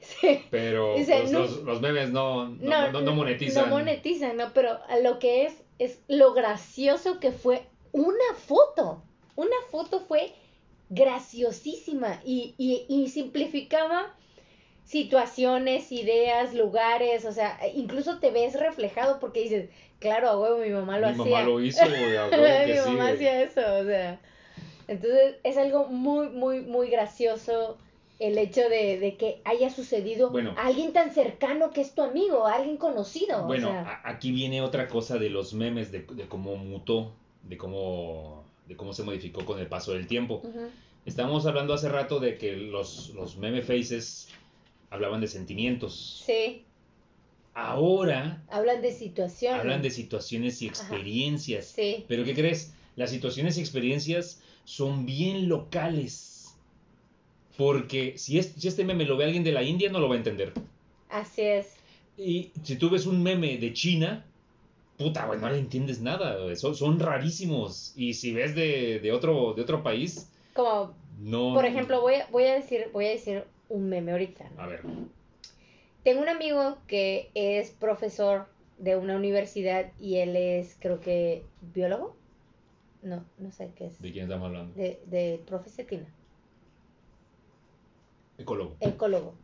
Sí. 0.00 0.44
Pero 0.50 0.94
O 0.94 1.04
sea, 1.04 1.20
pues, 1.20 1.30
no- 1.32 1.40
los, 1.40 1.62
los 1.62 1.80
memes 1.80 2.10
no, 2.10 2.48
no, 2.48 2.90
no- 2.90 3.00
no 3.00 3.14
monetizan. 3.14 3.64
No 3.70 3.76
monetizan, 3.76 4.36
¿no? 4.36 4.52
Pero 4.52 4.78
a 4.88 4.98
lo 4.98 5.18
que 5.20 5.44
es, 5.46 5.62
es 5.78 6.00
lo 6.08 6.32
gracioso 6.34 7.20
que 7.20 7.30
fue 7.30 7.62
una 7.94 8.34
foto. 8.36 9.02
Una 9.36 9.56
foto 9.70 10.00
fue 10.00 10.32
graciosísima 10.90 12.20
y, 12.24 12.54
y, 12.58 12.84
y 12.88 13.08
simplificaba 13.08 14.14
situaciones, 14.84 15.90
ideas, 15.92 16.54
lugares, 16.54 17.24
o 17.24 17.32
sea, 17.32 17.58
incluso 17.74 18.18
te 18.18 18.30
ves 18.30 18.58
reflejado 18.58 19.18
porque 19.18 19.40
dices, 19.40 19.70
claro, 19.98 20.28
a 20.28 20.38
huevo, 20.38 20.58
mi 20.58 20.70
mamá 20.70 20.98
lo 20.98 21.06
Mi 21.06 21.12
hacía. 21.14 21.24
mamá 21.24 21.42
lo 21.42 21.60
hizo, 21.60 21.88
güey, 21.88 22.16
a 22.16 22.26
huevo 22.30 22.58
mi 22.66 22.66
que 22.66 22.78
sí, 22.78 22.88
mamá 22.90 23.02
güey. 23.04 23.14
hacía 23.14 23.42
eso, 23.42 23.60
o 23.80 23.84
sea. 23.84 24.20
Entonces 24.86 25.36
es 25.42 25.56
algo 25.56 25.86
muy, 25.86 26.28
muy, 26.28 26.60
muy 26.60 26.90
gracioso 26.90 27.78
el 28.20 28.36
hecho 28.38 28.68
de, 28.68 28.98
de 29.00 29.16
que 29.16 29.40
haya 29.44 29.70
sucedido 29.70 30.30
Bueno. 30.30 30.54
a 30.58 30.66
alguien 30.66 30.92
tan 30.92 31.12
cercano 31.12 31.70
que 31.70 31.80
es 31.80 31.94
tu 31.94 32.02
amigo, 32.02 32.46
a 32.46 32.54
alguien 32.54 32.76
conocido. 32.76 33.44
Bueno, 33.44 33.68
o 33.68 33.72
sea, 33.72 34.00
a- 34.04 34.10
aquí 34.10 34.30
viene 34.32 34.60
otra 34.60 34.86
cosa 34.86 35.18
de 35.18 35.30
los 35.30 35.54
memes, 35.54 35.90
de, 35.90 36.00
de 36.00 36.28
cómo 36.28 36.54
mutó, 36.56 37.14
de 37.48 37.56
cómo, 37.56 38.44
de 38.66 38.76
cómo 38.76 38.92
se 38.92 39.02
modificó 39.02 39.44
con 39.44 39.58
el 39.58 39.66
paso 39.68 39.92
del 39.92 40.06
tiempo. 40.06 40.40
ujú, 40.44 40.70
Estábamos 41.06 41.46
hablando 41.46 41.74
hace 41.74 41.88
rato 41.88 42.18
de 42.20 42.38
que 42.38 42.52
los, 42.56 43.10
los 43.14 43.36
meme 43.36 43.62
faces 43.62 44.28
hablaban 44.90 45.20
de 45.20 45.28
sentimientos. 45.28 46.22
sí, 46.24 46.64
Ahora 47.54 48.42
hablan 48.48 48.82
de 48.82 48.90
situaciones. 48.92 49.60
hablan 49.60 49.82
de 49.82 49.90
situaciones 49.90 50.60
y 50.62 50.66
experiencias. 50.66 51.66
Sí, 51.66 52.04
Pero 52.08 52.24
¿qué 52.24 52.34
crees? 52.34 52.74
Las 52.96 53.10
situaciones 53.10 53.56
y 53.58 53.60
experiencias 53.60 54.42
son 54.64 55.06
bien 55.06 55.48
locales. 55.48 56.56
Porque 57.56 58.18
si, 58.18 58.38
es, 58.38 58.54
si 58.56 58.66
este 58.68 58.84
meme 58.84 59.04
lo 59.04 59.16
ve 59.16 59.24
alguien 59.24 59.44
de 59.44 59.52
la 59.52 59.62
India, 59.62 59.90
no 59.90 60.00
lo 60.00 60.08
va 60.08 60.14
a 60.14 60.18
entender. 60.18 60.52
así 61.08 61.42
es. 61.42 61.76
Y 62.16 62.52
si 62.62 62.76
tú 62.76 62.90
ves 62.90 63.06
un 63.06 63.22
meme 63.22 63.58
de 63.58 63.72
China, 63.72 64.24
puta, 64.98 65.26
güey, 65.26 65.40
no 65.40 65.48
le 65.50 65.58
entiendes 65.58 66.00
nada. 66.00 66.38
güey. 66.42 66.56
Son, 66.56 66.74
son 66.74 66.98
rarísimos. 67.00 67.92
Y 67.96 68.14
si 68.14 68.32
ves 68.32 68.54
de, 68.54 69.00
de 69.00 69.12
otro, 69.12 69.54
de 69.54 69.62
otro 69.62 69.82
país, 69.82 70.30
Como, 70.54 70.94
no. 71.18 71.54
por 71.54 71.64
ejemplo, 71.64 72.00
voy 72.00 72.14
a, 72.16 72.26
voy 72.30 72.44
a 72.44 72.54
decir, 72.54 72.88
voy 72.92 73.06
a 73.06 73.10
decir 73.10 73.44
un 73.68 73.88
meme 73.88 74.12
ahorita. 74.12 74.48
¿no? 74.56 74.62
A 74.62 74.66
ver, 74.66 74.82
Tengo 76.02 76.20
un 76.22 76.28
amigo 76.28 76.78
que 76.86 77.30
es 77.34 77.70
profesor 77.70 78.46
de 78.78 78.96
una 78.96 79.16
universidad 79.16 79.92
y 80.00 80.16
él 80.16 80.36
es, 80.36 80.76
creo 80.80 81.00
que, 81.00 81.44
biólogo. 81.74 82.16
No, 83.02 83.24
no 83.38 83.50
sé 83.52 83.70
qué 83.76 83.86
es. 83.86 84.00
¿de 84.00 84.12
quién 84.12 84.24
estamos 84.24 84.46
hablando? 84.46 84.74
De, 84.74 85.00
de 85.06 85.40
profe 85.46 85.68
Cetina. 85.70 86.06
Ecólogo. 88.38 88.76
ecólogo. 88.80 89.34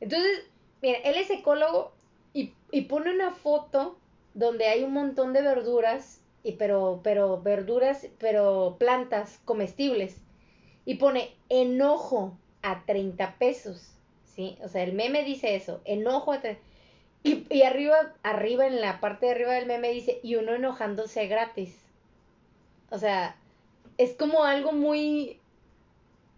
Entonces, 0.00 0.44
mira, 0.82 0.98
él 0.98 1.14
es 1.16 1.30
ecólogo 1.30 1.92
y, 2.34 2.52
y 2.70 2.82
pone 2.82 3.14
una 3.14 3.30
foto 3.30 3.96
donde 4.34 4.66
hay 4.66 4.84
un 4.84 4.92
montón 4.92 5.32
de 5.32 5.42
verduras, 5.42 6.20
y 6.42 6.52
pero, 6.52 7.00
pero 7.02 7.40
verduras, 7.42 8.06
pero 8.18 8.76
plantas 8.78 9.40
comestibles. 9.44 10.18
Y 10.84 10.96
pone 10.96 11.34
enojo 11.48 12.36
a 12.62 12.84
30 12.84 13.36
pesos. 13.38 13.90
¿Sí? 14.26 14.58
O 14.62 14.68
sea, 14.68 14.82
el 14.82 14.92
meme 14.92 15.24
dice 15.24 15.54
eso, 15.54 15.80
enojo 15.84 16.32
a 16.32 16.40
30 16.40 16.60
y, 17.24 17.46
y 17.50 17.62
arriba, 17.62 18.12
arriba, 18.22 18.66
en 18.66 18.80
la 18.82 19.00
parte 19.00 19.26
de 19.26 19.32
arriba 19.32 19.54
del 19.54 19.66
meme 19.66 19.90
dice, 19.90 20.20
y 20.22 20.36
uno 20.36 20.54
enojándose 20.54 21.26
gratis. 21.26 21.74
O 22.90 22.98
sea, 22.98 23.36
es 23.96 24.14
como 24.14 24.44
algo 24.44 24.72
muy, 24.72 25.40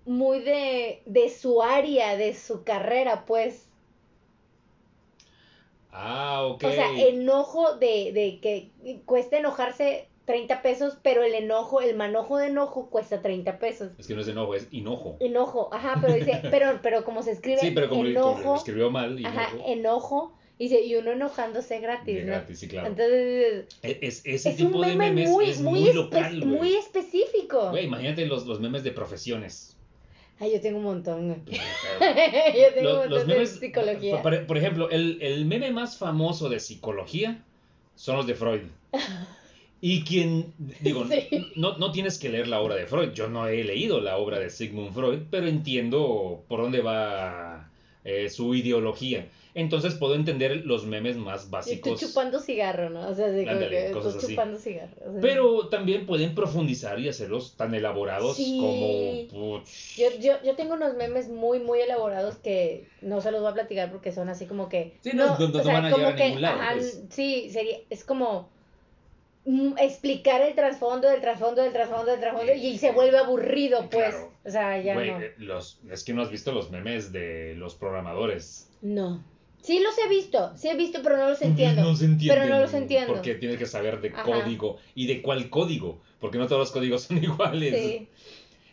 muy 0.06 0.40
de, 0.40 1.02
de 1.06 1.28
su 1.28 1.60
área, 1.60 2.16
de 2.16 2.34
su 2.34 2.62
carrera, 2.62 3.24
pues. 3.26 3.65
Ah, 5.92 6.42
ok. 6.44 6.64
O 6.64 6.70
sea, 6.72 6.90
enojo 6.98 7.76
de, 7.76 8.12
de 8.12 8.38
que 8.40 8.70
cuesta 9.04 9.38
enojarse 9.38 10.08
30 10.26 10.60
pesos, 10.62 10.98
pero 11.02 11.22
el 11.22 11.34
enojo, 11.34 11.80
el 11.80 11.94
manojo 11.96 12.36
de 12.38 12.48
enojo 12.48 12.90
cuesta 12.90 13.22
30 13.22 13.58
pesos. 13.58 13.92
Es 13.98 14.06
que 14.06 14.14
no 14.14 14.20
es 14.22 14.28
enojo, 14.28 14.54
es 14.54 14.68
hinojo. 14.72 15.16
Enojo, 15.20 15.68
ajá, 15.72 15.98
pero 16.00 16.14
dice, 16.14 16.40
pero, 16.50 16.80
pero 16.82 17.04
como 17.04 17.22
se 17.22 17.30
escribe 17.32 17.58
Sí, 17.60 17.70
pero 17.70 17.88
como, 17.88 18.00
como 18.02 18.10
lo 18.12 18.20
enojo, 18.20 18.56
escribió 18.56 18.90
mal, 18.90 19.18
hinojo. 19.18 19.38
ajá, 19.38 19.52
enojo, 19.66 20.34
dice, 20.58 20.80
y 20.82 20.96
uno 20.96 21.12
enojándose 21.12 21.78
gratis, 21.78 22.16
de 22.16 22.22
¿no? 22.24 22.32
gratis, 22.32 22.58
sí, 22.58 22.66
claro. 22.68 22.88
Entonces, 22.88 23.66
Es, 23.82 23.98
es- 24.00 24.26
ese 24.26 24.50
es 24.50 24.60
un 24.60 24.66
tipo 24.66 24.80
de 24.80 24.86
meme 24.96 25.10
memes 25.12 25.30
muy, 25.30 25.48
es 25.50 25.60
muy, 25.60 25.80
muy, 25.80 25.90
espe- 25.90 25.94
local, 25.94 26.40
güey. 26.40 26.58
muy 26.58 26.74
específico. 26.74 27.70
Güey, 27.70 27.84
imagínate 27.86 28.26
los, 28.26 28.46
los 28.46 28.58
memes 28.60 28.82
de 28.82 28.90
profesiones. 28.90 29.75
Ay, 30.38 30.52
yo 30.52 30.60
tengo 30.60 30.78
un 30.78 30.84
montón. 30.84 31.28
Los, 31.28 31.38
yo 31.46 32.74
tengo 32.74 32.90
un 32.90 32.96
montón 32.96 33.10
los 33.10 33.26
memes, 33.26 33.54
de 33.54 33.66
psicología. 33.66 34.22
Por, 34.22 34.46
por 34.46 34.58
ejemplo, 34.58 34.90
el, 34.90 35.18
el 35.22 35.44
meme 35.46 35.70
más 35.70 35.96
famoso 35.98 36.48
de 36.48 36.60
psicología 36.60 37.42
son 37.94 38.16
los 38.16 38.26
de 38.26 38.34
Freud. 38.34 38.60
Y 39.78 40.02
quien, 40.04 40.54
digo, 40.80 41.06
Sí. 41.06 41.52
no, 41.54 41.76
no 41.76 41.92
tienes 41.92 42.18
que 42.18 42.30
leer 42.30 42.48
la 42.48 42.60
obra 42.60 42.76
de 42.76 42.86
Freud. 42.86 43.10
Yo 43.12 43.28
no 43.28 43.46
he 43.46 43.62
leído 43.62 44.00
la 44.00 44.16
obra 44.16 44.38
de 44.38 44.48
Sigmund 44.48 44.94
Freud, 44.94 45.18
pero 45.30 45.46
entiendo 45.46 46.42
por 46.48 46.62
dónde 46.62 46.80
va 46.80 47.68
eh, 48.02 48.30
su 48.30 48.54
ideología. 48.54 49.28
Entonces 49.58 49.94
puedo 49.94 50.14
entender 50.14 50.66
los 50.66 50.84
memes 50.84 51.16
más 51.16 51.40
Estoy 51.44 51.50
básicos. 51.50 51.98
chupando 52.00 52.40
cigarro, 52.40 52.90
¿no? 52.90 53.08
O 53.08 53.14
sea, 53.14 53.28
así 53.28 53.38
como 53.38 53.52
Ándale, 53.52 53.70
que 53.70 53.86
estoy 53.86 54.28
chupando 54.30 54.58
cigarro. 54.58 54.92
o 55.00 55.12
sea. 55.12 55.20
Pero 55.22 55.68
también 55.68 56.04
pueden 56.04 56.34
profundizar 56.34 57.00
y 57.00 57.08
hacerlos 57.08 57.56
tan 57.56 57.74
elaborados 57.74 58.36
Sí. 58.36 58.58
como... 59.30 59.62
Yo, 59.96 60.08
yo, 60.20 60.34
yo 60.44 60.54
tengo 60.56 60.74
unos 60.74 60.94
memes 60.96 61.30
muy, 61.30 61.58
muy 61.58 61.80
elaborados 61.80 62.34
que 62.36 62.86
no 63.00 63.22
se 63.22 63.30
los 63.30 63.40
voy 63.40 63.50
a 63.50 63.54
platicar 63.54 63.90
porque 63.90 64.12
son 64.12 64.28
así 64.28 64.44
como 64.44 64.68
que... 64.68 64.98
Sí, 65.00 65.12
no, 65.14 65.38
no- 65.38 65.48
no 65.48 65.58
o 65.58 65.62
sea, 65.62 65.72
van 65.80 65.86
a 65.86 66.14
que, 66.14 66.24
ningún 66.26 66.42
lado, 66.42 66.60
ajá, 66.60 66.72
pues. 66.74 67.02
Sí, 67.08 67.48
sería, 67.50 67.78
es 67.88 68.04
como 68.04 68.50
mm, 69.46 69.78
explicar 69.78 70.42
el 70.42 70.54
trasfondo 70.54 71.08
del 71.08 71.22
trasfondo 71.22 71.62
del 71.62 71.72
trasfondo 71.72 72.10
del 72.10 72.20
trasfondo 72.20 72.52
y 72.52 72.76
se 72.76 72.92
vuelve 72.92 73.16
aburrido, 73.16 73.88
pues. 73.90 74.10
Claro. 74.14 74.32
O 74.44 74.50
sea, 74.50 74.78
ya 74.82 74.92
Güey, 74.92 75.10
no. 75.12 75.18
los, 75.38 75.80
es 75.90 76.04
que 76.04 76.12
no 76.12 76.20
has 76.20 76.30
visto 76.30 76.52
los 76.52 76.70
memes 76.70 77.10
de 77.10 77.54
los 77.56 77.74
programadores. 77.74 78.68
No. 78.82 79.24
Sí 79.62 79.80
los 79.80 79.94
he 79.98 80.08
visto, 80.08 80.52
sí 80.56 80.68
he 80.68 80.76
visto, 80.76 81.00
pero 81.02 81.16
no 81.16 81.28
los 81.28 81.42
entiendo. 81.42 81.82
No 81.82 81.96
se 81.96 82.04
entienden. 82.04 82.42
Pero 82.42 82.54
no 82.54 82.60
los 82.60 82.72
entiendo. 82.74 83.12
Porque 83.14 83.34
tienes 83.34 83.58
que 83.58 83.66
saber 83.66 84.00
de 84.00 84.10
Ajá. 84.10 84.22
código 84.22 84.76
y 84.94 85.06
de 85.06 85.22
cuál 85.22 85.50
código, 85.50 86.00
porque 86.20 86.38
no 86.38 86.46
todos 86.46 86.60
los 86.60 86.70
códigos 86.72 87.02
son 87.02 87.18
iguales. 87.24 87.74
Sí. 87.76 88.08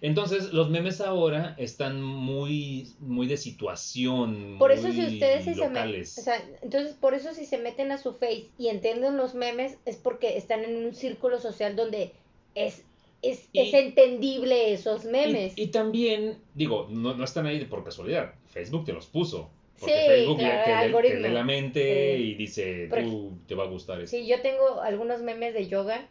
Entonces, 0.02 0.52
los 0.52 0.70
memes 0.70 1.00
ahora 1.00 1.56
están 1.58 2.02
muy, 2.02 2.90
muy 3.00 3.26
de 3.26 3.38
situación, 3.38 4.58
Por 4.60 4.74
eso 4.74 4.88
muy 4.90 4.98
si 4.98 5.06
ustedes 5.14 5.46
si 5.46 5.52
se 5.54 5.62
meten, 5.62 5.70
locales. 5.74 6.18
o 6.18 6.22
sea, 6.22 6.44
entonces 6.62 6.94
por 6.96 7.14
eso 7.14 7.34
si 7.34 7.46
se 7.46 7.58
meten 7.58 7.92
a 7.94 7.98
su 7.98 8.14
face 8.14 8.50
y 8.58 8.68
entienden 8.68 9.16
los 9.16 9.34
memes 9.34 9.78
es 9.86 9.96
porque 9.96 10.36
están 10.38 10.66
en 10.66 10.86
un 10.86 10.94
círculo 10.94 11.40
social 11.40 11.76
donde 11.76 12.12
es 12.56 12.84
es, 13.22 13.48
Y- 13.54 13.62
es 13.62 13.74
entendible 13.74 14.74
esos 14.74 15.06
memes. 15.06 15.54
Y, 15.56 15.62
y 15.64 15.68
también, 15.68 16.40
digo, 16.54 16.90
no, 16.92 17.14
no 17.14 17.24
están 17.24 17.46
ahí 17.46 17.64
por 17.64 17.86
casualidad. 17.86 18.34
Facebook 18.48 18.84
te 18.84 18.92
los 18.92 19.06
puso. 19.06 19.50
Porque 19.80 19.94
Sí, 19.96 20.08
Facebook 20.08 20.38
claro, 20.38 20.98
te, 21.02 21.10
te 21.10 21.20
lee 21.20 21.30
la 21.30 21.44
mente 21.44 22.16
Sí. 22.18 22.24
y 22.24 22.36
dice, 22.36 22.90
tú 22.90 23.34
te 23.48 23.56
va 23.56 23.64
a 23.64 23.68
gustar 23.68 24.00
eso. 24.02 24.12
Sí, 24.12 24.26
yo 24.28 24.42
tengo 24.42 24.82
algunos 24.82 25.22
memes 25.22 25.54
de 25.54 25.68
yoga 25.68 26.08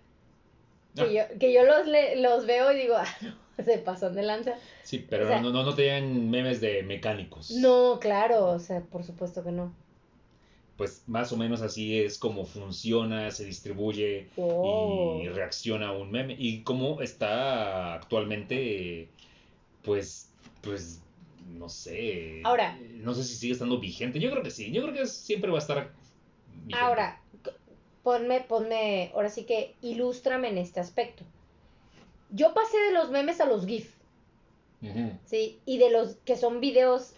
que 0.94 1.02
Ah. 1.02 1.06
yo 1.30 1.38
que 1.38 1.52
yo 1.52 1.64
los 1.64 1.86
le- 1.86 2.16
los 2.20 2.44
veo 2.46 2.72
y 2.72 2.76
digo, 2.76 2.94
ah, 2.98 3.06
no, 3.22 3.64
se 3.64 3.78
pasan 3.78 4.14
de 4.14 4.22
lanza. 4.22 4.54
Sí, 4.82 5.06
pero 5.08 5.24
O 5.24 5.28
sea- 5.28 5.40
no, 5.40 5.50
no, 5.50 5.62
no 5.62 5.74
te 5.74 5.82
llegan 5.84 6.28
memes 6.30 6.60
de 6.60 6.82
mecánicos. 6.82 7.50
No, 7.52 7.98
claro, 8.00 8.46
o 8.46 8.58
sea, 8.58 8.80
por 8.82 9.04
supuesto 9.04 9.42
que 9.44 9.52
no. 9.52 9.72
Pues 10.76 11.04
más 11.06 11.30
o 11.32 11.36
menos 11.36 11.62
así 11.62 12.00
es 12.00 12.18
como 12.18 12.44
funciona, 12.44 13.30
se 13.30 13.44
distribuye 13.44 14.26
Oh. 14.36 15.20
y 15.22 15.28
reacciona 15.28 15.92
un 15.92 16.10
meme. 16.10 16.34
Y 16.38 16.62
cómo 16.62 17.00
está 17.00 17.94
actualmente, 17.94 19.08
pues, 19.84 20.30
pues, 20.62 21.00
no 21.48 21.68
sé. 21.68 22.40
Ahora. 22.44 22.78
No 22.94 23.14
sé 23.14 23.24
si 23.24 23.36
sigue 23.36 23.52
estando 23.52 23.78
vigente. 23.78 24.18
Yo 24.20 24.30
creo 24.30 24.42
que 24.42 24.50
sí. 24.50 24.70
Yo 24.72 24.82
creo 24.82 24.94
que 24.94 25.06
siempre 25.06 25.50
va 25.50 25.58
a 25.58 25.60
estar 25.62 25.92
vigente. 26.64 26.78
Ahora, 26.84 27.20
ponme, 28.02 28.40
ponme, 28.40 29.10
ahora 29.14 29.28
sí 29.28 29.44
que 29.44 29.74
ilústrame 29.82 30.48
en 30.48 30.58
este 30.58 30.80
aspecto. 30.80 31.24
Yo 32.30 32.54
pasé 32.54 32.78
de 32.78 32.92
los 32.92 33.10
memes 33.10 33.40
a 33.40 33.46
los 33.46 33.66
GIF. 33.66 33.94
¿sí? 35.26 35.60
Y 35.64 35.78
de 35.78 35.90
los 35.90 36.16
que 36.24 36.36
son 36.36 36.60
videos 36.60 37.12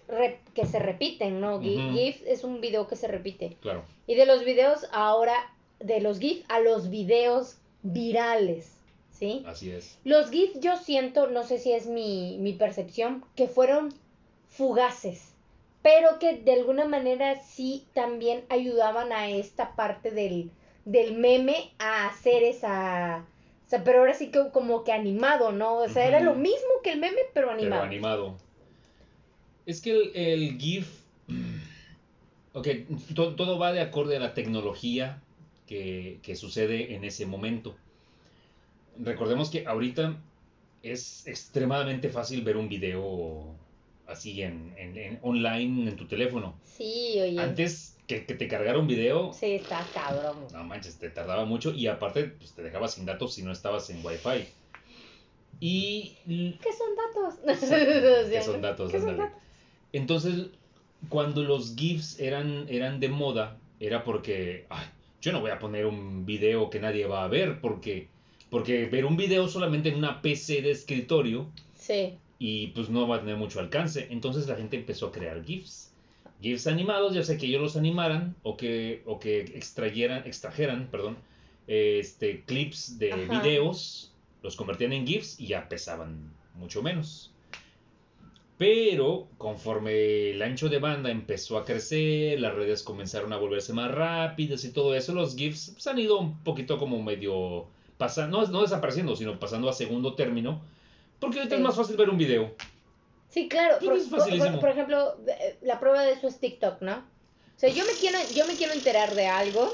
que 0.52 0.66
se 0.66 0.78
repiten, 0.78 1.40
¿no? 1.40 1.62
Gi- 1.62 1.78
Ujú. 1.78 1.96
GIF 1.96 2.22
es 2.26 2.44
un 2.44 2.60
video 2.60 2.86
que 2.88 2.94
se 2.96 3.08
repite. 3.08 3.56
Claro. 3.62 3.84
Y 4.06 4.16
de 4.16 4.26
los 4.26 4.44
videos 4.44 4.86
ahora, 4.92 5.32
de 5.80 6.00
los 6.02 6.18
GIF 6.18 6.44
a 6.50 6.60
los 6.60 6.90
videos 6.90 7.56
virales, 7.82 8.72
¿sí? 9.12 9.42
Así 9.46 9.70
es. 9.70 9.98
Los 10.04 10.30
GIF 10.30 10.58
yo 10.60 10.76
siento, 10.76 11.28
no 11.30 11.42
sé 11.42 11.58
si 11.58 11.72
es 11.72 11.86
mi, 11.86 12.36
mi 12.38 12.52
percepción, 12.52 13.24
que 13.34 13.48
fueron 13.48 13.94
fugaces, 14.56 15.32
pero 15.82 16.18
que 16.18 16.36
de 16.38 16.52
alguna 16.52 16.86
manera 16.86 17.36
sí 17.40 17.86
también 17.94 18.44
ayudaban 18.48 19.12
a 19.12 19.28
esta 19.28 19.74
parte 19.76 20.10
del, 20.10 20.50
del 20.84 21.16
meme 21.16 21.72
a 21.78 22.08
hacer 22.08 22.42
esa... 22.42 23.24
O 23.66 23.68
sea, 23.68 23.82
pero 23.82 24.00
ahora 24.00 24.14
sí 24.14 24.30
que 24.30 24.50
como 24.52 24.84
que 24.84 24.92
animado, 24.92 25.50
¿no? 25.52 25.76
O 25.78 25.88
sea, 25.88 26.06
era 26.06 26.20
lo 26.20 26.34
mismo 26.34 26.68
que 26.82 26.92
el 26.92 27.00
meme, 27.00 27.20
pero 27.32 27.46
Pero 27.48 27.52
animado. 27.52 27.82
animado. 27.82 28.36
Es 29.66 29.80
que 29.80 29.90
el, 29.90 30.10
el 30.14 30.58
GIF. 30.58 30.86
Ok, 32.52 32.68
to- 33.14 33.34
todo 33.34 33.58
va 33.58 33.72
de 33.72 33.80
acorde 33.80 34.16
a 34.16 34.20
la 34.20 34.34
tecnología 34.34 35.20
que, 35.66 36.18
que 36.22 36.36
sucede 36.36 36.94
en 36.94 37.04
ese 37.04 37.24
momento. 37.26 37.74
Recordemos 38.98 39.50
que 39.50 39.66
ahorita 39.66 40.14
es 40.82 41.26
extremadamente 41.26 42.10
fácil 42.10 42.44
ver 42.44 42.58
un 42.58 42.68
video 42.68 43.56
así 44.06 44.42
en, 44.42 44.74
en- 44.76 44.96
en- 44.96 45.18
online 45.22 45.90
en 45.90 45.96
tu 45.96 46.06
teléfono. 46.06 46.58
Sí, 46.64 47.18
oye. 47.20 47.40
Antes 47.40 47.96
que, 48.06 48.26
que 48.26 48.34
te 48.34 48.48
cargara 48.48 48.78
un 48.78 48.86
video, 48.86 49.32
Sí, 49.32 49.52
está 49.52 49.86
cabrón. 49.94 50.46
no 50.52 50.64
manches, 50.64 50.98
te 50.98 51.08
tardaba 51.10 51.44
mucho 51.44 51.72
y 51.72 51.86
aparte 51.86 52.24
pues, 52.24 52.52
te 52.54 52.62
dejaba 52.62 52.88
sin 52.88 53.06
datos 53.06 53.34
si 53.34 53.42
no 53.42 53.52
estabas 53.52 53.88
en 53.90 54.04
Wi-Fi. 54.04 54.46
Y 55.60 56.16
¿Qué 56.26 56.70
son 56.72 56.94
datos? 56.96 57.60
¿Qué 58.30 58.42
son 58.42 58.60
datos? 58.60 58.90
¿Qué 58.92 59.00
son 59.00 59.16
datos? 59.16 59.38
Entonces, 59.92 60.46
cuando 61.08 61.42
los 61.44 61.76
GIFs 61.76 62.18
eran, 62.18 62.66
eran 62.68 62.98
de 63.00 63.08
moda, 63.08 63.58
era 63.78 64.02
porque, 64.04 64.66
ay, 64.68 64.86
yo 65.20 65.32
no 65.32 65.40
voy 65.40 65.50
a 65.52 65.58
poner 65.58 65.86
un 65.86 66.26
video 66.26 66.68
que 66.70 66.80
nadie 66.80 67.06
va 67.06 67.24
a 67.24 67.28
ver, 67.28 67.60
porque, 67.60 68.08
porque 68.50 68.86
ver 68.86 69.04
un 69.04 69.16
video 69.16 69.48
solamente 69.48 69.88
en 69.88 69.94
una 69.96 70.20
PC 70.20 70.60
de 70.62 70.72
escritorio 70.72 71.50
Sí. 71.74 72.18
Y 72.38 72.68
pues 72.68 72.88
no 72.88 73.06
va 73.06 73.16
a 73.16 73.20
tener 73.20 73.36
mucho 73.36 73.60
alcance. 73.60 74.08
Entonces 74.10 74.48
la 74.48 74.56
gente 74.56 74.76
empezó 74.76 75.06
a 75.06 75.12
crear 75.12 75.44
GIFs. 75.44 75.92
GIFs 76.40 76.66
animados, 76.66 77.14
ya 77.14 77.22
sea 77.22 77.38
que 77.38 77.46
ellos 77.46 77.62
los 77.62 77.76
animaran 77.76 78.34
o 78.42 78.56
que, 78.56 79.02
o 79.06 79.18
que 79.18 79.40
extrayeran, 79.40 80.26
extrajeran, 80.26 80.88
perdón, 80.90 81.16
este, 81.66 82.42
clips 82.44 82.98
de 82.98 83.12
Ajá. 83.12 83.40
videos, 83.40 84.12
los 84.42 84.56
convertían 84.56 84.92
en 84.92 85.06
GIFs 85.06 85.40
y 85.40 85.46
ya 85.46 85.68
pesaban 85.68 86.32
mucho 86.54 86.82
menos. 86.82 87.30
Pero 88.56 89.26
conforme 89.36 90.30
el 90.30 90.42
ancho 90.42 90.68
de 90.68 90.78
banda 90.78 91.10
empezó 91.10 91.58
a 91.58 91.64
crecer, 91.64 92.38
las 92.38 92.54
redes 92.54 92.82
comenzaron 92.84 93.32
a 93.32 93.36
volverse 93.36 93.72
más 93.72 93.90
rápidas 93.90 94.64
y 94.64 94.70
todo 94.72 94.94
eso, 94.94 95.12
los 95.12 95.34
GIFs 95.34 95.70
pues, 95.72 95.86
han 95.86 95.98
ido 95.98 96.18
un 96.20 96.38
poquito 96.44 96.78
como 96.78 97.02
medio 97.02 97.66
pasando, 97.98 98.42
no, 98.42 98.46
no 98.48 98.62
desapareciendo, 98.62 99.16
sino 99.16 99.40
pasando 99.40 99.68
a 99.68 99.72
segundo 99.72 100.14
término. 100.14 100.62
Porque 101.20 101.38
ahorita 101.38 101.56
Sí. 101.56 101.60
es 101.62 101.66
más 101.66 101.76
fácil 101.76 101.96
ver 101.96 102.10
un 102.10 102.18
video. 102.18 102.54
Sí, 103.28 103.48
claro. 103.48 103.78
Por, 103.84 103.96
es 103.96 104.04
por- 104.08 104.18
facilísimo. 104.20 104.52
por- 104.52 104.60
por 104.60 104.68
ejemplo, 104.70 105.16
eh, 105.26 105.56
la 105.62 105.80
prueba 105.80 106.02
de 106.02 106.12
eso 106.12 106.28
es 106.28 106.38
TikTok, 106.38 106.80
¿no? 106.82 106.96
O 106.98 107.58
sea, 107.58 107.70
yo 107.70 107.84
me 107.84 107.92
quiero, 107.92 108.18
yo 108.34 108.46
me 108.46 108.56
quiero 108.56 108.72
enterar 108.72 109.14
de 109.14 109.26
algo 109.26 109.72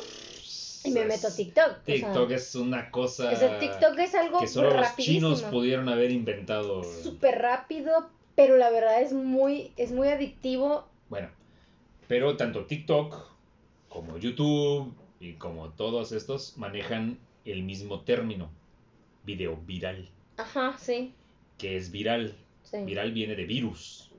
y 0.85 0.91
me 0.93 1.05
meto 1.05 1.29
a 1.29 1.35
TikTok. 1.35 1.65
o 1.67 1.85
sea, 1.85 1.95
TikTok 1.95 2.31
es 2.31 2.55
una 2.55 2.91
cosa 2.91 3.31
o 3.33 3.37
sea, 3.37 3.59
TikTok 3.59 3.99
es 3.99 4.15
algo 4.15 4.39
que 4.41 4.47
solo 4.47 4.75
los 4.75 4.97
chinos 4.97 5.43
pudieron 5.43 5.89
haber 5.89 6.11
inventado. 6.11 6.83
Súper 7.03 7.39
rápido, 7.39 8.09
pero 8.35 8.57
la 8.57 8.71
verdad 8.71 9.03
es 9.03 9.12
muy, 9.12 9.73
es 9.77 9.93
muy 9.93 10.09
adictivo. 10.09 10.87
Bueno, 11.09 11.29
pero 12.09 12.37
tanto 12.37 12.65
TikTok 12.67 13.17
como 13.89 14.17
YouTube 14.19 14.95
y 15.19 15.35
como 15.35 15.71
todos 15.71 16.12
estos 16.12 16.57
manejan 16.57 17.19
el 17.45 17.62
mismo 17.62 18.01
término, 18.03 18.51
video 19.25 19.57
viral, 19.67 20.09
Ajá, 20.37 20.77
sí. 20.79 21.15
Que 21.61 21.77
es 21.77 21.91
viral. 21.91 22.35
sí. 22.62 22.78
Viral 22.85 23.12
viene 23.12 23.35
de 23.35 23.45
virus. 23.45 24.11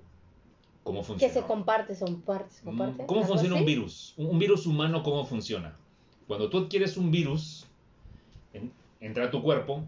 ¿Cómo 0.83 0.99
Que 1.01 1.05
funciona? 1.05 1.33
se 1.33 1.41
comparte, 1.43 1.95
son 1.95 2.21
partes, 2.21 2.55
se 2.57 2.63
comparte. 2.63 3.03
Mm, 3.03 3.05
¿Cómo 3.05 3.23
funciona 3.23 3.55
un 3.55 3.65
virus? 3.65 4.13
Un 4.17 4.27
un 4.27 4.39
virus 4.39 4.65
humano, 4.65 5.03
¿cómo 5.03 5.25
funciona? 5.25 5.75
Cuando 6.27 6.49
tú 6.49 6.57
adquieres 6.59 6.97
un 6.97 7.11
virus, 7.11 7.65
en- 8.53 8.71
entra 8.99 9.25
a 9.25 9.31
tu 9.31 9.41
cuerpo, 9.41 9.83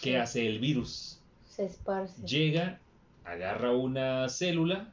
¿qué 0.00 0.10
Sí. 0.12 0.16
hace 0.16 0.46
el 0.46 0.58
virus? 0.60 1.20
Se 1.48 1.64
esparce. 1.66 2.22
Llega, 2.24 2.78
agarra 3.24 3.72
una 3.72 4.28
célula, 4.28 4.92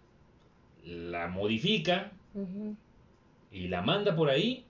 la 0.84 1.28
modifica 1.28 2.12
y 3.52 3.68
la 3.68 3.82
manda 3.82 4.16
por 4.16 4.30
ahí 4.30 4.66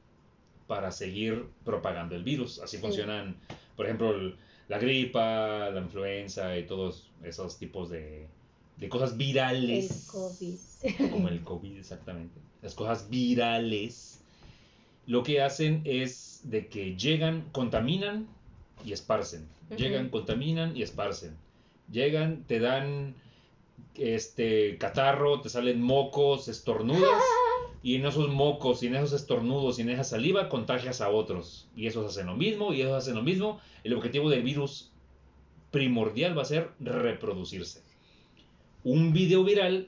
para 0.68 0.92
seguir 0.92 1.46
propagando 1.64 2.16
el 2.16 2.24
virus. 2.24 2.60
Así 2.60 2.78
Sí. 2.78 2.82
funcionan, 2.82 3.36
por 3.76 3.86
ejemplo, 3.86 4.12
el- 4.16 4.36
la 4.68 4.80
gripa, 4.80 5.70
la 5.70 5.82
influenza 5.82 6.58
y 6.58 6.66
todos 6.66 7.08
esos 7.24 7.58
tipos 7.58 7.90
de, 7.90 8.28
de 8.78 8.90
cosas 8.90 9.12
El 9.12 9.18
virales. 9.18 10.08
COVID. 10.12 11.12
Como 11.12 11.30
el 11.30 11.42
COVID, 11.42 11.78
exactamente. 11.78 12.40
Las 12.62 12.74
cosas 12.74 13.10
virales. 13.10 14.22
Lo 15.08 15.24
que 15.24 15.42
hacen 15.42 15.82
es 15.86 16.42
de 16.44 16.68
que 16.68 16.96
llegan, 16.96 17.48
contaminan 17.52 18.28
y 18.84 18.92
esparcen. 18.92 19.48
Llegan, 19.76 20.10
contaminan 20.10 20.76
y 20.76 20.82
esparcen. 20.82 21.36
Llegan, 21.92 22.44
te 22.48 22.60
dan 22.60 23.16
este 23.96 24.78
catarro, 24.78 25.42
te 25.42 25.50
salen 25.50 25.82
mocos, 25.82 26.48
estornudas. 26.48 27.22
Y 27.86 27.98
en 27.98 28.06
esos 28.08 28.30
mocos, 28.30 28.82
y 28.82 28.88
en 28.88 28.96
esos 28.96 29.14
estornudos, 29.14 29.78
y 29.78 29.84
en 29.84 29.90
esa 29.90 30.04
saliva, 30.04 30.50
contagias 30.50 31.02
a 31.02 31.10
otros. 31.10 31.70
Y 31.76 31.86
esos 31.86 32.04
hacen 32.10 32.26
lo 32.26 32.36
mismo, 32.36 32.74
y 32.74 32.82
esos 32.82 32.94
hacen 32.96 33.14
lo 33.14 33.22
mismo. 33.22 33.62
El 33.84 33.94
objetivo 33.94 34.28
del 34.32 34.42
virus 34.42 34.92
primordial 35.70 36.36
va 36.36 36.42
a 36.42 36.46
ser 36.46 36.72
reproducirse. 36.80 37.84
Un 38.84 39.14
video 39.14 39.44
viral 39.44 39.88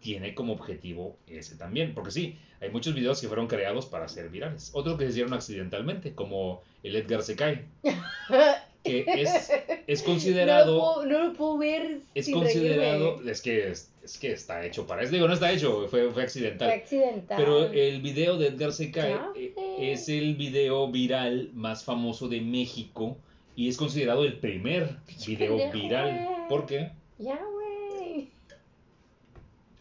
tiene 0.00 0.34
como 0.34 0.54
objetivo 0.54 1.18
ese 1.28 1.54
también. 1.54 1.94
Porque 1.94 2.10
sí, 2.10 2.36
hay 2.60 2.70
muchos 2.70 2.96
videos 2.96 3.20
que 3.20 3.28
fueron 3.28 3.46
creados 3.46 3.86
para 3.86 4.08
ser 4.08 4.28
virales. 4.28 4.72
Otros 4.74 4.98
que 4.98 5.04
se 5.04 5.10
hicieron 5.10 5.32
accidentalmente, 5.32 6.16
como 6.16 6.64
el 6.82 6.96
Edgar 6.96 7.22
se 7.22 7.36
cae. 7.36 7.64
Que 8.86 9.04
es, 9.22 9.50
es 9.86 10.00
No 10.00 10.06
considerado... 10.06 10.74
lo, 10.76 10.80
puedo, 10.80 11.06
no 11.06 11.24
lo 11.28 11.32
puedo 11.34 11.58
ver. 11.58 11.98
Es 12.14 12.26
sin 12.26 12.34
considerado, 12.34 13.12
reírme. 13.16 13.30
es 13.32 13.42
que, 13.42 13.68
es, 13.70 13.90
es 14.04 14.18
que 14.18 14.32
está 14.32 14.64
hecho 14.64 14.86
para 14.86 15.02
eso. 15.02 15.12
Digo, 15.12 15.26
no 15.28 15.34
está 15.34 15.50
hecho, 15.52 15.86
fue, 15.88 16.10
fue 16.10 16.22
accidental. 16.22 16.68
Fue 16.68 16.76
accidental. 16.78 17.36
Pero 17.38 17.64
el 17.72 18.00
video 18.02 18.36
de 18.38 18.48
Edgar 18.48 18.72
se 18.72 18.90
cae 18.90 19.16
eh, 19.34 19.52
es 19.92 20.08
el 20.08 20.34
video 20.36 20.90
viral 20.90 21.50
más 21.54 21.84
famoso 21.84 22.28
de 22.28 22.40
México 22.40 23.16
y 23.56 23.68
es 23.68 23.76
considerado 23.76 24.24
el 24.24 24.38
primer 24.38 24.96
video 25.26 25.56
pendejo, 25.56 25.72
viral. 25.72 26.28
¿Por 26.48 26.66
qué? 26.66 26.90
Ya, 27.18 27.36
güey. 27.52 28.28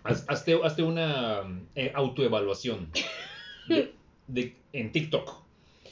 Haz- 0.03 0.25
Hazte, 0.27 0.57
hazte 0.63 0.83
una 0.83 1.41
eh, 1.75 1.91
autoevaluación 1.93 2.89
de, 3.67 3.91
de- 4.27 4.55
en 4.73 4.91
TikTok. 4.91 5.44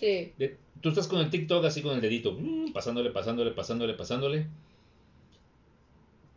Sí. 0.04 0.34
De- 0.38 0.58
tú 0.82 0.90
estás 0.90 1.08
con 1.08 1.20
el 1.20 1.30
TikTok 1.30 1.64
así 1.66 1.82
con 1.82 1.96
el 1.96 2.02
dedito, 2.02 2.34
mm, 2.34 2.74
pasándole, 2.74 3.10
pasándole, 3.12 3.52
pasándole, 3.52 3.94
pasándole. 3.94 4.48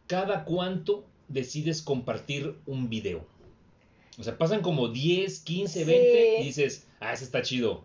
¿Cada 0.06 0.44
cuánto 0.44 1.04
decides 1.28 1.82
compartir 1.82 2.54
un 2.66 2.88
video? 2.88 3.26
O 4.18 4.22
sea, 4.22 4.38
pasan 4.38 4.62
como 4.62 4.88
10, 4.88 5.40
15, 5.40 5.80
Sí. 5.80 5.84
20 5.84 6.40
y 6.40 6.44
dices, 6.44 6.86
ah, 7.00 7.12
ese 7.12 7.24
está 7.24 7.42
chido, 7.42 7.82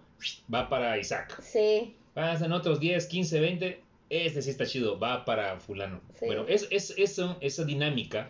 va 0.53 0.69
para 0.69 0.97
Isaac. 0.99 1.41
Sí. 1.41 1.95
Pasan 2.13 2.51
otros 2.53 2.79
10, 2.79 3.07
15, 3.07 3.39
20, 3.39 3.81
este 4.09 4.41
sí 4.41 4.49
está 4.51 4.65
chido, 4.65 4.99
va 4.99 5.25
para 5.25 5.59
fulano. 5.59 5.99
Sí. 6.19 6.25
Bueno, 6.27 6.45
es, 6.47 6.67
es, 6.69 6.93
eso, 6.97 7.37
esa 7.41 7.65
dinámica 7.65 8.29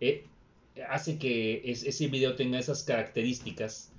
eh, 0.00 0.24
hace 0.88 1.18
que 1.18 1.60
es- 1.64 1.84
ese 1.84 2.06
video 2.08 2.34
tenga 2.34 2.58
esas 2.58 2.82
características 2.82 3.90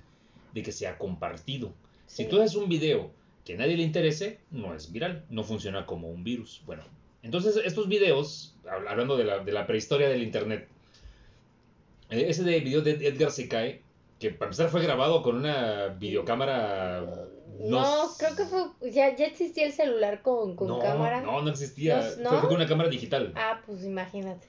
de 0.54 0.62
que 0.62 0.72
sea 0.72 0.98
compartido. 0.98 1.72
Si 2.10 2.24
tú 2.24 2.40
haces 2.40 2.56
un 2.56 2.68
video 2.68 3.10
que 3.44 3.54
a 3.54 3.56
nadie 3.56 3.76
le 3.76 3.84
interese, 3.84 4.40
no 4.50 4.74
es 4.74 4.90
viral, 4.92 5.24
no 5.30 5.44
funciona 5.44 5.86
como 5.86 6.08
un 6.10 6.24
virus. 6.24 6.62
Bueno, 6.66 6.82
entonces 7.22 7.56
estos 7.64 7.88
videos, 7.88 8.56
hab- 8.64 8.88
hablando 8.88 9.16
de 9.16 9.24
la, 9.24 9.38
de 9.38 9.52
la 9.52 9.66
prehistoria 9.66 10.08
del 10.08 10.22
Internet, 10.22 10.68
eh, 12.10 12.26
ese 12.28 12.42
de 12.42 12.58
video 12.60 12.82
de 12.82 12.92
Edgar 12.92 13.30
se 13.30 13.48
cae, 13.48 13.82
que 14.18 14.30
para 14.30 14.46
empezar 14.48 14.68
fue 14.70 14.82
grabado 14.82 15.22
con 15.22 15.36
una 15.36 15.86
videocámara... 15.98 17.28
No, 17.60 18.08
creo 18.18 18.36
que 18.36 18.44
fue. 18.44 18.90
Ya, 18.90 19.14
ya 19.14 19.26
existía 19.26 19.66
el 19.66 19.72
celular 19.72 20.22
con, 20.22 20.56
con 20.56 20.66
no, 20.68 20.78
cámara. 20.78 21.20
No, 21.20 21.42
no 21.42 21.50
existía. 21.50 21.98
No, 22.18 22.30
Fue 22.30 22.38
¿no? 22.40 22.48
con 22.48 22.54
una 22.56 22.66
cámara 22.66 22.88
digital. 22.88 23.32
Ah, 23.36 23.60
pues 23.66 23.84
imagínate. 23.84 24.48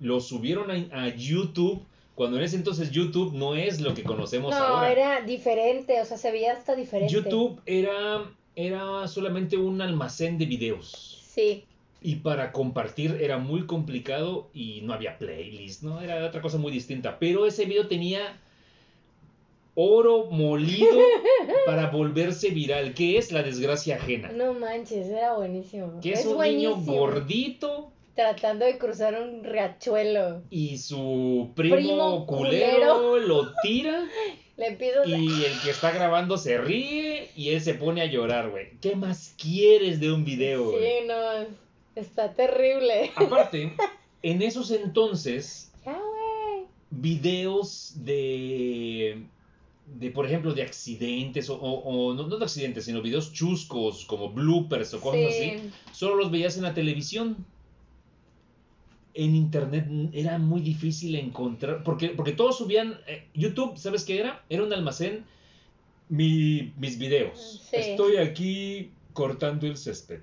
Lo 0.00 0.18
subieron 0.20 0.70
a, 0.70 1.04
a 1.04 1.08
YouTube, 1.14 1.84
cuando 2.16 2.38
en 2.38 2.44
ese 2.44 2.56
entonces 2.56 2.90
YouTube 2.90 3.34
no 3.34 3.54
es 3.54 3.82
lo 3.82 3.92
que 3.92 4.02
conocemos 4.02 4.50
No, 4.50 4.56
ahora. 4.56 4.90
era 4.90 5.20
diferente, 5.20 6.00
o 6.00 6.04
sea, 6.06 6.16
se 6.16 6.32
veía 6.32 6.54
hasta 6.54 6.74
diferente. 6.74 7.12
YouTube 7.12 7.60
era, 7.66 8.24
era 8.56 9.06
solamente 9.06 9.58
un 9.58 9.82
almacén 9.82 10.38
de 10.38 10.46
videos. 10.46 11.22
Sí. 11.28 11.64
Y 12.00 12.16
para 12.16 12.52
compartir 12.52 13.18
era 13.20 13.36
muy 13.36 13.66
complicado 13.66 14.48
y 14.54 14.80
no 14.80 14.94
había 14.94 15.18
playlist, 15.18 15.82
¿no? 15.82 16.00
Era 16.00 16.24
otra 16.24 16.40
cosa 16.40 16.56
muy 16.56 16.72
distinta. 16.72 17.18
Pero 17.18 17.46
ese 17.46 17.66
video 17.66 17.86
tenía 17.86 18.40
oro 19.74 20.30
molido 20.30 20.98
para 21.66 21.90
volverse 21.90 22.48
viral, 22.48 22.94
que 22.94 23.18
es 23.18 23.30
la 23.30 23.42
desgracia 23.42 23.96
ajena. 23.96 24.32
No 24.32 24.54
manches, 24.54 25.06
era 25.08 25.34
buenísimo. 25.34 26.00
Que 26.00 26.12
es, 26.14 26.24
un 26.24 26.40
niño 26.40 26.76
gordito 26.76 27.92
Tratando 28.16 28.64
de 28.64 28.78
cruzar 28.78 29.20
un 29.20 29.44
riachuelo. 29.44 30.42
y 30.50 30.78
su 30.78 31.52
primo, 31.54 31.76
Primo 31.76 32.26
culero, 32.26 32.76
culero. 33.10 33.18
lo 33.18 33.52
tira 33.62 34.04
Le 34.56 34.66
a... 34.68 35.06
y 35.06 35.44
el 35.44 35.60
que 35.62 35.68
está 35.70 35.90
grabando 35.90 36.38
se 36.38 36.56
ríe 36.56 37.30
y 37.36 37.50
él 37.50 37.60
se 37.60 37.74
pone 37.74 38.00
a 38.00 38.06
llorar, 38.06 38.48
güey. 38.50 38.70
¿Qué 38.80 38.96
más 38.96 39.34
quieres 39.36 40.00
de 40.00 40.10
un 40.12 40.24
video? 40.24 40.70
Sí, 40.72 41.06
no, 41.06 41.46
está 41.94 42.32
terrible. 42.32 43.10
Aparte, 43.16 43.74
en 44.22 44.40
esos 44.40 44.70
entonces 44.70 45.70
Ya, 45.84 46.00
videos 46.90 47.92
de, 47.96 49.24
de 49.98 50.10
por 50.10 50.24
ejemplo, 50.24 50.54
de 50.54 50.62
accidentes, 50.62 51.50
o, 51.50 51.56
o- 51.56 51.80
o 52.10 52.14
no, 52.14 52.26
no 52.26 52.38
de 52.38 52.44
accidentes, 52.46 52.86
sino 52.86 53.02
videos 53.02 53.34
chuscos, 53.34 54.06
como 54.06 54.30
bloopers 54.30 54.94
o 54.94 55.00
cosas 55.02 55.20
Sí. 55.34 55.50
así, 55.50 55.70
solo 55.92 56.16
los 56.16 56.30
veías 56.30 56.56
en 56.56 56.62
la 56.62 56.72
televisión. 56.72 57.36
En 59.18 59.34
internet 59.34 59.86
era 60.12 60.36
muy 60.38 60.60
difícil 60.60 61.14
encontrar, 61.16 61.82
porque, 61.82 62.10
porque 62.10 62.32
todos 62.32 62.58
subían, 62.58 63.00
eh, 63.06 63.24
YouTube, 63.34 63.78
¿sabes 63.78 64.04
qué 64.04 64.20
era? 64.20 64.42
Era 64.50 64.62
un 64.62 64.72
almacén, 64.72 65.24
mi- 66.08 66.72
mis 66.78 66.98
videos. 66.98 67.62
Sí. 67.70 67.76
Estoy 67.76 68.18
aquí 68.18 68.90
cortando 69.12 69.66
el 69.66 69.76
césped. 69.76 70.20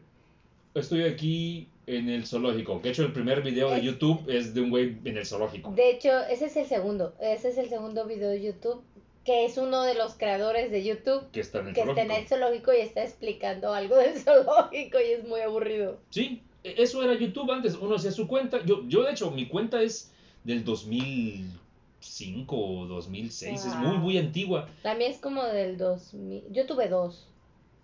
Estoy 0.76 1.04
aquí 1.04 1.68
en 1.88 2.10
el 2.10 2.26
zoológico. 2.26 2.78
Que 2.82 2.90
de 2.90 2.92
hecho 2.94 3.04
el 3.04 3.14
primer 3.14 3.42
video 3.42 3.70
de 3.72 3.82
YouTube 3.82 4.24
es 4.30 4.54
de 4.54 4.62
un 4.62 4.70
güey 4.70 4.96
en 5.06 5.18
el 5.18 5.26
zoológico. 5.26 5.72
De 5.72 5.90
hecho, 5.92 6.10
ese 6.30 6.46
es 6.46 6.56
el 6.56 6.66
segundo. 6.68 7.14
Ese 7.20 7.50
es 7.50 7.58
el 7.58 7.70
segundo 7.70 8.06
video 8.06 8.30
de 8.30 8.42
YouTube, 8.42 8.82
que 9.26 9.46
es 9.46 9.58
uno 9.58 9.84
de 9.84 9.94
los 9.96 10.14
creadores 10.16 10.72
de 10.72 10.84
YouTube, 10.84 11.30
Que 11.32 11.42
está 11.42 11.60
en 11.60 11.70
el 11.70 11.74
que 11.74 11.82
está 11.82 12.02
en 12.02 12.12
el 12.12 12.28
zoológico 12.28 12.72
y 12.74 12.78
está 12.82 13.04
explicando 13.04 13.74
algo 13.74 13.96
del 13.98 14.14
zoológico 14.20 15.00
y 15.00 15.12
es 15.14 15.28
muy 15.28 15.42
aburrido. 15.42 16.00
Sí, 16.10 16.42
eso 16.64 17.04
era 17.04 17.14
YouTube 17.14 17.52
antes. 17.52 17.76
Uno 17.76 17.96
hacía 17.96 18.12
su 18.12 18.28
cuenta. 18.28 18.64
Yo, 18.66 18.88
yo 18.88 19.04
de 19.04 19.12
hecho, 19.12 19.32
mi 19.32 19.48
cuenta 19.48 19.82
es 19.82 20.12
del 20.44 20.64
2005 20.64 22.56
o 22.56 22.86
2006. 22.88 23.66
Es 23.66 23.76
muy, 23.76 23.98
muy 23.98 24.18
antigua. 24.18 24.70
La 24.84 24.96
mía 24.96 25.10
es 25.10 25.20
como 25.20 25.44
del 25.44 25.78
2000. 25.78 26.46
Yo 26.52 26.66
tuve 26.66 26.88
dos. 26.88 27.28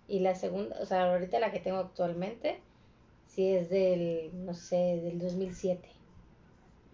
Y 0.08 0.20
la 0.20 0.34
segunda, 0.34 0.76
o 0.80 0.86
sea, 0.86 1.12
ahorita 1.12 1.38
la 1.38 1.52
que 1.52 1.60
tengo 1.60 1.78
actualmente, 1.78 2.60
sí 3.28 3.46
es 3.46 3.70
del, 3.70 4.30
no 4.44 4.54
sé, 4.54 5.00
del 5.04 5.20
2007. 5.20 5.88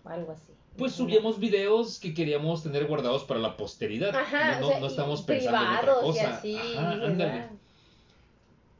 O 0.05 0.09
algo 0.09 0.33
así. 0.33 0.53
Pues 0.77 0.93
subíamos 0.93 1.39
videos 1.41 1.99
que 1.99 2.13
queríamos 2.13 2.63
tener 2.63 2.87
guardados 2.87 3.25
para 3.25 3.41
la 3.41 3.57
posteridad. 3.57 4.15
Ajá, 4.15 4.61
no, 4.61 4.67
o 4.67 4.71
sea, 4.71 4.81
no 4.81 4.87
estamos 4.89 5.23
pensando 5.23 5.59
en 5.59 5.79
otra 5.79 5.93
y 5.93 6.05
cosa. 6.05 6.37
así, 6.37 6.57
Ajá, 6.57 6.93
ándale. 6.93 7.49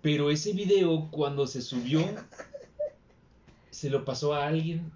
Pero 0.03 0.31
ese 0.31 0.53
video, 0.53 1.09
cuando 1.11 1.47
se 1.47 1.63
subió, 1.63 2.01
se 3.77 3.91
lo 3.91 4.05
pasó 4.05 4.35
a 4.35 4.47
alguien. 4.47 4.91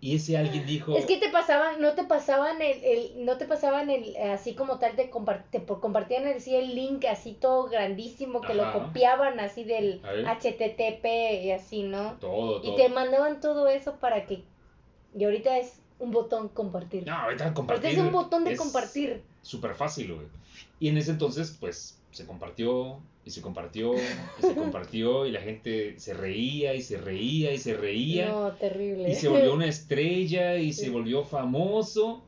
Y 0.00 0.16
ese 0.16 0.36
alguien 0.36 0.66
dijo. 0.66 0.94
Es 0.96 1.06
que 1.06 1.16
te 1.18 1.30
pasaban, 1.30 1.80
no 1.80 1.94
te 1.94 2.04
pasaban 2.04 2.60
el, 2.60 2.84
el 2.84 3.24
no 3.24 3.38
te 3.38 3.46
pasaban 3.46 3.88
el, 3.90 4.14
así 4.18 4.54
como 4.54 4.78
tal, 4.78 4.96
te, 4.96 5.10
compar- 5.10 5.44
te 5.50 5.60
por- 5.60 5.80
compartían 5.80 6.26
el, 6.26 6.40
sí, 6.42 6.54
el 6.54 6.74
link 6.74 7.04
así 7.06 7.32
todo 7.34 7.68
grandísimo, 7.68 8.40
que 8.42 8.54
lo 8.54 8.70
copiaban 8.72 9.40
así 9.40 9.64
del. 9.64 10.02
HTTP 10.24 11.42
y 11.42 11.50
así, 11.52 11.82
¿no? 11.84 12.18
Todo, 12.20 12.60
Y 12.60 12.66
todo. 12.66 12.76
te 12.76 12.88
mandaban 12.90 13.40
todo 13.40 13.68
eso 13.68 13.98
para 13.98 14.26
que, 14.26 14.44
y 15.14 15.24
ahorita 15.24 15.58
es 15.58 15.83
un 15.98 16.10
botón 16.10 16.48
compartir. 16.48 17.06
No, 17.06 17.14
ahorita 17.14 17.54
compartir. 17.54 17.90
es 17.90 17.98
un 17.98 18.12
botón 18.12 18.44
de 18.44 18.52
es 18.52 18.58
compartir. 18.58 19.22
Súper 19.42 19.74
fácil, 19.74 20.14
güey. 20.14 20.26
Y 20.80 20.88
en 20.88 20.98
ese 20.98 21.12
entonces, 21.12 21.56
pues, 21.58 21.98
se 22.10 22.26
compartió, 22.26 23.00
y 23.24 23.30
se 23.30 23.40
compartió, 23.40 23.94
y 23.94 24.42
se 24.42 24.54
compartió, 24.54 25.26
y 25.26 25.32
la 25.32 25.40
gente 25.40 25.98
se 25.98 26.14
reía, 26.14 26.74
y 26.74 26.82
se 26.82 26.98
reía, 26.98 27.52
y 27.52 27.58
se 27.58 27.76
reía. 27.76 28.28
No, 28.28 28.52
terrible. 28.52 29.10
Y 29.10 29.14
se 29.14 29.28
volvió 29.28 29.54
una 29.54 29.66
estrella, 29.66 30.56
y 30.56 30.72
se 30.72 30.90
volvió 30.90 31.24
famoso. 31.24 32.22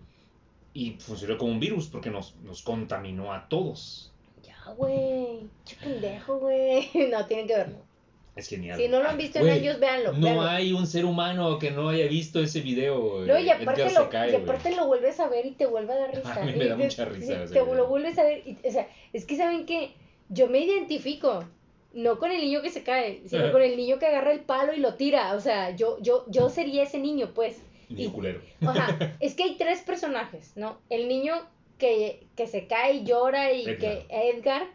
Y 0.73 0.93
funcionó 0.99 1.39
como 1.39 1.53
un 1.53 1.61
virus, 1.61 1.89
porque 1.89 2.11
nos, 2.11 2.35
nos 2.45 2.63
contaminó 2.63 3.33
a 3.33 3.49
todos. 3.49 4.13
Ya, 4.43 4.73
güey. 4.77 5.49
Che 5.65 5.77
pendejo, 5.77 6.39
güey. 6.39 6.91
No, 7.11 7.25
tienen 7.27 7.47
que 7.47 7.57
verlo. 7.57 7.86
Es 8.37 8.49
genial. 8.49 8.79
Si 8.79 8.87
no 8.89 9.03
lo 9.03 9.09
han 9.09 9.17
visto 9.17 9.39
en 9.39 9.49
años, 9.49 9.81
véanlo. 9.81 10.13
No 10.13 10.21
véanlo. 10.21 10.43
hay 10.43 10.73
un 10.75 10.87
ser 10.87 11.05
humano 11.07 11.59
que 11.59 11.71
no 11.71 11.89
haya 11.89 12.07
visto 12.07 12.41
ese 12.43 12.61
video. 12.61 13.25
No, 13.27 13.39
y 13.39 13.49
aparte, 13.49 13.85
lo, 13.85 13.89
se 14.05 14.09
cae, 14.11 14.31
y 14.33 14.35
aparte 14.37 14.77
lo 14.77 14.87
vuelves 14.87 15.19
a 15.21 15.29
ver 15.29 15.47
y 15.47 15.53
te 15.53 15.65
vuelve 15.67 15.95
a 15.95 15.97
dar 15.97 16.11
risa. 16.15 16.35
A 16.43 16.45
mí 16.45 16.53
me 16.53 16.65
Y 16.67 16.69
da 16.69 16.77
te- 16.77 16.83
mucha 16.85 17.05
risa 17.07 17.45
Te 17.47 17.51
video. 17.51 17.75
lo 17.75 17.87
vuelves 17.89 18.19
a 18.19 18.25
ver. 18.25 18.43
y- 18.47 18.59
o 18.67 18.71
sea, 18.71 18.87
es 19.15 19.25
que 19.25 19.37
saben 19.37 19.65
que 19.67 19.91
yo 20.29 20.49
me 20.49 20.61
identifico. 20.61 21.45
No 21.95 22.19
con 22.19 22.31
el 22.31 22.43
niño 22.43 22.61
que 22.61 22.69
se 22.69 22.83
cae, 22.83 23.23
sino 23.27 23.45
Ajá. 23.45 23.53
con 23.53 23.63
el 23.63 23.75
niño 23.75 23.99
que 23.99 24.05
agarra 24.05 24.31
el 24.33 24.41
palo 24.41 24.75
y 24.75 24.81
lo 24.81 24.95
tira. 24.97 25.33
O 25.35 25.41
sea, 25.41 25.75
yo, 25.75 25.97
yo, 26.03 26.27
yo 26.29 26.51
sería 26.51 26.83
ese 26.83 26.99
niño, 26.99 27.31
pues. 27.35 27.57
Bien 27.89 28.11
y- 28.11 28.13
culero. 28.13 28.43
Ajá, 28.61 29.17
es 29.21 29.35
que 29.35 29.45
hay 29.45 29.55
tres 29.57 29.81
personajes, 29.81 30.53
¿no? 30.57 30.77
El 30.91 31.09
niño 31.09 31.35
que, 31.79 32.21
que 32.37 32.47
se 32.49 32.67
cae 32.67 32.97
y 32.97 33.05
llora 33.05 33.51
y 33.53 33.63
Edgar. 33.63 33.79
que 33.79 34.07
Edgar, 34.11 34.67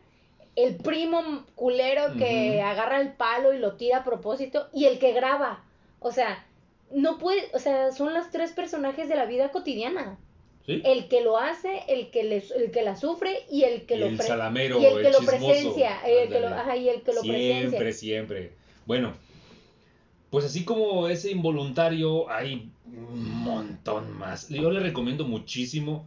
el 0.55 0.75
primo 0.75 1.45
culero 1.55 2.13
que 2.17 2.61
agarra 2.61 2.99
el 3.01 3.13
palo 3.13 3.53
y 3.53 3.59
lo 3.59 3.73
tira 3.73 3.99
a 3.99 4.03
propósito 4.03 4.67
y 4.73 4.85
el 4.85 4.99
que 4.99 5.13
graba. 5.13 5.63
O 5.99 6.11
sea, 6.11 6.45
no 6.91 7.17
puede, 7.17 7.43
o 7.53 7.59
sea, 7.59 7.91
son 7.91 8.13
los 8.13 8.29
tres 8.31 8.51
personajes 8.51 9.07
de 9.07 9.15
la 9.15 9.25
vida 9.25 9.51
cotidiana. 9.51 10.17
¿Sí? 10.65 10.81
El 10.85 11.07
que 11.07 11.21
lo 11.21 11.37
hace, 11.39 11.81
el 11.87 12.11
que 12.11 12.23
le, 12.23 12.43
el 12.55 12.69
que 12.71 12.83
la 12.83 12.95
sufre 12.95 13.39
y 13.49 13.63
el 13.63 13.87
que 13.87 13.95
Y 13.95 13.99
lo 13.99 14.05
el 14.07 14.17
pre- 14.17 14.27
salamero, 14.27 14.79
y 14.79 14.85
el 14.85 15.01
que 15.01 15.07
el 15.07 15.13
lo 15.13 15.19
presencia, 15.19 15.99
el 16.05 16.29
que 16.29 16.39
lo, 16.39 16.47
Ándale. 16.47 16.61
ajá, 16.61 16.75
y 16.77 16.89
el 16.89 17.01
que 17.01 17.13
lo 17.13 17.21
siempre, 17.21 17.77
presencia. 17.79 17.93
siempre. 17.93 18.51
Bueno, 18.85 19.13
pues 20.29 20.45
así 20.45 20.63
como 20.63 21.07
ese 21.07 21.31
involuntario, 21.31 22.29
hay 22.29 22.69
un 22.85 23.39
montón 23.43 24.11
más. 24.17 24.49
Yo 24.49 24.69
le 24.69 24.79
recomiendo 24.81 25.25
muchísimo. 25.25 26.05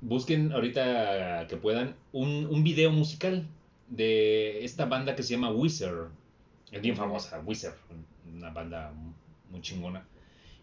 Busquen 0.00 0.52
ahorita 0.52 1.46
que 1.48 1.56
puedan 1.56 1.96
un, 2.12 2.46
un 2.46 2.62
video 2.62 2.90
musical 2.90 3.46
de 3.88 4.64
esta 4.64 4.86
banda 4.86 5.16
que 5.16 5.22
se 5.22 5.34
llama 5.34 5.50
Wizard. 5.50 6.10
Es 6.70 6.82
bien 6.82 6.96
famosa, 6.96 7.40
Wizard, 7.44 7.76
una 8.32 8.50
banda 8.50 8.92
muy 9.50 9.60
chingona. 9.60 10.06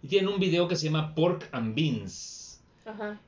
Y 0.01 0.07
tienen 0.07 0.29
un 0.29 0.39
video 0.39 0.67
que 0.67 0.75
se 0.75 0.85
llama 0.85 1.15
Pork 1.15 1.49
and 1.51 1.75
Beans. 1.75 2.61
Ajá. 2.85 3.19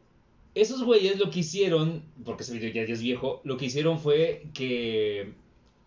Esos 0.55 0.83
güeyes 0.83 1.19
lo 1.19 1.29
que 1.29 1.39
hicieron, 1.39 2.03
porque 2.23 2.43
ese 2.43 2.53
video 2.53 2.71
ya, 2.71 2.85
ya 2.85 2.93
es 2.93 3.01
viejo, 3.01 3.41
lo 3.43 3.57
que 3.57 3.65
hicieron 3.65 3.99
fue 3.99 4.47
que 4.53 5.33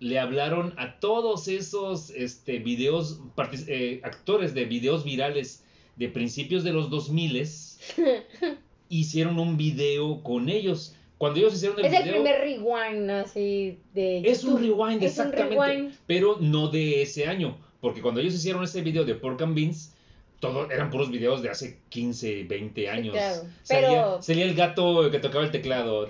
le 0.01 0.19
hablaron 0.19 0.75
a 0.79 0.99
todos 0.99 1.49
esos 1.49 2.11
este, 2.11 2.59
videos, 2.59 3.21
eh, 3.67 4.01
actores 4.03 4.55
de 4.55 4.65
videos 4.65 5.05
virales 5.05 5.65
de 5.97 6.09
principios 6.09 6.65
de 6.65 6.73
los 6.73 6.89
2000 6.89 7.37
hicieron 8.91 9.39
un 9.39 9.57
video 9.57 10.23
con 10.23 10.51
ellos. 10.51 10.95
Cuando 11.17 11.39
ellos 11.41 11.55
hicieron 11.55 11.79
el 11.79 11.87
Es 11.87 11.93
el 11.95 12.03
video, 12.03 12.15
primer 12.23 12.41
rewind 12.41 13.11
así 13.11 13.79
de 13.95 14.19
es 14.21 14.45
un 14.45 14.59
rewind, 14.59 15.03
Es 15.03 15.17
un 15.19 15.27
exactamente, 15.29 15.65
rewind. 15.65 15.95
pero 16.07 16.37
no 16.41 16.69
de 16.69 17.03
ese 17.03 17.27
año, 17.27 17.57
porque 17.81 18.03
cuando 18.03 18.21
ellos 18.21 18.35
hicieron 18.35 18.63
ese 18.65 18.83
video 18.83 19.05
de 19.05 19.15
Pork 19.15 19.41
and 19.43 19.55
Beans, 19.55 19.95
todo, 20.41 20.71
eran 20.71 20.89
puros 20.91 21.11
videos 21.11 21.43
de 21.43 21.51
hace 21.51 21.79
15, 21.91 22.45
20 22.45 22.89
años. 22.89 23.13
claro, 23.15 23.43
Salía, 23.63 23.89
pero- 23.89 24.23
salía 24.23 24.45
el 24.47 24.55
gato 24.55 25.11
que 25.11 25.19
tocaba 25.19 25.45
el 25.45 25.51
teclado. 25.51 26.09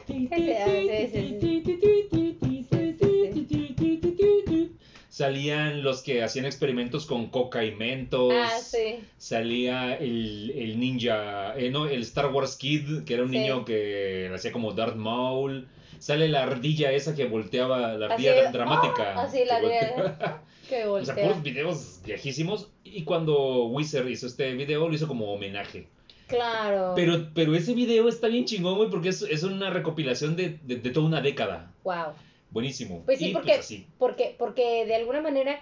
Salían 5.25 5.83
los 5.83 6.01
que 6.03 6.23
hacían 6.23 6.47
experimentos 6.47 7.05
con 7.05 7.27
coca 7.29 7.63
y 7.63 7.75
mentos. 7.75 8.33
Ah, 8.35 8.59
sí. 8.59 9.01
Salía 9.19 9.95
el, 9.97 10.51
el 10.57 10.81
ninja, 10.81 11.55
eh, 11.59 11.69
no, 11.71 11.85
el 11.87 12.01
Star 12.01 12.33
Wars 12.33 12.57
Kid, 12.57 13.05
que 13.05 13.13
era 13.13 13.23
un 13.25 13.29
Sí. 13.31 13.39
niño 13.39 13.67
que 13.67 14.31
hacía 14.35 14.51
como 14.51 14.73
Darth 14.73 14.97
Maul. 14.97 15.69
Sale 15.99 16.27
la 16.29 16.45
ardilla 16.45 16.91
esa 16.93 17.15
que 17.15 17.27
volteaba, 17.27 17.93
la 17.99 18.07
Así, 18.15 18.27
ardilla 18.29 18.51
dramática. 18.51 19.21
Así, 19.21 19.45
la 19.45 19.57
ardilla. 19.57 19.93
volteaba. 19.95 20.43
Que 20.71 20.87
O 20.87 21.05
sea, 21.05 21.15
voltea. 21.15 21.27
puros 21.29 21.43
videos 21.43 22.01
viejísimos. 22.07 22.71
Y 22.83 23.03
cuando 23.05 23.67
Wizard 23.67 24.09
hizo 24.09 24.27
este 24.27 24.55
video, 24.55 24.89
lo 24.89 24.95
hizo 24.95 25.07
como 25.07 25.31
homenaje. 25.35 25.87
Claro. 26.29 26.93
Pero, 26.97 27.29
pero 27.35 27.55
ese 27.55 27.75
video 27.75 28.09
está 28.09 28.29
bien 28.29 28.47
chingón, 28.47 28.77
güey, 28.79 28.89
porque 28.89 29.11
es, 29.11 29.21
es 29.23 29.43
una 29.43 29.69
recopilación 29.69 30.35
de, 30.37 30.61
de- 30.63 30.77
de 30.77 30.91
toda 30.91 31.05
una 31.07 31.21
década. 31.21 31.73
Wow. 31.85 32.15
Buenísimo. 32.51 33.03
Pues 33.05 33.19
sí, 33.19 33.31
y 33.31 33.33
porque, 33.33 33.53
pues 33.53 33.61
así. 33.61 33.87
porque, 33.99 34.35
porque 34.39 34.85
de 34.87 34.95
alguna 34.95 35.21
manera, 35.21 35.61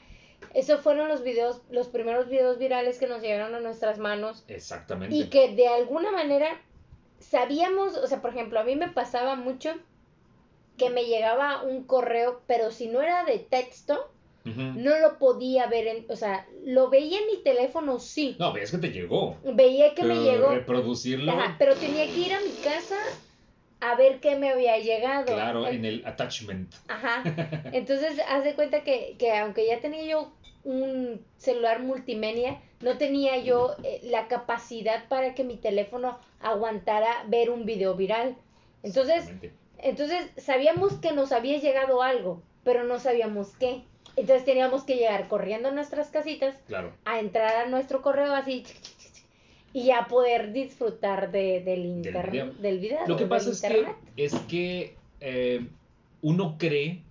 esos 0.55 0.81
fueron 0.81 1.09
los 1.09 1.23
videos, 1.23 1.63
los 1.71 1.89
primeros 1.89 2.29
videos 2.29 2.59
virales 2.59 2.99
que 2.99 3.07
nos 3.07 3.23
llegaron 3.23 3.55
a 3.55 3.61
nuestras 3.61 3.99
manos 3.99 4.45
Exactamente. 4.49 5.15
y 5.15 5.29
que 5.29 5.55
de 5.55 5.69
alguna 5.69 6.11
manera 6.11 6.61
sabíamos, 7.21 7.97
o 7.97 8.07
sea, 8.07 8.23
por 8.23 8.31
ejemplo, 8.31 8.61
a 8.61 8.65
mí 8.65 8.77
me 8.77 8.89
pasaba 8.89 9.35
mucho 9.35 9.71
que 10.77 10.91
me 10.91 11.05
llegaba 11.05 11.63
un 11.63 11.85
correo, 11.85 12.41
pero 12.47 12.71
si 12.71 12.87
no 12.87 13.03
era 13.03 13.25
de 13.25 13.39
texto, 13.39 14.11
no 14.45 14.99
lo 14.99 15.19
podía 15.19 15.67
ver, 15.67 15.87
en, 15.89 16.07
o 16.09 16.17
sea, 16.17 16.47
lo 16.65 16.89
veía 16.89 17.19
en 17.19 17.27
mi 17.27 17.43
teléfono, 17.43 17.99
sí. 17.99 18.35
No, 18.39 18.57
es 18.57 18.71
que 18.71 18.79
te 18.79 18.91
llegó. 18.91 19.37
Veía 19.45 19.95
que 19.95 20.05
me 20.05 20.15
llegó, 20.23 20.49
Reproducirlo, 20.49 21.33
Ajá, 21.33 21.57
pero 21.59 21.75
tenía 21.75 22.07
que 22.07 22.19
ir 22.19 22.33
a 22.33 22.41
mi 22.41 22.53
casa 22.65 22.97
a 23.81 23.95
ver 23.95 24.21
qué 24.21 24.37
me 24.37 24.51
había 24.51 24.79
llegado. 24.79 25.27
claro, 25.27 25.67
En- 25.67 25.77
en 25.77 25.85
el 25.85 26.07
attachment. 26.07 26.75
Ajá. 26.89 27.23
Entonces, 27.73 28.21
haz 28.29 28.45
de 28.45 28.55
cuenta 28.55 28.83
que, 28.83 29.17
que 29.19 29.37
aunque 29.37 29.67
ya 29.67 29.81
tenía 29.81 30.03
yo 30.05 30.33
un 30.65 31.25
celular 31.37 31.81
multimedia, 31.81 32.61
no 32.81 32.99
tenía 32.99 33.39
yo 33.39 33.75
eh, 33.85 34.01
la 34.05 34.29
capacidad 34.29 35.09
para 35.09 35.35
que 35.35 35.45
mi 35.45 35.57
teléfono 35.57 36.19
aguantara 36.41 37.25
ver 37.27 37.51
un 37.51 37.65
video 37.65 37.95
viral. 37.95 38.37
Entonces, 38.83 39.31
entonces 39.79 40.31
sabíamos 40.37 40.95
que 40.95 41.13
nos 41.13 41.33
había 41.33 41.59
llegado 41.59 42.03
algo, 42.03 42.43
pero 42.65 42.85
no 42.85 42.99
sabíamos 42.99 43.55
qué. 43.59 43.83
Entonces 44.17 44.45
teníamos 44.45 44.83
que 44.83 44.97
llegar 44.97 45.29
corriendo 45.29 45.69
a 45.69 45.73
nuestras 45.73 46.11
casitas 46.11 46.57
Claro. 46.67 46.93
a 47.05 47.21
entrar 47.21 47.55
a 47.57 47.67
nuestro 47.69 48.03
correo 48.03 48.35
así 48.35 48.65
Y 49.79 49.85
ya 49.85 50.09
poder 50.09 50.53
disfrutar 50.53 51.31
de, 51.31 51.61
del 51.61 51.85
internet, 51.87 52.31
video. 52.33 52.53
del 52.55 52.79
video. 52.81 52.99
Lo 53.07 53.17
que 53.17 53.25
del 53.25 53.29
pasa 53.29 53.51
es 53.51 53.61
que, 53.63 53.87
es 54.17 54.35
que 54.49 54.97
eh, 55.21 55.69
uno 56.23 56.57
cree 56.59 57.03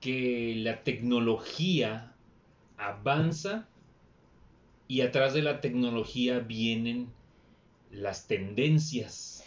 que 0.00 0.54
la 0.56 0.82
tecnología 0.82 2.12
avanza 2.76 3.68
y 4.88 5.02
atrás 5.02 5.32
de 5.32 5.42
la 5.42 5.60
tecnología 5.60 6.40
vienen 6.40 7.12
las 7.92 8.26
tendencias. 8.26 9.44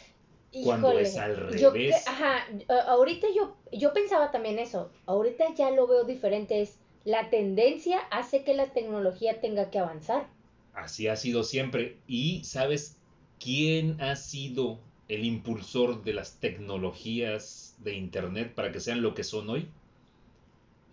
cuando 0.64 0.98
es 0.98 1.18
al 1.18 1.36
revés. 1.36 2.08
ajá, 2.08 2.48
ahorita 2.88 3.28
yo, 3.36 3.58
yo 3.74 3.92
pensaba 3.94 4.32
también 4.32 4.60
eso. 4.60 4.92
Ahorita 5.06 5.54
ya 5.56 5.72
lo 5.72 5.88
veo 5.88 6.06
diferente. 6.06 6.62
Es 6.62 6.80
la 7.04 7.30
tendencia 7.30 8.00
hace 8.12 8.44
que 8.44 8.54
la 8.54 8.68
tecnología 8.68 9.42
tenga 9.42 9.70
que 9.70 9.80
avanzar. 9.80 10.28
Así 10.76 11.08
ha 11.08 11.16
sido 11.16 11.44
siempre. 11.44 11.98
¿Y 12.08 12.44
sabes 12.44 12.98
quién 13.40 14.00
ha 14.02 14.16
sido 14.16 14.80
el 15.08 15.24
impulsor 15.26 16.04
de 16.04 16.14
las 16.14 16.36
tecnologías 16.40 17.76
de 17.80 17.96
Internet 17.96 18.54
para 18.54 18.72
que 18.72 18.80
sean 18.80 19.02
lo 19.02 19.14
que 19.16 19.24
son 19.24 19.50
hoy? 19.50 19.68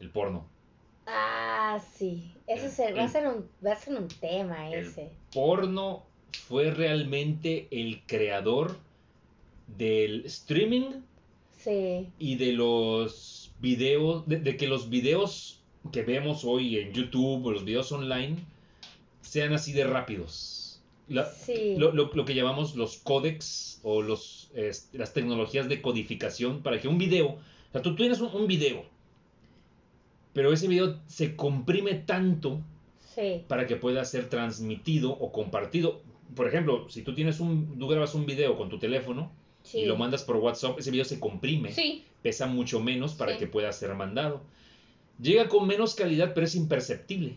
El 0.00 0.10
porno. 0.10 0.46
Ah, 1.06 1.80
sí. 1.96 2.32
Ese 2.46 2.66
El- 2.66 2.70
es 2.70 2.78
el- 2.78 2.96
va, 2.96 3.00
a 3.02 3.04
el- 3.04 3.10
ser 3.10 3.26
un, 3.26 3.48
va 3.64 3.72
a 3.72 3.76
ser 3.76 3.94
un 3.94 4.08
tema 4.08 4.68
el 4.70 4.86
ese. 4.86 5.10
porno 5.32 6.02
fue 6.48 6.70
realmente 6.70 7.66
el 7.70 8.02
creador 8.06 8.78
del 9.78 10.24
streaming 10.26 11.02
Sí. 11.58 12.08
y 12.18 12.36
de 12.36 12.52
los 12.52 13.52
videos, 13.60 14.26
de, 14.28 14.38
de 14.40 14.56
que 14.56 14.66
los 14.66 14.90
videos 14.90 15.60
que 15.92 16.02
vemos 16.02 16.44
hoy 16.44 16.78
en 16.78 16.92
YouTube 16.92 17.46
o 17.46 17.50
los 17.52 17.64
videos 17.64 17.90
online 17.92 18.36
sean 19.22 19.52
así 19.54 19.72
de 19.72 19.84
rápidos. 19.84 20.82
La- 21.08 21.26
Sí. 21.30 21.74
lo, 21.78 21.92
lo- 21.92 22.10
lo 22.14 22.24
que 22.24 22.34
llamamos 22.34 22.76
los 22.76 22.98
códex 22.98 23.80
o 23.82 24.02
los, 24.02 24.50
las 24.92 25.12
tecnologías 25.14 25.68
de 25.68 25.82
codificación 25.82 26.62
para 26.62 26.80
que 26.80 26.88
un 26.88 26.98
video, 26.98 27.26
o 27.28 27.38
sea, 27.72 27.82
tú 27.82 27.96
tienes 27.96 28.20
un, 28.20 28.34
un 28.34 28.46
video, 28.46 28.84
pero 30.32 30.52
ese 30.52 30.68
video 30.68 30.98
se 31.06 31.36
comprime 31.36 31.94
tanto 31.94 32.60
Sí. 33.14 33.42
para 33.46 33.66
que 33.66 33.76
pueda 33.76 34.04
ser 34.06 34.30
transmitido 34.30 35.10
o 35.10 35.32
compartido. 35.32 36.00
Por 36.34 36.48
ejemplo, 36.48 36.88
si 36.88 37.02
tú 37.02 37.14
tienes 37.14 37.40
un, 37.40 37.78
tú 37.78 37.86
grabas 37.88 38.14
un 38.14 38.24
video 38.24 38.56
con 38.56 38.70
tu 38.70 38.78
teléfono 38.78 39.30
Sí. 39.64 39.80
y 39.80 39.84
lo 39.84 39.96
mandas 39.96 40.22
por 40.24 40.36
WhatsApp, 40.36 40.78
ese 40.78 40.90
video 40.90 41.04
se 41.04 41.20
comprime, 41.20 41.72
Sí. 41.72 42.04
pesa 42.22 42.46
mucho 42.46 42.80
menos 42.80 43.12
para 43.14 43.36
que 43.36 43.46
pueda 43.46 43.70
ser 43.72 43.94
mandado. 43.94 44.40
Llega 45.20 45.48
con 45.48 45.66
menos 45.66 45.94
calidad, 45.94 46.32
pero 46.34 46.46
es 46.46 46.54
imperceptible. 46.54 47.36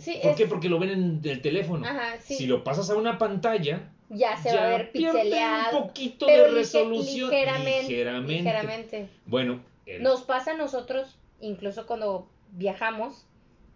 Sí, 0.00 0.18
¿Por 0.22 0.32
es- 0.32 0.36
qué? 0.36 0.46
Porque 0.46 0.68
lo 0.68 0.78
ven 0.78 0.90
en 0.90 1.20
el 1.24 1.40
teléfono. 1.42 1.86
Ajá, 1.86 2.16
sí. 2.20 2.34
Si 2.34 2.46
lo 2.46 2.64
pasas 2.64 2.90
a 2.90 2.96
una 2.96 3.18
pantalla, 3.18 3.92
ya 4.08 4.36
se 4.36 4.50
ya 4.50 4.56
va 4.56 4.66
a 4.66 4.68
ver 4.70 4.92
pierde 4.92 5.18
pixeleado. 5.20 5.78
un 5.78 5.86
poquito 5.88 6.26
pero 6.26 6.44
de 6.44 6.50
resolución. 6.50 7.30
ligeramente, 7.30 7.88
ligeramente. 7.88 8.32
ligeramente. 8.42 9.08
Bueno, 9.26 9.60
el- 9.86 10.02
Nos 10.02 10.22
pasa 10.22 10.52
a 10.52 10.56
nosotros, 10.56 11.16
incluso 11.40 11.86
cuando 11.86 12.28
viajamos, 12.52 13.26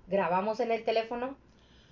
grabamos 0.08 0.58
en 0.60 0.72
el 0.72 0.82
teléfono 0.84 1.36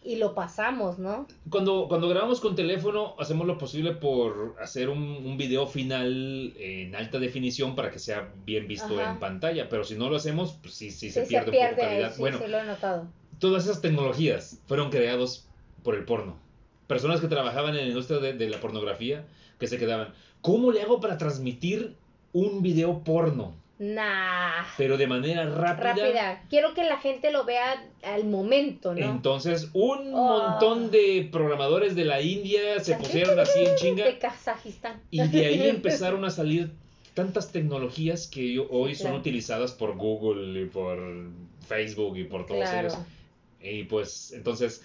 y 0.05 0.17
lo 0.17 0.35
pasamos, 0.35 0.99
¿no? 0.99 1.27
cuando, 1.51 1.87
cuando 1.89 2.09
grabamos 2.09 2.41
con 2.41 2.55
teléfono, 2.57 3.15
hacemos 3.19 3.47
lo 3.47 3.59
posible 3.59 3.93
por 3.93 4.57
hacer 4.61 4.89
un, 4.89 4.99
un 5.01 5.37
video 5.37 5.67
final 5.67 6.55
en 6.59 6.95
alta 6.97 7.19
definición 7.19 7.75
para 7.77 7.91
que 7.91 7.99
sea 7.99 8.33
bien 8.45 8.67
visto 8.69 8.99
Ajá. 8.99 9.13
en 9.13 9.19
pantalla. 9.21 9.69
Pero 9.69 9.85
si 9.85 9.97
no 9.97 10.09
lo 10.09 10.17
hacemos, 10.17 10.57
pues 10.63 10.75
sí, 10.75 10.91
sí, 10.91 11.11
se 11.11 11.23
Sí, 11.25 11.29
pierde, 11.29 11.51
un 11.51 11.57
poco 11.75 11.81
calidad. 11.81 12.13
sí, 12.15 12.21
bueno, 12.21 12.39
sí 12.39 12.49
lo 12.49 12.59
he 12.59 12.65
notado. 12.65 13.07
Todas 13.39 13.65
esas 13.65 13.81
tecnologías 13.81 14.59
fueron 14.67 14.91
creados 14.91 15.47
por 15.83 15.95
el 15.95 16.05
porno. 16.05 16.37
Personas 16.87 17.21
que 17.21 17.29
trabajaban 17.29 17.71
en 17.77 17.83
la 17.83 17.89
industria 17.89 18.19
de, 18.19 18.33
de 18.33 18.49
la 18.49 18.59
pornografía 18.61 19.25
que 19.59 19.67
se 19.67 19.79
quedaban, 19.79 20.15
¿cómo 20.41 20.73
le 20.73 20.83
hago 20.83 21.01
para 21.01 21.19
transmitir 21.19 21.95
un 22.33 22.63
video 22.63 23.03
porno? 23.05 23.55
Nah. 23.81 24.65
Pero 24.77 24.97
de 24.97 25.07
manera 25.07 25.45
rápida. 25.49 25.95
Rápida. 25.95 26.43
Quiero 26.51 26.75
que 26.75 26.83
la 26.85 26.99
gente 26.99 27.31
lo 27.31 27.45
vea 27.45 27.87
al 28.03 28.25
momento, 28.25 28.93
¿no? 28.95 29.01
Entonces, 29.09 29.71
un 29.73 30.13
Oh. 30.13 30.41
montón 30.51 30.91
de 30.91 31.29
programadores 31.31 31.95
de 31.95 32.05
la 32.05 32.21
India 32.21 32.81
se 32.81 32.97
pusieron 32.97 33.39
así 33.39 33.65
en 33.65 33.77
chinga 33.77 34.05
De 34.05 34.19
Kazajistán. 34.19 35.01
y 35.13 35.27
de 35.29 35.47
ahí 35.47 35.69
empezaron 35.69 36.25
a 36.25 36.31
salir 36.31 36.73
tantas 37.15 37.53
tecnologías 37.53 38.27
que 38.27 38.59
hoy 38.71 38.95
son 38.97 39.07
claro. 39.09 39.19
utilizadas 39.19 39.73
por 39.73 39.97
Google 39.97 40.61
y 40.63 40.67
por 40.67 40.99
Facebook 41.69 42.17
y 42.17 42.25
por 42.25 42.47
todos 42.47 42.61
Claro. 42.69 42.89
ellos. 42.89 42.99
Y 43.61 43.85
pues, 43.85 44.33
entonces, 44.33 44.85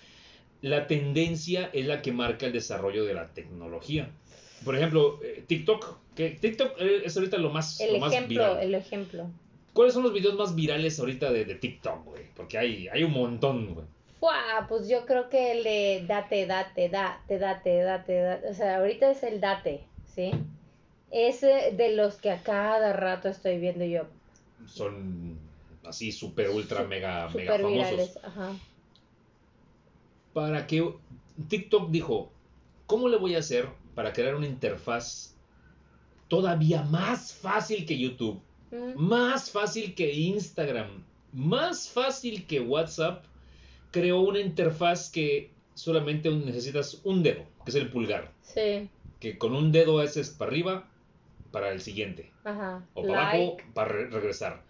la 0.61 0.87
tendencia 0.87 1.69
es 1.73 1.85
la 1.85 2.01
que 2.01 2.11
marca 2.11 2.45
el 2.45 2.53
desarrollo 2.53 3.05
de 3.05 3.13
la 3.13 3.27
tecnología. 3.33 4.09
Por 4.63 4.75
ejemplo, 4.75 5.19
eh, 5.23 5.43
TikTok, 5.45 5.97
que 6.15 6.31
TikTok 6.31 6.79
eh, 6.79 7.01
es 7.05 7.15
ahorita 7.17 7.37
lo 7.37 7.49
más, 7.49 7.79
El 7.81 7.93
lo 7.93 7.99
más 7.99 8.13
ejemplo, 8.13 8.43
viral. 8.43 8.63
el 8.63 8.75
ejemplo. 8.75 9.29
¿Cuáles 9.73 9.93
son 9.93 10.03
los 10.03 10.13
videos 10.13 10.35
más 10.35 10.55
virales 10.55 10.99
ahorita 10.99 11.31
de, 11.31 11.45
de 11.45 11.55
TikTok, 11.55 12.05
güey? 12.05 12.23
Porque 12.35 12.57
hay, 12.57 12.87
hay 12.87 13.03
un 13.03 13.11
montón, 13.11 13.73
güey. 13.73 13.85
Pues 14.69 14.87
yo 14.87 15.05
creo 15.05 15.29
que 15.29 15.51
el 15.51 15.63
de 15.63 16.05
date, 16.07 16.45
date, 16.45 16.87
date, 16.89 17.37
date, 17.37 17.79
date, 17.79 18.21
date. 18.21 18.49
O 18.49 18.53
sea, 18.53 18.77
ahorita 18.77 19.11
es 19.11 19.23
el 19.23 19.41
date, 19.41 19.83
¿sí? 20.15 20.31
Es 21.11 21.41
de 21.41 21.93
los 21.95 22.15
que 22.15 22.31
a 22.31 22.41
cada 22.41 22.93
rato 22.93 23.27
estoy 23.27 23.59
viendo 23.59 23.83
yo. 23.83 24.03
Son 24.65 25.37
así 25.85 26.11
súper, 26.11 26.49
ultra, 26.49 26.84
mega, 26.85 27.30
mega 27.30 27.53
Super 27.57 27.61
famosos. 27.61 27.91
virales. 27.91 28.19
Ajá. 28.23 28.53
Para 30.34 30.65
que 30.68 30.93
TikTok 31.47 31.89
dijo, 31.91 32.31
¿cómo 32.88 33.07
le 33.07 33.18
voy 33.18 33.35
a 33.35 33.39
hacer 33.39 33.69
para 33.95 34.14
crear 34.14 34.35
una 34.35 34.47
interfaz 34.47 35.35
todavía 36.27 36.81
más 36.84 37.34
fácil 37.34 37.85
que 37.85 37.97
YouTube? 37.99 38.41
Mm, 38.72 38.95
más 38.95 39.51
fácil 39.51 39.93
que 39.93 40.11
Instagram, 40.14 41.03
más 41.31 41.89
fácil 41.89 42.47
que 42.47 42.60
WhatsApp, 42.60 43.26
creó 43.91 44.22
una 44.22 44.39
interfaz 44.39 45.11
que 45.11 45.51
solamente 45.76 46.31
necesitas 46.31 46.99
un 47.03 47.22
dedo, 47.22 47.43
que 47.64 47.69
es 47.72 47.76
el 47.76 47.89
pulgar, 47.91 48.31
Sí, 48.41 48.89
que 49.19 49.38
con 49.38 49.55
un 49.55 49.72
dedo 49.72 49.99
haces 49.99 50.31
para 50.31 50.49
arriba, 50.49 50.89
para 51.51 51.72
el 51.72 51.81
siguiente, 51.81 52.31
ajá. 52.43 52.84
o 52.95 53.05
para 53.05 53.30
abajo, 53.30 53.57
para 53.76 53.89
re- 53.89 54.10
regresar. 54.10 54.64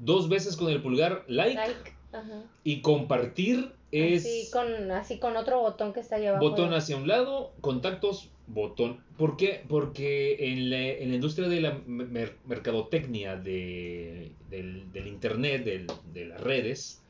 Dos 0.00 0.28
veces 0.28 0.56
con 0.56 0.70
el 0.72 0.82
pulgar, 0.82 1.24
like, 1.28 1.54
like, 1.54 1.92
ajá. 2.12 2.42
y 2.64 2.80
compartir 2.80 3.70
es 3.92 4.24
Así 4.24 4.48
con, 4.52 4.90
así 4.92 5.18
con 5.18 5.36
otro 5.36 5.60
botón 5.60 5.92
que 5.92 6.00
está 6.00 6.16
abajo. 6.16 6.38
botón 6.48 6.72
hacia 6.74 6.96
un 6.96 7.06
lado, 7.08 7.52
contactos, 7.60 8.30
botón. 8.46 9.00
¿Por 9.18 9.36
qué? 9.36 9.62
Porque 9.68 10.36
en 10.52 10.70
la, 10.70 10.78
en 10.80 11.08
la 11.10 11.14
industria 11.16 11.48
de 11.48 11.60
la 11.60 11.78
mer- 11.86 12.36
mercadotecnia 12.46 13.36
de, 13.36 14.32
del, 14.48 14.90
del 14.92 15.06
internet, 15.06 15.64
del- 15.64 15.86
de 16.14 16.24
las 16.26 16.40
redes, 16.40 17.02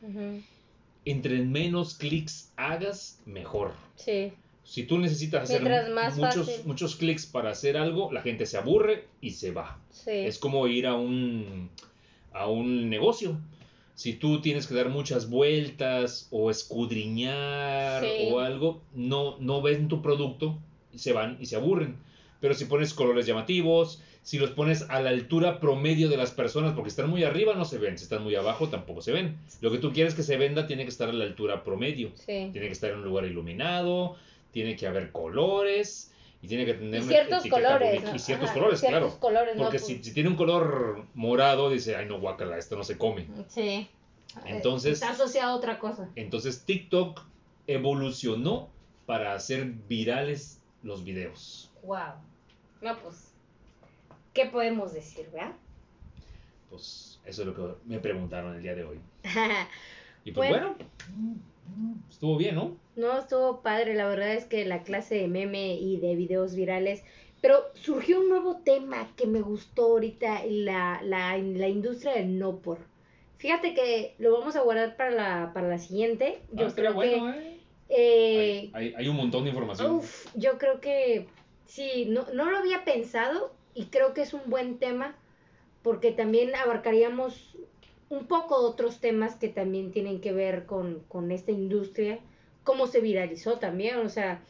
entre 1.05 1.41
menos 1.43 1.95
clics 1.95 2.53
hagas, 2.57 3.21
mejor. 3.27 3.73
Sí, 3.97 4.33
Si 4.65 4.85
tú 4.85 4.99
necesitas 4.99 5.45
hacer 5.45 5.91
más 5.91 6.17
muchos, 6.17 6.47
fácil. 6.47 6.67
muchos 6.67 6.97
clics 6.97 7.27
para 7.27 7.51
hacer 7.51 7.77
algo, 7.77 8.13
la 8.13 8.23
gente 8.23 8.47
se 8.47 8.57
aburre 8.57 9.05
y 9.21 9.31
se 9.33 9.51
va. 9.53 9.79
sí. 9.91 10.11
Es 10.11 10.39
como 10.39 10.67
ir 10.67 10.87
a 10.87 10.95
un, 10.95 11.71
a 12.33 12.47
un 12.49 12.89
negocio. 12.91 13.39
Si 13.95 14.15
tú 14.15 14.41
tienes 14.41 14.67
que 14.67 14.75
dar 14.75 14.89
muchas 14.89 15.29
vueltas 15.29 16.29
o 16.31 16.51
escudriñar 16.51 18.03
Sí. 18.05 18.29
o 18.31 18.41
algo, 18.41 18.83
no, 18.95 19.37
no 19.39 19.63
ven 19.63 19.89
tu 19.89 20.03
producto, 20.03 20.59
y 20.93 20.99
se 20.99 21.13
van 21.13 21.37
y 21.41 21.47
se 21.47 21.57
aburren. 21.57 21.97
Pero 22.41 22.55
si 22.55 22.65
pones 22.65 22.95
colores 22.95 23.27
llamativos, 23.27 24.03
si 24.23 24.39
los 24.39 24.51
pones 24.51 24.87
a 24.89 25.01
la 25.01 25.11
altura 25.11 25.61
promedio 25.61 26.09
de 26.09 26.17
las 26.17 26.31
personas, 26.31 26.73
porque 26.75 26.89
están 26.89 27.11
muy 27.11 27.25
arriba 27.25 27.55
no 27.55 27.65
se 27.65 27.79
ven, 27.79 27.99
si 27.99 28.05
están 28.05 28.23
muy 28.23 28.35
abajo 28.35 28.69
tampoco 28.69 29.03
se 29.03 29.13
ven. 29.13 29.37
Lo 29.61 29.71
que 29.71 29.79
tú 29.79 29.93
quieres 29.93 30.15
que 30.15 30.23
se 30.23 30.37
venda 30.37 30.67
tiene 30.67 30.85
que 30.85 30.89
estar 30.91 31.09
a 31.09 31.13
la 31.13 31.25
altura 31.25 31.63
promedio. 31.65 32.11
Sí. 32.15 32.49
Tiene 32.53 32.67
que 32.67 32.73
estar 32.73 32.91
en 32.91 32.99
un 32.99 33.05
lugar 33.05 33.27
iluminado, 33.27 34.17
tiene 34.53 34.77
que 34.77 34.87
haber 34.87 35.13
colores 35.13 36.10
y 36.43 36.49
tiene 36.49 36.65
que 36.65 36.75
tener 36.75 37.03
Y 37.03 37.05
ciertos 37.07 37.47
colores. 37.47 38.03
Y 38.15 38.19
ciertos 38.19 38.49
Ajá, 38.51 38.55
colores, 38.59 38.81
ciertos 38.81 39.01
claro. 39.15 39.21
colores, 39.21 39.57
¿no? 39.57 39.63
Porque 39.65 39.79
Pues, 39.79 39.87
si, 39.87 40.03
si 40.03 40.13
tiene 40.15 40.29
un 40.31 40.37
color 40.37 41.05
morado, 41.15 41.71
dice, 41.71 41.97
ay 41.97 42.07
no, 42.07 42.19
guacala, 42.21 42.57
esto 42.59 42.77
no 42.77 42.85
se 42.85 42.97
come. 42.97 43.27
Sí. 43.49 43.89
Entonces- 44.47 44.95
Está 44.95 45.11
asociado 45.11 45.53
a 45.53 45.57
otra 45.57 45.79
cosa. 45.79 46.09
Entonces 46.17 46.65
TikTok 46.65 47.21
evolucionó 47.67 48.69
para 49.07 49.35
hacer 49.35 49.65
virales 49.89 50.61
los 50.83 51.05
videos. 51.05 51.71
Wow. 51.83 52.15
No, 52.81 52.99
pues. 53.01 53.33
¿Qué 54.33 54.47
podemos 54.47 54.93
decir, 54.93 55.29
verdad? 55.33 55.53
Pues 56.71 57.21
eso 57.25 57.43
es 57.43 57.49
lo 57.49 57.55
que 57.55 57.75
me 57.87 57.99
preguntaron 57.99 58.55
el 58.55 58.63
día 58.63 58.75
de 58.75 58.85
hoy. 58.85 59.01
Y 60.23 60.33
pues 60.33 60.51
Bueno. 60.51 60.75
bueno, 60.77 61.37
estuvo 62.11 62.37
bien, 62.37 62.55
¿no? 62.55 62.77
No, 62.97 63.19
estuvo 63.19 63.61
padre. 63.63 63.95
La 63.95 64.07
verdad 64.09 64.35
es 64.35 64.45
que 64.45 64.65
la 64.65 64.83
clase 64.83 65.15
de 65.17 65.29
meme 65.29 65.75
y 65.75 65.97
de 65.99 66.15
videos 66.17 66.55
virales. 66.55 67.03
Pero 67.41 67.59
surgió 67.75 68.21
un 68.21 68.29
nuevo 68.29 68.57
tema 68.59 69.09
que 69.17 69.27
me 69.27 69.41
gustó 69.41 69.85
ahorita 69.85 70.45
en 70.45 70.67
la, 70.67 71.01
la, 71.03 71.39
la 71.39 71.69
industria 71.69 72.13
del 72.15 72.39
no 72.39 72.57
por. 72.59 72.79
Fíjate 73.39 73.73
que 73.73 74.15
lo 74.19 74.39
vamos 74.39 74.57
a 74.57 74.61
guardar 74.61 74.97
para 74.97 75.11
la, 75.11 75.53
para 75.55 75.69
la 75.69 75.79
siguiente. 75.79 76.43
Yo 76.53 76.67
Ah, 76.67 76.73
creo 76.75 76.91
estaría 76.91 76.91
que 76.91 76.95
bueno, 77.21 77.31
¿eh? 77.31 77.59
eh. 77.89 78.71
Hay, 78.75 78.93
hay 78.95 79.09
un 79.09 79.17
montón 79.17 79.45
de 79.45 79.51
información. 79.51 79.93
Uf, 79.97 80.27
yo 80.37 80.59
creo 80.59 80.81
que 80.83 81.27
sí, 81.65 82.05
no, 82.07 82.27
no 82.35 82.51
lo 82.51 82.59
había 82.59 82.85
pensado 82.85 83.55
y 83.73 83.87
creo 83.87 84.13
que 84.13 84.21
es 84.21 84.35
un 84.35 84.43
buen 84.49 84.79
tema 84.79 85.17
porque 85.83 86.13
también 86.13 86.55
abarcaríamos 86.55 87.57
un 88.11 88.27
poco 88.27 88.57
otros 88.57 89.01
temas 89.01 89.37
que 89.37 89.49
también 89.49 89.93
tienen 89.93 90.21
que 90.21 90.33
ver 90.33 90.67
con, 90.67 91.01
con 91.09 91.31
esta 91.31 91.53
industria, 91.53 92.19
cómo 92.65 92.87
se 92.87 93.01
viralizó 93.01 93.59
también, 93.59 93.97
o 93.99 94.09
sea, 94.09 94.43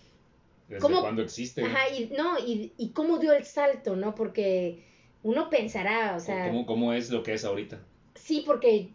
¿Desde 0.67 0.81
¿cómo- 0.81 1.01
cuándo 1.03 1.23
existe? 1.23 1.63
ajá, 1.65 1.89
y, 1.95 2.11
no, 2.17 2.39
y, 2.39 2.73
y 2.77 2.91
cómo 2.91 3.19
dio 3.19 3.33
el 3.33 3.45
salto, 3.45 3.97
¿no? 3.97 4.15
Porque 4.15 4.83
uno 5.23 5.51
pensará, 5.51 6.17
o 6.17 6.21
sea, 6.21 6.49
¿Cómo, 6.49 6.67
¿Cómo 6.67 6.93
es 6.95 7.11
lo 7.11 7.23
que 7.23 7.35
es 7.35 7.45
ahorita? 7.45 7.79
sí, 8.15 8.43
porque 8.47 8.89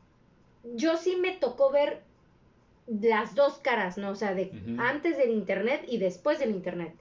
yo 0.63 0.97
sí 0.97 1.15
me 1.15 1.33
tocó 1.33 1.71
ver 1.71 2.01
las 2.87 3.35
dos 3.35 3.55
caras, 3.59 3.97
¿no? 3.97 4.09
O 4.09 4.15
sea, 4.15 4.33
de 4.33 4.51
Ujú. 4.51 4.81
antes 4.81 5.17
del 5.17 5.31
internet 5.31 5.85
y 5.87 5.97
después 5.97 6.39
del 6.39 6.51
internet. 6.51 6.93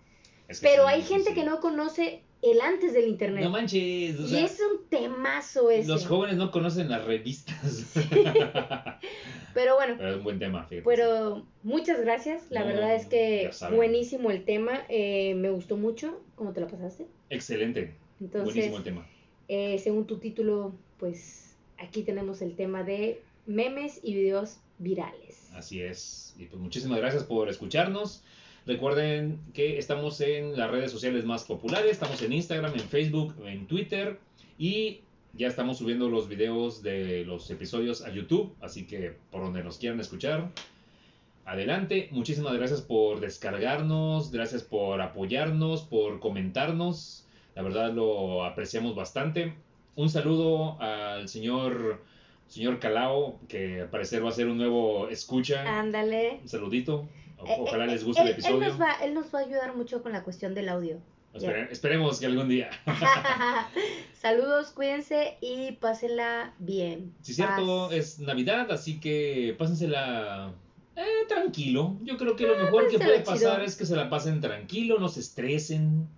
Es 0.49 0.61
que 0.61 0.69
Pero 0.69 0.85
sí, 0.87 0.95
hay 0.95 1.03
gente 1.03 1.31
sí. 1.31 1.35
que 1.35 1.45
no 1.45 1.61
conoce 1.61 2.23
el 2.45 2.61
antes 2.61 2.93
del 2.93 3.09
internet. 3.09 3.43
No 3.45 3.51
manches, 3.51 4.19
o 4.21 4.25
y 4.25 4.29
sea, 4.29 4.45
es 4.45 4.61
un 4.61 4.87
temazo 4.89 5.71
ese. 5.71 5.89
los 5.89 6.07
jóvenes 6.07 6.37
no 6.37 6.51
conocen 6.51 6.89
las 6.91 7.05
revistas. 7.05 7.95
Pero 9.55 9.77
bueno, 9.77 9.95
Pero 9.97 10.11
es 10.11 10.17
un 10.17 10.25
buen 10.25 10.39
tema, 10.41 10.65
fíjate. 10.65 10.85
pero 10.85 11.47
muchas 11.63 12.01
gracias. 12.01 12.43
La 12.51 12.61
No, 12.61 12.67
verdad 12.67 12.95
es 12.97 13.07
que 13.07 13.51
buenísimo 13.75 14.31
el 14.33 14.45
tema. 14.45 14.83
eh, 14.89 15.35
me 15.37 15.51
gustó 15.51 15.77
mucho. 15.77 16.21
¿Cómo 16.35 16.53
te 16.53 16.61
lo 16.61 16.67
pasaste? 16.67 17.07
Excelente. 17.31 17.95
Entonces, 18.21 18.45
Buenísimo 18.53 18.79
el 18.79 18.83
tema. 18.83 19.07
eh, 19.49 19.79
según 19.79 20.07
tu 20.07 20.19
título, 20.19 20.75
pues 20.99 21.55
aquí 21.79 22.03
tenemos 22.03 22.43
el 22.43 22.57
tema 22.57 22.83
de 22.83 23.23
memes 23.47 24.01
y 24.03 24.15
videos 24.15 24.59
virales. 24.79 25.51
Así 25.55 25.81
es. 25.81 26.35
Y 26.37 26.47
pues 26.47 26.61
muchísimas 26.61 26.99
gracias 26.99 27.23
por 27.23 27.49
escucharnos. 27.49 28.25
Recuerden 28.67 29.41
que 29.53 29.79
estamos 29.79 30.21
en 30.23 30.57
las 30.57 30.71
redes 30.71 30.91
sociales 30.91 31.27
más 31.27 31.45
populares. 31.45 31.93
Estamos 31.93 32.23
en 32.23 32.33
Instagram, 32.33 32.73
en 32.73 32.81
Facebook, 32.81 33.35
en 33.45 33.67
Twitter. 33.67 34.19
Y 34.59 35.01
ya 35.35 35.49
estamos 35.49 35.79
subiendo 35.79 36.09
los 36.09 36.29
videos 36.29 36.83
de 36.83 37.27
los 37.27 37.51
episodios 37.51 38.01
a 38.03 38.11
YouTube. 38.11 38.55
Así 38.63 38.87
que 38.87 39.17
por 39.31 39.43
donde 39.43 39.63
nos 39.63 39.77
quieran 39.77 40.01
escuchar, 40.01 40.51
adelante. 41.45 42.09
Muchísimas 42.11 42.55
gracias 42.55 42.81
por 42.81 43.21
descargarnos. 43.21 44.31
Gracias 44.31 44.63
por 44.63 45.03
apoyarnos, 45.03 45.83
por 45.83 46.21
comentarnos. 46.21 47.27
La 47.55 47.61
verdad 47.61 47.93
lo 47.93 48.45
apreciamos 48.45 48.95
bastante. 48.95 49.53
Un 49.95 50.09
saludo 50.09 50.81
al 50.81 51.29
señor, 51.29 52.03
señor 52.49 52.81
Calao, 52.81 53.39
que 53.47 53.83
al 53.83 53.91
parecer 53.91 54.25
va 54.25 54.31
a 54.31 54.33
ser 54.33 54.49
un 54.49 54.57
nuevo 54.57 55.09
escucha. 55.09 55.79
Ándale. 55.79 56.39
Un 56.41 56.49
saludito. 56.49 57.07
Eh, 57.47 57.57
Ojalá 57.61 57.85
eh, 57.85 57.89
les 57.89 58.05
guste 58.05 58.23
el 58.23 58.29
episodio. 58.29 58.63
Él 58.63 58.69
nos, 58.69 58.81
va, 58.81 58.93
él 59.03 59.15
nos 59.15 59.35
va 59.35 59.41
a 59.41 59.43
ayudar 59.43 59.77
mucho 59.77 60.03
con 60.03 60.13
la 60.13 60.23
cuestión 60.23 60.55
del 60.55 60.69
audio. 60.69 60.99
Espere- 61.35 61.69
esperemos 61.71 62.21
que 62.21 62.27
algún 62.27 62.49
día. 62.49 62.71
Saludos, 64.21 64.71
cuídense 64.71 65.37
y 65.41 65.73
pásenla 65.73 66.55
bien. 66.59 67.13
Si 67.23 67.35
cierto, 67.35 67.89
Paz. 67.89 67.97
es 67.97 68.19
Navidad, 68.21 68.71
así 68.71 69.01
que 69.01 69.55
pásensela 69.59 70.53
eh, 70.97 71.03
tranquilo. 71.29 71.97
Yo 72.03 72.17
creo 72.17 72.37
que 72.37 72.47
lo 72.47 72.57
mejor 72.57 72.89
que 72.89 72.99
puede 72.99 73.23
chido. 73.23 73.33
pasar 73.33 73.63
es 73.63 73.77
que 73.77 73.85
se 73.85 73.97
la 73.97 74.09
pasen 74.09 74.41
tranquilo, 74.41 74.99
no 74.99 75.09
se 75.09 75.21
estresen. 75.21 76.09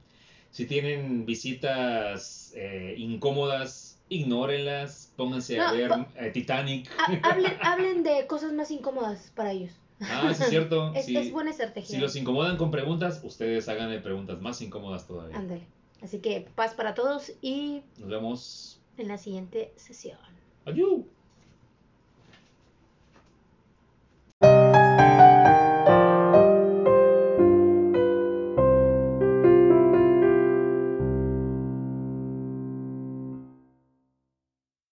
Si 0.51 0.67
tienen 0.67 1.27
visitas 1.27 2.53
eh, 2.55 2.95
incómodas, 2.97 3.99
ignórenlas. 4.09 5.13
Pónganse 5.17 5.59
a 5.61 5.69
No, 5.71 5.77
ver 5.77 5.89
pa- 5.89 6.09
eh, 6.17 6.31
Titanic. 6.31 6.91
Ha- 6.99 7.31
hablen, 7.31 7.53
hablen 7.63 8.03
de 8.03 8.27
cosas 8.27 8.53
más 8.53 8.71
incómodas 8.71 9.33
para 9.35 9.53
ellos. 9.53 9.73
Ah, 10.01 10.33
sí, 10.35 10.43
es 10.43 10.49
cierto. 10.51 10.93
Es, 10.95 11.07
si, 11.07 11.17
es 11.17 11.33
buena 11.33 11.51
estrategia. 11.51 11.89
si 11.89 11.99
los 11.99 12.17
incomodan 12.17 12.57
con 12.57 12.71
preguntas, 12.71 13.21
ustedes 13.25 13.69
háganle 13.69 14.01
preguntas 14.01 14.41
más 14.41 14.61
incómodas 14.61 15.07
todavía. 15.07 15.37
Ándale. 15.37 15.67
Así 16.03 16.19
que 16.19 16.47
paz 16.55 16.75
para 16.75 16.95
todos 16.95 17.33
y 17.41 17.83
Nos 17.99 18.09
vemos. 18.09 18.81
en 18.99 19.09
la 19.09 19.19
siguiente 19.19 19.73
sesión. 19.77 20.19
Adiós. 20.67 21.01